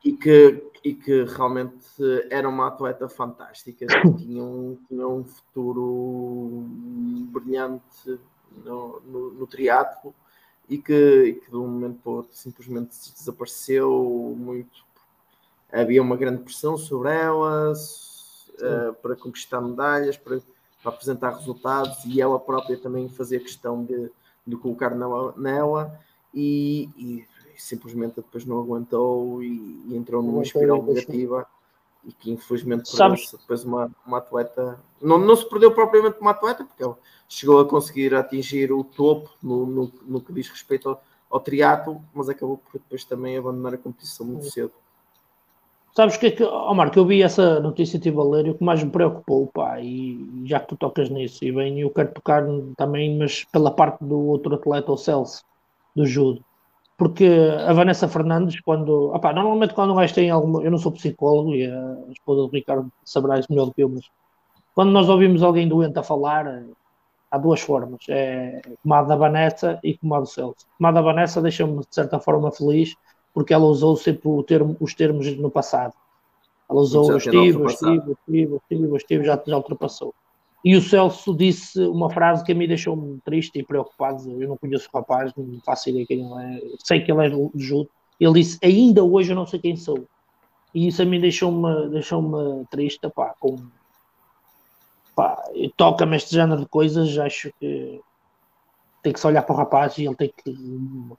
e 0.05 0.13
que, 0.13 0.65
e 0.83 0.93
que 0.95 1.23
realmente 1.23 1.77
era 2.31 2.49
uma 2.49 2.67
atleta 2.67 3.09
fantástica, 3.09 3.87
tinha 4.19 4.43
um, 4.43 4.77
tinha 4.89 5.07
um 5.07 5.23
futuro 5.25 6.65
brilhante 7.31 8.19
no, 8.65 9.01
no, 9.07 9.31
no 9.31 9.47
triatlo 9.47 10.13
e 10.69 10.79
que, 10.79 10.93
e 11.25 11.35
que 11.35 11.49
de 11.51 11.57
um 11.57 11.67
momento 11.69 12.01
para 12.03 12.11
o 12.13 12.15
outro 12.17 12.35
simplesmente 12.37 12.91
desapareceu 13.17 14.35
muito. 14.37 14.85
Havia 15.73 16.03
uma 16.03 16.17
grande 16.17 16.43
pressão 16.43 16.77
sobre 16.77 17.15
ela 17.15 17.73
eh, 18.61 18.93
para 19.01 19.17
conquistar 19.17 19.61
medalhas, 19.61 20.17
para, 20.17 20.41
para 20.83 20.93
apresentar 20.93 21.31
resultados 21.31 22.05
e 22.05 22.21
ela 22.21 22.39
própria 22.39 22.77
também 22.77 23.09
fazia 23.09 23.41
questão 23.41 23.85
de, 23.85 24.11
de 24.47 24.57
colocar 24.57 24.91
nela, 24.95 25.33
nela 25.37 26.01
e, 26.35 26.89
e 26.97 27.25
simplesmente 27.57 28.17
depois 28.17 28.45
não 28.45 28.59
aguentou 28.59 29.43
e, 29.43 29.83
e 29.87 29.97
entrou 29.97 30.23
numa 30.23 30.43
espiral 30.43 30.83
negativa 30.83 31.47
e 32.05 32.13
que 32.13 32.31
infelizmente 32.31 32.91
perdeu-se 32.97 33.37
depois 33.37 33.65
uma, 33.65 33.91
uma 34.07 34.19
atleta. 34.19 34.81
Não, 35.01 35.19
não 35.19 35.37
se 35.37 35.49
perdeu 35.49 35.73
propriamente 35.73 36.19
uma 36.21 36.31
atleta 36.31 36.65
porque 36.65 36.83
ela 36.83 36.99
chegou 37.29 37.61
a 37.61 37.69
conseguir 37.69 38.15
atingir 38.15 38.73
o 38.73 38.83
topo 38.83 39.31
no, 39.43 39.67
no, 39.67 39.93
no 40.03 40.21
que 40.21 40.33
diz 40.33 40.49
respeito 40.49 40.89
ao, 40.89 41.03
ao 41.31 41.41
triatlo, 41.41 42.03
mas 42.15 42.29
acabou 42.29 42.59
por 42.59 42.73
depois 42.73 43.05
também 43.05 43.37
abandonar 43.37 43.75
a 43.75 43.79
competição 43.79 44.27
muito 44.27 44.51
cedo. 44.51 44.73
Sabes 45.95 46.17
que 46.17 46.27
é 46.27 46.31
que, 46.31 46.45
oh 46.45 46.73
Marco, 46.73 46.99
eu 46.99 47.05
vi 47.05 47.23
essa 47.23 47.59
notícia 47.59 47.97
e 47.97 47.99
estive 47.99 48.19
a 48.19 48.23
ler 48.23 48.47
e 48.47 48.51
o 48.51 48.55
que 48.55 48.65
mais 48.65 48.83
me 48.83 48.91
preocupou, 48.91 49.49
pá, 49.49 49.81
e 49.81 50.43
já 50.45 50.61
que 50.61 50.69
tu 50.69 50.77
tocas 50.77 51.11
nisso, 51.11 51.45
e 51.45 51.51
bem, 51.51 51.81
eu 51.81 51.91
quero 51.91 52.13
tocar 52.13 52.45
também, 52.77 53.19
mas 53.19 53.45
pela 53.45 53.73
parte 53.73 54.05
do 54.05 54.19
outro 54.29 54.55
atleta, 54.55 54.93
o 54.93 54.97
Celso, 54.97 55.43
do 55.95 56.07
judo. 56.07 56.45
Porque 56.97 57.27
a 57.67 57.73
Vanessa 57.73 58.07
Fernandes, 58.09 58.61
quando, 58.61 59.13
opá, 59.13 59.33
normalmente 59.33 59.75
quando 59.75 59.93
um 59.93 59.97
gajo 59.97 60.15
tem 60.15 60.31
alguma, 60.31 60.63
eu 60.63 60.71
não 60.71 60.79
sou 60.79 60.93
psicólogo 60.93 61.55
e 61.55 61.67
a 61.67 61.97
esposa 62.13 62.43
do 62.43 62.49
Ricardo 62.49 62.91
saberá 63.05 63.39
isso 63.39 63.51
melhor 63.51 63.67
do 63.67 63.75
que 63.75 63.83
eu, 63.83 63.89
mas 63.89 64.05
quando 64.75 64.93
nós 64.93 65.09
ouvimos 65.09 65.43
alguém 65.43 65.67
doente 65.69 65.99
a 65.99 66.03
falar, 66.03 66.63
há 67.31 67.39
duas 67.39 67.61
formas, 67.61 68.01
é 68.09 68.61
como 68.83 68.95
a 68.95 69.03
da 69.03 69.17
Vanessa 69.17 69.81
e 69.83 69.97
como 69.97 70.15
a 70.15 70.21
do 70.21 70.27
Celso. 70.27 70.67
Como 70.77 70.89
a 70.89 70.93
da 70.93 71.01
Vanessa 71.01 71.43
deixa-me 71.43 71.81
de 71.81 71.87
certa 71.91 72.21
forma 72.21 72.53
feliz, 72.53 72.95
porque 73.33 73.55
ela 73.55 73.65
usou 73.65 73.97
sempre 73.97 74.29
o 74.29 74.43
termo- 74.43 74.77
os 74.81 74.95
termos 74.95 75.27
no 75.37 75.51
passado. 75.51 75.95
Ela 76.69 76.81
usou 76.81 77.05
estive, 77.17 77.65
estive, 77.67 78.13
estive, 78.13 78.57
estive, 78.57 78.97
estive, 78.97 79.25
já, 79.25 79.43
já 79.47 79.57
ultrapassou. 79.57 80.15
E 80.65 80.77
o 80.77 80.83
Celso 80.83 81.35
disse 81.35 81.81
uma 81.87 82.11
frase 82.11 82.45
que 82.45 82.53
a 82.53 82.55
mim 82.55 82.69
deixou-me 82.69 83.19
triste 83.25 83.59
e 83.59 83.63
preocupado. 83.63 84.41
Eu 84.41 84.49
não 84.49 84.57
conheço 84.59 84.89
o 84.93 84.97
rapaz, 84.97 85.33
não 85.35 85.59
faço 85.65 85.89
ideia 85.89 86.07
quem 86.07 86.21
ele 86.21 86.57
é. 86.57 86.61
Sei 86.85 87.01
que 87.01 87.11
ele 87.11 87.27
é 87.27 87.31
de 87.31 87.51
judo. 87.55 87.89
Ele 88.21 88.35
disse: 88.35 88.59
Ainda 88.63 89.03
hoje 89.03 89.33
eu 89.33 89.37
não 89.37 89.47
sei 89.47 89.59
quem 89.59 89.75
sou. 89.75 90.05
E 90.75 90.87
isso 90.87 91.01
a 91.01 91.05
mim 91.07 91.19
deixou-me 91.19 91.89
deixou 91.89 92.67
triste. 92.71 93.09
Pá, 93.09 93.35
com, 93.41 93.57
pá, 95.17 95.43
toca-me 95.77 96.17
este 96.17 96.35
género 96.35 96.61
de 96.61 96.69
coisas. 96.69 97.17
Acho 97.19 97.51
que 97.59 98.01
tem 99.03 99.13
que 99.15 99.19
se 99.21 99.27
olhar 99.27 99.43
para 99.43 99.55
o 99.55 99.59
rapaz 99.59 99.97
e 99.97 100.05
ele 100.05 100.15
tem 100.15 100.31
que 100.37 100.55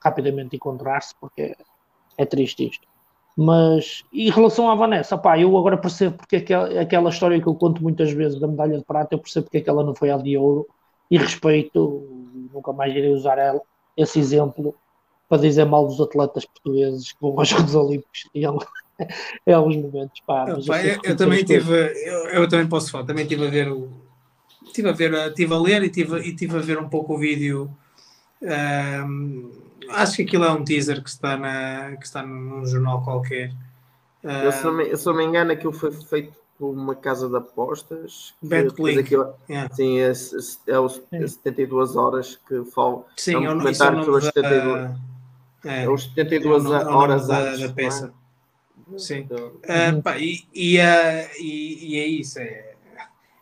rapidamente 0.00 0.54
encontrar-se, 0.54 1.14
porque 1.20 1.56
é 2.18 2.26
triste 2.26 2.68
isto. 2.68 2.86
Mas 3.36 4.04
em 4.12 4.30
relação 4.30 4.70
à 4.70 4.74
Vanessa, 4.74 5.16
pá, 5.16 5.38
eu 5.38 5.56
agora 5.56 5.78
percebo 5.78 6.16
porque 6.18 6.36
aquela, 6.36 6.80
aquela 6.80 7.10
história 7.10 7.40
que 7.40 7.48
eu 7.48 7.54
conto 7.54 7.82
muitas 7.82 8.12
vezes 8.12 8.38
da 8.40 8.46
medalha 8.48 8.78
de 8.78 8.84
prata, 8.84 9.14
eu 9.14 9.18
percebo 9.18 9.44
porque 9.46 9.58
é 9.58 9.60
que 9.62 9.70
ela 9.70 9.84
não 9.84 9.94
foi 9.94 10.10
à 10.10 10.18
de 10.18 10.36
ouro 10.36 10.66
e 11.10 11.16
respeito, 11.18 12.06
nunca 12.52 12.72
mais 12.72 12.94
irei 12.94 13.10
usar 13.12 13.38
ela, 13.38 13.60
esse 13.96 14.18
exemplo 14.18 14.74
para 15.28 15.42
dizer 15.42 15.64
mal 15.64 15.86
dos 15.86 16.00
atletas 16.00 16.44
portugueses 16.44 17.12
que 17.12 17.18
vão 17.20 17.38
aos 17.38 17.48
Jogos 17.48 17.74
Olímpicos 17.74 18.28
em, 18.34 18.44
algum- 18.44 18.64
em 19.46 19.52
alguns 19.52 19.76
momentos. 19.76 20.20
Pá, 20.26 20.46
mas 20.46 20.66
Pá, 20.66 20.80
sei 20.80 20.92
eu, 20.96 21.00
eu 21.04 21.16
também 21.16 21.44
tive, 21.44 21.72
eu, 22.06 22.28
eu 22.28 22.48
também 22.48 22.68
posso 22.68 22.90
falar, 22.90 23.04
também 23.06 23.26
tive 23.26 23.46
a 23.46 23.50
ver 23.50 23.68
o. 23.70 23.88
Tive 24.72 24.88
a 24.88 24.92
ver, 24.92 25.34
tive 25.34 25.52
a 25.54 25.58
ler 25.58 25.82
e 25.82 25.90
tive, 25.90 26.18
e 26.20 26.34
tive 26.34 26.56
a 26.56 26.60
ver 26.60 26.78
um 26.78 26.88
pouco 26.88 27.14
o 27.14 27.18
vídeo. 27.18 27.70
ahm, 28.42 29.50
acho 29.90 30.16
que 30.16 30.22
aquilo 30.22 30.44
é 30.44 30.50
um 30.52 30.64
teaser 30.64 31.02
que 31.02 31.08
está, 31.10 31.36
na, 31.36 31.96
que 31.96 32.04
está 32.04 32.22
num 32.22 32.64
jornal 32.66 33.02
qualquer. 33.02 33.52
Eu, 34.22 34.52
se 34.52 34.64
não 34.64 34.72
me, 34.74 34.96
se 34.96 35.04
não 35.06 35.14
me 35.14 35.24
engano, 35.24 35.50
aquilo 35.52 35.72
foi 35.72 35.90
feito 35.92 36.32
por 36.58 36.70
uma 36.70 36.94
casa 36.94 37.28
de 37.28 37.36
apostas. 37.36 38.34
que 38.40 38.46
Betclic. 38.48 38.94
fez 38.94 38.98
aquilo- 39.06 39.34
yeah. 39.50 39.74
Sim, 39.74 39.98
é, 39.98 40.12
é, 40.68 40.78
os 40.78 41.02
é 41.10 41.26
72 41.26 41.96
horas 41.96 42.36
que 42.48 42.64
falo. 42.66 43.04
Sim, 43.16 43.34
É 43.34 43.38
um 43.38 43.44
é 43.44 43.54
o, 43.54 43.68
isso 43.70 43.82
é 43.82 43.86
o 43.88 43.90
documentário 43.90 43.98
nome 43.98 44.04
sobre 44.04 44.18
as 44.18 44.24
da, 44.26 44.42
72 44.42 44.90
é, 45.64 45.84
É 45.84 45.88
os 45.88 46.02
é 46.02 46.06
o 46.06 46.14
72 46.14 46.64
nome- 46.64 46.76
é 46.76 46.78
o 46.80 46.84
nome 46.84 46.96
horas 46.96 47.26
da, 47.26 47.38
antes, 47.40 47.60
da 47.60 47.66
é? 47.66 47.68
peça. 47.72 48.14
Sim. 48.96 49.18
Então, 49.20 49.52
Ah, 49.68 50.02
pá, 50.02 50.18
e, 50.18 50.46
e, 50.54 50.78
ah, 50.80 51.28
e- 51.38 51.94
e 51.94 51.98
é 51.98 52.06
isso. 52.06 52.38
É, 52.38 52.74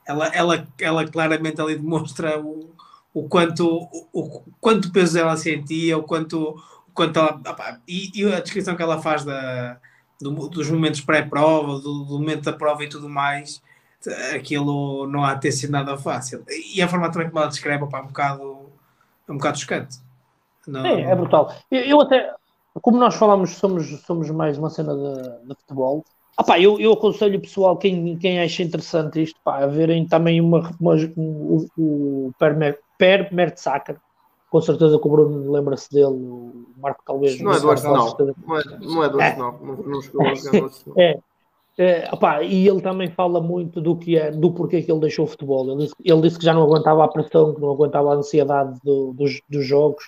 ela, 0.07 0.27
ela, 0.29 0.69
ela 0.81 1.07
claramente 1.09 1.61
ali 1.61 1.77
demonstra 1.77 2.41
o, 2.41 2.71
o, 3.13 3.29
quanto, 3.29 3.67
o, 3.67 4.07
o 4.13 4.43
quanto 4.61 4.93
peso 4.93 5.19
ela 5.19 5.37
sentia, 5.37 5.99
o 5.99 6.03
quanto, 6.03 6.51
o 6.89 6.93
quanto 6.93 7.19
ela. 7.19 7.33
pá, 7.33 7.81
e, 7.87 8.11
e 8.15 8.33
a 8.33 8.41
descrição 8.41 8.77
que 8.77 8.83
ela 8.83 9.01
faz 9.01 9.25
da, 9.25 9.79
do- 10.21 10.49
dos 10.49 10.71
momentos 10.71 11.01
pré-prova, 11.01 11.81
do, 11.81 12.05
do 12.05 12.19
momento 12.19 12.43
da 12.43 12.53
prova 12.53 12.85
e 12.85 12.89
tudo 12.89 13.09
mais, 13.09 13.63
aquilo 14.35 15.07
não 15.07 15.25
há 15.25 15.35
de 15.35 15.43
ter 15.43 15.53
sido 15.53 15.71
nada 15.71 15.97
fácil. 15.97 16.45
E 16.75 16.81
a 16.81 16.89
forma 16.89 17.11
também 17.11 17.29
como 17.29 17.41
ela 17.41 17.49
descreve, 17.49 17.87
pá, 17.89 18.01
um 18.01 18.07
bocado. 18.07 18.67
é 19.29 19.33
um 19.33 19.37
bocado 19.37 19.59
chocante. 19.59 19.99
Não... 20.67 20.87
É, 20.87 21.03
é 21.03 21.15
brutal. 21.15 21.53
Eu, 21.71 21.81
eu, 21.81 22.01
até, 22.01 22.33
como 22.81 22.99
nós 22.99 23.15
falamos, 23.15 23.51
somos, 23.51 23.87
somos 24.03 24.31
mais 24.31 24.57
uma 24.59 24.71
cena 24.71 24.95
de, 24.95 25.49
de 25.49 25.55
futebol. 25.61 26.05
Ah, 26.37 26.45
pá, 26.45 26.59
eu, 26.59 26.79
eu 26.81 26.93
aconselho 26.93 27.39
o 27.39 27.43
pessoal, 27.43 27.77
quem, 27.77 28.17
quem 28.17 28.41
acha 28.41 28.63
interessante 28.63 29.23
isto, 29.23 29.39
pá, 29.45 29.59
a 29.59 29.67
verem 29.67 30.07
também 30.07 30.41
uma, 30.41 30.71
uma, 30.81 30.95
o, 31.17 31.67
o 31.77 32.33
Per, 33.01 33.33
Mertzacker, 33.33 33.97
com 34.51 34.61
certeza 34.61 34.99
que 34.99 35.09
o 35.09 35.11
Bruno 35.11 35.51
lembra-se 35.51 35.91
dele, 35.91 36.13
o 36.13 36.67
Marco 36.77 37.03
talvez. 37.07 37.41
Não 37.41 37.53
é 37.53 37.59
do 37.59 37.71
Arsenal. 37.71 38.17
Não 38.47 38.59
é, 38.59 38.63
não 38.81 39.05
é 39.05 39.09
do 39.09 39.21
Arsenal. 39.21 39.59
Não, 39.63 39.77
não 39.77 40.03
chegou 40.03 40.21
a 40.21 40.25
do 40.25 40.31
Arsenal. 40.31 40.71
É. 40.99 41.19
É, 41.79 42.11
e 42.45 42.69
ele 42.69 42.83
também 42.83 43.11
fala 43.11 43.41
muito 43.41 43.81
do 43.81 43.97
que 43.97 44.19
é, 44.19 44.31
do 44.31 44.53
porquê 44.53 44.83
que 44.83 44.93
ele 44.93 45.01
deixou 45.01 45.25
o 45.25 45.29
futebol. 45.29 45.67
Ele 45.67 45.85
disse, 45.85 45.95
ele 46.05 46.21
disse 46.21 46.39
que 46.39 46.45
já 46.45 46.53
não 46.53 46.63
aguentava 46.63 47.03
a 47.03 47.09
pressão, 47.09 47.55
que 47.55 47.61
não 47.61 47.71
aguentava 47.71 48.13
a 48.13 48.17
ansiedade 48.17 48.79
do, 48.85 49.15
dos, 49.15 49.41
dos, 49.49 49.65
jogos, 49.65 50.05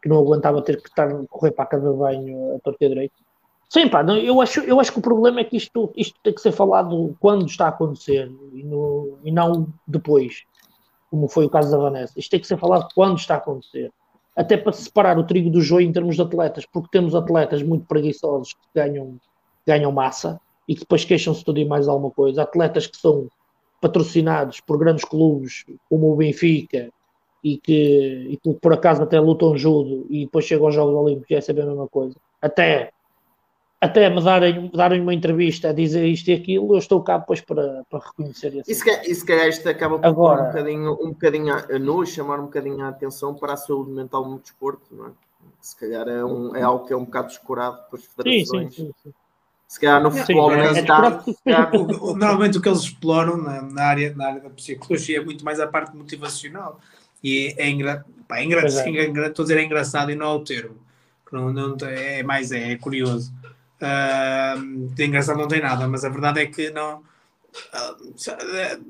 que 0.00 0.08
não 0.08 0.18
aguentava 0.18 0.62
ter 0.62 0.80
que 0.80 0.88
estar 0.88 1.08
correr 1.28 1.50
para 1.50 1.64
a 1.64 1.66
casa 1.66 1.90
de 1.90 1.96
banho 1.96 2.54
a 2.54 2.60
torta 2.60 2.88
direito. 2.88 3.14
Sim, 3.68 3.88
pá, 3.88 4.04
eu 4.04 4.40
acho, 4.40 4.60
eu 4.60 4.78
acho 4.78 4.92
que 4.92 5.00
o 5.00 5.02
problema 5.02 5.40
é 5.40 5.44
que 5.44 5.56
isto, 5.56 5.92
isto 5.96 6.16
tem 6.22 6.32
que 6.32 6.40
ser 6.40 6.52
falado 6.52 7.16
quando 7.18 7.46
está 7.46 7.66
a 7.66 7.70
acontecer 7.70 8.30
e, 8.52 8.62
no, 8.62 9.18
e 9.24 9.32
não 9.32 9.66
depois 9.88 10.44
como 11.10 11.28
foi 11.28 11.46
o 11.46 11.50
caso 11.50 11.70
da 11.70 11.78
Vanessa. 11.78 12.12
Isto 12.16 12.30
tem 12.30 12.40
que 12.40 12.46
ser 12.46 12.58
falado 12.58 12.88
quando 12.94 13.18
está 13.18 13.34
a 13.34 13.38
acontecer. 13.38 13.90
Até 14.36 14.56
para 14.56 14.72
separar 14.72 15.18
o 15.18 15.24
trigo 15.24 15.50
do 15.50 15.60
joio 15.60 15.86
em 15.86 15.92
termos 15.92 16.16
de 16.16 16.22
atletas, 16.22 16.64
porque 16.66 16.88
temos 16.90 17.14
atletas 17.14 17.62
muito 17.62 17.86
preguiçosos 17.86 18.52
que 18.52 18.68
ganham, 18.74 19.18
ganham 19.66 19.90
massa 19.90 20.40
e 20.66 20.74
que 20.74 20.80
depois 20.80 21.04
queixam-se 21.04 21.44
tudo 21.44 21.58
e 21.58 21.64
mais 21.64 21.88
alguma 21.88 22.10
coisa. 22.10 22.42
Atletas 22.42 22.86
que 22.86 22.96
são 22.96 23.28
patrocinados 23.80 24.60
por 24.60 24.78
grandes 24.78 25.04
clubes 25.04 25.64
como 25.88 26.12
o 26.12 26.16
Benfica 26.16 26.90
e 27.42 27.56
que, 27.56 28.38
e 28.44 28.54
por 28.54 28.72
acaso 28.72 29.02
até 29.02 29.18
lutam 29.18 29.56
judo 29.56 30.06
e 30.10 30.24
depois 30.24 30.44
chegam 30.44 30.66
aos 30.66 30.74
Jogos 30.74 30.94
Olímpicos 30.94 31.30
e 31.30 31.34
é 31.34 31.40
sempre 31.40 31.62
a 31.62 31.66
mesma 31.66 31.88
coisa. 31.88 32.16
Até 32.40 32.92
até 33.80 34.10
me 34.10 34.22
darem, 34.22 34.70
darem 34.74 35.00
uma 35.00 35.14
entrevista 35.14 35.68
a 35.68 35.72
dizer 35.72 36.04
isto 36.06 36.28
e 36.28 36.34
aquilo, 36.34 36.74
eu 36.74 36.78
estou 36.78 37.00
cá 37.02 37.18
depois 37.18 37.40
para, 37.40 37.84
para 37.88 38.00
reconhecer 38.00 38.52
isso. 38.54 38.70
E 38.70 39.14
se, 39.14 39.24
calhar 39.24 39.48
isto 39.48 39.68
acaba 39.68 39.98
por 39.98 40.06
Agora, 40.06 40.42
um 40.42 40.46
bocadinho, 40.46 40.92
um 41.00 41.08
bocadinho 41.10 41.54
a 41.54 41.78
nós, 41.78 42.08
chamar 42.08 42.40
um 42.40 42.44
bocadinho 42.46 42.84
a 42.84 42.88
atenção 42.88 43.34
para 43.34 43.52
a 43.52 43.56
saúde 43.56 43.92
mental 43.92 44.28
no 44.28 44.40
desporto, 44.40 44.86
não 44.90 45.06
é? 45.06 45.10
Se 45.60 45.76
calhar 45.76 46.08
é, 46.08 46.24
um, 46.24 46.56
é 46.56 46.62
algo 46.62 46.86
que 46.86 46.92
é 46.92 46.96
um 46.96 47.04
bocado 47.04 47.28
descurado 47.28 47.78
pelas 47.88 48.04
federações. 48.04 48.74
Sim, 48.74 48.86
sim, 48.86 48.92
sim, 49.02 49.14
Se 49.66 49.80
calhar 49.80 50.02
no 50.02 50.10
futebol 50.10 50.50
sim, 50.50 50.56
é, 50.56 50.80
está, 50.80 51.24
Normalmente 52.16 52.58
o 52.58 52.62
que 52.62 52.68
eles 52.68 52.80
exploram 52.80 53.36
na, 53.36 53.62
na, 53.62 53.82
área, 53.82 54.14
na 54.14 54.26
área 54.26 54.40
da 54.40 54.50
psicologia 54.50 55.18
é 55.18 55.24
muito 55.24 55.44
mais 55.44 55.60
a 55.60 55.66
parte 55.66 55.96
motivacional. 55.96 56.80
E 57.22 57.54
é, 57.56 57.68
engra... 57.68 58.04
Pá, 58.26 58.38
é 58.38 58.44
engraçado, 58.44 58.88
é. 58.88 59.04
estou 59.04 59.42
a 59.42 59.46
dizer 59.46 59.58
é 59.58 59.64
engraçado 59.64 60.10
e 60.10 60.14
não 60.14 60.26
é 60.26 60.34
o 60.34 60.44
termo. 60.44 60.76
Não, 61.30 61.52
não, 61.52 61.76
é 61.82 62.22
mais, 62.22 62.52
é, 62.52 62.72
é 62.72 62.76
curioso 62.76 63.32
Uh, 63.80 64.88
de 64.94 65.06
engraçado 65.06 65.38
não 65.38 65.46
tem 65.46 65.60
nada, 65.60 65.86
mas 65.86 66.04
a 66.04 66.08
verdade 66.08 66.40
é 66.40 66.46
que 66.46 66.70
não. 66.70 66.98
Uh, 66.98 68.84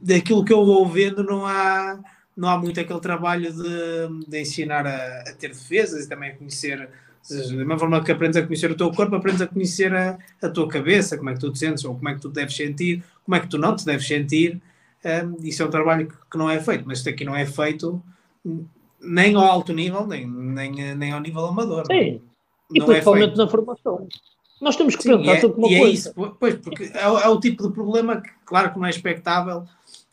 daquilo 0.00 0.44
que 0.44 0.52
eu 0.52 0.64
vou 0.64 0.88
vendo, 0.88 1.22
não 1.22 1.46
há, 1.46 1.98
não 2.36 2.48
há 2.48 2.58
muito 2.58 2.80
aquele 2.80 3.00
trabalho 3.00 3.52
de, 3.52 4.26
de 4.26 4.40
ensinar 4.40 4.86
a, 4.86 5.20
a 5.20 5.34
ter 5.34 5.48
defesas 5.48 6.06
e 6.06 6.08
também 6.08 6.30
a 6.30 6.36
conhecer. 6.36 6.88
Da 7.30 7.54
mesma 7.54 7.78
forma 7.78 8.02
que 8.02 8.10
aprendes 8.10 8.36
a 8.36 8.42
conhecer 8.44 8.68
o 8.70 8.76
teu 8.76 8.90
corpo, 8.90 9.14
aprendes 9.14 9.40
a 9.40 9.46
conhecer 9.46 9.94
a, 9.94 10.18
a 10.42 10.48
tua 10.48 10.66
cabeça, 10.66 11.16
como 11.16 11.30
é 11.30 11.34
que 11.34 11.38
tu 11.38 11.52
te 11.52 11.58
sentes, 11.60 11.84
ou 11.84 11.94
como 11.94 12.08
é 12.08 12.14
que 12.14 12.20
tu 12.20 12.28
deves 12.28 12.56
sentir, 12.56 13.04
como 13.24 13.36
é 13.36 13.40
que 13.40 13.46
tu 13.46 13.58
não 13.58 13.76
te 13.76 13.84
deves 13.86 14.06
sentir. 14.08 14.60
Um, 15.04 15.36
isso 15.44 15.62
é 15.62 15.66
um 15.66 15.70
trabalho 15.70 16.08
que, 16.08 16.14
que 16.30 16.38
não 16.38 16.50
é 16.50 16.60
feito, 16.60 16.84
mas 16.86 16.98
isto 16.98 17.08
aqui 17.10 17.24
não 17.24 17.36
é 17.36 17.46
feito 17.46 18.02
nem 19.00 19.34
ao 19.34 19.42
alto 19.42 19.72
nível, 19.72 20.06
nem, 20.06 20.26
nem, 20.26 20.94
nem 20.96 21.12
ao 21.12 21.20
nível 21.20 21.46
amador. 21.46 21.86
Sim. 21.86 22.20
E 22.72 22.78
não 22.78 22.86
é 22.86 22.90
principalmente 22.90 23.34
é 23.34 23.36
na 23.36 23.48
formação. 23.48 24.08
Nós 24.60 24.76
temos 24.76 24.94
que 24.94 25.02
Sim, 25.02 25.18
pensar 25.18 25.32
é, 25.32 25.40
sobre 25.40 25.58
uma 25.58 25.68
coisa. 25.68 25.84
É 25.84 25.90
isso, 25.90 26.14
pois, 26.38 26.54
porque 26.54 26.84
é, 26.84 27.02
é, 27.02 27.28
o 27.28 27.40
tipo 27.40 27.66
de 27.66 27.74
problema 27.74 28.20
que, 28.20 28.30
claro 28.44 28.72
que 28.72 28.78
não 28.78 28.86
é 28.86 28.90
expectável. 28.90 29.66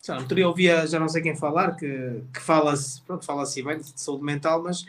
Não 0.08 0.26
teria 0.26 0.48
ouvia 0.48 0.86
já 0.88 0.98
não 0.98 1.08
sei 1.08 1.22
quem 1.22 1.36
falar, 1.36 1.76
que, 1.76 2.22
que 2.34 2.40
fala-se, 2.40 3.00
pronto, 3.02 3.24
fala-se 3.24 3.62
bem 3.62 3.78
de 3.78 3.92
saúde 3.94 4.24
mental, 4.24 4.60
mas 4.60 4.84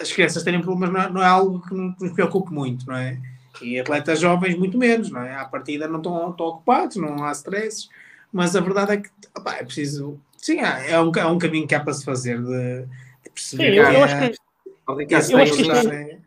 as 0.00 0.10
crianças 0.10 0.42
terem 0.42 0.62
problemas 0.62 0.90
não 0.90 1.00
é, 1.00 1.10
não 1.10 1.22
é 1.22 1.26
algo 1.26 1.60
que 1.60 1.74
nos 1.74 2.12
preocupe 2.12 2.52
muito, 2.52 2.86
não 2.86 2.96
é? 2.96 3.18
E 3.60 3.78
atletas 3.78 4.20
jovens, 4.20 4.56
muito 4.56 4.78
menos, 4.78 5.10
não 5.10 5.20
é? 5.20 5.34
À 5.34 5.44
partida 5.44 5.88
não 5.88 5.98
estão, 5.98 6.30
estão 6.30 6.46
ocupados, 6.46 6.96
não 6.96 7.24
há 7.24 7.32
stresses, 7.32 7.90
mas 8.32 8.54
a 8.56 8.60
verdade 8.60 8.92
é 8.92 8.96
que 8.98 9.10
opa, 9.36 9.54
é 9.56 9.64
preciso. 9.64 10.18
Sim, 10.38 10.60
é 10.60 10.98
um, 11.00 11.10
é 11.14 11.26
um 11.26 11.38
caminho 11.38 11.66
que 11.66 11.74
há 11.74 11.80
para 11.80 11.92
se 11.92 12.04
fazer 12.04 12.38
de, 12.38 12.86
de 13.24 13.30
perceber. 13.30 13.72
Sim, 13.72 13.78
eu, 13.78 13.84
eu, 13.84 14.04
acho 14.04 14.18
que, 14.18 14.24
eu, 15.34 15.38
acho 15.38 15.54
que 15.54 15.62
isto 15.62 15.72
é, 15.72 16.18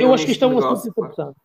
eu 0.00 0.14
acho 0.14 0.26
que 0.26 0.32
isto 0.32 0.44
é 0.44 0.48
um 0.48 0.58
assunto 0.58 0.88
interessante. 0.88 1.36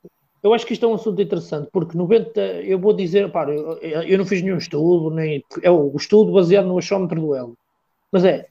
Eu 0.42 0.54
acho 0.54 0.66
que 0.66 0.74
isto 0.74 0.86
é 0.86 0.90
um 0.90 0.94
assunto 0.94 1.22
interessante, 1.22 1.70
porque 1.72 1.98
90, 1.98 2.40
eu 2.64 2.80
vou 2.80 2.94
dizer, 2.94 3.30
pá, 3.30 3.44
eu, 3.50 3.74
eu 3.82 4.18
não 4.18 4.26
fiz 4.26 4.42
nenhum 4.42 4.58
estudo, 4.58 5.14
nem 5.14 5.44
é 5.62 5.70
o 5.70 5.94
estudo 5.98 6.32
baseado 6.32 6.66
no 6.66 6.78
achómetro 6.78 7.20
do 7.20 7.36
Elo, 7.36 7.58
mas 8.10 8.24
é 8.24 8.48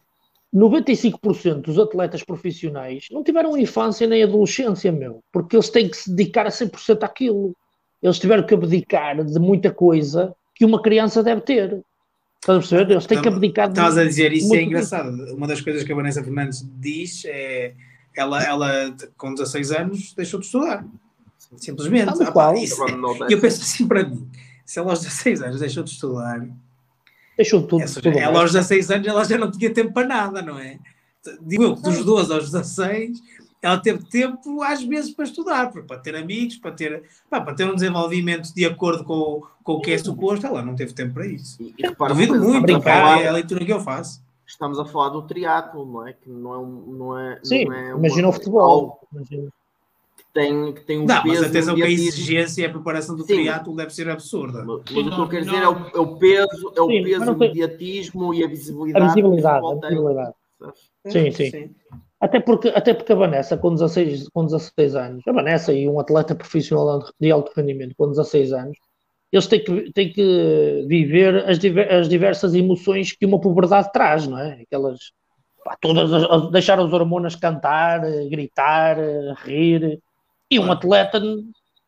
95% 0.54 1.62
dos 1.62 1.78
atletas 1.78 2.22
profissionais 2.22 3.06
não 3.10 3.22
tiveram 3.22 3.56
infância 3.56 4.06
nem 4.06 4.22
adolescência, 4.22 4.90
meu, 4.92 5.22
porque 5.32 5.56
eles 5.56 5.70
têm 5.70 5.88
que 5.88 5.96
se 5.96 6.10
dedicar 6.10 6.46
a 6.46 6.50
100% 6.50 7.02
àquilo. 7.02 7.54
Eles 8.02 8.18
tiveram 8.18 8.44
que 8.44 8.54
abdicar 8.54 9.24
de 9.24 9.38
muita 9.38 9.70
coisa 9.70 10.34
que 10.54 10.64
uma 10.64 10.80
criança 10.80 11.22
deve 11.22 11.40
ter. 11.40 11.80
Estás 12.40 12.56
a 12.56 12.60
perceber? 12.60 12.92
Eles 12.92 13.06
têm 13.06 13.20
que 13.20 13.28
abdicar 13.28 13.68
de. 13.68 13.78
Estás 13.78 13.98
a 13.98 14.04
dizer, 14.04 14.32
isso 14.32 14.54
é 14.54 14.62
engraçado. 14.62 15.10
Uma 15.34 15.46
das 15.46 15.60
coisas 15.60 15.82
que 15.82 15.92
a 15.92 15.96
Vanessa 15.96 16.22
Fernandes 16.22 16.66
diz 16.78 17.24
é 17.26 17.74
ela, 18.18 18.42
ela 18.42 18.94
com 19.16 19.32
16 19.32 19.72
anos, 19.72 20.12
deixou 20.14 20.40
de 20.40 20.46
estudar. 20.46 20.84
Simplesmente. 21.56 22.22
Ah, 22.22 22.32
pá, 22.32 22.54
isso, 22.54 22.82
é, 22.84 23.32
eu 23.32 23.40
penso 23.40 23.62
assim 23.62 23.86
para 23.86 24.04
mim: 24.04 24.28
se 24.64 24.78
ela 24.78 24.90
aos 24.90 25.00
16 25.00 25.42
anos 25.42 25.60
deixou 25.60 25.82
de 25.82 25.90
estudar, 25.90 26.46
deixou 27.36 27.62
tudo. 27.62 27.82
Essa, 27.82 28.02
tudo 28.02 28.18
ela 28.18 28.40
aos 28.40 28.52
16 28.52 28.90
anos 28.90 29.06
ela 29.06 29.24
já 29.24 29.38
não 29.38 29.50
tinha 29.50 29.72
tempo 29.72 29.92
para 29.92 30.06
nada, 30.06 30.42
não 30.42 30.58
é? 30.58 30.78
Digo 31.42 31.62
eu, 31.62 31.74
dos 31.74 32.04
12 32.04 32.32
aos 32.32 32.50
16, 32.50 33.18
ela 33.62 33.78
teve 33.78 34.04
tempo 34.08 34.62
às 34.62 34.82
vezes 34.82 35.12
para 35.12 35.24
estudar, 35.24 35.70
para 35.70 35.98
ter 35.98 36.16
amigos, 36.16 36.56
para 36.56 36.72
ter, 36.72 37.02
para 37.28 37.54
ter 37.54 37.64
um 37.64 37.74
desenvolvimento 37.74 38.54
de 38.54 38.64
acordo 38.64 39.04
com, 39.04 39.42
com 39.62 39.72
o 39.74 39.80
que 39.80 39.92
é 39.92 39.98
suposto, 39.98 40.46
ela 40.46 40.62
não 40.62 40.74
teve 40.74 40.92
tempo 40.92 41.14
para 41.14 41.26
isso. 41.26 41.60
E, 41.60 41.74
e 41.78 42.08
Duvido 42.08 42.38
muito, 42.38 42.88
é 42.88 43.28
a 43.28 43.32
leitura 43.32 43.64
que 43.64 43.72
eu 43.72 43.80
faço 43.80 44.22
estamos 44.48 44.78
a 44.78 44.84
falar 44.84 45.10
do 45.10 45.22
triatlo, 45.22 45.84
não 45.84 46.06
é? 46.06 46.12
Que 46.14 46.28
não 46.28 46.54
é 46.54 46.58
um. 46.58 46.92
Não 46.98 47.18
é, 47.18 47.38
Sim, 47.42 47.66
não 47.66 47.74
é 47.74 47.90
imagina 47.90 48.28
o 48.28 48.32
futebol. 48.32 49.00
Imagina. 49.12 49.50
Que 50.16 50.24
tem, 50.32 50.72
que 50.72 50.80
tem 50.80 51.00
um 51.00 51.04
não, 51.04 51.22
peso. 51.22 51.42
Mas 51.42 51.50
atenção 51.50 51.74
que 51.74 51.82
a 51.82 51.90
exigência 51.90 52.62
e 52.62 52.64
a 52.64 52.70
preparação 52.70 53.14
do 53.14 53.24
triatlo 53.24 53.76
deve 53.76 53.94
ser 53.94 54.08
absurda. 54.08 54.64
Mas, 54.64 54.82
mas 54.90 55.06
o 55.06 55.10
que 55.10 55.20
eu 55.20 55.28
quero 55.28 55.44
dizer 55.44 55.62
é 55.62 55.68
o, 55.68 55.86
é 55.94 56.00
o 56.00 56.16
peso, 56.16 56.72
é 56.76 56.80
o 56.80 56.88
sim, 56.88 57.02
peso, 57.04 57.32
o 57.32 57.38
mediatismo 57.38 58.34
e 58.34 58.44
a 58.44 58.48
visibilidade. 58.48 59.04
A 59.04 59.08
visibilidade, 59.08 59.66
a 59.66 59.88
visibilidade. 59.88 60.34
Sim, 61.06 61.30
sim, 61.30 61.50
sim. 61.50 61.74
Até 62.20 62.40
porque, 62.40 62.68
até 62.68 62.92
porque 62.92 63.12
a 63.12 63.16
Vanessa, 63.16 63.56
com 63.56 63.72
16, 63.72 64.28
com 64.30 64.44
16 64.44 64.96
anos, 64.96 65.28
a 65.28 65.32
Vanessa 65.32 65.72
e 65.72 65.88
um 65.88 66.00
atleta 66.00 66.34
profissional 66.34 67.04
de 67.20 67.30
alto 67.30 67.52
rendimento 67.54 67.94
com 67.96 68.08
16 68.08 68.52
anos, 68.52 68.76
eles 69.30 69.46
têm 69.46 69.62
que, 69.62 69.92
têm 69.92 70.12
que 70.12 70.84
viver 70.88 71.48
as, 71.48 71.58
diver, 71.58 71.92
as 71.92 72.08
diversas 72.08 72.54
emoções 72.54 73.12
que 73.12 73.26
uma 73.26 73.40
puberdade 73.40 73.92
traz, 73.92 74.26
não 74.26 74.38
é? 74.38 74.62
Aquelas, 74.62 74.98
pá, 75.64 75.76
todas 75.80 76.12
as, 76.12 76.50
deixar 76.50 76.80
as 76.80 76.92
hormonas 76.92 77.36
cantar, 77.36 78.00
gritar, 78.30 78.96
rir. 79.44 80.00
E 80.50 80.58
um 80.58 80.72
atleta 80.72 81.20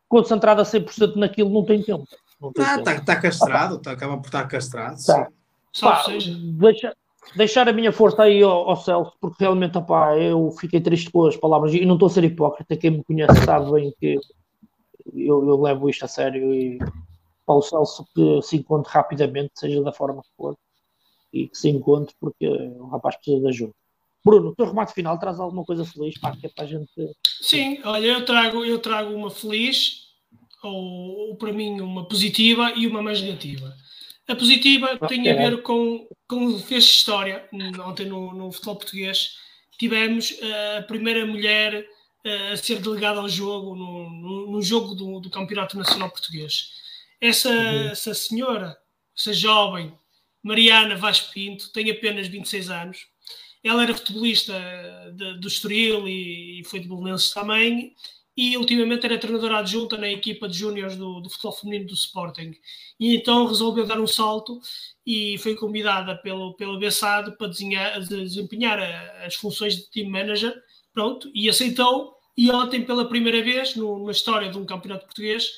concentrado 0.07 0.61
a 0.61 0.65
100% 0.65 1.15
naquilo 1.15 1.49
não 1.49 1.65
tem 1.65 1.81
tempo. 1.81 2.05
Está 2.49 2.75
ah, 2.75 2.81
tá, 2.81 3.01
tá 3.01 3.15
castrado, 3.15 3.79
tá, 3.79 3.91
acaba 3.91 4.17
por 4.17 4.25
estar 4.25 4.47
castrado. 4.47 4.97
Tá. 5.03 5.27
Pá, 5.79 6.03
deixa, 6.59 6.95
deixar 7.35 7.67
a 7.67 7.73
minha 7.73 7.91
força 7.91 8.23
aí 8.23 8.41
ao, 8.43 8.69
ao 8.69 8.75
Celso, 8.75 9.13
porque 9.19 9.43
realmente 9.43 9.77
opá, 9.77 10.17
eu 10.17 10.51
fiquei 10.59 10.81
triste 10.81 11.09
com 11.09 11.25
as 11.25 11.37
palavras 11.37 11.73
e 11.73 11.85
não 11.85 11.95
estou 11.95 12.07
a 12.07 12.09
ser 12.09 12.23
hipócrita. 12.23 12.77
Quem 12.77 12.91
me 12.91 13.03
conhece 13.03 13.45
sabe 13.45 13.71
bem 13.71 13.93
que 13.99 14.19
eu, 15.15 15.47
eu 15.47 15.61
levo 15.61 15.89
isto 15.89 16.05
a 16.05 16.07
sério 16.07 16.53
e 16.53 16.79
para 17.51 17.57
o 17.57 17.61
Celso 17.61 18.05
que 18.15 18.41
se 18.41 18.55
encontre 18.55 18.91
rapidamente, 18.91 19.51
seja 19.55 19.83
da 19.83 19.91
forma 19.91 20.21
que 20.21 20.29
for, 20.37 20.55
e 21.33 21.47
que 21.49 21.57
se 21.57 21.69
encontre, 21.69 22.15
porque 22.19 22.47
o 22.47 22.87
rapaz 22.87 23.15
precisa 23.15 23.41
de 23.41 23.47
ajuda. 23.47 23.73
Bruno, 24.23 24.49
o 24.49 24.55
teu 24.55 24.67
remate 24.67 24.93
final 24.93 25.17
traz 25.19 25.39
alguma 25.39 25.65
coisa 25.65 25.83
feliz 25.83 26.17
para, 26.17 26.37
que 26.37 26.45
é 26.45 26.49
para 26.49 26.63
a 26.63 26.67
gente. 26.67 26.89
Sim, 27.41 27.81
olha, 27.83 28.05
eu 28.05 28.25
trago, 28.25 28.63
eu 28.63 28.79
trago 28.79 29.13
uma 29.13 29.29
feliz, 29.29 30.03
ou, 30.63 31.29
ou 31.29 31.35
para 31.35 31.51
mim 31.51 31.81
uma 31.81 32.07
positiva 32.07 32.71
e 32.75 32.87
uma 32.87 33.01
mais 33.01 33.21
negativa. 33.21 33.73
A 34.27 34.35
positiva 34.35 34.97
ah, 35.01 35.07
tem 35.07 35.29
a 35.29 35.35
ver 35.35 35.61
com, 35.63 36.07
com 36.27 36.57
fez 36.59 36.85
história 36.85 37.49
ontem 37.85 38.05
no, 38.05 38.33
no 38.33 38.51
futebol 38.51 38.77
português. 38.77 39.37
Tivemos 39.77 40.31
uh, 40.31 40.79
a 40.79 40.81
primeira 40.83 41.25
mulher 41.25 41.83
uh, 42.25 42.53
a 42.53 42.57
ser 42.57 42.79
delegada 42.79 43.19
ao 43.19 43.27
jogo, 43.27 43.75
no 43.75 44.61
jogo 44.61 44.93
do, 44.93 45.19
do 45.19 45.29
Campeonato 45.29 45.75
Nacional 45.75 46.11
Português. 46.11 46.80
Essa, 47.21 47.49
uhum. 47.49 47.89
essa 47.89 48.13
senhora, 48.15 48.77
essa 49.15 49.31
jovem, 49.31 49.93
Mariana 50.41 50.95
Vaz 50.95 51.19
Pinto, 51.19 51.71
tem 51.71 51.91
apenas 51.91 52.27
26 52.27 52.69
anos 52.71 53.07
Ela 53.63 53.83
era 53.83 53.93
futebolista 53.93 54.53
de, 55.13 55.37
do 55.39 55.47
Estoril 55.47 56.07
e, 56.07 56.61
e 56.61 56.63
foi 56.63 56.79
de 56.79 56.87
Belenenses 56.87 57.31
também, 57.31 57.95
e 58.35 58.57
ultimamente 58.57 59.05
era 59.05 59.19
treinadora 59.19 59.59
adjunta 59.59 59.97
na 59.97 60.09
equipa 60.09 60.47
de 60.47 60.57
júniores 60.57 60.95
do, 60.95 61.19
do, 61.19 61.29
futebol 61.29 61.51
feminino 61.51 61.87
do 61.87 61.93
Sporting. 61.93 62.55
E 62.99 63.15
então 63.15 63.45
resolveu 63.45 63.85
dar 63.85 63.99
um 63.99 64.07
salto 64.07 64.59
e 65.05 65.37
foi 65.39 65.53
convidada 65.55 66.15
pelo, 66.15 66.53
pelo 66.55 66.79
Bessado 66.79 67.33
para 67.33 67.47
desenhar, 67.47 67.99
desempenhar 67.99 68.79
as 69.25 69.35
funções 69.35 69.75
de 69.75 69.89
team 69.91 70.09
manager. 70.09 70.55
Pronto, 70.93 71.29
e 71.35 71.49
aceitou. 71.49 72.15
E 72.37 72.49
ontem, 72.49 72.83
pela 72.83 73.07
primeira 73.07 73.43
vez 73.43 73.75
no, 73.75 74.05
na 74.05 74.11
história 74.11 74.49
de 74.49 74.57
um 74.57 74.65
campeonato 74.65 75.05
português, 75.05 75.51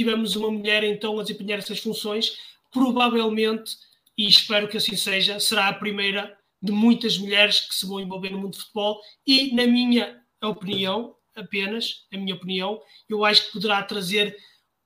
tivemos 0.00 0.34
uma 0.34 0.50
mulher 0.50 0.82
então 0.82 1.18
a 1.18 1.22
desempenhar 1.22 1.58
essas 1.58 1.78
funções. 1.78 2.38
Provavelmente, 2.72 3.76
e 4.16 4.26
espero 4.26 4.66
que 4.66 4.78
assim 4.78 4.96
seja, 4.96 5.38
será 5.38 5.68
a 5.68 5.74
primeira 5.74 6.34
de 6.62 6.72
muitas 6.72 7.18
mulheres 7.18 7.60
que 7.60 7.74
se 7.74 7.86
vão 7.86 8.00
envolver 8.00 8.30
no 8.30 8.38
mundo 8.38 8.52
de 8.52 8.60
futebol. 8.60 9.00
E, 9.26 9.54
na 9.54 9.66
minha 9.66 10.18
opinião, 10.42 11.14
apenas, 11.34 12.06
a 12.12 12.16
minha 12.16 12.34
opinião, 12.34 12.80
eu 13.08 13.24
acho 13.24 13.46
que 13.46 13.52
poderá 13.52 13.82
trazer 13.82 14.36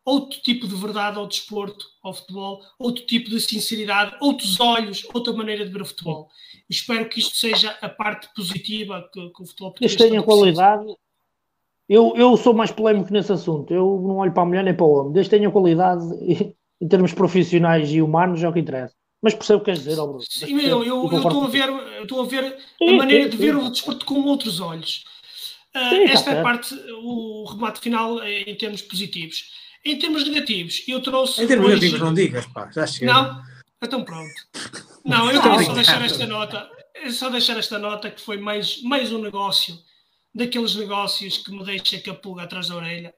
outro 0.05 0.41
tipo 0.41 0.67
de 0.67 0.75
verdade 0.75 1.17
ao 1.17 1.27
desporto, 1.27 1.87
ao 2.03 2.13
futebol, 2.13 2.61
outro 2.79 3.07
tipo 3.07 3.31
de 3.31 3.41
sinceridade, 3.41 4.17
outros 4.21 4.59
olhos, 4.61 5.07
outra 5.15 5.33
maneira 5.33 5.65
de 5.65 5.73
ver 5.73 5.83
o 5.83 5.87
futebol. 5.87 6.29
Espero 6.69 7.09
que 7.09 7.21
isto 7.21 7.37
seja 7.37 7.71
a 7.81 7.89
parte 7.89 8.29
positiva 8.35 9.09
que, 9.13 9.21
que 9.31 9.43
o 9.43 9.47
futebol 9.47 9.71
português 9.71 9.97
tenha 9.97 10.23
qualidade. 10.23 10.85
Eu, 11.89 12.15
eu 12.17 12.37
sou 12.37 12.55
mais 12.55 12.71
polémico 12.71 13.13
nesse 13.13 13.33
assunto. 13.33 13.73
Eu 13.73 14.03
não 14.07 14.17
olho 14.17 14.33
para 14.33 14.43
a 14.43 14.47
mulher 14.47 14.65
nem 14.65 14.75
para 14.75 14.87
o 14.87 14.91
homem. 14.91 15.13
Desde 15.13 15.31
que 15.31 15.37
tenha 15.37 15.51
qualidade 15.51 16.05
em 16.81 16.89
termos 16.89 17.13
profissionais 17.13 17.91
e 17.91 18.01
humanos 18.01 18.43
é 18.43 18.49
o 18.49 18.53
que 18.53 18.61
interessa. 18.61 18.95
Mas 19.23 19.35
percebo 19.35 19.59
o 19.59 19.61
que 19.61 19.67
queres 19.67 19.81
dizer, 19.81 19.97
Bruno. 19.97 20.21
Sim, 20.21 20.61
eu, 20.61 20.85
eu, 20.85 21.11
eu 21.11 21.17
estou 21.17 21.45
a 21.45 21.49
ver, 21.49 21.71
estou 22.03 22.23
a 22.23 22.27
ver 22.27 22.59
sim, 22.79 22.91
a 22.91 22.93
maneira 22.93 23.25
sim, 23.25 23.31
de 23.31 23.37
ver 23.39 23.55
sim. 23.55 23.61
o 23.61 23.71
desporto 23.71 24.05
com 24.05 24.21
outros 24.21 24.61
olhos. 24.61 25.05
Uh, 25.75 26.09
esta 26.09 26.31
é 26.31 26.41
a 26.41 26.43
parte, 26.43 26.75
o 27.03 27.45
remate 27.51 27.81
final 27.81 28.23
em 28.23 28.55
termos 28.55 28.83
positivos. 28.83 29.51
Em 29.85 29.99
termos 29.99 30.29
negativos, 30.29 30.85
eu 30.87 31.03
trouxe. 31.03 31.43
Em 31.43 31.47
termos 31.47 31.67
hoje... 31.67 31.77
negativos, 31.77 32.01
não 32.07 32.15
digas, 32.15 32.47
pá, 32.47 32.71
já 32.71 32.87
cheguei. 32.87 33.09
Não? 33.09 33.43
Então 33.83 34.05
pronto. 34.05 34.33
Não, 35.05 35.31
eu 35.31 35.41
queria 35.41 35.63
só 35.63 35.73
deixar 35.73 36.03
esta 36.03 36.27
nota. 36.27 36.71
Só 37.11 37.29
deixar 37.29 37.57
esta 37.57 37.79
nota 37.79 38.11
que 38.11 38.21
foi 38.21 38.39
mais, 38.39 38.83
mais 38.83 39.13
um 39.13 39.19
negócio 39.19 39.75
daqueles 40.35 40.75
negócios 40.75 41.39
que 41.39 41.51
me 41.51 41.65
deixa 41.65 42.01
com 42.01 42.11
a 42.11 42.15
pulga 42.15 42.43
atrás 42.43 42.69
da 42.69 42.77
orelha. 42.77 43.15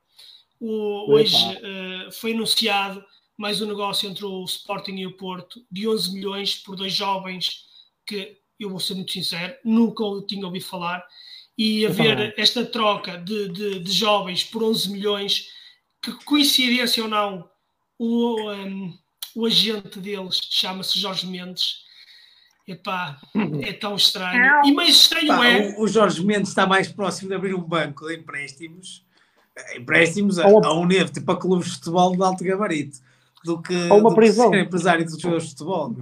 O, 0.61 1.13
hoje 1.13 1.37
uh, 1.37 2.13
foi 2.13 2.33
anunciado 2.33 3.05
mais 3.37 3.61
um 3.61 3.67
negócio 3.67 4.09
entre 4.09 4.25
o 4.25 4.45
Sporting 4.45 4.97
e 4.97 5.07
o 5.07 5.17
Porto 5.17 5.65
de 5.71 5.87
11 5.87 6.13
milhões 6.13 6.55
por 6.57 6.75
dois 6.75 6.93
jovens 6.93 7.65
que, 8.07 8.39
eu 8.59 8.71
vou 8.71 8.81
ser 8.81 8.95
muito 8.95 9.13
sincero, 9.13 9.55
nunca 9.65 10.03
tinha 10.27 10.47
ouvido 10.47 10.65
falar. 10.65 11.05
E 11.59 11.87
haver 11.87 12.35
esta 12.39 12.65
troca 12.65 13.19
de, 13.19 13.49
de, 13.49 13.79
de 13.81 13.93
jovens 13.93 14.45
por 14.45 14.63
11 14.63 14.91
milhões 14.91 15.49
que 16.03 16.13
coincidência 16.25 17.03
ou 17.03 17.09
não, 17.09 17.49
o, 17.99 18.51
um, 18.53 18.99
o 19.35 19.47
agente 19.47 19.99
deles 19.99 20.41
chama-se 20.51 20.99
Jorge 20.99 21.27
Mendes. 21.27 21.86
Epá, 22.67 23.21
é 23.63 23.73
tão 23.73 23.95
estranho. 23.95 24.61
E 24.65 24.73
mais 24.73 24.91
estranho 24.91 25.29
Pá, 25.29 25.47
é. 25.47 25.69
O, 25.77 25.83
o, 25.83 25.89
Jorge 25.89 26.25
Mendes 26.25 26.49
está 26.49 26.67
mais 26.67 26.89
próximo 26.89 27.29
de 27.29 27.35
abrir 27.37 27.55
um 27.55 27.61
banco 27.61 28.09
de 28.09 28.17
empréstimos, 28.17 29.05
empréstimos 29.77 30.39
a, 30.39 30.47
a 30.47 30.73
um 30.75 30.89
tipo 30.89 31.23
para 31.23 31.37
clubes 31.37 31.69
de 31.69 31.75
futebol 31.75 32.17
de 32.17 32.23
alto 32.23 32.43
gabarito, 32.43 32.99
do 33.45 33.63
que, 33.63 33.75
ou 33.89 34.01
uma 34.01 34.11
do 34.11 34.17
prisão. 34.17 34.51
Que 34.51 34.57
ser 34.57 34.65
empresário 34.65 35.05
dos 35.05 35.15
jogadores 35.21 35.45
de 35.45 35.51
futebol. 35.51 35.95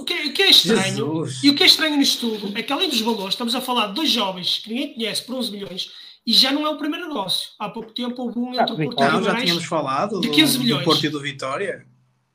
O 0.00 0.04
que, 0.04 0.14
o 0.26 0.32
que 0.32 0.42
é 0.42 0.50
estranho, 0.50 0.82
Jesus. 0.82 1.44
e 1.44 1.50
o 1.50 1.54
que 1.54 1.62
é 1.62 1.66
estranho 1.66 1.96
nisto 1.96 2.28
tudo 2.28 2.58
é 2.58 2.62
que 2.62 2.72
além 2.72 2.88
dos 2.88 3.00
valores, 3.00 3.34
estamos 3.34 3.54
a 3.54 3.60
falar 3.60 3.88
de 3.88 3.94
dois 3.94 4.10
jovens 4.10 4.58
que 4.58 4.70
ninguém 4.70 4.94
conhece 4.94 5.22
por 5.24 5.36
11 5.36 5.52
milhões 5.52 5.92
e 6.26 6.32
já 6.32 6.50
não 6.50 6.66
é 6.66 6.70
o 6.70 6.76
primeiro 6.76 7.06
negócio. 7.06 7.50
Há 7.58 7.68
pouco 7.68 7.92
tempo 7.92 8.22
houve 8.22 8.38
um 8.38 8.52
entre 8.52 8.72
o 8.72 8.76
Porto 8.76 9.02
e 9.02 9.06
o 9.06 9.22
Já 9.22 9.36
tínhamos 9.36 9.64
falado 9.64 10.20
de 10.20 10.30
15 10.30 10.58
do, 10.58 10.64
milhões. 10.64 10.82
do 10.82 10.84
Porto 10.84 11.06
e 11.06 11.08
do 11.08 11.20
Vitória. 11.20 11.86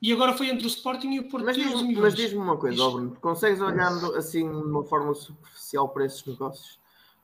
E 0.06 0.12
agora 0.12 0.32
foi 0.34 0.48
entre 0.50 0.64
o 0.64 0.68
Sporting 0.68 1.14
e 1.14 1.18
o 1.18 1.24
Porto 1.24 1.46
mas, 1.46 1.56
15 1.56 1.82
milhões. 1.82 1.98
Mas 1.98 2.14
diz-me 2.14 2.38
uma 2.38 2.56
coisa, 2.56 2.76
Isto... 2.76 2.92
Bruno, 2.92 3.16
consegues 3.20 3.60
olhando 3.60 4.14
assim 4.14 4.48
de 4.48 4.56
uma 4.56 4.84
forma 4.84 5.12
superficial 5.12 5.88
para 5.88 6.06
esses 6.06 6.24
negócios? 6.24 6.78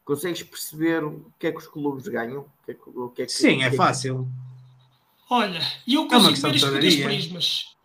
Consegues 0.04 0.42
perceber 0.42 1.04
o 1.04 1.32
que 1.38 1.46
é 1.46 1.52
que 1.52 1.58
os 1.58 1.68
clubes 1.68 2.08
ganham? 2.08 2.40
O 2.40 2.64
que 2.64 2.72
é 2.72 2.74
que, 2.74 2.90
o 2.90 3.08
que 3.10 3.22
é 3.22 3.26
que, 3.26 3.30
Sim, 3.30 3.62
é, 3.62 3.66
é 3.66 3.70
fácil. 3.70 4.26
Olha, 5.30 5.60
e 5.86 5.94
eu 5.94 6.06
é 6.06 6.08
consigo 6.08 6.48
é 6.48 6.50
ver 6.50 6.56
isto 6.56 6.70
por 6.72 6.80
dois 6.80 6.96
prismas. 6.96 7.76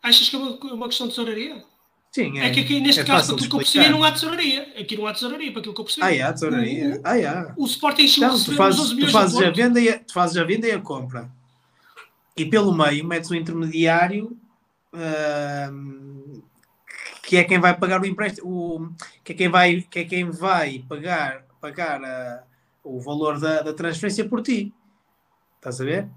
Achas 0.00 0.28
que 0.28 0.36
é 0.36 0.38
uma, 0.38 0.50
uma 0.74 0.86
questão 0.86 1.08
de 1.08 1.14
tesouraria? 1.14 1.64
Sim, 2.12 2.38
é. 2.38 2.46
É 2.46 2.50
que 2.52 2.60
aqui, 2.60 2.78
neste 2.78 3.00
é 3.00 3.04
caso, 3.04 3.26
para 3.26 3.34
aquilo 3.34 3.50
que 3.50 3.56
eu 3.56 3.58
percebi, 3.58 3.88
não 3.88 4.04
há 4.04 4.12
tesouraria. 4.12 4.62
Aqui 4.78 4.96
não 4.96 5.08
há 5.08 5.12
tesouraria, 5.12 5.50
para 5.50 5.58
aquilo 5.58 5.74
que 5.74 5.80
eu 5.80 5.84
percebi. 5.84 6.22
Ah, 6.22 6.28
há 6.28 6.32
tesouraria. 6.32 7.00
Ah, 7.02 7.14
há. 7.14 7.54
O 7.56 7.66
Sporting 7.66 8.06
chegou 8.06 8.28
então, 8.28 8.40
a 8.40 8.44
tu 8.44 8.54
fazes, 8.54 8.90
tu 8.90 9.10
fazes 9.10 9.42
a 9.42 9.50
venda 9.50 9.80
e 9.80 9.88
a, 9.88 9.98
tu 9.98 10.12
fazes 10.12 10.36
a 10.36 10.44
venda 10.44 10.68
e 10.68 10.70
a 10.70 10.78
compra. 10.78 11.28
E 12.36 12.44
pelo 12.44 12.76
meio 12.76 13.04
metes 13.04 13.30
um 13.30 13.34
intermediário 13.34 14.36
uh, 14.92 16.42
que 17.22 17.36
é 17.36 17.44
quem 17.44 17.58
vai 17.58 17.76
pagar 17.76 18.00
o 18.00 18.06
empréstimo, 18.06 18.48
o, 18.48 18.88
que, 19.24 19.32
é 19.32 19.34
quem 19.34 19.48
vai, 19.48 19.80
que 19.82 19.98
é 20.00 20.04
quem 20.04 20.30
vai 20.30 20.84
pagar, 20.88 21.44
pagar 21.60 22.04
a, 22.04 22.44
o 22.84 23.00
valor 23.00 23.40
da, 23.40 23.62
da 23.62 23.72
transferência 23.72 24.28
por 24.28 24.42
ti. 24.42 24.72
Estás 25.56 25.80
a 25.80 25.84
ver? 25.84 26.08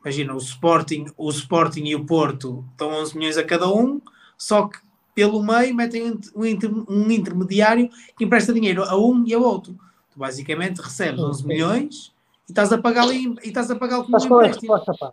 Imagina, 0.00 0.34
o 0.34 0.38
Sporting, 0.38 1.06
o 1.16 1.28
Sporting 1.30 1.84
e 1.84 1.94
o 1.94 2.06
Porto 2.06 2.64
estão 2.70 2.88
11 2.90 3.18
milhões 3.18 3.36
a 3.36 3.44
cada 3.44 3.68
um, 3.68 4.00
só 4.38 4.68
que 4.68 4.78
pelo 5.14 5.42
meio 5.42 5.74
metem 5.74 6.18
um, 6.34 6.44
inter, 6.44 6.70
um 6.88 7.10
intermediário 7.10 7.90
que 8.16 8.24
empresta 8.24 8.52
dinheiro 8.52 8.84
a 8.84 8.96
um 8.96 9.24
e 9.26 9.34
ao 9.34 9.42
outro. 9.42 9.76
Tu 10.10 10.18
basicamente 10.18 10.80
recebes 10.80 11.20
11 11.20 11.46
milhões 11.46 12.14
e 12.48 12.52
estás 12.52 12.72
a 12.72 12.78
pagar 12.78 13.08
e 13.12 13.34
estás 13.42 13.70
a 13.70 13.76
pagar 13.76 13.98
o 13.98 14.04
que 14.04 14.12
não 14.12 14.28
qual 14.28 14.42
é 14.42 14.44
a 14.44 14.52
resposta, 14.52 14.94
pá? 14.98 15.12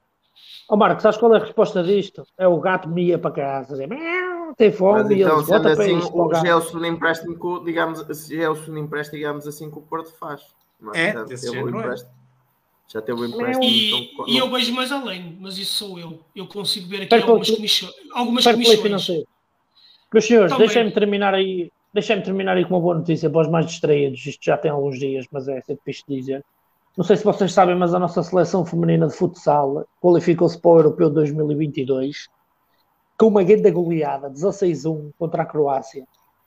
Ó 0.70 0.76
oh, 0.76 0.78
Marcos, 0.78 1.04
sabes 1.04 1.18
qual 1.18 1.34
é 1.34 1.38
a 1.38 1.42
resposta 1.42 1.84
disto? 1.84 2.26
É 2.38 2.48
o 2.48 2.60
gato 2.60 2.88
mia 2.88 3.20
para 3.20 3.32
casa, 3.32 3.74
dizer, 3.74 3.90
tem 4.58 4.72
fome 4.72 5.04
Mas, 5.04 5.12
e 5.12 5.22
então, 5.22 5.36
eles 5.38 5.48
bota 5.48 5.68
assim, 5.70 5.76
para 5.76 5.88
isto. 5.88 6.22
O, 6.22 6.34
já 6.34 6.48
é 6.48 6.56
o 6.56 6.62
segundo 6.62 6.86
empréstimo, 6.86 7.64
digamos, 7.64 8.06
já 8.30 8.44
é 8.44 8.50
o 8.50 8.56
segundo 8.56 8.80
empréstimo, 8.80 9.18
digamos 9.18 9.48
assim, 9.48 9.70
que 9.70 9.78
o 9.78 9.82
Porto 9.82 10.12
faz. 10.14 10.42
É, 10.94 11.10
é 11.10 11.26
desse 11.26 11.52
género 11.52 11.80
é. 11.92 11.96
Já 12.88 13.02
teve 13.02 13.22
o 13.22 13.26
empréstimo. 13.26 13.64
E, 13.64 14.12
então, 14.12 14.28
e 14.28 14.38
eu 14.38 14.52
vejo 14.52 14.74
mais 14.74 14.92
além, 14.92 15.38
mas 15.40 15.58
isso 15.58 15.74
sou 15.74 15.98
eu. 15.98 16.20
Eu 16.36 16.48
consigo 16.48 16.88
ver 16.88 17.04
aqui 17.04 17.16
algumas 17.16 17.50
comissões. 17.50 17.94
Algumas 18.14 18.46
comissões. 18.46 19.24
Meus 20.14 20.26
senhores, 20.26 20.56
deixem-me 20.58 20.92
terminar 20.92 21.34
aí. 21.34 21.72
Deixem-me 21.92 22.24
terminar 22.24 22.58
aí 22.58 22.66
com 22.66 22.74
uma 22.76 22.82
boa 22.82 22.96
notícia 22.96 23.30
para 23.30 23.42
os 23.42 23.48
mais 23.48 23.66
distraídos. 23.68 24.26
Isto 24.26 24.44
já 24.44 24.58
tem 24.58 24.72
alguns 24.72 25.00
dias, 25.00 25.26
mas 25.32 25.48
é 25.48 25.62
sempre 25.62 25.84
fixe 25.86 26.04
dizer. 26.08 26.44
Não 26.96 27.04
sei 27.04 27.18
se 27.18 27.24
vocês 27.24 27.52
sabem, 27.52 27.76
mas 27.76 27.94
a 27.94 28.00
nossa 28.00 28.22
seleção 28.22 28.64
feminina 28.64 29.08
de 29.08 29.16
futsal 29.16 29.86
qualificou-se 30.00 30.60
para 30.60 30.72
o 30.72 30.80
Europeu 30.80 31.10
2022 31.10 32.30
com 33.18 33.28
uma 33.28 33.44
grande 33.44 33.72
goleada, 33.72 34.30
16-1 34.30 35.12
contra 35.18 35.44
a 35.44 35.46
Croácia. 35.46 36.06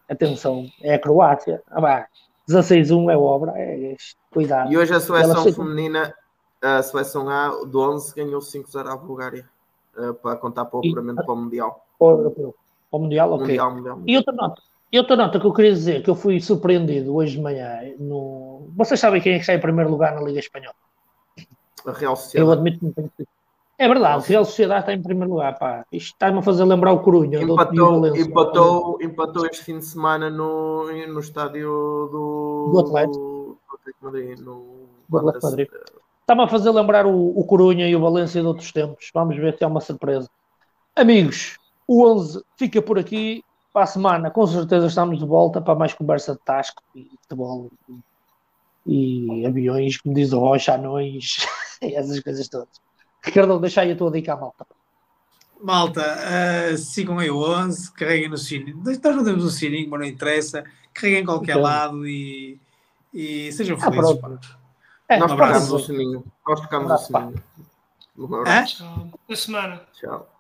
Atenção, 0.09 0.66
é 0.82 0.94
a 0.94 0.98
Croácia. 1.01 1.62
Ah, 1.68 2.06
16-1 2.48 3.10
é 3.10 3.16
obra, 3.16 3.52
é, 3.56 3.93
é, 3.93 3.97
cuidado. 4.31 4.73
E 4.73 4.78
hoje 4.78 4.94
a 4.94 5.01
seleção 5.01 5.52
feminina, 5.52 6.14
a 6.62 6.81
seleção 6.81 7.28
A 7.28 7.64
do 7.64 7.81
11 7.81 8.14
ganhou 8.14 8.40
5-0 8.40 8.86
à 8.86 8.97
Bulgária 8.97 9.48
uh, 9.97 10.14
para 10.14 10.36
contar 10.36 10.66
para 10.66 10.77
o 10.77 10.81
apuramento 10.81 11.24
para 11.24 11.35
o 11.35 11.36
Mundial. 11.36 11.85
Para 11.98 12.06
o 12.93 12.98
Mundial, 13.01 13.32
ok. 13.32 13.47
Mundial, 13.47 13.74
mundial, 13.74 14.02
E 14.06 14.16
outra 14.16 14.32
nota, 14.32 14.62
e 14.97 14.98
outra 14.98 15.16
nota 15.16 15.39
que 15.39 15.47
eu 15.47 15.52
queria 15.52 15.73
dizer, 15.73 16.02
que 16.02 16.09
eu 16.09 16.14
fui 16.14 16.40
surpreendido 16.40 17.14
hoje 17.14 17.36
de 17.36 17.43
manhã, 17.43 17.81
no... 17.98 18.68
vocês 18.74 18.98
sabem 18.98 19.20
quem 19.20 19.32
é 19.32 19.36
que 19.36 19.43
está 19.43 19.55
em 19.55 19.60
primeiro 19.60 19.90
lugar 19.90 20.14
na 20.14 20.23
Liga 20.23 20.39
Espanhola? 20.39 20.74
A 21.86 21.93
Real 21.93 22.16
Sociedade. 22.16 22.47
Eu 22.47 22.52
admito 22.52 22.78
que 22.78 22.85
não 22.85 22.93
tenho 22.93 23.10
é 23.78 23.86
verdade, 23.89 24.24
a 24.24 24.27
Real 24.27 24.44
Sociedade 24.47 24.81
está 24.81 24.94
em 24.94 25.02
primeiro 25.02 25.31
lugar, 25.35 25.59
pá. 25.59 25.85
Isto 25.93 26.14
está-me 26.14 26.39
a 26.39 26.43
fazer 26.43 26.64
lembrar 26.64 26.93
o 26.93 27.01
Corunha. 27.01 27.43
Empatou, 27.43 28.06
empatou, 28.16 28.98
empatou 29.02 29.47
este 29.47 29.62
fim 29.64 29.78
de 29.78 29.85
semana 29.85 30.31
no, 30.31 30.90
no 31.09 31.20
estádio 31.20 31.68
do, 32.10 32.70
do 32.73 32.81
Atlético. 32.81 33.18
Do, 33.18 33.59
do 35.10 35.18
Atlético 35.18 35.47
Madrid. 35.47 35.68
Está-me 36.23 36.43
a 36.43 36.48
fazer 36.48 36.70
lembrar 36.70 37.05
o, 37.05 37.39
o 37.39 37.44
Corunha 37.44 37.86
e 37.86 37.94
o 37.94 38.01
Valência 38.01 38.40
de 38.40 38.47
outros 38.47 38.73
tempos. 38.73 39.10
Vamos 39.12 39.36
ver 39.36 39.59
se 39.59 39.62
é 39.62 39.66
uma 39.66 39.82
surpresa. 39.82 40.31
Amigos, 40.94 41.59
o 41.86 42.02
11 42.09 42.43
fica 42.56 42.81
por 42.81 42.98
aqui. 42.98 43.44
Para 43.77 43.85
a 43.85 43.89
semana, 43.89 44.31
com 44.31 44.47
certeza, 44.47 44.86
estamos 44.86 45.19
de 45.19 45.27
volta 45.27 45.61
para 45.61 45.74
mais 45.74 45.93
conversa 45.93 46.32
de 46.32 46.39
tasco 46.39 46.82
e 46.94 47.11
futebol 47.20 47.70
e, 48.86 49.43
e 49.43 49.47
aviões, 49.47 49.98
como 49.98 50.15
diz 50.15 50.32
o 50.32 50.39
Rocha, 50.39 50.77
anões 50.77 51.47
e 51.82 51.94
essas 51.94 52.19
coisas 52.20 52.48
todas. 52.48 52.81
Ricardo, 53.23 53.61
deixa 53.61 53.82
aí 53.82 53.93
a 53.93 53.97
tua 53.97 54.11
dica 54.11 54.32
à 54.32 54.36
malta. 54.39 54.66
Malta, 55.62 56.01
uh, 56.01 56.78
sigam 56.78 57.19
aí 57.19 57.31
o 57.31 57.36
11, 57.36 57.93
carreguem 57.93 58.31
no 58.31 58.39
sininho. 58.39 58.82
Nós 58.82 58.98
não 58.98 59.23
temos 59.23 59.44
um 59.44 59.51
sininho, 59.51 59.90
mas 59.90 60.01
não 60.01 60.07
interessa. 60.07 60.65
Carreguem 60.94 61.20
em 61.20 61.27
qualquer 61.27 61.59
então. 61.59 61.62
lado 61.62 62.09
e, 62.09 62.59
e 63.12 63.53
sejam 63.53 63.77
ah, 63.77 63.90
felizes. 63.90 64.19
É, 65.07 65.19
nós 65.19 65.31
tocamos 65.31 65.70
o 65.70 65.78
sininho. 65.81 66.24
Nós 66.48 66.61
tocamos 66.62 66.93
o 66.93 66.97
sininho. 66.97 67.44
Tchau. 68.65 69.11
Boa 69.28 69.36
semana. 69.36 69.82
Tchau. 69.93 70.36